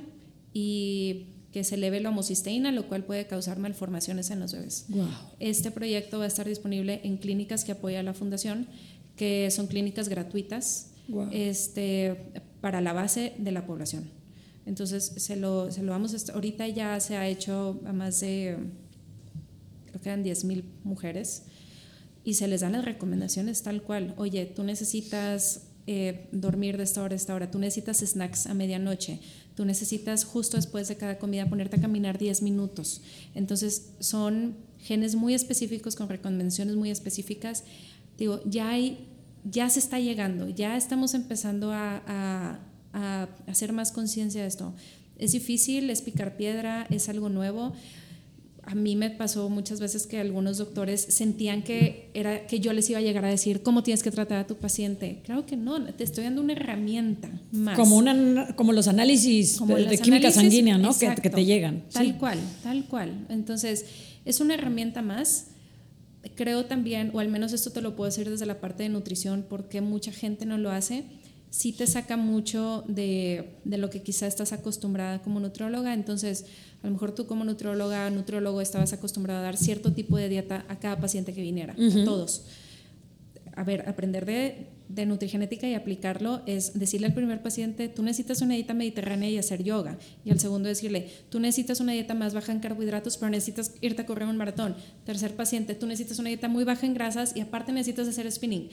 y 0.51 1.27
que 1.51 1.63
se 1.63 1.75
eleve 1.75 1.99
la 1.99 2.09
homocisteína, 2.09 2.71
lo 2.71 2.87
cual 2.87 3.05
puede 3.05 3.25
causar 3.27 3.57
malformaciones 3.59 4.29
en 4.29 4.39
los 4.39 4.53
bebés. 4.53 4.85
Wow. 4.89 5.07
Este 5.39 5.71
proyecto 5.71 6.19
va 6.19 6.25
a 6.25 6.27
estar 6.27 6.47
disponible 6.47 7.01
en 7.03 7.17
clínicas 7.17 7.63
que 7.63 7.71
apoya 7.71 8.03
la 8.03 8.13
fundación, 8.13 8.67
que 9.15 9.49
son 9.51 9.67
clínicas 9.67 10.09
gratuitas 10.09 10.91
este, 11.31 12.31
para 12.61 12.81
la 12.81 12.93
base 12.93 13.33
de 13.37 13.51
la 13.51 13.65
población. 13.65 14.11
Entonces, 14.65 15.13
se 15.17 15.35
lo, 15.35 15.71
se 15.71 15.81
lo 15.81 15.91
vamos 15.91 16.13
a 16.13 16.33
ahorita 16.33 16.67
ya 16.67 16.99
se 16.99 17.17
ha 17.17 17.27
hecho 17.27 17.81
a 17.85 17.93
más 17.93 18.19
de, 18.19 18.57
creo 19.87 20.01
que 20.01 20.09
eran 20.09 20.21
10 20.21 20.43
mil 20.45 20.65
mujeres, 20.83 21.45
y 22.29 22.33
se 22.35 22.47
les 22.47 22.61
dan 22.61 22.73
las 22.73 22.85
recomendaciones 22.85 23.63
tal 23.63 23.81
cual. 23.81 24.13
Oye, 24.17 24.45
tú 24.45 24.63
necesitas 24.63 25.61
eh, 25.87 26.27
dormir 26.31 26.77
de 26.77 26.83
esta 26.83 27.01
hora 27.01 27.13
a 27.13 27.17
esta 27.17 27.33
hora, 27.35 27.49
tú 27.51 27.57
necesitas 27.59 27.97
snacks 27.99 28.45
a 28.47 28.53
medianoche, 28.53 29.19
tú 29.55 29.65
necesitas 29.65 30.23
justo 30.25 30.57
después 30.57 30.87
de 30.87 30.95
cada 30.97 31.17
comida 31.17 31.49
ponerte 31.49 31.77
a 31.77 31.81
caminar 31.81 32.17
10 32.17 32.41
minutos. 32.43 33.01
Entonces, 33.35 33.91
son 33.99 34.55
genes 34.79 35.15
muy 35.15 35.33
específicos 35.33 35.95
con 35.95 36.07
recomendaciones 36.09 36.75
muy 36.75 36.89
específicas. 36.91 37.63
Digo, 38.17 38.41
ya 38.45 38.69
hay, 38.69 39.07
ya 39.43 39.69
se 39.69 39.79
está 39.79 39.99
llegando, 39.99 40.47
ya 40.49 40.77
estamos 40.77 41.13
empezando 41.13 41.71
a, 41.71 42.03
a- 42.07 42.59
a 42.93 43.27
hacer 43.47 43.71
más 43.73 43.91
conciencia 43.91 44.41
de 44.41 44.47
esto. 44.47 44.73
Es 45.17 45.31
difícil, 45.33 45.89
es 45.89 46.01
picar 46.01 46.37
piedra, 46.37 46.87
es 46.89 47.07
algo 47.09 47.29
nuevo. 47.29 47.73
A 48.63 48.75
mí 48.75 48.95
me 48.95 49.09
pasó 49.09 49.49
muchas 49.49 49.79
veces 49.79 50.05
que 50.05 50.19
algunos 50.19 50.57
doctores 50.57 51.01
sentían 51.01 51.63
que 51.63 52.09
era 52.13 52.45
que 52.45 52.59
yo 52.59 52.73
les 52.73 52.89
iba 52.89 52.99
a 52.99 53.01
llegar 53.01 53.25
a 53.25 53.29
decir 53.29 53.63
cómo 53.63 53.83
tienes 53.83 54.03
que 54.03 54.11
tratar 54.11 54.37
a 54.39 54.47
tu 54.47 54.55
paciente. 54.57 55.21
Claro 55.23 55.45
que 55.45 55.57
no, 55.57 55.83
te 55.93 56.03
estoy 56.03 56.25
dando 56.25 56.41
una 56.41 56.53
herramienta 56.53 57.29
más. 57.51 57.75
Como, 57.77 57.97
una, 57.97 58.55
como 58.55 58.73
los 58.73 58.87
análisis 58.87 59.57
Como 59.57 59.75
de, 59.75 59.85
de 59.85 59.97
química 59.97 60.27
análisis, 60.27 60.35
sanguínea, 60.35 60.77
¿no? 60.77 60.91
Que, 60.97 61.29
te 61.29 61.45
llegan. 61.45 61.83
Tal 61.91 62.07
Sí. 62.07 62.13
cual, 62.13 62.39
tal 62.63 62.85
cual. 62.85 63.25
Entonces, 63.29 63.85
es 64.25 64.39
una 64.39 64.53
herramienta 64.53 65.01
más. 65.01 65.47
Creo 66.35 66.65
también, 66.65 67.11
o 67.13 67.19
al 67.19 67.29
menos 67.29 67.53
esto 67.53 67.71
te 67.71 67.81
lo 67.81 67.95
puedo 67.95 68.09
decir 68.09 68.29
desde 68.29 68.45
la 68.45 68.59
parte 68.59 68.83
de 68.83 68.89
nutrición, 68.89 69.45
porque 69.49 69.79
mucha 69.81 70.11
gente 70.11 70.45
no 70.45 70.57
lo 70.57 70.69
hace. 70.69 71.05
Sí 71.49 71.73
te 71.73 71.87
saca 71.87 72.15
mucho 72.17 72.83
de, 72.87 73.55
de 73.65 73.77
lo 73.77 73.89
que 73.89 74.01
quizá 74.01 74.27
estás 74.27 74.53
acostumbrada 74.53 75.21
como 75.21 75.39
nutrióloga. 75.39 75.93
Entonces, 75.93 76.45
a 76.83 76.87
lo 76.87 76.93
mejor 76.93 77.13
tú 77.13 77.25
como 77.25 77.43
nutrióloga, 77.43 78.09
nutriólogo, 78.09 78.61
estabas 78.61 78.93
acostumbrada 78.93 79.39
a 79.39 79.43
dar 79.43 79.57
cierto 79.57 79.93
tipo 79.93 80.17
de 80.17 80.29
dieta 80.29 80.65
a 80.69 80.79
cada 80.79 80.99
paciente 80.99 81.33
que 81.33 81.41
viniera, 81.41 81.73
a 81.73 82.05
todos 82.05 82.43
a 83.59 83.63
ver, 83.63 83.89
aprender 83.89 84.25
de, 84.25 84.67
de 84.87 85.05
nutrigenética 85.05 85.67
y 85.67 85.73
aplicarlo 85.73 86.41
es 86.45 86.79
decirle 86.79 87.07
al 87.07 87.13
primer 87.13 87.41
paciente, 87.41 87.89
tú 87.89 88.03
necesitas 88.03 88.41
una 88.41 88.53
dieta 88.53 88.73
mediterránea 88.73 89.29
y 89.29 89.37
hacer 89.37 89.63
yoga. 89.63 89.97
Y 90.23 90.31
al 90.31 90.39
segundo 90.39 90.69
decirle, 90.69 91.09
tú 91.29 91.41
necesitas 91.41 91.81
una 91.81 91.91
dieta 91.91 92.13
más 92.13 92.33
baja 92.33 92.53
en 92.53 92.61
carbohidratos, 92.61 93.17
pero 93.17 93.29
necesitas 93.29 93.73
irte 93.81 94.03
a 94.03 94.05
correr 94.05 94.29
un 94.29 94.37
maratón. 94.37 94.77
Tercer 95.05 95.35
paciente, 95.35 95.75
tú 95.75 95.87
necesitas 95.87 96.19
una 96.19 96.29
dieta 96.29 96.47
muy 96.47 96.63
baja 96.63 96.85
en 96.85 96.93
grasas 96.93 97.35
y 97.35 97.41
aparte 97.41 97.73
necesitas 97.73 98.07
hacer 98.07 98.31
spinning. 98.31 98.69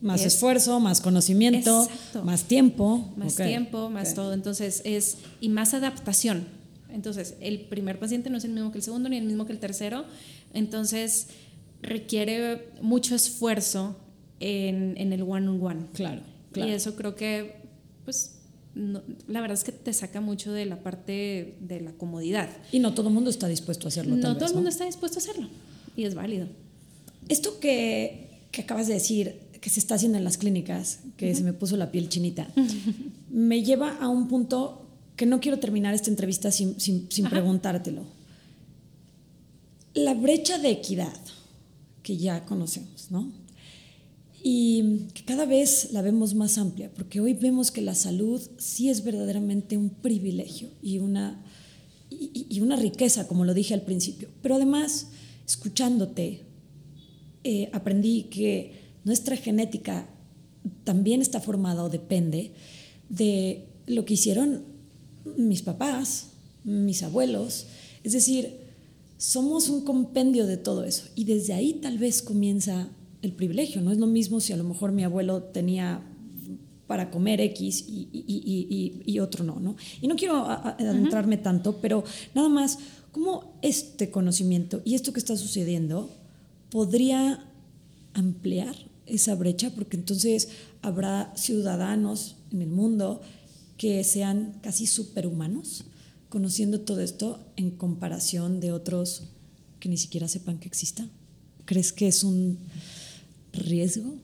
Más 0.00 0.20
Es- 0.20 0.34
esfuerzo, 0.34 0.78
más 0.80 1.00
conocimiento, 1.00 1.84
Exacto. 1.84 2.24
más 2.24 2.44
tiempo. 2.44 3.12
Más 3.16 3.34
tiempo, 3.34 3.90
más 3.90 4.14
todo. 4.14 4.32
Entonces 4.32 4.82
es, 4.84 5.18
y 5.40 5.48
más 5.48 5.74
adaptación. 5.74 6.46
Entonces, 6.92 7.34
el 7.40 7.60
primer 7.62 7.98
paciente 7.98 8.30
no 8.30 8.38
es 8.38 8.44
el 8.44 8.52
mismo 8.52 8.72
que 8.72 8.78
el 8.78 8.84
segundo 8.84 9.08
ni 9.08 9.16
el 9.18 9.24
mismo 9.24 9.44
que 9.44 9.52
el 9.52 9.58
tercero. 9.58 10.04
Entonces, 10.54 11.26
requiere 11.82 12.68
mucho 12.82 13.14
esfuerzo 13.14 13.96
en, 14.40 14.94
en 14.96 15.12
el 15.12 15.22
one-on-one. 15.22 15.86
Claro, 15.92 16.22
claro. 16.52 16.70
Y 16.70 16.74
eso 16.74 16.94
creo 16.96 17.14
que, 17.14 17.56
pues, 18.04 18.36
no- 18.74 19.02
la 19.26 19.40
verdad 19.40 19.56
es 19.58 19.64
que 19.64 19.72
te 19.72 19.92
saca 19.92 20.20
mucho 20.20 20.52
de 20.52 20.64
la 20.66 20.82
parte 20.82 21.56
de 21.60 21.80
la 21.80 21.92
comodidad. 21.92 22.48
Y 22.72 22.78
no 22.78 22.94
todo 22.94 23.08
el 23.08 23.14
mundo 23.14 23.30
está 23.30 23.48
dispuesto 23.48 23.86
a 23.86 23.88
hacerlo. 23.88 24.16
No 24.16 24.22
tal 24.22 24.38
todo 24.38 24.48
el 24.48 24.54
mundo 24.54 24.70
está 24.70 24.84
dispuesto 24.84 25.18
a 25.18 25.22
hacerlo 25.22 25.48
y 25.96 26.04
es 26.04 26.14
válido. 26.14 26.46
Esto 27.28 27.60
que, 27.60 28.46
que 28.50 28.62
acabas 28.62 28.86
de 28.88 28.94
decir, 28.94 29.34
que 29.60 29.70
se 29.70 29.80
está 29.80 29.94
haciendo 29.96 30.18
en 30.18 30.24
las 30.24 30.38
clínicas, 30.38 31.00
que 31.16 31.34
se 31.34 31.42
me 31.42 31.52
puso 31.52 31.76
la 31.76 31.90
piel 31.90 32.08
chinita, 32.08 32.48
me 33.30 33.62
lleva 33.62 33.96
a 33.98 34.08
un 34.08 34.28
punto 34.28 34.86
que 35.16 35.26
no 35.26 35.40
quiero 35.40 35.58
terminar 35.58 35.94
esta 35.94 36.10
entrevista 36.10 36.50
sin, 36.52 36.78
sin- 36.80 37.06
sin 37.10 37.28
preguntártelo. 37.28 38.04
La 39.94 40.14
brecha 40.14 40.58
de 40.58 40.70
equidad 40.70 41.16
que 42.02 42.16
ya 42.16 42.44
conocemos, 42.44 43.10
¿no? 43.10 43.30
Y 44.42 45.06
que 45.14 45.24
cada 45.24 45.44
vez 45.44 45.88
la 45.92 46.00
vemos 46.02 46.34
más 46.34 46.56
amplia, 46.58 46.90
porque 46.94 47.20
hoy 47.20 47.34
vemos 47.34 47.72
que 47.72 47.82
la 47.82 47.94
salud 47.96 48.40
sí 48.58 48.88
es 48.88 49.02
verdaderamente 49.02 49.76
un 49.76 49.90
privilegio 49.90 50.68
y 50.80 50.98
una, 50.98 51.42
y, 52.10 52.46
y 52.48 52.60
una 52.60 52.76
riqueza, 52.76 53.26
como 53.26 53.44
lo 53.44 53.52
dije 53.54 53.74
al 53.74 53.82
principio. 53.82 54.28
Pero 54.40 54.54
además, 54.54 55.08
escuchándote, 55.46 56.42
eh, 57.42 57.68
aprendí 57.72 58.24
que 58.24 58.77
nuestra 59.04 59.36
genética 59.36 60.08
también 60.84 61.22
está 61.22 61.40
formada 61.40 61.82
o 61.84 61.88
depende 61.88 62.52
de 63.08 63.64
lo 63.86 64.04
que 64.04 64.14
hicieron 64.14 64.64
mis 65.36 65.62
papás, 65.62 66.30
mis 66.64 67.02
abuelos. 67.02 67.66
Es 68.04 68.12
decir, 68.12 68.58
somos 69.16 69.68
un 69.68 69.82
compendio 69.84 70.46
de 70.46 70.56
todo 70.56 70.84
eso. 70.84 71.04
Y 71.14 71.24
desde 71.24 71.52
ahí 71.54 71.74
tal 71.74 71.98
vez 71.98 72.22
comienza 72.22 72.88
el 73.22 73.32
privilegio. 73.32 73.80
No 73.80 73.90
es 73.92 73.98
lo 73.98 74.06
mismo 74.06 74.40
si 74.40 74.52
a 74.52 74.56
lo 74.56 74.64
mejor 74.64 74.92
mi 74.92 75.04
abuelo 75.04 75.42
tenía 75.42 76.02
para 76.86 77.10
comer 77.10 77.40
X 77.40 77.84
y, 77.88 78.08
y- 78.12 78.24
y- 78.26 78.66
y- 79.04 79.12
y 79.12 79.18
otro 79.20 79.44
no, 79.44 79.60
¿no? 79.60 79.76
Y 80.00 80.08
no 80.08 80.16
quiero 80.16 80.46
adentrarme 80.46 81.36
tanto, 81.36 81.76
pero 81.82 82.02
nada 82.34 82.48
más, 82.48 82.78
¿cómo 83.12 83.58
este 83.60 84.10
conocimiento 84.10 84.80
y 84.86 84.94
esto 84.94 85.12
que 85.12 85.18
está 85.20 85.36
sucediendo 85.36 86.08
podría 86.70 87.44
ampliar 88.14 88.74
esa 89.08 89.34
brecha? 89.34 89.70
Porque 89.70 89.96
entonces 89.96 90.48
habrá 90.82 91.32
ciudadanos 91.36 92.36
en 92.52 92.62
el 92.62 92.68
mundo 92.68 93.20
que 93.76 94.02
sean 94.04 94.58
casi 94.62 94.86
superhumanos 94.86 95.84
conociendo 96.28 96.80
todo 96.80 97.00
esto 97.00 97.40
en 97.56 97.70
comparación 97.70 98.60
de 98.60 98.72
otros 98.72 99.24
que 99.80 99.88
ni 99.88 99.96
siquiera 99.96 100.28
sepan 100.28 100.58
que 100.58 100.68
exista. 100.68 101.06
¿Crees 101.64 101.92
que 101.92 102.08
es 102.08 102.24
un 102.24 102.58
riesgo? 103.52 104.16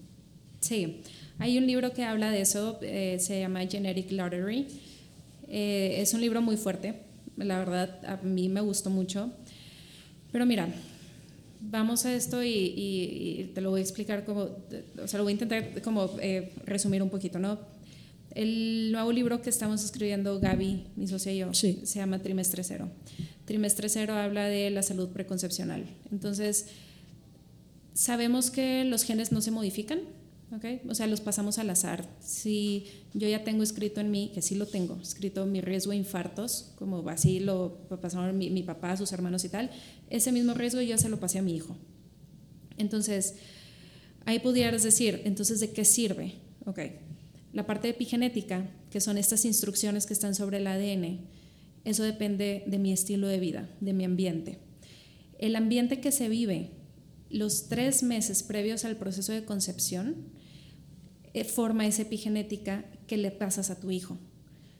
Sí, 0.60 1.00
hay 1.38 1.58
un 1.58 1.66
libro 1.66 1.92
que 1.92 2.04
habla 2.04 2.30
de 2.30 2.40
eso, 2.40 2.78
eh, 2.82 3.18
se 3.20 3.40
llama 3.40 3.66
Genetic 3.66 4.10
Lottery. 4.12 4.66
Eh, 5.48 5.96
es 5.98 6.14
un 6.14 6.20
libro 6.20 6.42
muy 6.42 6.56
fuerte, 6.56 6.94
la 7.36 7.58
verdad 7.58 8.00
a 8.06 8.16
mí 8.22 8.48
me 8.48 8.60
gustó 8.60 8.90
mucho. 8.90 9.30
Pero 10.32 10.46
mira, 10.46 10.68
vamos 11.70 12.04
a 12.04 12.14
esto 12.14 12.42
y, 12.42 12.48
y- 12.48 13.40
y 13.40 13.44
te 13.54 13.60
lo 13.60 13.70
voy 13.70 13.80
a 13.80 13.82
explicar 13.82 14.24
como, 14.24 14.42
o 15.02 15.08
sea, 15.08 15.18
lo 15.18 15.24
voy 15.24 15.32
a 15.32 15.34
intentar 15.34 15.82
como 15.82 16.10
eh, 16.20 16.52
resumir 16.66 17.02
un 17.02 17.10
poquito, 17.10 17.38
¿no? 17.38 17.58
El 18.34 18.90
nuevo 18.92 19.12
libro 19.12 19.40
que 19.42 19.50
estamos 19.50 19.84
escribiendo, 19.84 20.40
Gaby, 20.40 20.84
mi 20.96 21.06
socia 21.06 21.32
y 21.32 21.38
yo, 21.38 21.54
Sí. 21.54 21.80
se 21.84 21.98
llama 22.00 22.18
Trimestre 22.20 22.64
Cero. 22.64 22.88
Trimestre 23.44 23.88
Cero 23.88 24.14
habla 24.14 24.46
de 24.46 24.70
la 24.70 24.82
salud 24.82 25.08
preconcepcional. 25.10 25.84
Entonces, 26.10 26.66
sabemos 27.92 28.50
que 28.50 28.84
los 28.84 29.04
genes 29.04 29.32
no 29.32 29.40
se 29.40 29.50
modifican, 29.50 30.00
O 30.88 30.94
sea, 30.94 31.06
los 31.06 31.20
pasamos 31.20 31.58
al 31.58 31.70
azar. 31.70 32.08
Si 32.20 32.86
yo 33.12 33.28
ya 33.28 33.44
tengo 33.44 33.62
escrito 33.62 34.00
en 34.00 34.10
mí, 34.10 34.30
que 34.34 34.42
sí 34.42 34.54
lo 34.54 34.66
tengo, 34.66 34.98
escrito 35.00 35.46
mi 35.46 35.60
riesgo 35.60 35.90
de 35.90 35.96
infartos, 35.96 36.72
como 36.76 37.08
así 37.08 37.40
lo 37.40 37.86
pasaron 38.00 38.38
mi, 38.38 38.50
mi 38.50 38.62
papá, 38.62 38.96
sus 38.96 39.12
hermanos 39.12 39.44
y 39.44 39.48
tal, 39.48 39.70
ese 40.10 40.32
mismo 40.32 40.54
riesgo 40.54 40.80
yo 40.80 40.96
se 40.98 41.08
lo 41.08 41.18
pasé 41.18 41.38
a 41.38 41.42
mi 41.42 41.56
hijo. 41.56 41.76
Entonces, 42.76 43.34
ahí 44.24 44.38
pudieras 44.38 44.82
decir, 44.82 45.22
entonces, 45.24 45.60
¿de 45.60 45.70
qué 45.72 45.84
sirve? 45.84 46.34
Ok, 46.66 46.80
la 47.52 47.66
parte 47.66 47.88
epigenética, 47.88 48.68
que 48.90 49.00
son 49.00 49.18
estas 49.18 49.44
instrucciones 49.44 50.06
que 50.06 50.12
están 50.12 50.34
sobre 50.34 50.58
el 50.58 50.66
ADN, 50.66 51.20
eso 51.84 52.02
depende 52.02 52.64
de 52.66 52.78
mi 52.78 52.92
estilo 52.92 53.28
de 53.28 53.38
vida, 53.38 53.68
de 53.80 53.92
mi 53.92 54.04
ambiente. 54.04 54.58
El 55.38 55.56
ambiente 55.56 56.00
que 56.00 56.12
se 56.12 56.28
vive 56.28 56.70
los 57.30 57.68
tres 57.68 58.02
meses 58.02 58.42
previos 58.42 58.84
al 58.84 58.96
proceso 58.96 59.32
de 59.32 59.44
concepción 59.44 60.33
forma 61.42 61.86
esa 61.86 62.02
epigenética 62.02 62.84
que 63.08 63.16
le 63.16 63.32
pasas 63.32 63.70
a 63.70 63.80
tu 63.80 63.90
hijo. 63.90 64.16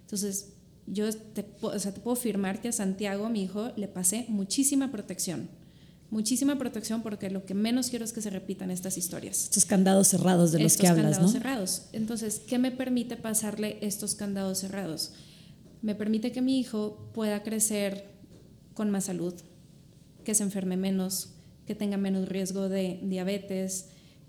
Entonces, 0.03 0.53
yo 0.87 1.11
te, 1.13 1.45
o 1.61 1.79
sea, 1.79 1.93
te 1.93 2.01
puedo 2.01 2.17
afirmar 2.17 2.61
que 2.61 2.69
a 2.69 2.73
Santiago, 2.73 3.29
mi 3.29 3.43
hijo, 3.43 3.73
le 3.77 3.89
pasé 3.89 4.27
muchísima 4.29 4.93
protección. 4.93 5.49
Muchísima 6.11 6.57
protección 6.57 7.03
porque 7.03 7.29
lo 7.31 7.45
que 7.45 7.55
menos 7.55 7.91
quiero 7.91 8.05
es 8.05 8.13
que 8.13 8.21
se 8.21 8.31
repitan 8.31 8.71
estas 8.71 8.97
historias 8.99 9.45
Estos 9.45 9.65
candados 9.65 10.07
cerrados 10.07 10.53
de 10.53 10.61
los 10.61 10.73
estos 10.73 10.83
que 10.83 10.87
hablas, 10.87 11.17
candados 11.17 11.27
¿no? 11.27 11.41
cerrados. 11.41 11.83
Entonces, 11.93 12.41
¿qué 12.47 12.59
me 12.59 12.71
permite 12.71 13.17
pasarle 13.17 13.79
estos 13.81 14.15
candados 14.15 14.59
cerrados? 14.59 15.13
Me 15.83 15.97
permite 15.97 16.31
que 16.31 16.41
mi 16.41 16.61
hijo 16.61 17.11
pueda 17.15 17.43
crecer 17.43 18.05
con 18.75 18.91
más 18.91 19.05
salud, 19.05 19.35
que 20.23 20.35
se 20.35 20.45
enferme 20.45 20.77
menos, 20.77 21.31
que 21.67 21.75
tenga 21.75 21.97
menos 21.97 22.29
riesgo 22.29 22.69
de 22.69 23.01
diabetes, 23.03 23.87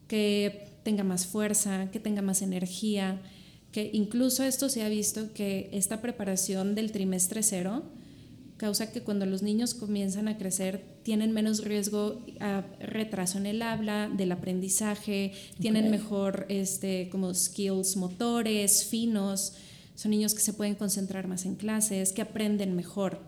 que 0.07 0.74
tenga 0.85 1.03
más 1.03 1.25
fuerza, 1.25 1.89
que 1.91 1.99
tenga 1.99 2.21
más 2.21 2.43
energía, 2.43 3.19
que 3.71 3.89
incluso 3.91 4.43
esto 4.43 4.69
se 4.69 4.83
ha 4.83 4.87
visto 4.87 5.33
que 5.33 5.67
esta 5.73 5.99
preparación 5.99 6.75
del 6.75 6.91
trimestre 6.91 7.41
cero 7.41 7.83
causa 8.57 8.91
que 8.91 9.01
cuando 9.01 9.25
los 9.25 9.41
niños 9.41 9.73
comienzan 9.73 10.27
a 10.27 10.37
crecer 10.37 10.85
tienen 11.03 11.33
menos 11.33 11.63
riesgo 11.63 12.23
a 12.39 12.63
retraso 12.79 13.39
en 13.39 13.47
el 13.47 13.63
habla, 13.63 14.09
del 14.15 14.31
aprendizaje, 14.31 15.33
tienen 15.59 15.89
mejor 15.89 16.45
este, 16.49 17.09
como 17.09 17.33
skills 17.33 17.97
motores, 17.97 18.85
finos, 18.85 19.53
son 19.95 20.11
niños 20.11 20.35
que 20.35 20.41
se 20.41 20.53
pueden 20.53 20.75
concentrar 20.75 21.27
más 21.27 21.45
en 21.45 21.55
clases, 21.55 22.11
que 22.11 22.21
aprenden 22.21 22.75
mejor. 22.75 23.19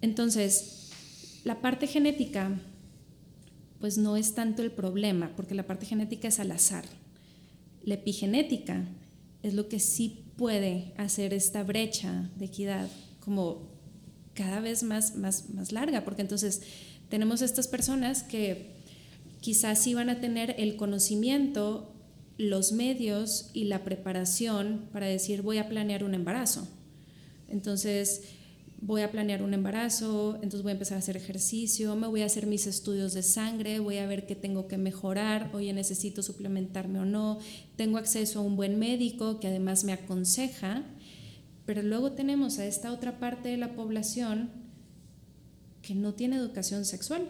Entonces, 0.00 0.90
la 1.44 1.60
parte 1.60 1.86
genética, 1.86 2.60
pues 3.82 3.98
no 3.98 4.16
es 4.16 4.36
tanto 4.36 4.62
el 4.62 4.70
problema, 4.70 5.32
porque 5.34 5.56
la 5.56 5.66
parte 5.66 5.86
genética 5.86 6.28
es 6.28 6.38
al 6.38 6.52
azar. 6.52 6.84
La 7.82 7.94
epigenética 7.94 8.86
es 9.42 9.54
lo 9.54 9.68
que 9.68 9.80
sí 9.80 10.22
puede 10.36 10.94
hacer 10.98 11.34
esta 11.34 11.64
brecha 11.64 12.30
de 12.36 12.44
equidad 12.44 12.88
como 13.18 13.72
cada 14.34 14.60
vez 14.60 14.84
más, 14.84 15.16
más, 15.16 15.50
más 15.50 15.72
larga, 15.72 16.04
porque 16.04 16.22
entonces 16.22 16.62
tenemos 17.08 17.42
estas 17.42 17.66
personas 17.66 18.22
que 18.22 18.70
quizás 19.40 19.80
sí 19.80 19.94
van 19.94 20.10
a 20.10 20.20
tener 20.20 20.54
el 20.58 20.76
conocimiento, 20.76 21.92
los 22.38 22.70
medios 22.70 23.50
y 23.52 23.64
la 23.64 23.82
preparación 23.82 24.90
para 24.92 25.06
decir 25.06 25.42
voy 25.42 25.58
a 25.58 25.68
planear 25.68 26.04
un 26.04 26.14
embarazo. 26.14 26.68
Entonces 27.48 28.22
voy 28.84 29.02
a 29.02 29.12
planear 29.12 29.44
un 29.44 29.54
embarazo, 29.54 30.34
entonces 30.42 30.62
voy 30.62 30.70
a 30.70 30.72
empezar 30.72 30.96
a 30.96 30.98
hacer 30.98 31.16
ejercicio, 31.16 31.94
me 31.94 32.08
voy 32.08 32.22
a 32.22 32.26
hacer 32.26 32.46
mis 32.46 32.66
estudios 32.66 33.14
de 33.14 33.22
sangre, 33.22 33.78
voy 33.78 33.98
a 33.98 34.06
ver 34.06 34.26
qué 34.26 34.34
tengo 34.34 34.66
que 34.66 34.76
mejorar, 34.76 35.50
oye, 35.54 35.72
necesito 35.72 36.20
suplementarme 36.20 36.98
o 36.98 37.04
no, 37.04 37.38
tengo 37.76 37.98
acceso 37.98 38.40
a 38.40 38.42
un 38.42 38.56
buen 38.56 38.80
médico 38.80 39.38
que 39.38 39.46
además 39.46 39.84
me 39.84 39.92
aconseja, 39.92 40.82
pero 41.64 41.82
luego 41.82 42.12
tenemos 42.12 42.58
a 42.58 42.66
esta 42.66 42.92
otra 42.92 43.20
parte 43.20 43.50
de 43.50 43.56
la 43.56 43.76
población 43.76 44.50
que 45.80 45.94
no 45.94 46.14
tiene 46.14 46.36
educación 46.36 46.84
sexual 46.84 47.28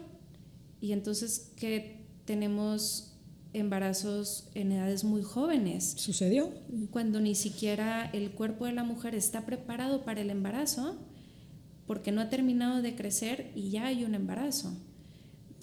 y 0.80 0.92
entonces 0.92 1.52
que 1.56 2.06
tenemos 2.24 3.12
embarazos 3.52 4.48
en 4.54 4.72
edades 4.72 5.04
muy 5.04 5.20
jóvenes, 5.20 5.96
¿Sucedió? 5.98 6.50
cuando 6.90 7.20
ni 7.20 7.34
siquiera 7.34 8.08
el 8.14 8.30
cuerpo 8.30 8.64
de 8.64 8.72
la 8.72 8.84
mujer 8.84 9.14
está 9.14 9.44
preparado 9.44 10.02
para 10.06 10.22
el 10.22 10.30
embarazo 10.30 10.96
porque 11.86 12.12
no 12.12 12.20
ha 12.20 12.28
terminado 12.28 12.82
de 12.82 12.94
crecer 12.94 13.50
y 13.54 13.70
ya 13.70 13.86
hay 13.86 14.04
un 14.04 14.14
embarazo. 14.14 14.72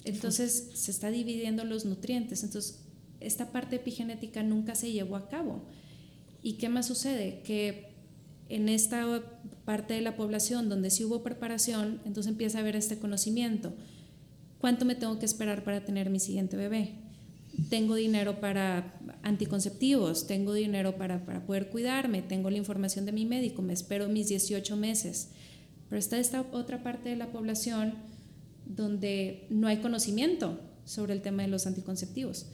Entonces 0.04 0.70
se 0.74 0.90
está 0.90 1.10
dividiendo 1.10 1.64
los 1.64 1.84
nutrientes. 1.84 2.44
Entonces 2.44 2.80
esta 3.20 3.52
parte 3.52 3.76
epigenética 3.76 4.42
nunca 4.42 4.74
se 4.74 4.92
llevó 4.92 5.16
a 5.16 5.28
cabo. 5.28 5.64
¿Y 6.42 6.54
qué 6.54 6.68
más 6.68 6.86
sucede? 6.86 7.42
Que 7.44 7.90
en 8.48 8.68
esta 8.68 9.22
parte 9.64 9.94
de 9.94 10.00
la 10.00 10.16
población 10.16 10.68
donde 10.68 10.90
sí 10.90 11.04
hubo 11.04 11.22
preparación, 11.22 12.00
entonces 12.04 12.32
empieza 12.32 12.58
a 12.58 12.60
haber 12.62 12.76
este 12.76 12.98
conocimiento. 12.98 13.72
¿Cuánto 14.58 14.84
me 14.84 14.94
tengo 14.94 15.18
que 15.18 15.26
esperar 15.26 15.64
para 15.64 15.84
tener 15.84 16.10
mi 16.10 16.18
siguiente 16.18 16.56
bebé? 16.56 16.94
Tengo 17.68 17.94
dinero 17.94 18.40
para 18.40 18.98
anticonceptivos, 19.22 20.26
tengo 20.26 20.54
dinero 20.54 20.96
para, 20.96 21.24
para 21.24 21.44
poder 21.46 21.68
cuidarme, 21.68 22.22
tengo 22.22 22.50
la 22.50 22.56
información 22.56 23.06
de 23.06 23.12
mi 23.12 23.26
médico, 23.26 23.62
me 23.62 23.72
espero 23.72 24.08
mis 24.08 24.28
18 24.28 24.76
meses. 24.76 25.30
Pero 25.90 25.98
está 25.98 26.18
esta 26.18 26.40
otra 26.52 26.82
parte 26.82 27.10
de 27.10 27.16
la 27.16 27.30
población 27.32 27.94
donde 28.64 29.46
no 29.50 29.66
hay 29.66 29.78
conocimiento 29.78 30.58
sobre 30.84 31.12
el 31.12 31.20
tema 31.20 31.42
de 31.42 31.48
los 31.48 31.66
anticonceptivos. 31.66 32.46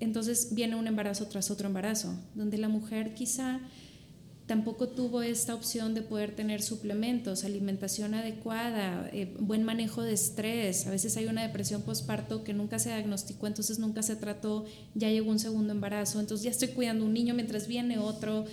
Entonces 0.00 0.54
viene 0.54 0.74
un 0.74 0.88
embarazo 0.88 1.28
tras 1.28 1.50
otro 1.50 1.68
embarazo, 1.68 2.12
donde 2.34 2.58
la 2.58 2.68
mujer 2.68 3.14
quizá 3.14 3.60
tampoco 4.46 4.88
tuvo 4.88 5.22
esta 5.22 5.54
opción 5.54 5.94
de 5.94 6.02
poder 6.02 6.34
tener 6.34 6.62
suplementos, 6.62 7.44
alimentación 7.44 8.14
adecuada, 8.14 9.08
eh, 9.12 9.34
buen 9.38 9.62
manejo 9.62 10.02
de 10.02 10.14
estrés. 10.14 10.86
A 10.86 10.90
veces 10.90 11.16
hay 11.16 11.26
una 11.26 11.42
depresión 11.42 11.82
postparto 11.82 12.42
que 12.42 12.52
nunca 12.52 12.78
se 12.78 12.88
diagnosticó, 12.88 13.46
entonces 13.46 13.78
nunca 13.78 14.02
se 14.02 14.16
trató, 14.16 14.64
ya 14.94 15.08
llegó 15.08 15.30
un 15.30 15.38
segundo 15.38 15.72
embarazo, 15.72 16.20
entonces 16.20 16.44
ya 16.44 16.50
estoy 16.50 16.68
cuidando 16.68 17.04
un 17.04 17.12
niño 17.12 17.34
mientras 17.34 17.68
viene 17.68 17.98
otro, 17.98 18.44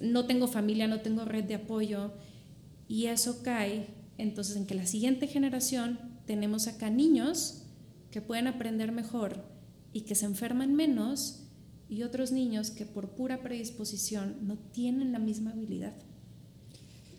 no 0.00 0.26
tengo 0.26 0.48
familia, 0.48 0.88
no 0.88 1.00
tengo 1.00 1.24
red 1.24 1.44
de 1.44 1.54
apoyo. 1.54 2.10
Y 2.88 3.06
eso 3.06 3.42
cae 3.42 3.88
entonces 4.18 4.56
en 4.56 4.66
que 4.66 4.74
la 4.74 4.86
siguiente 4.86 5.26
generación 5.26 5.98
tenemos 6.26 6.66
acá 6.66 6.90
niños 6.90 7.62
que 8.10 8.20
pueden 8.20 8.46
aprender 8.46 8.92
mejor 8.92 9.44
y 9.92 10.02
que 10.02 10.14
se 10.14 10.26
enferman 10.26 10.74
menos 10.74 11.42
y 11.88 12.02
otros 12.02 12.32
niños 12.32 12.70
que 12.70 12.84
por 12.84 13.10
pura 13.10 13.42
predisposición 13.42 14.36
no 14.42 14.56
tienen 14.56 15.12
la 15.12 15.18
misma 15.18 15.52
habilidad. 15.52 15.94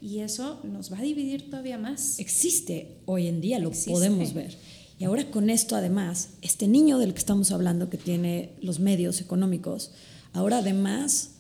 Y 0.02 0.20
eso 0.20 0.62
nos 0.64 0.92
va 0.92 1.00
a 1.00 1.04
dividir 1.04 1.50
todavía 1.50 1.78
más. 1.78 2.20
Existe 2.20 3.00
hoy 3.06 3.28
en 3.28 3.42
día, 3.42 3.60
lo 3.60 3.72
podemos 3.72 4.34
ver. 4.34 4.56
Y 5.00 5.06
ahora 5.06 5.30
con 5.32 5.50
esto 5.50 5.76
además, 5.76 6.32
este 6.42 6.68
niño 6.68 6.98
del 6.98 7.14
que 7.14 7.20
estamos 7.20 7.52
hablando 7.52 7.90
que 7.90 7.98
tiene 7.98 8.54
los 8.62 8.80
medios 8.80 9.22
económicos, 9.22 9.92
ahora 10.34 10.60
además 10.60 11.32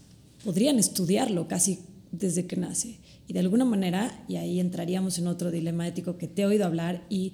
podrían 0.44 0.80
estudiarlo 0.80 1.48
casi 1.48 1.80
desde 2.12 2.46
que 2.46 2.56
nace. 2.56 3.00
Y 3.28 3.34
de 3.34 3.40
alguna 3.40 3.66
manera, 3.66 4.24
y 4.28 4.38
ahí 4.38 4.60
entraríamos 4.60 5.18
en 5.20 5.28
otro 5.28 5.52
dilema 5.52 5.88
ético 5.88 6.18
que 6.18 6.28
te 6.28 6.44
he 6.44 6.46
oído 6.46 6.66
hablar 6.66 7.06
y 7.10 7.34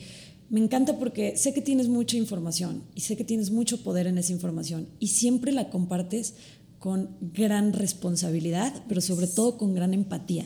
me 0.50 0.60
encanta 0.60 0.98
porque 0.98 1.38
sé 1.38 1.54
que 1.54 1.62
tienes 1.62 1.88
mucha 1.88 2.18
información 2.18 2.84
y 2.96 3.02
sé 3.02 3.16
que 3.16 3.24
tienes 3.24 3.52
mucho 3.52 3.84
poder 3.84 4.08
en 4.08 4.18
esa 4.18 4.34
información 4.34 4.88
y 5.00 5.08
siempre 5.08 5.52
la 5.52 5.70
compartes 5.70 6.36
con 6.80 7.16
gran 7.22 7.74
responsabilidad, 7.74 8.84
pero 8.90 9.02
sobre 9.02 9.28
todo 9.28 9.58
con 9.58 9.74
gran 9.74 9.94
empatía. 9.94 10.46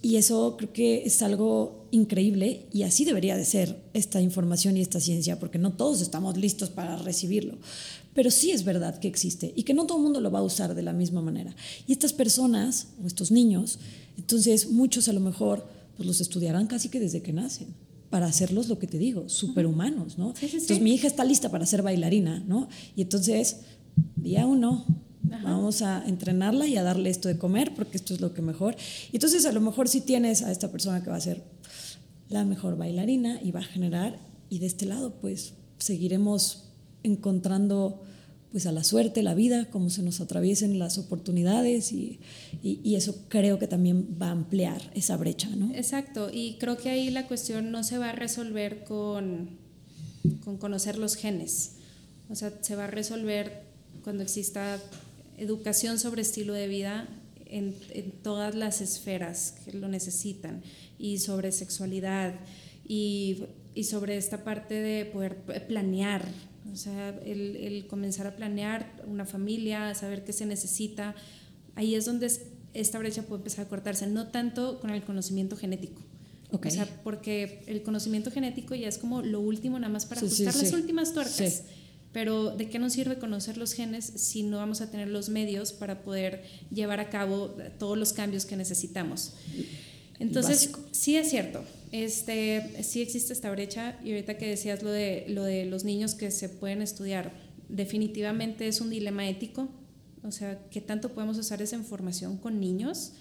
Y 0.00 0.16
eso 0.16 0.56
creo 0.56 0.72
que 0.72 1.02
es 1.04 1.20
algo 1.22 1.88
increíble 1.90 2.68
y 2.72 2.84
así 2.84 3.04
debería 3.04 3.36
de 3.36 3.44
ser 3.44 3.82
esta 3.94 4.20
información 4.20 4.76
y 4.76 4.80
esta 4.80 5.00
ciencia, 5.00 5.40
porque 5.40 5.58
no 5.58 5.72
todos 5.72 6.00
estamos 6.00 6.36
listos 6.36 6.70
para 6.70 6.96
recibirlo. 6.96 7.58
Pero 8.14 8.30
sí 8.30 8.52
es 8.52 8.64
verdad 8.64 9.00
que 9.00 9.08
existe 9.08 9.52
y 9.56 9.64
que 9.64 9.74
no 9.74 9.86
todo 9.86 9.98
el 9.98 10.04
mundo 10.04 10.20
lo 10.20 10.30
va 10.30 10.38
a 10.38 10.44
usar 10.44 10.76
de 10.76 10.82
la 10.82 10.92
misma 10.92 11.20
manera. 11.20 11.56
Y 11.88 11.92
estas 11.92 12.12
personas 12.12 12.88
o 13.02 13.08
estos 13.08 13.32
niños, 13.32 13.80
entonces 14.18 14.70
muchos 14.70 15.08
a 15.08 15.12
lo 15.12 15.20
mejor 15.20 15.66
pues 15.96 16.06
los 16.06 16.20
estudiarán 16.20 16.66
casi 16.66 16.88
que 16.88 17.00
desde 17.00 17.22
que 17.22 17.32
nacen 17.32 17.74
para 18.10 18.26
hacerlos 18.26 18.68
lo 18.68 18.78
que 18.78 18.86
te 18.86 18.98
digo, 18.98 19.28
superhumanos, 19.28 20.18
¿no? 20.18 20.34
entonces 20.40 20.80
mi 20.80 20.94
hija 20.94 21.06
está 21.06 21.24
lista 21.24 21.50
para 21.50 21.66
ser 21.66 21.82
bailarina, 21.82 22.42
¿no? 22.46 22.68
Y 22.96 23.02
entonces, 23.02 23.60
día 24.16 24.46
uno, 24.46 24.86
vamos 25.22 25.82
a 25.82 26.02
entrenarla 26.06 26.66
y 26.66 26.76
a 26.76 26.82
darle 26.82 27.10
esto 27.10 27.28
de 27.28 27.36
comer 27.36 27.74
porque 27.74 27.98
esto 27.98 28.14
es 28.14 28.20
lo 28.20 28.32
que 28.32 28.40
mejor. 28.40 28.76
Y 29.12 29.16
entonces 29.16 29.44
a 29.44 29.52
lo 29.52 29.60
mejor 29.60 29.88
si 29.88 30.00
tienes 30.00 30.42
a 30.42 30.50
esta 30.50 30.72
persona 30.72 31.02
que 31.02 31.10
va 31.10 31.16
a 31.16 31.20
ser 31.20 31.42
la 32.28 32.44
mejor 32.44 32.76
bailarina 32.78 33.40
y 33.42 33.50
va 33.50 33.60
a 33.60 33.64
generar, 33.64 34.18
y 34.48 34.58
de 34.58 34.66
este 34.66 34.86
lado 34.86 35.20
pues 35.20 35.54
seguiremos 35.78 36.70
encontrando 37.02 38.02
pues 38.50 38.66
a 38.66 38.72
la 38.72 38.82
suerte, 38.82 39.22
la 39.22 39.34
vida, 39.34 39.68
cómo 39.70 39.90
se 39.90 40.02
nos 40.02 40.20
atraviesen 40.20 40.78
las 40.78 40.96
oportunidades 40.96 41.92
y, 41.92 42.20
y, 42.62 42.94
eso 42.94 43.26
creo 43.28 43.58
que 43.58 43.66
también 43.66 44.16
va 44.20 44.28
a 44.28 44.32
ampliar 44.32 44.90
esa 44.94 45.16
brecha, 45.16 45.48
¿no? 45.50 45.74
Exacto, 45.74 46.30
y 46.32 46.56
creo 46.58 46.78
que 46.78 46.88
ahí 46.88 47.10
la 47.10 47.26
cuestión 47.26 47.70
no 47.70 47.84
se 47.84 47.98
va 47.98 48.10
a 48.10 48.12
resolver 48.12 48.84
con, 48.84 49.58
con 50.44 50.56
conocer 50.56 50.96
los 50.96 51.14
genes, 51.16 51.72
o 52.30 52.34
sea, 52.34 52.52
se 52.62 52.74
va 52.74 52.84
a 52.84 52.88
resolver 52.88 53.64
cuando 54.02 54.22
exista 54.22 54.80
educación 55.36 55.98
sobre 55.98 56.22
estilo 56.22 56.54
de 56.54 56.68
vida 56.68 57.06
en, 57.44 57.74
en 57.90 58.10
todas 58.10 58.54
las 58.54 58.80
esferas 58.80 59.56
que 59.64 59.72
lo 59.72 59.88
necesitan 59.88 60.62
y 60.98 61.18
sobre 61.18 61.52
sexualidad 61.52 62.34
y, 62.86 63.44
y 63.74 63.84
sobre 63.84 64.16
esta 64.16 64.42
parte 64.44 64.74
de 64.74 65.04
poder 65.04 65.36
planear 65.66 66.26
o 66.72 66.76
sea, 66.76 67.10
el, 67.24 67.86
comenzar 67.88 68.26
a 68.26 68.36
planear 68.36 69.02
una 69.06 69.24
familia, 69.24 69.94
saber 69.94 70.24
qué 70.24 70.32
se 70.32 70.46
necesita, 70.46 71.14
ahí 71.74 71.94
es 71.94 72.04
donde 72.04 72.30
esta 72.74 72.98
brecha 72.98 73.22
puede 73.22 73.40
empezar 73.40 73.66
a 73.66 73.68
cortarse, 73.68 74.06
no 74.06 74.28
tanto 74.28 74.80
con 74.80 74.90
el 74.90 75.02
conocimiento 75.02 75.56
genético. 75.56 76.02
O 76.50 76.70
sea, 76.70 76.86
porque 77.04 77.62
el 77.66 77.82
conocimiento 77.82 78.30
genético 78.30 78.74
ya 78.74 78.88
es 78.88 78.96
como 78.96 79.20
lo 79.20 79.40
último 79.40 79.78
nada 79.78 79.92
más 79.92 80.06
para 80.06 80.22
ajustar 80.22 80.54
las 80.54 80.72
últimas 80.72 81.12
tuercas. 81.12 81.64
Pero 82.12 82.56
¿de 82.56 82.70
qué 82.70 82.78
nos 82.78 82.94
sirve 82.94 83.18
conocer 83.18 83.58
los 83.58 83.74
genes 83.74 84.06
si 84.06 84.42
no 84.42 84.56
vamos 84.56 84.80
a 84.80 84.90
tener 84.90 85.08
los 85.08 85.28
medios 85.28 85.72
para 85.72 86.02
poder 86.02 86.42
llevar 86.70 87.00
a 87.00 87.10
cabo 87.10 87.54
todos 87.78 87.98
los 87.98 88.14
cambios 88.14 88.46
que 88.46 88.56
necesitamos? 88.56 89.34
Entonces, 90.18 90.70
sí 90.90 91.16
es 91.16 91.30
cierto, 91.30 91.62
este, 91.92 92.82
sí 92.82 93.00
existe 93.00 93.32
esta 93.32 93.50
brecha 93.50 93.98
y 94.04 94.10
ahorita 94.10 94.36
que 94.36 94.48
decías 94.48 94.82
lo 94.82 94.90
de, 94.90 95.26
lo 95.28 95.44
de 95.44 95.64
los 95.64 95.84
niños 95.84 96.14
que 96.14 96.30
se 96.30 96.48
pueden 96.48 96.82
estudiar, 96.82 97.32
definitivamente 97.68 98.66
es 98.66 98.80
un 98.80 98.90
dilema 98.90 99.28
ético, 99.28 99.68
o 100.24 100.32
sea, 100.32 100.58
¿qué 100.70 100.80
tanto 100.80 101.10
podemos 101.10 101.38
usar 101.38 101.62
esa 101.62 101.76
información 101.76 102.36
con 102.36 102.58
niños? 102.58 103.12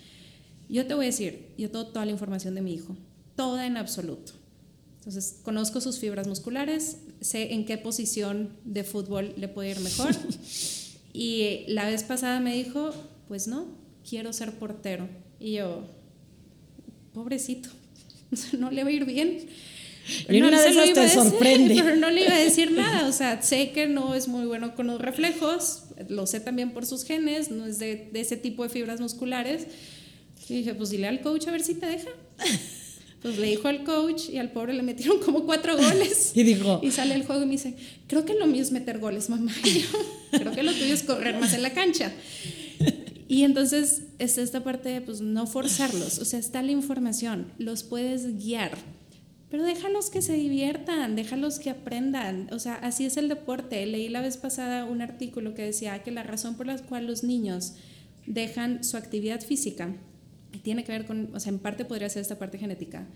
Yo 0.69 0.87
te 0.87 0.95
voy 0.95 1.05
a 1.05 1.07
decir, 1.07 1.53
yo 1.57 1.69
tengo 1.69 1.87
toda 1.87 2.05
la 2.05 2.11
información 2.11 2.55
de 2.55 2.61
mi 2.61 2.73
hijo, 2.73 2.97
toda 3.35 3.65
en 3.67 3.77
absoluto. 3.77 4.33
Entonces, 4.97 5.39
conozco 5.43 5.79
sus 5.79 5.99
fibras 5.99 6.27
musculares, 6.27 6.97
sé 7.21 7.53
en 7.53 7.65
qué 7.65 7.77
posición 7.77 8.49
de 8.65 8.83
fútbol 8.83 9.33
le 9.37 9.47
puede 9.47 9.71
ir 9.71 9.79
mejor. 9.79 10.13
y 11.13 11.63
la 11.67 11.85
vez 11.85 12.03
pasada 12.03 12.41
me 12.41 12.53
dijo, 12.53 12.91
pues 13.29 13.47
no, 13.47 13.67
quiero 14.07 14.33
ser 14.33 14.59
portero. 14.59 15.07
Y 15.39 15.53
yo, 15.53 15.87
pobrecito, 17.17 17.69
no 18.59 18.69
le 18.69 18.83
va 18.83 18.89
a 18.89 18.93
ir 18.93 19.05
bien. 19.05 19.39
Y 20.29 20.39
no, 20.39 20.47
una 20.47 20.61
de 20.61 20.69
esas 20.69 20.93
te 20.93 21.09
sorprende. 21.09 21.75
pero 21.83 21.95
no 21.95 22.11
le 22.11 22.23
iba 22.25 22.33
a 22.33 22.39
decir 22.39 22.71
nada. 22.83 23.07
O 23.07 23.11
sea, 23.11 23.41
sé 23.41 23.71
que 23.71 23.87
no 23.87 24.13
es 24.13 24.27
muy 24.27 24.45
bueno 24.45 24.75
con 24.75 24.87
los 24.87 25.01
reflejos, 25.01 25.83
lo 26.09 26.27
sé 26.27 26.39
también 26.39 26.71
por 26.71 26.85
sus 26.85 27.03
genes, 27.03 27.49
no 27.49 27.65
es 27.65 27.79
de, 27.79 28.09
ese 28.13 28.37
tipo 28.37 28.63
de 28.63 28.69
fibras 28.69 29.01
musculares. 29.01 29.65
Y 30.47 30.59
dije, 30.59 30.75
pues 30.75 30.91
dile 30.91 31.07
al 31.07 31.21
coach 31.21 31.47
a 31.47 31.51
ver 31.51 31.61
si 31.61 31.73
te 31.73 31.87
deja. 31.87 32.09
Pues 33.21 33.39
le 33.39 33.47
dijo 33.47 33.67
al 33.67 33.83
coach 33.83 34.29
y 34.29 34.37
al 34.37 34.51
pobre 34.51 34.73
le 34.73 34.83
metieron 34.83 35.19
como 35.19 35.43
cuatro 35.45 35.75
goles. 35.75 36.31
y 36.35 36.43
dijo. 36.43 36.79
Y 36.83 36.91
sale 36.91 37.15
el 37.15 37.25
juego 37.25 37.41
y 37.41 37.45
me 37.45 37.53
dice, 37.53 37.73
creo 38.07 38.23
que 38.23 38.35
lo 38.35 38.45
mío 38.45 38.61
es 38.61 38.71
meter 38.71 38.99
goles, 38.99 39.29
mamá. 39.29 39.51
creo 40.31 40.51
que 40.51 40.63
lo 40.63 40.71
tuyo 40.71 40.93
es 40.93 41.03
correr 41.03 41.37
más 41.37 41.53
en 41.53 41.63
la 41.63 41.73
cancha. 41.73 42.13
Y 43.27 43.43
entonces 43.43 44.03
es 44.19 44.37
esta 44.37 44.63
parte 44.63 44.89
de 44.89 45.01
pues, 45.01 45.21
no 45.21 45.47
forzarlos, 45.47 46.19
o 46.19 46.25
sea, 46.25 46.39
está 46.39 46.61
la 46.61 46.71
información, 46.71 47.51
los 47.57 47.83
puedes 47.83 48.37
guiar, 48.37 48.77
pero 49.49 49.63
déjalos 49.63 50.09
que 50.09 50.21
se 50.21 50.33
diviertan, 50.33 51.15
déjalos 51.15 51.59
que 51.59 51.69
aprendan, 51.69 52.47
o 52.51 52.59
sea, 52.59 52.75
así 52.75 53.05
es 53.05 53.15
el 53.15 53.29
deporte. 53.29 53.85
Leí 53.85 54.09
la 54.09 54.19
vez 54.19 54.35
pasada 54.35 54.83
un 54.83 55.01
artículo 55.01 55.53
que 55.53 55.61
decía 55.61 56.03
que 56.03 56.11
la 56.11 56.23
razón 56.23 56.55
por 56.55 56.67
la 56.67 56.77
cual 56.77 57.07
los 57.07 57.23
niños 57.23 57.75
dejan 58.25 58.83
su 58.83 58.97
actividad 58.97 59.39
física 59.39 59.95
tiene 60.63 60.83
que 60.83 60.91
ver 60.91 61.05
con, 61.05 61.29
o 61.33 61.39
sea, 61.39 61.51
en 61.51 61.59
parte 61.59 61.85
podría 61.85 62.09
ser 62.09 62.21
esta 62.21 62.39
parte 62.39 62.57
genética. 62.57 63.07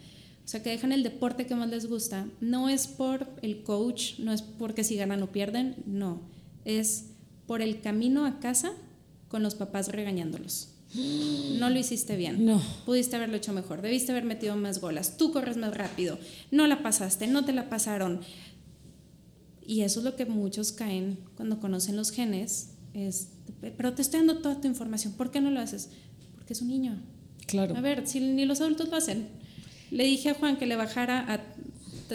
O 0.44 0.48
sea, 0.48 0.64
que 0.64 0.70
dejan 0.70 0.92
el 0.92 1.04
deporte 1.04 1.46
que 1.46 1.56
más 1.56 1.70
les 1.70 1.86
gusta. 1.88 2.28
No 2.40 2.70
es 2.70 2.88
por 2.88 3.28
el 3.42 3.64
coach, 3.64 4.20
no 4.20 4.34
es 4.34 4.42
porque 4.42 4.84
si 4.84 4.96
ganan 4.96 5.22
o 5.22 5.32
pierden, 5.32 5.76
no. 5.86 6.22
Es 6.66 7.08
por 7.48 7.62
el 7.62 7.82
camino 7.82 8.26
a 8.26 8.40
casa 8.40 8.74
con 9.32 9.42
los 9.42 9.56
papás 9.56 9.88
regañándolos. 9.88 10.68
No 11.60 11.70
lo 11.70 11.78
hiciste 11.78 12.18
bien. 12.18 12.44
No. 12.44 12.62
Pudiste 12.86 13.16
haberlo 13.16 13.38
hecho 13.38 13.54
mejor. 13.54 13.82
Debiste 13.82 14.12
haber 14.12 14.26
metido 14.26 14.56
más 14.56 14.82
golas. 14.82 15.16
Tú 15.16 15.32
corres 15.32 15.58
más 15.58 15.78
rápido. 15.78 16.18
No 16.50 16.66
la 16.66 16.82
pasaste. 16.82 17.28
No 17.28 17.46
te 17.46 17.54
la 17.54 17.70
pasaron. 17.70 18.22
Y 19.66 19.82
eso 19.82 20.00
es 20.00 20.06
lo 20.06 20.16
que 20.16 20.26
muchos 20.26 20.72
caen 20.72 21.20
cuando 21.36 21.60
conocen 21.60 21.96
los 21.96 22.10
genes. 22.10 22.72
Es, 22.96 23.30
pero 23.78 23.94
te 23.94 24.02
estoy 24.02 24.22
dando 24.22 24.40
toda 24.40 24.60
tu 24.60 24.68
información. 24.68 25.14
¿Por 25.14 25.30
qué 25.30 25.40
no 25.40 25.52
lo 25.52 25.60
haces? 25.60 25.90
Porque 26.36 26.54
es 26.54 26.62
un 26.62 26.70
niño. 26.70 27.00
Claro. 27.46 27.78
A 27.78 27.82
ver, 27.82 28.08
si 28.08 28.20
ni 28.20 28.46
los 28.46 28.60
adultos 28.60 28.90
lo 28.90 28.98
hacen. 28.98 29.28
Le 29.92 30.04
dije 30.06 30.30
a 30.30 30.34
Juan 30.34 30.58
que 30.58 30.66
le 30.66 30.76
bajara 30.76 31.32
a 31.32 31.42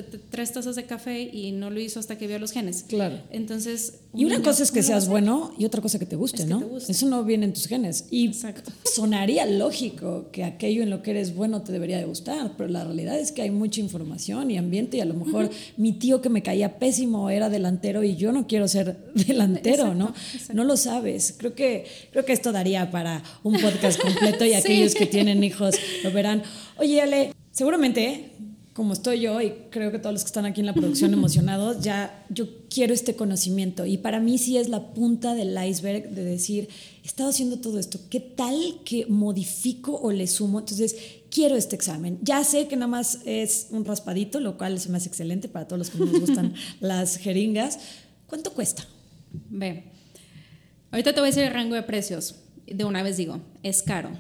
tres 0.02 0.52
tazas 0.52 0.77
de 0.77 0.85
café 0.85 1.20
y 1.23 1.52
no 1.52 1.70
lo 1.70 1.81
hizo 1.81 2.01
hasta 2.01 2.16
que 2.18 2.27
vio 2.27 2.39
los 2.39 2.52
genes. 2.52 2.85
Claro. 2.89 3.18
Entonces. 3.31 4.01
Y 4.14 4.24
una 4.24 4.43
cosa 4.43 4.62
es 4.62 4.73
que 4.73 4.82
seas 4.82 5.09
bueno 5.09 5.52
y 5.59 5.64
otra 5.64 5.82
cosa 5.82 5.98
que 5.98 6.06
te 6.06 6.16
guste, 6.16 6.47
¿no? 6.47 6.62
Eso 6.77 7.06
no 7.06 7.24
viene 7.24 7.47
en 7.47 7.52
tus 7.52 7.66
genes. 7.66 8.06
Y 8.10 8.32
sonaría 8.94 9.47
lógico 9.47 10.31
que 10.32 10.44
aquello 10.44 10.82
en 10.82 10.90
lo 10.90 11.02
que 11.02 11.10
eres 11.10 11.35
bueno 11.35 11.62
te 11.62 11.73
debería 11.73 11.98
de 11.98 12.05
gustar, 12.05 12.52
pero 12.56 12.70
la 12.70 12.85
realidad 12.85 13.18
es 13.18 13.32
que 13.32 13.43
hay 13.43 13.51
mucha 13.51 13.81
información 13.81 14.51
y 14.51 14.59
ambiente 14.59 14.97
y 14.97 15.01
a 15.01 15.05
lo 15.05 15.14
mejor 15.14 15.51
mi 15.77 15.93
tío 15.93 16.23
que 16.23 16.28
me 16.28 16.43
caía 16.43 16.78
pésimo 16.78 17.31
era 17.31 17.48
delantero 17.48 18.02
y 18.02 18.16
yo 18.16 18.32
no 18.32 18.47
quiero 18.47 18.68
ser 18.68 18.97
delantero, 19.14 19.94
¿no? 19.94 20.14
No 20.52 20.64
lo 20.64 20.77
sabes. 20.77 21.35
Creo 21.36 21.55
que, 21.55 21.86
creo 22.12 22.24
que 22.24 22.32
esto 22.32 22.52
daría 22.52 22.90
para 22.90 23.23
un 23.43 23.60
podcast 23.60 24.01
completo 24.01 24.44
y 24.44 24.52
aquellos 24.55 24.94
que 24.94 25.06
tienen 25.06 25.43
hijos 25.44 25.77
lo 26.02 26.10
verán. 26.12 26.43
Oye, 26.78 27.01
Ale, 27.01 27.32
seguramente, 27.52 28.32
como 28.76 28.92
estoy 28.92 29.20
yo 29.20 29.40
y 29.40 29.52
creo 29.70 29.90
que 29.90 29.98
todos 29.98 30.12
los 30.12 30.22
que 30.22 30.26
están 30.26 30.44
aquí 30.44 30.60
en 30.60 30.66
la 30.66 30.74
producción 30.74 31.14
emocionados, 31.14 31.80
ya 31.80 32.26
yo 32.28 32.46
quiero 32.68 32.92
este 32.92 33.16
conocimiento. 33.16 33.86
Y 33.86 33.96
para 33.96 34.20
mí 34.20 34.36
sí 34.36 34.58
es 34.58 34.68
la 34.68 34.92
punta 34.92 35.34
del 35.34 35.56
iceberg 35.66 36.10
de 36.10 36.22
decir, 36.22 36.68
he 37.02 37.06
estado 37.06 37.30
haciendo 37.30 37.58
todo 37.58 37.78
esto, 37.78 37.98
¿qué 38.10 38.20
tal 38.20 38.54
que 38.84 39.06
modifico 39.06 39.98
o 39.98 40.12
le 40.12 40.26
sumo? 40.26 40.58
Entonces, 40.58 40.94
quiero 41.30 41.56
este 41.56 41.74
examen. 41.74 42.18
Ya 42.20 42.44
sé 42.44 42.68
que 42.68 42.76
nada 42.76 42.88
más 42.88 43.20
es 43.24 43.68
un 43.70 43.86
raspadito, 43.86 44.40
lo 44.40 44.58
cual 44.58 44.78
se 44.78 44.90
me 44.90 44.98
hace 44.98 45.08
excelente 45.08 45.48
para 45.48 45.66
todos 45.66 45.78
los 45.78 45.88
que 45.88 45.96
no 45.96 46.04
nos 46.04 46.20
gustan 46.26 46.52
las 46.80 47.16
jeringas. 47.16 47.78
¿Cuánto 48.26 48.52
cuesta? 48.52 48.86
Ve, 49.48 49.84
ahorita 50.90 51.14
te 51.14 51.20
voy 51.20 51.28
a 51.28 51.30
decir 51.30 51.44
el 51.44 51.54
rango 51.54 51.76
de 51.76 51.82
precios. 51.82 52.34
De 52.66 52.84
una 52.84 53.02
vez 53.02 53.16
digo, 53.16 53.40
es 53.62 53.82
caro. 53.82 54.10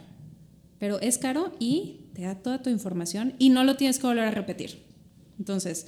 Pero 0.78 0.98
es 1.00 1.18
caro 1.18 1.52
y 1.58 2.05
te 2.16 2.22
da 2.22 2.34
toda 2.34 2.62
tu 2.62 2.70
información 2.70 3.34
y 3.38 3.50
no 3.50 3.62
lo 3.62 3.76
tienes 3.76 3.98
que 3.98 4.06
volver 4.06 4.24
a 4.24 4.30
repetir. 4.30 4.78
Entonces, 5.38 5.86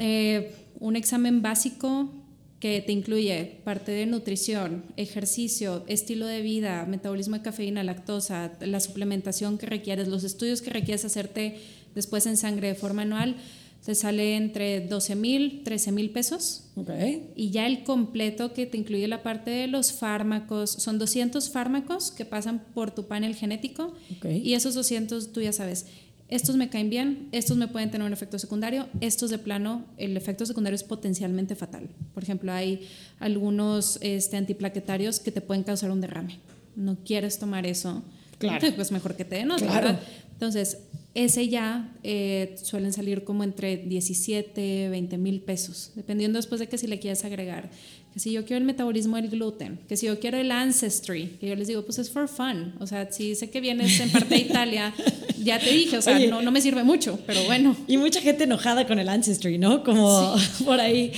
eh, 0.00 0.52
un 0.80 0.96
examen 0.96 1.42
básico 1.42 2.10
que 2.58 2.80
te 2.80 2.90
incluye 2.90 3.60
parte 3.62 3.92
de 3.92 4.06
nutrición, 4.06 4.82
ejercicio, 4.96 5.84
estilo 5.86 6.26
de 6.26 6.40
vida, 6.40 6.86
metabolismo 6.86 7.36
de 7.36 7.42
cafeína, 7.42 7.84
lactosa, 7.84 8.52
la 8.62 8.80
suplementación 8.80 9.56
que 9.56 9.66
requieres, 9.66 10.08
los 10.08 10.24
estudios 10.24 10.60
que 10.60 10.70
requieres 10.70 11.04
hacerte 11.04 11.56
después 11.94 12.26
en 12.26 12.36
sangre 12.36 12.68
de 12.68 12.74
forma 12.74 13.02
anual, 13.02 13.36
te 13.84 13.94
sale 13.94 14.36
entre 14.36 14.80
12 14.80 15.14
mil, 15.14 15.62
13 15.62 15.92
mil 15.92 16.10
pesos. 16.10 16.64
Okay. 16.74 17.30
Y 17.36 17.50
ya 17.50 17.66
el 17.66 17.84
completo 17.84 18.54
que 18.54 18.64
te 18.64 18.78
incluye 18.78 19.06
la 19.08 19.22
parte 19.22 19.50
de 19.50 19.66
los 19.66 19.92
fármacos, 19.92 20.70
son 20.70 20.98
200 20.98 21.50
fármacos 21.50 22.10
que 22.10 22.24
pasan 22.24 22.62
por 22.72 22.90
tu 22.92 23.06
panel 23.06 23.34
genético. 23.34 23.94
Okay. 24.16 24.40
Y 24.42 24.54
esos 24.54 24.74
200, 24.74 25.32
tú 25.32 25.42
ya 25.42 25.52
sabes, 25.52 25.86
estos 26.28 26.56
me 26.56 26.70
caen 26.70 26.88
bien, 26.88 27.28
estos 27.32 27.58
me 27.58 27.68
pueden 27.68 27.90
tener 27.90 28.06
un 28.06 28.12
efecto 28.14 28.38
secundario, 28.38 28.88
estos 29.02 29.28
de 29.28 29.36
plano, 29.36 29.84
el 29.98 30.16
efecto 30.16 30.46
secundario 30.46 30.74
es 30.74 30.82
potencialmente 30.82 31.54
fatal. 31.54 31.90
Por 32.14 32.22
ejemplo, 32.22 32.52
hay 32.52 32.88
algunos 33.20 33.98
este, 34.00 34.38
antiplaquetarios 34.38 35.20
que 35.20 35.30
te 35.30 35.42
pueden 35.42 35.62
causar 35.62 35.90
un 35.90 36.00
derrame. 36.00 36.38
No 36.74 36.96
quieres 37.04 37.38
tomar 37.38 37.66
eso, 37.66 38.02
claro. 38.38 38.66
pues 38.76 38.90
mejor 38.90 39.14
que 39.14 39.26
te 39.26 39.36
den 39.36 39.50
otro, 39.50 39.66
claro. 39.66 39.88
¿verdad? 39.88 40.02
Entonces, 40.32 40.78
ese 41.14 41.48
ya 41.48 41.92
eh, 42.02 42.56
suelen 42.60 42.92
salir 42.92 43.22
como 43.22 43.44
entre 43.44 43.76
17, 43.76 44.88
20 44.88 45.18
mil 45.18 45.40
pesos, 45.40 45.92
dependiendo 45.94 46.38
después 46.38 46.58
de 46.58 46.66
que 46.66 46.76
si 46.76 46.88
le 46.88 46.98
quieres 46.98 47.24
agregar. 47.24 47.70
Que 48.12 48.20
si 48.20 48.30
yo 48.30 48.44
quiero 48.44 48.58
el 48.58 48.64
metabolismo 48.64 49.16
del 49.16 49.28
gluten, 49.28 49.80
que 49.88 49.96
si 49.96 50.06
yo 50.06 50.20
quiero 50.20 50.38
el 50.38 50.52
ancestry, 50.52 51.36
que 51.40 51.48
yo 51.48 51.56
les 51.56 51.66
digo, 51.66 51.84
pues 51.84 51.98
es 51.98 52.10
for 52.10 52.28
fun. 52.28 52.74
O 52.78 52.86
sea, 52.86 53.10
si 53.10 53.34
sé 53.34 53.50
que 53.50 53.60
vienes 53.60 53.98
en 53.98 54.10
parte 54.10 54.36
de 54.36 54.40
Italia, 54.40 54.94
ya 55.42 55.58
te 55.58 55.70
dije, 55.70 55.98
o 55.98 56.02
sea, 56.02 56.16
Oye. 56.16 56.28
no, 56.28 56.40
no 56.40 56.52
me 56.52 56.60
sirve 56.60 56.84
mucho, 56.84 57.18
pero 57.26 57.42
bueno. 57.44 57.76
Y 57.88 57.96
mucha 57.96 58.20
gente 58.20 58.44
enojada 58.44 58.86
con 58.86 59.00
el 59.00 59.08
ancestry, 59.08 59.58
¿no? 59.58 59.82
Como 59.82 60.34
por 60.64 60.78
ahí. 60.78 61.12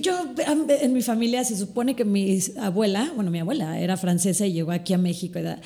Yo, 0.00 0.34
en 0.80 0.92
mi 0.92 1.02
familia 1.02 1.44
se 1.44 1.56
supone 1.56 1.94
que 1.94 2.04
mi 2.04 2.40
abuela, 2.60 3.12
bueno, 3.14 3.30
mi 3.30 3.38
abuela 3.38 3.78
era 3.80 3.96
francesa 3.96 4.44
y 4.44 4.52
llegó 4.52 4.72
aquí 4.72 4.92
a 4.92 4.98
México. 4.98 5.34
¿verdad? 5.34 5.60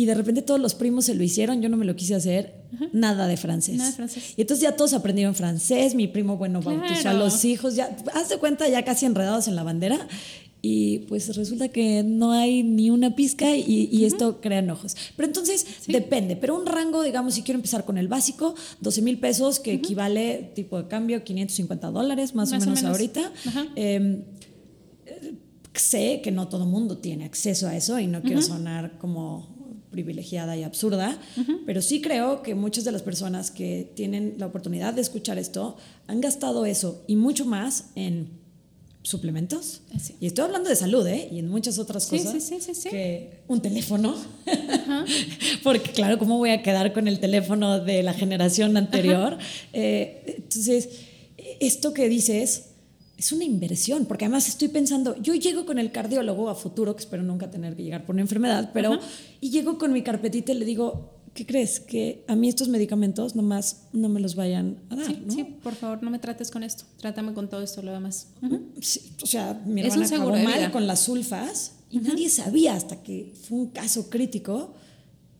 Y 0.00 0.06
de 0.06 0.14
repente 0.14 0.40
todos 0.40 0.58
los 0.58 0.74
primos 0.74 1.04
se 1.04 1.14
lo 1.14 1.22
hicieron, 1.22 1.60
yo 1.60 1.68
no 1.68 1.76
me 1.76 1.84
lo 1.84 1.94
quise 1.94 2.14
hacer, 2.14 2.54
nada 2.94 3.26
de 3.26 3.36
francés. 3.36 3.76
Nada 3.76 3.90
de 3.90 3.96
francés. 3.96 4.32
Y 4.34 4.40
entonces 4.40 4.62
ya 4.62 4.74
todos 4.74 4.94
aprendieron 4.94 5.34
francés, 5.34 5.94
mi 5.94 6.08
primo, 6.08 6.38
bueno, 6.38 6.62
bautizó 6.62 6.94
a 7.00 7.02
Claro. 7.02 7.18
los 7.18 7.44
hijos, 7.44 7.76
ya, 7.76 7.94
haz 8.14 8.30
de 8.30 8.38
cuenta, 8.38 8.66
ya 8.66 8.82
casi 8.82 9.04
enredados 9.04 9.46
en 9.46 9.56
la 9.56 9.62
bandera. 9.62 10.08
Y 10.62 11.00
pues 11.00 11.36
resulta 11.36 11.68
que 11.68 12.02
no 12.02 12.32
hay 12.32 12.62
ni 12.62 12.88
una 12.88 13.14
pizca 13.14 13.54
y, 13.56 13.90
y 13.92 14.04
esto 14.06 14.40
crea 14.40 14.60
enojos. 14.60 14.96
Pero 15.16 15.26
entonces 15.26 15.66
depende, 15.86 16.34
pero 16.36 16.56
un 16.58 16.64
rango, 16.64 17.02
digamos, 17.02 17.34
si 17.34 17.42
quiero 17.42 17.58
empezar 17.58 17.84
con 17.84 17.98
el 17.98 18.08
básico, 18.08 18.54
12 18.80 19.02
mil 19.02 19.18
pesos, 19.18 19.60
que 19.60 19.74
equivale 19.74 20.50
tipo 20.54 20.78
de 20.80 20.88
cambio 20.88 21.22
550 21.24 21.90
dólares 21.90 22.34
más, 22.34 22.50
Más 22.52 22.66
o 22.66 22.70
o 22.70 22.74
menos, 22.74 22.84
ahorita. 22.90 23.32
Ajá. 23.48 23.66
Eh, 23.76 24.24
sé 25.74 26.20
que 26.22 26.30
no 26.30 26.48
todo 26.48 26.64
el 26.64 26.70
mundo 26.70 26.98
tiene 26.98 27.24
acceso 27.24 27.68
a 27.68 27.76
eso 27.76 27.98
y 27.98 28.06
no 28.06 28.22
quiero 28.22 28.42
sonar 28.42 28.98
como 28.98 29.59
privilegiada 29.90 30.56
y 30.56 30.62
absurda, 30.62 31.18
pero 31.66 31.82
sí 31.82 32.00
creo 32.00 32.42
que 32.42 32.54
muchas 32.54 32.84
de 32.84 32.92
las 32.92 33.02
personas 33.02 33.50
que 33.50 33.90
tienen 33.94 34.34
la 34.38 34.46
oportunidad 34.46 34.94
de 34.94 35.00
escuchar 35.00 35.38
esto 35.38 35.76
han 36.06 36.20
gastado 36.20 36.64
eso 36.64 37.02
y 37.06 37.16
mucho 37.16 37.44
más 37.44 37.86
en 37.94 38.40
suplementos. 39.02 39.80
Y 40.20 40.26
estoy 40.26 40.44
hablando 40.44 40.68
de 40.68 40.76
salud, 40.76 41.06
¿eh? 41.06 41.28
Y 41.32 41.38
en 41.38 41.48
muchas 41.48 41.78
otras 41.78 42.06
cosas. 42.06 42.32
sí, 42.32 42.40
sí, 42.40 42.60
sí, 42.60 42.74
sí. 42.74 42.90
Que 42.90 43.42
un 43.48 43.60
teléfono. 43.60 44.14
Porque 45.62 45.90
claro, 45.90 46.18
¿cómo 46.18 46.38
voy 46.38 46.50
a 46.50 46.62
quedar 46.62 46.92
con 46.92 47.08
el 47.08 47.18
teléfono 47.18 47.80
de 47.80 48.02
la 48.02 48.12
generación 48.12 48.76
anterior? 48.76 49.38
Eh, 49.72 50.36
entonces, 50.36 50.88
esto 51.60 51.94
que 51.94 52.08
dices 52.08 52.69
es 53.20 53.32
una 53.32 53.44
inversión, 53.44 54.06
porque 54.06 54.24
además 54.24 54.48
estoy 54.48 54.68
pensando, 54.68 55.14
yo 55.20 55.34
llego 55.34 55.66
con 55.66 55.78
el 55.78 55.92
cardiólogo 55.92 56.48
a 56.48 56.54
futuro, 56.54 56.96
que 56.96 57.00
espero 57.02 57.22
nunca 57.22 57.50
tener 57.50 57.76
que 57.76 57.82
llegar 57.82 58.06
por 58.06 58.14
una 58.14 58.22
enfermedad, 58.22 58.70
pero, 58.72 58.98
y 59.42 59.50
llego 59.50 59.76
con 59.76 59.92
mi 59.92 60.00
carpetita 60.02 60.52
y 60.52 60.54
le 60.54 60.64
digo, 60.64 61.10
¿qué 61.34 61.44
crees? 61.44 61.80
Que 61.80 62.24
a 62.28 62.34
mí 62.34 62.48
estos 62.48 62.68
medicamentos 62.68 63.36
nomás 63.36 63.82
no 63.92 64.08
me 64.08 64.20
los 64.20 64.36
vayan 64.36 64.78
a 64.88 64.96
dar, 64.96 65.04
Sí, 65.06 65.22
¿no? 65.26 65.34
sí, 65.34 65.44
por 65.62 65.74
favor, 65.74 66.02
no 66.02 66.10
me 66.10 66.18
trates 66.18 66.50
con 66.50 66.62
esto. 66.62 66.84
Trátame 66.98 67.34
con 67.34 67.50
todo 67.50 67.62
esto, 67.62 67.82
lo 67.82 67.92
demás. 67.92 68.28
Sí, 68.80 69.02
o 69.22 69.26
sea, 69.26 69.60
mi 69.66 69.82
Es 69.82 69.88
hermana 69.88 70.02
un 70.02 70.08
seguro 70.08 70.34
acabó 70.36 70.48
mal 70.48 70.72
con 70.72 70.86
las 70.86 71.00
sulfas 71.00 71.72
y 71.90 71.98
nadie 71.98 72.30
sabía 72.30 72.74
hasta 72.74 73.02
que 73.02 73.34
fue 73.46 73.58
un 73.58 73.66
caso 73.66 74.08
crítico 74.08 74.72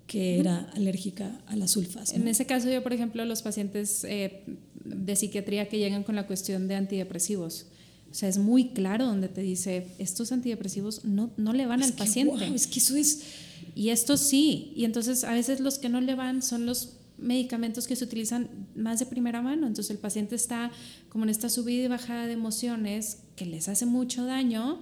que 0.06 0.38
era 0.38 0.68
alérgica 0.74 1.40
a 1.46 1.56
las 1.56 1.70
sulfas. 1.70 2.12
¿no? 2.12 2.20
En 2.20 2.28
ese 2.28 2.44
caso, 2.44 2.68
yo, 2.68 2.82
por 2.82 2.92
ejemplo, 2.92 3.24
los 3.24 3.40
pacientes 3.42 4.04
eh, 4.04 4.44
de 4.84 5.14
psiquiatría 5.16 5.68
que 5.68 5.78
llegan 5.78 6.02
con 6.02 6.16
la 6.16 6.26
cuestión 6.26 6.66
de 6.68 6.74
antidepresivos, 6.74 7.66
o 8.10 8.14
sea, 8.14 8.28
es 8.28 8.38
muy 8.38 8.70
claro 8.70 9.06
donde 9.06 9.28
te 9.28 9.40
dice, 9.40 9.86
estos 9.98 10.32
antidepresivos 10.32 11.04
no, 11.04 11.30
no 11.36 11.52
le 11.52 11.66
van 11.66 11.80
Es 11.80 11.86
al 11.86 11.92
que, 11.92 11.98
paciente. 11.98 12.34
guau, 12.36 12.54
es 12.54 12.66
que 12.66 12.80
eso 12.80 12.96
es... 12.96 13.22
Y 13.76 13.90
estos 13.90 14.20
sí. 14.20 14.72
Y 14.74 14.84
entonces 14.84 15.22
a 15.22 15.32
veces 15.32 15.60
los 15.60 15.78
que 15.78 15.88
no 15.88 16.00
le 16.00 16.16
van 16.16 16.42
son 16.42 16.66
los 16.66 16.96
medicamentos 17.18 17.86
que 17.86 17.94
se 17.94 18.04
utilizan 18.04 18.48
más 18.74 18.98
de 18.98 19.06
primera 19.06 19.42
mano. 19.42 19.66
Entonces 19.68 19.90
el 19.90 19.98
paciente 19.98 20.34
está 20.34 20.72
como 21.08 21.24
en 21.24 21.30
esta 21.30 21.48
subida 21.48 21.84
y 21.84 21.88
bajada 21.88 22.26
de 22.26 22.32
emociones 22.32 23.18
que 23.36 23.46
les 23.46 23.68
hace 23.68 23.86
mucho 23.86 24.24
daño. 24.24 24.80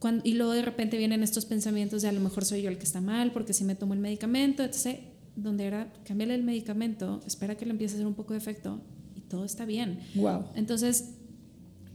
Cuando, 0.00 0.22
y 0.26 0.32
luego 0.34 0.52
de 0.52 0.62
repente 0.62 0.96
vienen 0.96 1.22
estos 1.22 1.44
pensamientos 1.44 2.02
de 2.02 2.08
a 2.08 2.12
lo 2.12 2.20
mejor 2.20 2.44
soy 2.44 2.62
yo 2.62 2.70
el 2.70 2.78
que 2.78 2.84
está 2.84 3.00
mal 3.00 3.30
porque 3.32 3.52
si 3.52 3.64
me 3.64 3.74
tomo 3.76 3.94
el 3.94 4.00
medicamento, 4.00 4.64
etc. 4.64 4.98
Donde 5.36 5.64
era, 5.64 5.92
cámbiale 6.04 6.34
el 6.34 6.42
medicamento, 6.42 7.20
espera 7.24 7.56
que 7.56 7.66
le 7.66 7.70
empiece 7.72 7.94
a 7.94 7.96
hacer 7.98 8.06
un 8.06 8.14
poco 8.14 8.32
de 8.32 8.38
efecto 8.38 8.80
y 9.14 9.20
todo 9.20 9.44
está 9.44 9.64
bien. 9.64 10.00
Wow. 10.16 10.46
Entonces, 10.56 11.10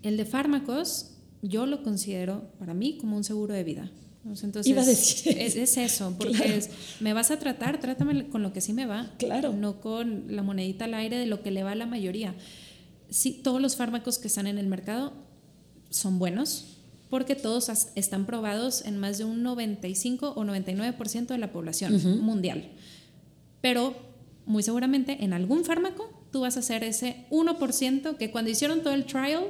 el 0.07 0.17
de 0.17 0.25
fármacos, 0.25 1.11
yo 1.41 1.65
lo 1.65 1.83
considero 1.83 2.49
para 2.59 2.73
mí 2.73 2.97
como 2.99 3.17
un 3.17 3.23
seguro 3.23 3.53
de 3.53 3.63
vida. 3.63 3.91
Entonces, 4.25 4.65
Iba 4.65 4.81
a 4.81 4.85
decir 4.85 5.37
es, 5.37 5.55
es 5.55 5.77
eso, 5.77 6.15
porque 6.17 6.33
Claro. 6.33 6.53
es, 6.53 6.69
me 6.99 7.13
vas 7.13 7.29
a 7.29 7.37
tratar, 7.37 7.79
trátame 7.79 8.27
con 8.29 8.41
lo 8.41 8.53
que 8.53 8.61
sí 8.61 8.73
me 8.73 8.87
va. 8.87 9.11
Claro. 9.19 9.53
No 9.53 9.81
con 9.81 10.35
la 10.35 10.41
monedita 10.41 10.85
al 10.85 10.95
aire 10.95 11.17
de 11.17 11.27
lo 11.27 11.43
que 11.43 11.51
le 11.51 11.61
va 11.63 11.71
a 11.73 11.75
la 11.75 11.85
mayoría. 11.85 12.33
Sí, 13.09 13.39
todos 13.43 13.61
los 13.61 13.75
fármacos 13.75 14.17
que 14.17 14.27
están 14.27 14.47
en 14.47 14.57
el 14.57 14.65
mercado 14.67 15.13
son 15.91 16.17
buenos, 16.17 16.65
porque 17.11 17.35
todos 17.35 17.69
están 17.93 18.25
probados 18.25 18.83
en 18.83 18.97
más 18.97 19.19
de 19.19 19.25
un 19.25 19.43
95 19.43 20.33
o 20.35 20.43
99% 20.43 21.27
de 21.27 21.37
la 21.37 21.51
población 21.51 22.21
mundial. 22.21 22.71
Pero 23.61 23.95
muy 24.47 24.63
seguramente 24.63 25.23
en 25.23 25.33
algún 25.33 25.63
fármaco 25.65 26.09
tú 26.31 26.41
vas 26.41 26.57
a 26.57 26.59
hacer 26.61 26.83
ese 26.83 27.25
1% 27.29 28.17
que 28.17 28.31
cuando 28.31 28.49
hicieron 28.51 28.81
todo 28.81 28.93
el 28.95 29.05
trial 29.05 29.43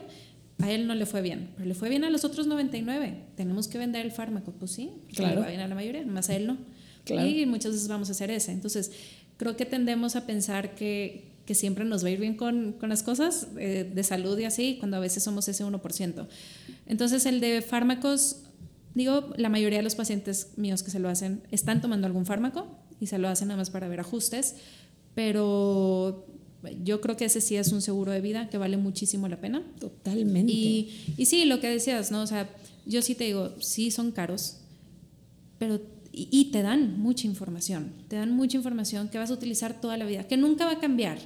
a 0.60 0.72
él 0.72 0.88
no 0.88 0.96
le 0.96 1.06
fue 1.06 1.22
bien, 1.22 1.52
pero 1.56 1.68
le 1.68 1.74
fue 1.76 1.90
bien 1.90 2.04
a 2.06 2.10
los 2.10 2.24
otros 2.24 2.48
99. 2.48 3.24
Tenemos 3.36 3.68
que 3.68 3.78
vender 3.78 4.06
el 4.06 4.12
fármaco, 4.12 4.54
pues 4.54 4.72
sí, 4.72 4.92
Claro. 5.14 5.36
le 5.36 5.42
va 5.42 5.48
bien 5.48 5.60
a 5.62 5.68
la 5.68 5.76
mayoría, 5.76 6.06
más 6.06 6.30
a 6.30 6.36
él 6.36 6.48
no. 6.48 6.58
Claro. 7.04 7.28
Y 7.28 7.46
muchas 7.46 7.74
veces 7.74 7.88
vamos 7.88 8.10
a 8.10 8.14
hacer 8.14 8.32
ese. 8.32 8.52
Entonces, 8.52 8.92
creo 9.38 9.56
que 9.58 9.66
tendemos 9.66 10.16
a 10.16 10.26
pensar 10.26 10.74
que, 10.76 11.32
que 11.46 11.54
siempre 11.56 11.84
nos 11.86 12.04
va 12.04 12.08
a 12.08 12.12
ir 12.12 12.20
bien 12.20 12.36
con, 12.36 12.72
con 12.74 12.90
las 12.90 13.04
cosas 13.04 13.50
eh, 13.60 13.90
de 13.94 14.04
salud 14.04 14.40
y 14.40 14.46
así, 14.46 14.78
cuando 14.80 14.98
a 14.98 15.00
veces 15.02 15.24
somos 15.24 15.48
ese 15.48 15.64
1%. 15.66 16.28
Entonces, 16.88 17.26
el 17.26 17.42
de 17.42 17.62
fármacos, 17.62 18.44
digo, 18.96 19.34
la 19.38 19.50
mayoría 19.50 19.80
de 19.80 19.84
los 19.84 19.96
pacientes 19.96 20.54
míos 20.56 20.82
que 20.84 20.90
se 20.90 21.00
lo 21.00 21.10
hacen 21.10 21.42
están 21.52 21.82
tomando 21.82 22.08
algún 22.08 22.26
fármaco 22.26 22.80
y 23.00 23.08
se 23.08 23.18
lo 23.20 23.28
hacen 23.28 23.50
nada 23.50 23.58
más 23.58 23.70
para 23.70 23.88
ver 23.90 24.00
ajustes, 24.00 24.56
pero 25.14 26.26
yo 26.84 27.02
creo 27.02 27.18
que 27.18 27.26
ese 27.26 27.42
sí 27.42 27.56
es 27.56 27.72
un 27.72 27.82
seguro 27.82 28.12
de 28.12 28.22
vida 28.22 28.50
que 28.50 28.58
vale 28.58 28.78
muchísimo 28.78 29.28
la 29.28 29.40
pena. 29.40 29.64
Totalmente. 29.80 30.52
Y, 30.52 31.14
y 31.18 31.26
sí, 31.26 31.46
lo 31.46 31.60
que 31.60 31.70
decías, 31.70 32.12
¿no? 32.12 32.22
O 32.22 32.28
sea, 32.28 32.50
yo 32.86 33.02
sí 33.02 33.16
te 33.16 33.26
digo, 33.26 33.54
sí 33.60 33.92
son 33.92 34.12
caros, 34.12 34.58
pero 35.58 35.82
y, 36.12 36.30
y 36.32 36.46
te 36.46 36.62
dan 36.62 37.00
mucha 37.00 37.28
información, 37.28 37.92
te 38.08 38.16
dan 38.16 38.32
mucha 38.32 38.58
información 38.58 39.10
que 39.10 39.18
vas 39.18 39.32
a 39.32 39.34
utilizar 39.34 39.80
toda 39.82 39.98
la 39.98 40.06
vida, 40.06 40.24
que 40.26 40.38
nunca 40.38 40.66
va 40.66 40.74
a 40.74 40.80
cambiar. 40.80 41.18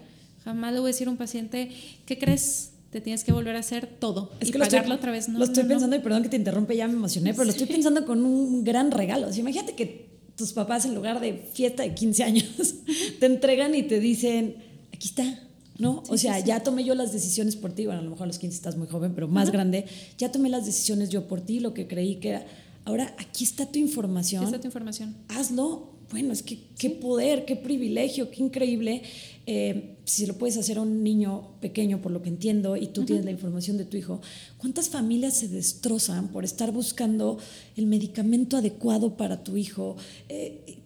Jamás 0.43 0.73
le 0.73 0.79
voy 0.79 0.89
a 0.89 0.93
decir 0.93 1.07
a 1.07 1.11
un 1.11 1.17
paciente, 1.17 1.69
¿qué 2.05 2.17
crees? 2.17 2.71
Te 2.89 3.01
tienes 3.01 3.23
que 3.23 3.31
volver 3.31 3.55
a 3.55 3.59
hacer 3.59 3.85
todo 3.85 4.31
Es 4.39 4.49
y 4.49 4.51
que 4.51 4.57
lo 4.57 4.65
pagarlo 4.65 4.95
estoy, 4.95 4.97
otra 4.97 5.11
vez. 5.11 5.29
No, 5.29 5.37
lo 5.37 5.45
estoy 5.45 5.63
no, 5.63 5.69
no. 5.69 5.73
pensando, 5.75 5.95
y 5.95 5.99
perdón 5.99 6.23
que 6.23 6.29
te 6.29 6.37
interrumpe, 6.37 6.75
ya 6.75 6.87
me 6.87 6.93
emocioné, 6.93 7.33
pero 7.33 7.45
lo 7.45 7.51
estoy 7.51 7.67
pensando 7.67 8.03
con 8.05 8.23
un 8.25 8.63
gran 8.63 8.89
regalo. 8.89 9.27
O 9.27 9.31
sea, 9.31 9.41
imagínate 9.41 9.75
que 9.75 10.09
tus 10.35 10.53
papás 10.53 10.85
en 10.85 10.95
lugar 10.95 11.19
de 11.19 11.33
fiesta 11.33 11.83
de 11.83 11.93
15 11.93 12.23
años, 12.23 12.45
te 13.19 13.25
entregan 13.25 13.75
y 13.75 13.83
te 13.83 13.99
dicen, 13.99 14.55
aquí 14.99 15.07
está, 15.07 15.39
¿no? 15.77 16.03
o 16.09 16.17
sea, 16.17 16.39
ya 16.39 16.61
tomé 16.61 16.83
yo 16.83 16.93
las 16.93 17.13
decisiones 17.13 17.55
por 17.55 17.71
ti, 17.71 17.85
bueno, 17.85 18.01
a 18.01 18.03
lo 18.03 18.09
mejor 18.09 18.25
a 18.25 18.27
los 18.27 18.37
15 18.37 18.53
estás 18.53 18.75
muy 18.75 18.85
joven, 18.85 19.13
pero 19.15 19.29
más 19.29 19.49
grande, 19.49 19.85
ya 20.17 20.29
tomé 20.29 20.49
las 20.49 20.65
decisiones 20.65 21.07
yo 21.07 21.25
por 21.25 21.39
ti, 21.39 21.61
lo 21.61 21.73
que 21.73 21.87
creí 21.87 22.15
que 22.15 22.31
era. 22.31 22.45
Ahora, 22.83 23.15
aquí 23.17 23.45
está 23.45 23.65
tu 23.65 23.79
información. 23.79 24.43
Aquí 24.43 24.49
está 24.49 24.59
tu 24.59 24.67
información. 24.67 25.15
Hazlo. 25.29 25.97
Bueno, 26.11 26.33
es 26.33 26.43
que 26.43 26.59
qué 26.77 26.89
poder, 26.89 27.45
qué 27.45 27.55
privilegio, 27.55 28.29
qué 28.29 28.43
increíble. 28.43 29.03
Eh, 29.45 29.95
si 30.03 30.25
lo 30.25 30.33
puedes 30.33 30.57
hacer 30.57 30.79
a 30.79 30.81
un 30.81 31.01
niño 31.01 31.51
pequeño, 31.61 32.01
por 32.01 32.11
lo 32.11 32.21
que 32.21 32.29
entiendo, 32.29 32.75
y 32.75 32.87
tú 32.87 33.05
tienes 33.05 33.23
la 33.23 33.31
información 33.31 33.77
de 33.77 33.85
tu 33.85 33.95
hijo, 33.95 34.19
¿cuántas 34.57 34.89
familias 34.89 35.37
se 35.37 35.47
destrozan 35.47 36.29
por 36.29 36.43
estar 36.43 36.71
buscando 36.71 37.37
el 37.77 37.85
medicamento 37.85 38.57
adecuado 38.57 39.15
para 39.15 39.43
tu 39.43 39.55
hijo? 39.55 39.95
Eh, 40.27 40.78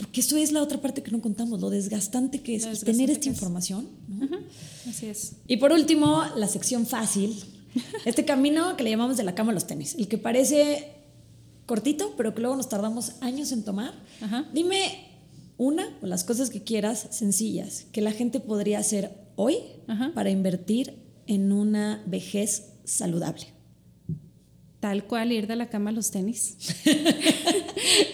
porque 0.00 0.22
eso 0.22 0.36
es 0.36 0.50
la 0.50 0.62
otra 0.62 0.80
parte 0.80 1.02
que 1.02 1.10
no 1.10 1.20
contamos, 1.20 1.60
lo 1.60 1.68
desgastante 1.68 2.40
que 2.40 2.56
es 2.56 2.80
tener 2.80 3.10
esta 3.10 3.28
información. 3.28 3.86
Así 4.88 5.06
es. 5.06 5.32
Y 5.46 5.58
por 5.58 5.72
último, 5.72 6.24
la 6.36 6.48
sección 6.48 6.86
fácil. 6.86 7.36
Este 8.04 8.24
camino 8.24 8.76
que 8.76 8.82
le 8.82 8.90
llamamos 8.90 9.16
de 9.16 9.22
la 9.22 9.36
cama 9.36 9.52
a 9.52 9.54
los 9.54 9.68
tenis, 9.68 9.94
el 9.94 10.08
que 10.08 10.18
parece 10.18 10.88
cortito, 11.66 12.14
pero 12.16 12.34
que 12.34 12.40
luego 12.40 12.56
nos 12.56 12.68
tardamos 12.68 13.12
años 13.20 13.52
en 13.52 13.62
tomar. 13.62 13.94
Dime 14.52 15.06
una 15.56 15.96
o 16.02 16.06
las 16.06 16.24
cosas 16.24 16.50
que 16.50 16.64
quieras 16.64 17.06
sencillas 17.10 17.84
que 17.92 18.00
la 18.00 18.10
gente 18.10 18.40
podría 18.40 18.80
hacer 18.80 19.12
hoy 19.36 19.58
para 20.14 20.30
invertir 20.30 20.96
en 21.28 21.52
una 21.52 22.02
vejez 22.06 22.70
saludable. 22.84 23.59
Tal 24.80 25.04
cual 25.04 25.30
ir 25.30 25.46
de 25.46 25.56
la 25.56 25.68
cama 25.68 25.90
a 25.90 25.92
los 25.92 26.10
tenis. 26.10 26.56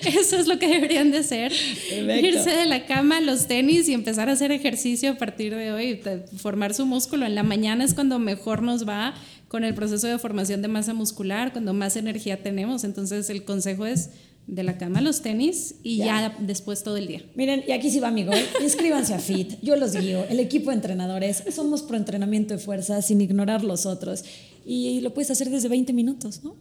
Eso 0.05 0.36
es 0.36 0.48
lo 0.48 0.59
que 0.59 0.66
deberían 0.66 1.12
de 1.12 1.18
hacer. 1.18 1.52
Irse 1.52 2.51
de 2.51 2.66
la 2.66 2.86
cama 2.86 3.18
a 3.18 3.20
los 3.20 3.47
tenis 3.47 3.88
y 3.88 3.94
empezar 3.94 4.28
a 4.28 4.32
hacer 4.32 4.51
ejercicio 4.51 5.12
a 5.12 5.14
partir 5.14 5.55
de 5.55 5.72
hoy, 5.72 6.01
formar 6.36 6.74
su 6.74 6.84
músculo. 6.84 7.24
En 7.24 7.36
la 7.36 7.44
mañana 7.44 7.84
es 7.84 7.94
cuando 7.94 8.18
mejor 8.18 8.62
nos 8.62 8.86
va 8.86 9.14
con 9.47 9.62
el 9.62 9.74
proceso 9.74 10.09
de 10.09 10.18
formación 10.18 10.60
de 10.60 10.66
masa 10.66 10.93
muscular, 10.93 11.52
cuando 11.52 11.72
más 11.72 11.97
energía 11.97 12.43
tenemos. 12.43 12.82
Entonces 12.82 13.30
el 13.30 13.44
consejo 13.44 13.86
es 13.86 14.10
de 14.47 14.62
la 14.62 14.78
cama 14.78 15.01
a 15.01 15.02
los 15.02 15.22
tenis 15.22 15.74
y 15.82 15.98
ya. 15.98 16.36
después 16.38 16.82
todo 16.84 16.97
el 16.97 17.06
día. 17.09 17.22
Miren, 17.34 17.64
y 17.66 17.72
aquí 17.72 17.90
sí 17.90 17.98
va, 17.98 18.09
amigo. 18.09 18.32
Inscríbanse 18.62 19.14
a 19.14 19.18
FIT. 19.18 19.60
Yo 19.62 19.76
los 19.76 19.94
guío. 19.97 20.24
El 20.28 20.38
equipo 20.40 20.70
de 20.70 20.76
entrenadores. 20.76 21.43
Somos 21.51 21.82
pro 21.82 21.97
entrenamiento 21.97 22.55
de 22.55 22.59
fuerza 22.59 23.02
sin 23.02 23.20
ignorar 23.20 23.64
los 23.64 23.86
otros. 23.86 24.24
Y 24.68 25.01
lo 25.01 25.14
puedes 25.14 25.30
hacer 25.30 25.48
desde 25.48 25.68
20 25.68 25.93
minutos, 25.93 26.43
¿no? 26.43 26.56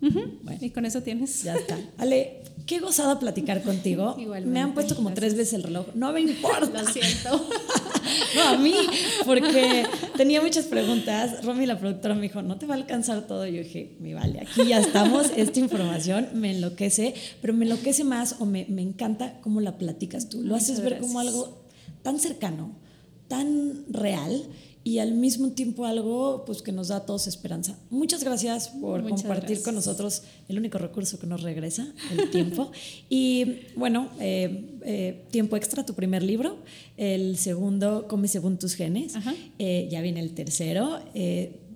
Y 0.62 0.70
con 0.70 0.86
eso 0.86 1.02
tienes. 1.02 1.42
Ya 1.42 1.56
está. 1.56 1.76
Ale, 1.98 2.44
qué 2.68 2.78
gozada 2.78 3.20
platicar 3.20 3.64
contigo. 3.64 4.16
Igualmente. 4.20 4.54
Me 4.54 4.62
han 4.62 4.76
puesto 4.76 4.96
como 4.96 5.12
tres 5.16 5.36
veces 5.36 5.56
el 5.56 5.64
reloj. 5.64 5.88
No 5.96 6.14
me 6.14 6.22
importa. 6.22 6.84
Lo 6.84 6.88
siento. 6.88 7.32
no, 8.36 8.50
a 8.50 8.58
mí, 8.58 8.76
porque 9.26 9.88
tenía 10.16 10.40
muchas 10.40 10.66
preguntas. 10.66 11.44
Romy, 11.44 11.66
la 11.66 11.80
productora, 11.80 12.14
me 12.14 12.22
dijo, 12.22 12.44
no 12.44 12.60
te 12.60 12.68
va 12.68 12.76
a 12.76 12.78
alcanzar 12.78 13.26
todo. 13.26 13.48
Yo 13.48 13.64
dije, 13.64 13.98
me 14.00 14.14
vale, 14.14 14.40
aquí 14.40 14.68
ya 14.68 14.80
estamos. 14.80 15.32
Esta 15.36 15.60
información 15.60 16.28
me 16.36 16.52
enloquece, 16.52 17.16
pero 17.42 17.56
me 17.56 17.66
enloquece 17.66 18.04
más 18.04 18.36
o 18.38 18.46
me, 18.46 18.68
me 18.70 18.84
encanta 18.84 19.42
cómo 19.42 19.62
la 19.62 19.80
platicas 19.80 20.30
tú. 20.30 20.44
Lo 20.44 20.56
haces 20.56 20.82
ver 20.82 21.00
como 21.00 21.20
algo 21.20 21.66
tan 22.04 22.20
cercano, 22.20 22.76
tan 23.28 23.86
real 23.90 24.44
y 24.86 25.00
al 25.00 25.16
mismo 25.16 25.50
tiempo 25.50 25.86
algo 25.86 26.44
pues 26.46 26.62
que 26.62 26.72
nos 26.72 26.90
da 26.90 26.98
a 26.98 27.06
todos 27.08 27.26
esperanza. 27.26 27.76
Muchas 27.90 28.24
gracias 28.24 28.70
por 28.70 29.04
compartir 29.10 29.64
con 29.64 29.74
nosotros 29.74 30.22
el 30.48 30.60
único 30.60 30.78
recurso 30.78 31.18
que 31.18 31.26
nos 31.26 31.42
regresa, 31.42 31.88
el 32.16 32.30
tiempo. 32.30 32.72
y 33.10 33.62
bueno, 33.76 34.10
eh, 34.20 34.78
eh, 34.84 35.26
tiempo 35.32 35.58
extra, 35.58 35.84
tu 35.84 35.96
primer 35.96 36.22
libro, 36.22 36.60
el 36.98 37.36
segundo, 37.38 38.08
Come 38.08 38.28
según 38.28 38.60
tus 38.60 38.76
genes, 38.76 39.16
eh, 39.58 39.88
ya 39.90 40.02
viene 40.02 40.20
el 40.20 40.36
tercero. 40.36 41.00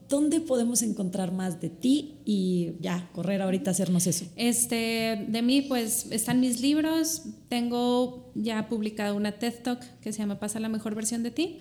¿Dónde 0.07 0.39
podemos 0.39 0.83
encontrar 0.83 1.31
más 1.31 1.61
de 1.61 1.69
ti 1.69 2.15
y 2.25 2.73
ya 2.79 3.09
correr 3.13 3.41
ahorita 3.41 3.71
a 3.71 3.73
hacernos 3.73 4.05
eso? 4.05 4.25
Este, 4.35 5.25
de 5.27 5.41
mí, 5.41 5.61
pues 5.61 6.07
están 6.11 6.39
mis 6.39 6.61
libros. 6.61 7.23
Tengo 7.47 8.31
ya 8.35 8.67
publicado 8.69 9.15
una 9.15 9.33
TED 9.33 9.53
Talk 9.63 9.79
que 10.01 10.13
se 10.13 10.19
llama 10.19 10.39
Pasa 10.39 10.59
la 10.59 10.69
mejor 10.69 10.93
versión 10.93 11.23
de 11.23 11.31
ti. 11.31 11.59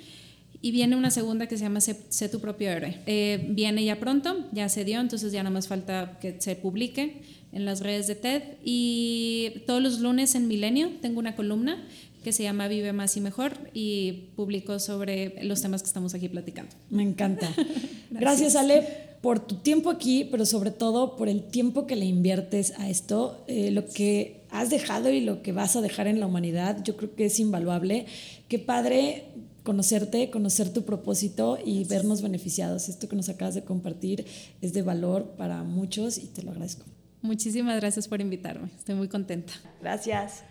Y 0.60 0.72
viene 0.72 0.96
una 0.96 1.10
segunda 1.10 1.46
que 1.46 1.56
se 1.56 1.64
llama 1.64 1.80
Sé, 1.80 2.28
tu 2.28 2.40
propio 2.40 2.70
héroe. 2.70 3.00
Eh, 3.06 3.46
viene 3.50 3.84
ya 3.84 4.00
pronto, 4.00 4.46
ya 4.52 4.68
se 4.68 4.84
dio, 4.84 5.00
entonces 5.00 5.32
ya 5.32 5.42
no 5.42 5.50
más 5.50 5.68
falta 5.68 6.18
que 6.20 6.40
se 6.40 6.56
publique 6.56 7.22
en 7.52 7.64
las 7.64 7.80
redes 7.80 8.08
de 8.08 8.16
TED. 8.16 8.42
Y 8.64 9.62
todos 9.66 9.82
los 9.82 10.00
lunes 10.00 10.34
en 10.34 10.48
Milenio 10.48 10.90
tengo 11.00 11.20
una 11.20 11.36
columna 11.36 11.86
que 12.24 12.32
se 12.32 12.42
llama 12.42 12.66
Vive 12.66 12.92
más 12.92 13.16
y 13.16 13.20
mejor 13.20 13.52
y 13.72 14.30
publico 14.34 14.80
sobre 14.80 15.42
los 15.44 15.62
temas 15.62 15.82
que 15.82 15.86
estamos 15.86 16.14
aquí 16.14 16.28
platicando. 16.28 16.74
Me 16.90 17.04
encanta. 17.04 17.48
Gracias. 18.10 18.56
Ale, 18.56 18.84
por 19.20 19.40
tu 19.40 19.56
tiempo 19.56 19.90
aquí, 19.90 20.26
pero 20.30 20.44
sobre 20.44 20.70
todo 20.70 21.16
por 21.16 21.28
el 21.28 21.44
tiempo 21.44 21.86
que 21.86 21.96
le 21.96 22.06
inviertes 22.06 22.72
a 22.78 22.88
esto. 22.88 23.44
Eh, 23.46 23.70
lo 23.70 23.86
que 23.86 24.42
has 24.50 24.70
dejado 24.70 25.10
y 25.10 25.20
lo 25.20 25.42
que 25.42 25.52
vas 25.52 25.76
a 25.76 25.80
dejar 25.80 26.08
en 26.08 26.20
la 26.20 26.26
humanidad, 26.26 26.82
yo 26.82 26.96
creo 26.96 27.14
que 27.14 27.26
es 27.26 27.38
invaluable. 27.38 28.06
Qué 28.48 28.58
padre 28.58 29.24
conocerte, 29.68 30.30
conocer 30.30 30.72
tu 30.72 30.86
propósito 30.86 31.58
y 31.62 31.84
vernos 31.84 32.22
beneficiados. 32.22 32.88
Esto 32.88 33.06
que 33.06 33.16
nos 33.16 33.28
acabas 33.28 33.54
de 33.54 33.64
compartir 33.64 34.24
es 34.62 34.72
de 34.72 34.80
valor 34.80 35.34
para 35.36 35.62
muchos 35.62 36.16
y 36.16 36.24
te 36.24 36.42
lo 36.42 36.52
agradezco. 36.52 36.86
Muchísimas 37.20 37.76
gracias 37.76 38.08
por 38.08 38.22
invitarme. 38.22 38.70
Estoy 38.78 38.94
muy 38.94 39.08
contenta. 39.08 39.52
Gracias. 39.82 40.42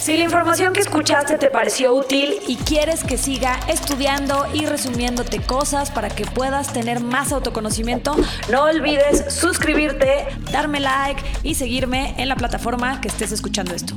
Si 0.00 0.16
la 0.16 0.22
información 0.22 0.72
que 0.72 0.78
escuchaste 0.78 1.38
te 1.38 1.50
pareció 1.50 1.92
útil 1.92 2.36
y 2.46 2.54
quieres 2.54 3.02
que 3.02 3.18
siga 3.18 3.58
estudiando 3.68 4.46
y 4.54 4.64
resumiéndote 4.64 5.40
cosas 5.40 5.90
para 5.90 6.08
que 6.08 6.24
puedas 6.24 6.72
tener 6.72 7.00
más 7.00 7.32
autoconocimiento, 7.32 8.14
no 8.48 8.62
olvides 8.62 9.34
suscribirte, 9.34 10.26
darme 10.52 10.78
like 10.78 11.20
y 11.42 11.56
seguirme 11.56 12.14
en 12.18 12.28
la 12.28 12.36
plataforma 12.36 13.00
que 13.00 13.08
estés 13.08 13.32
escuchando 13.32 13.74
esto. 13.74 13.96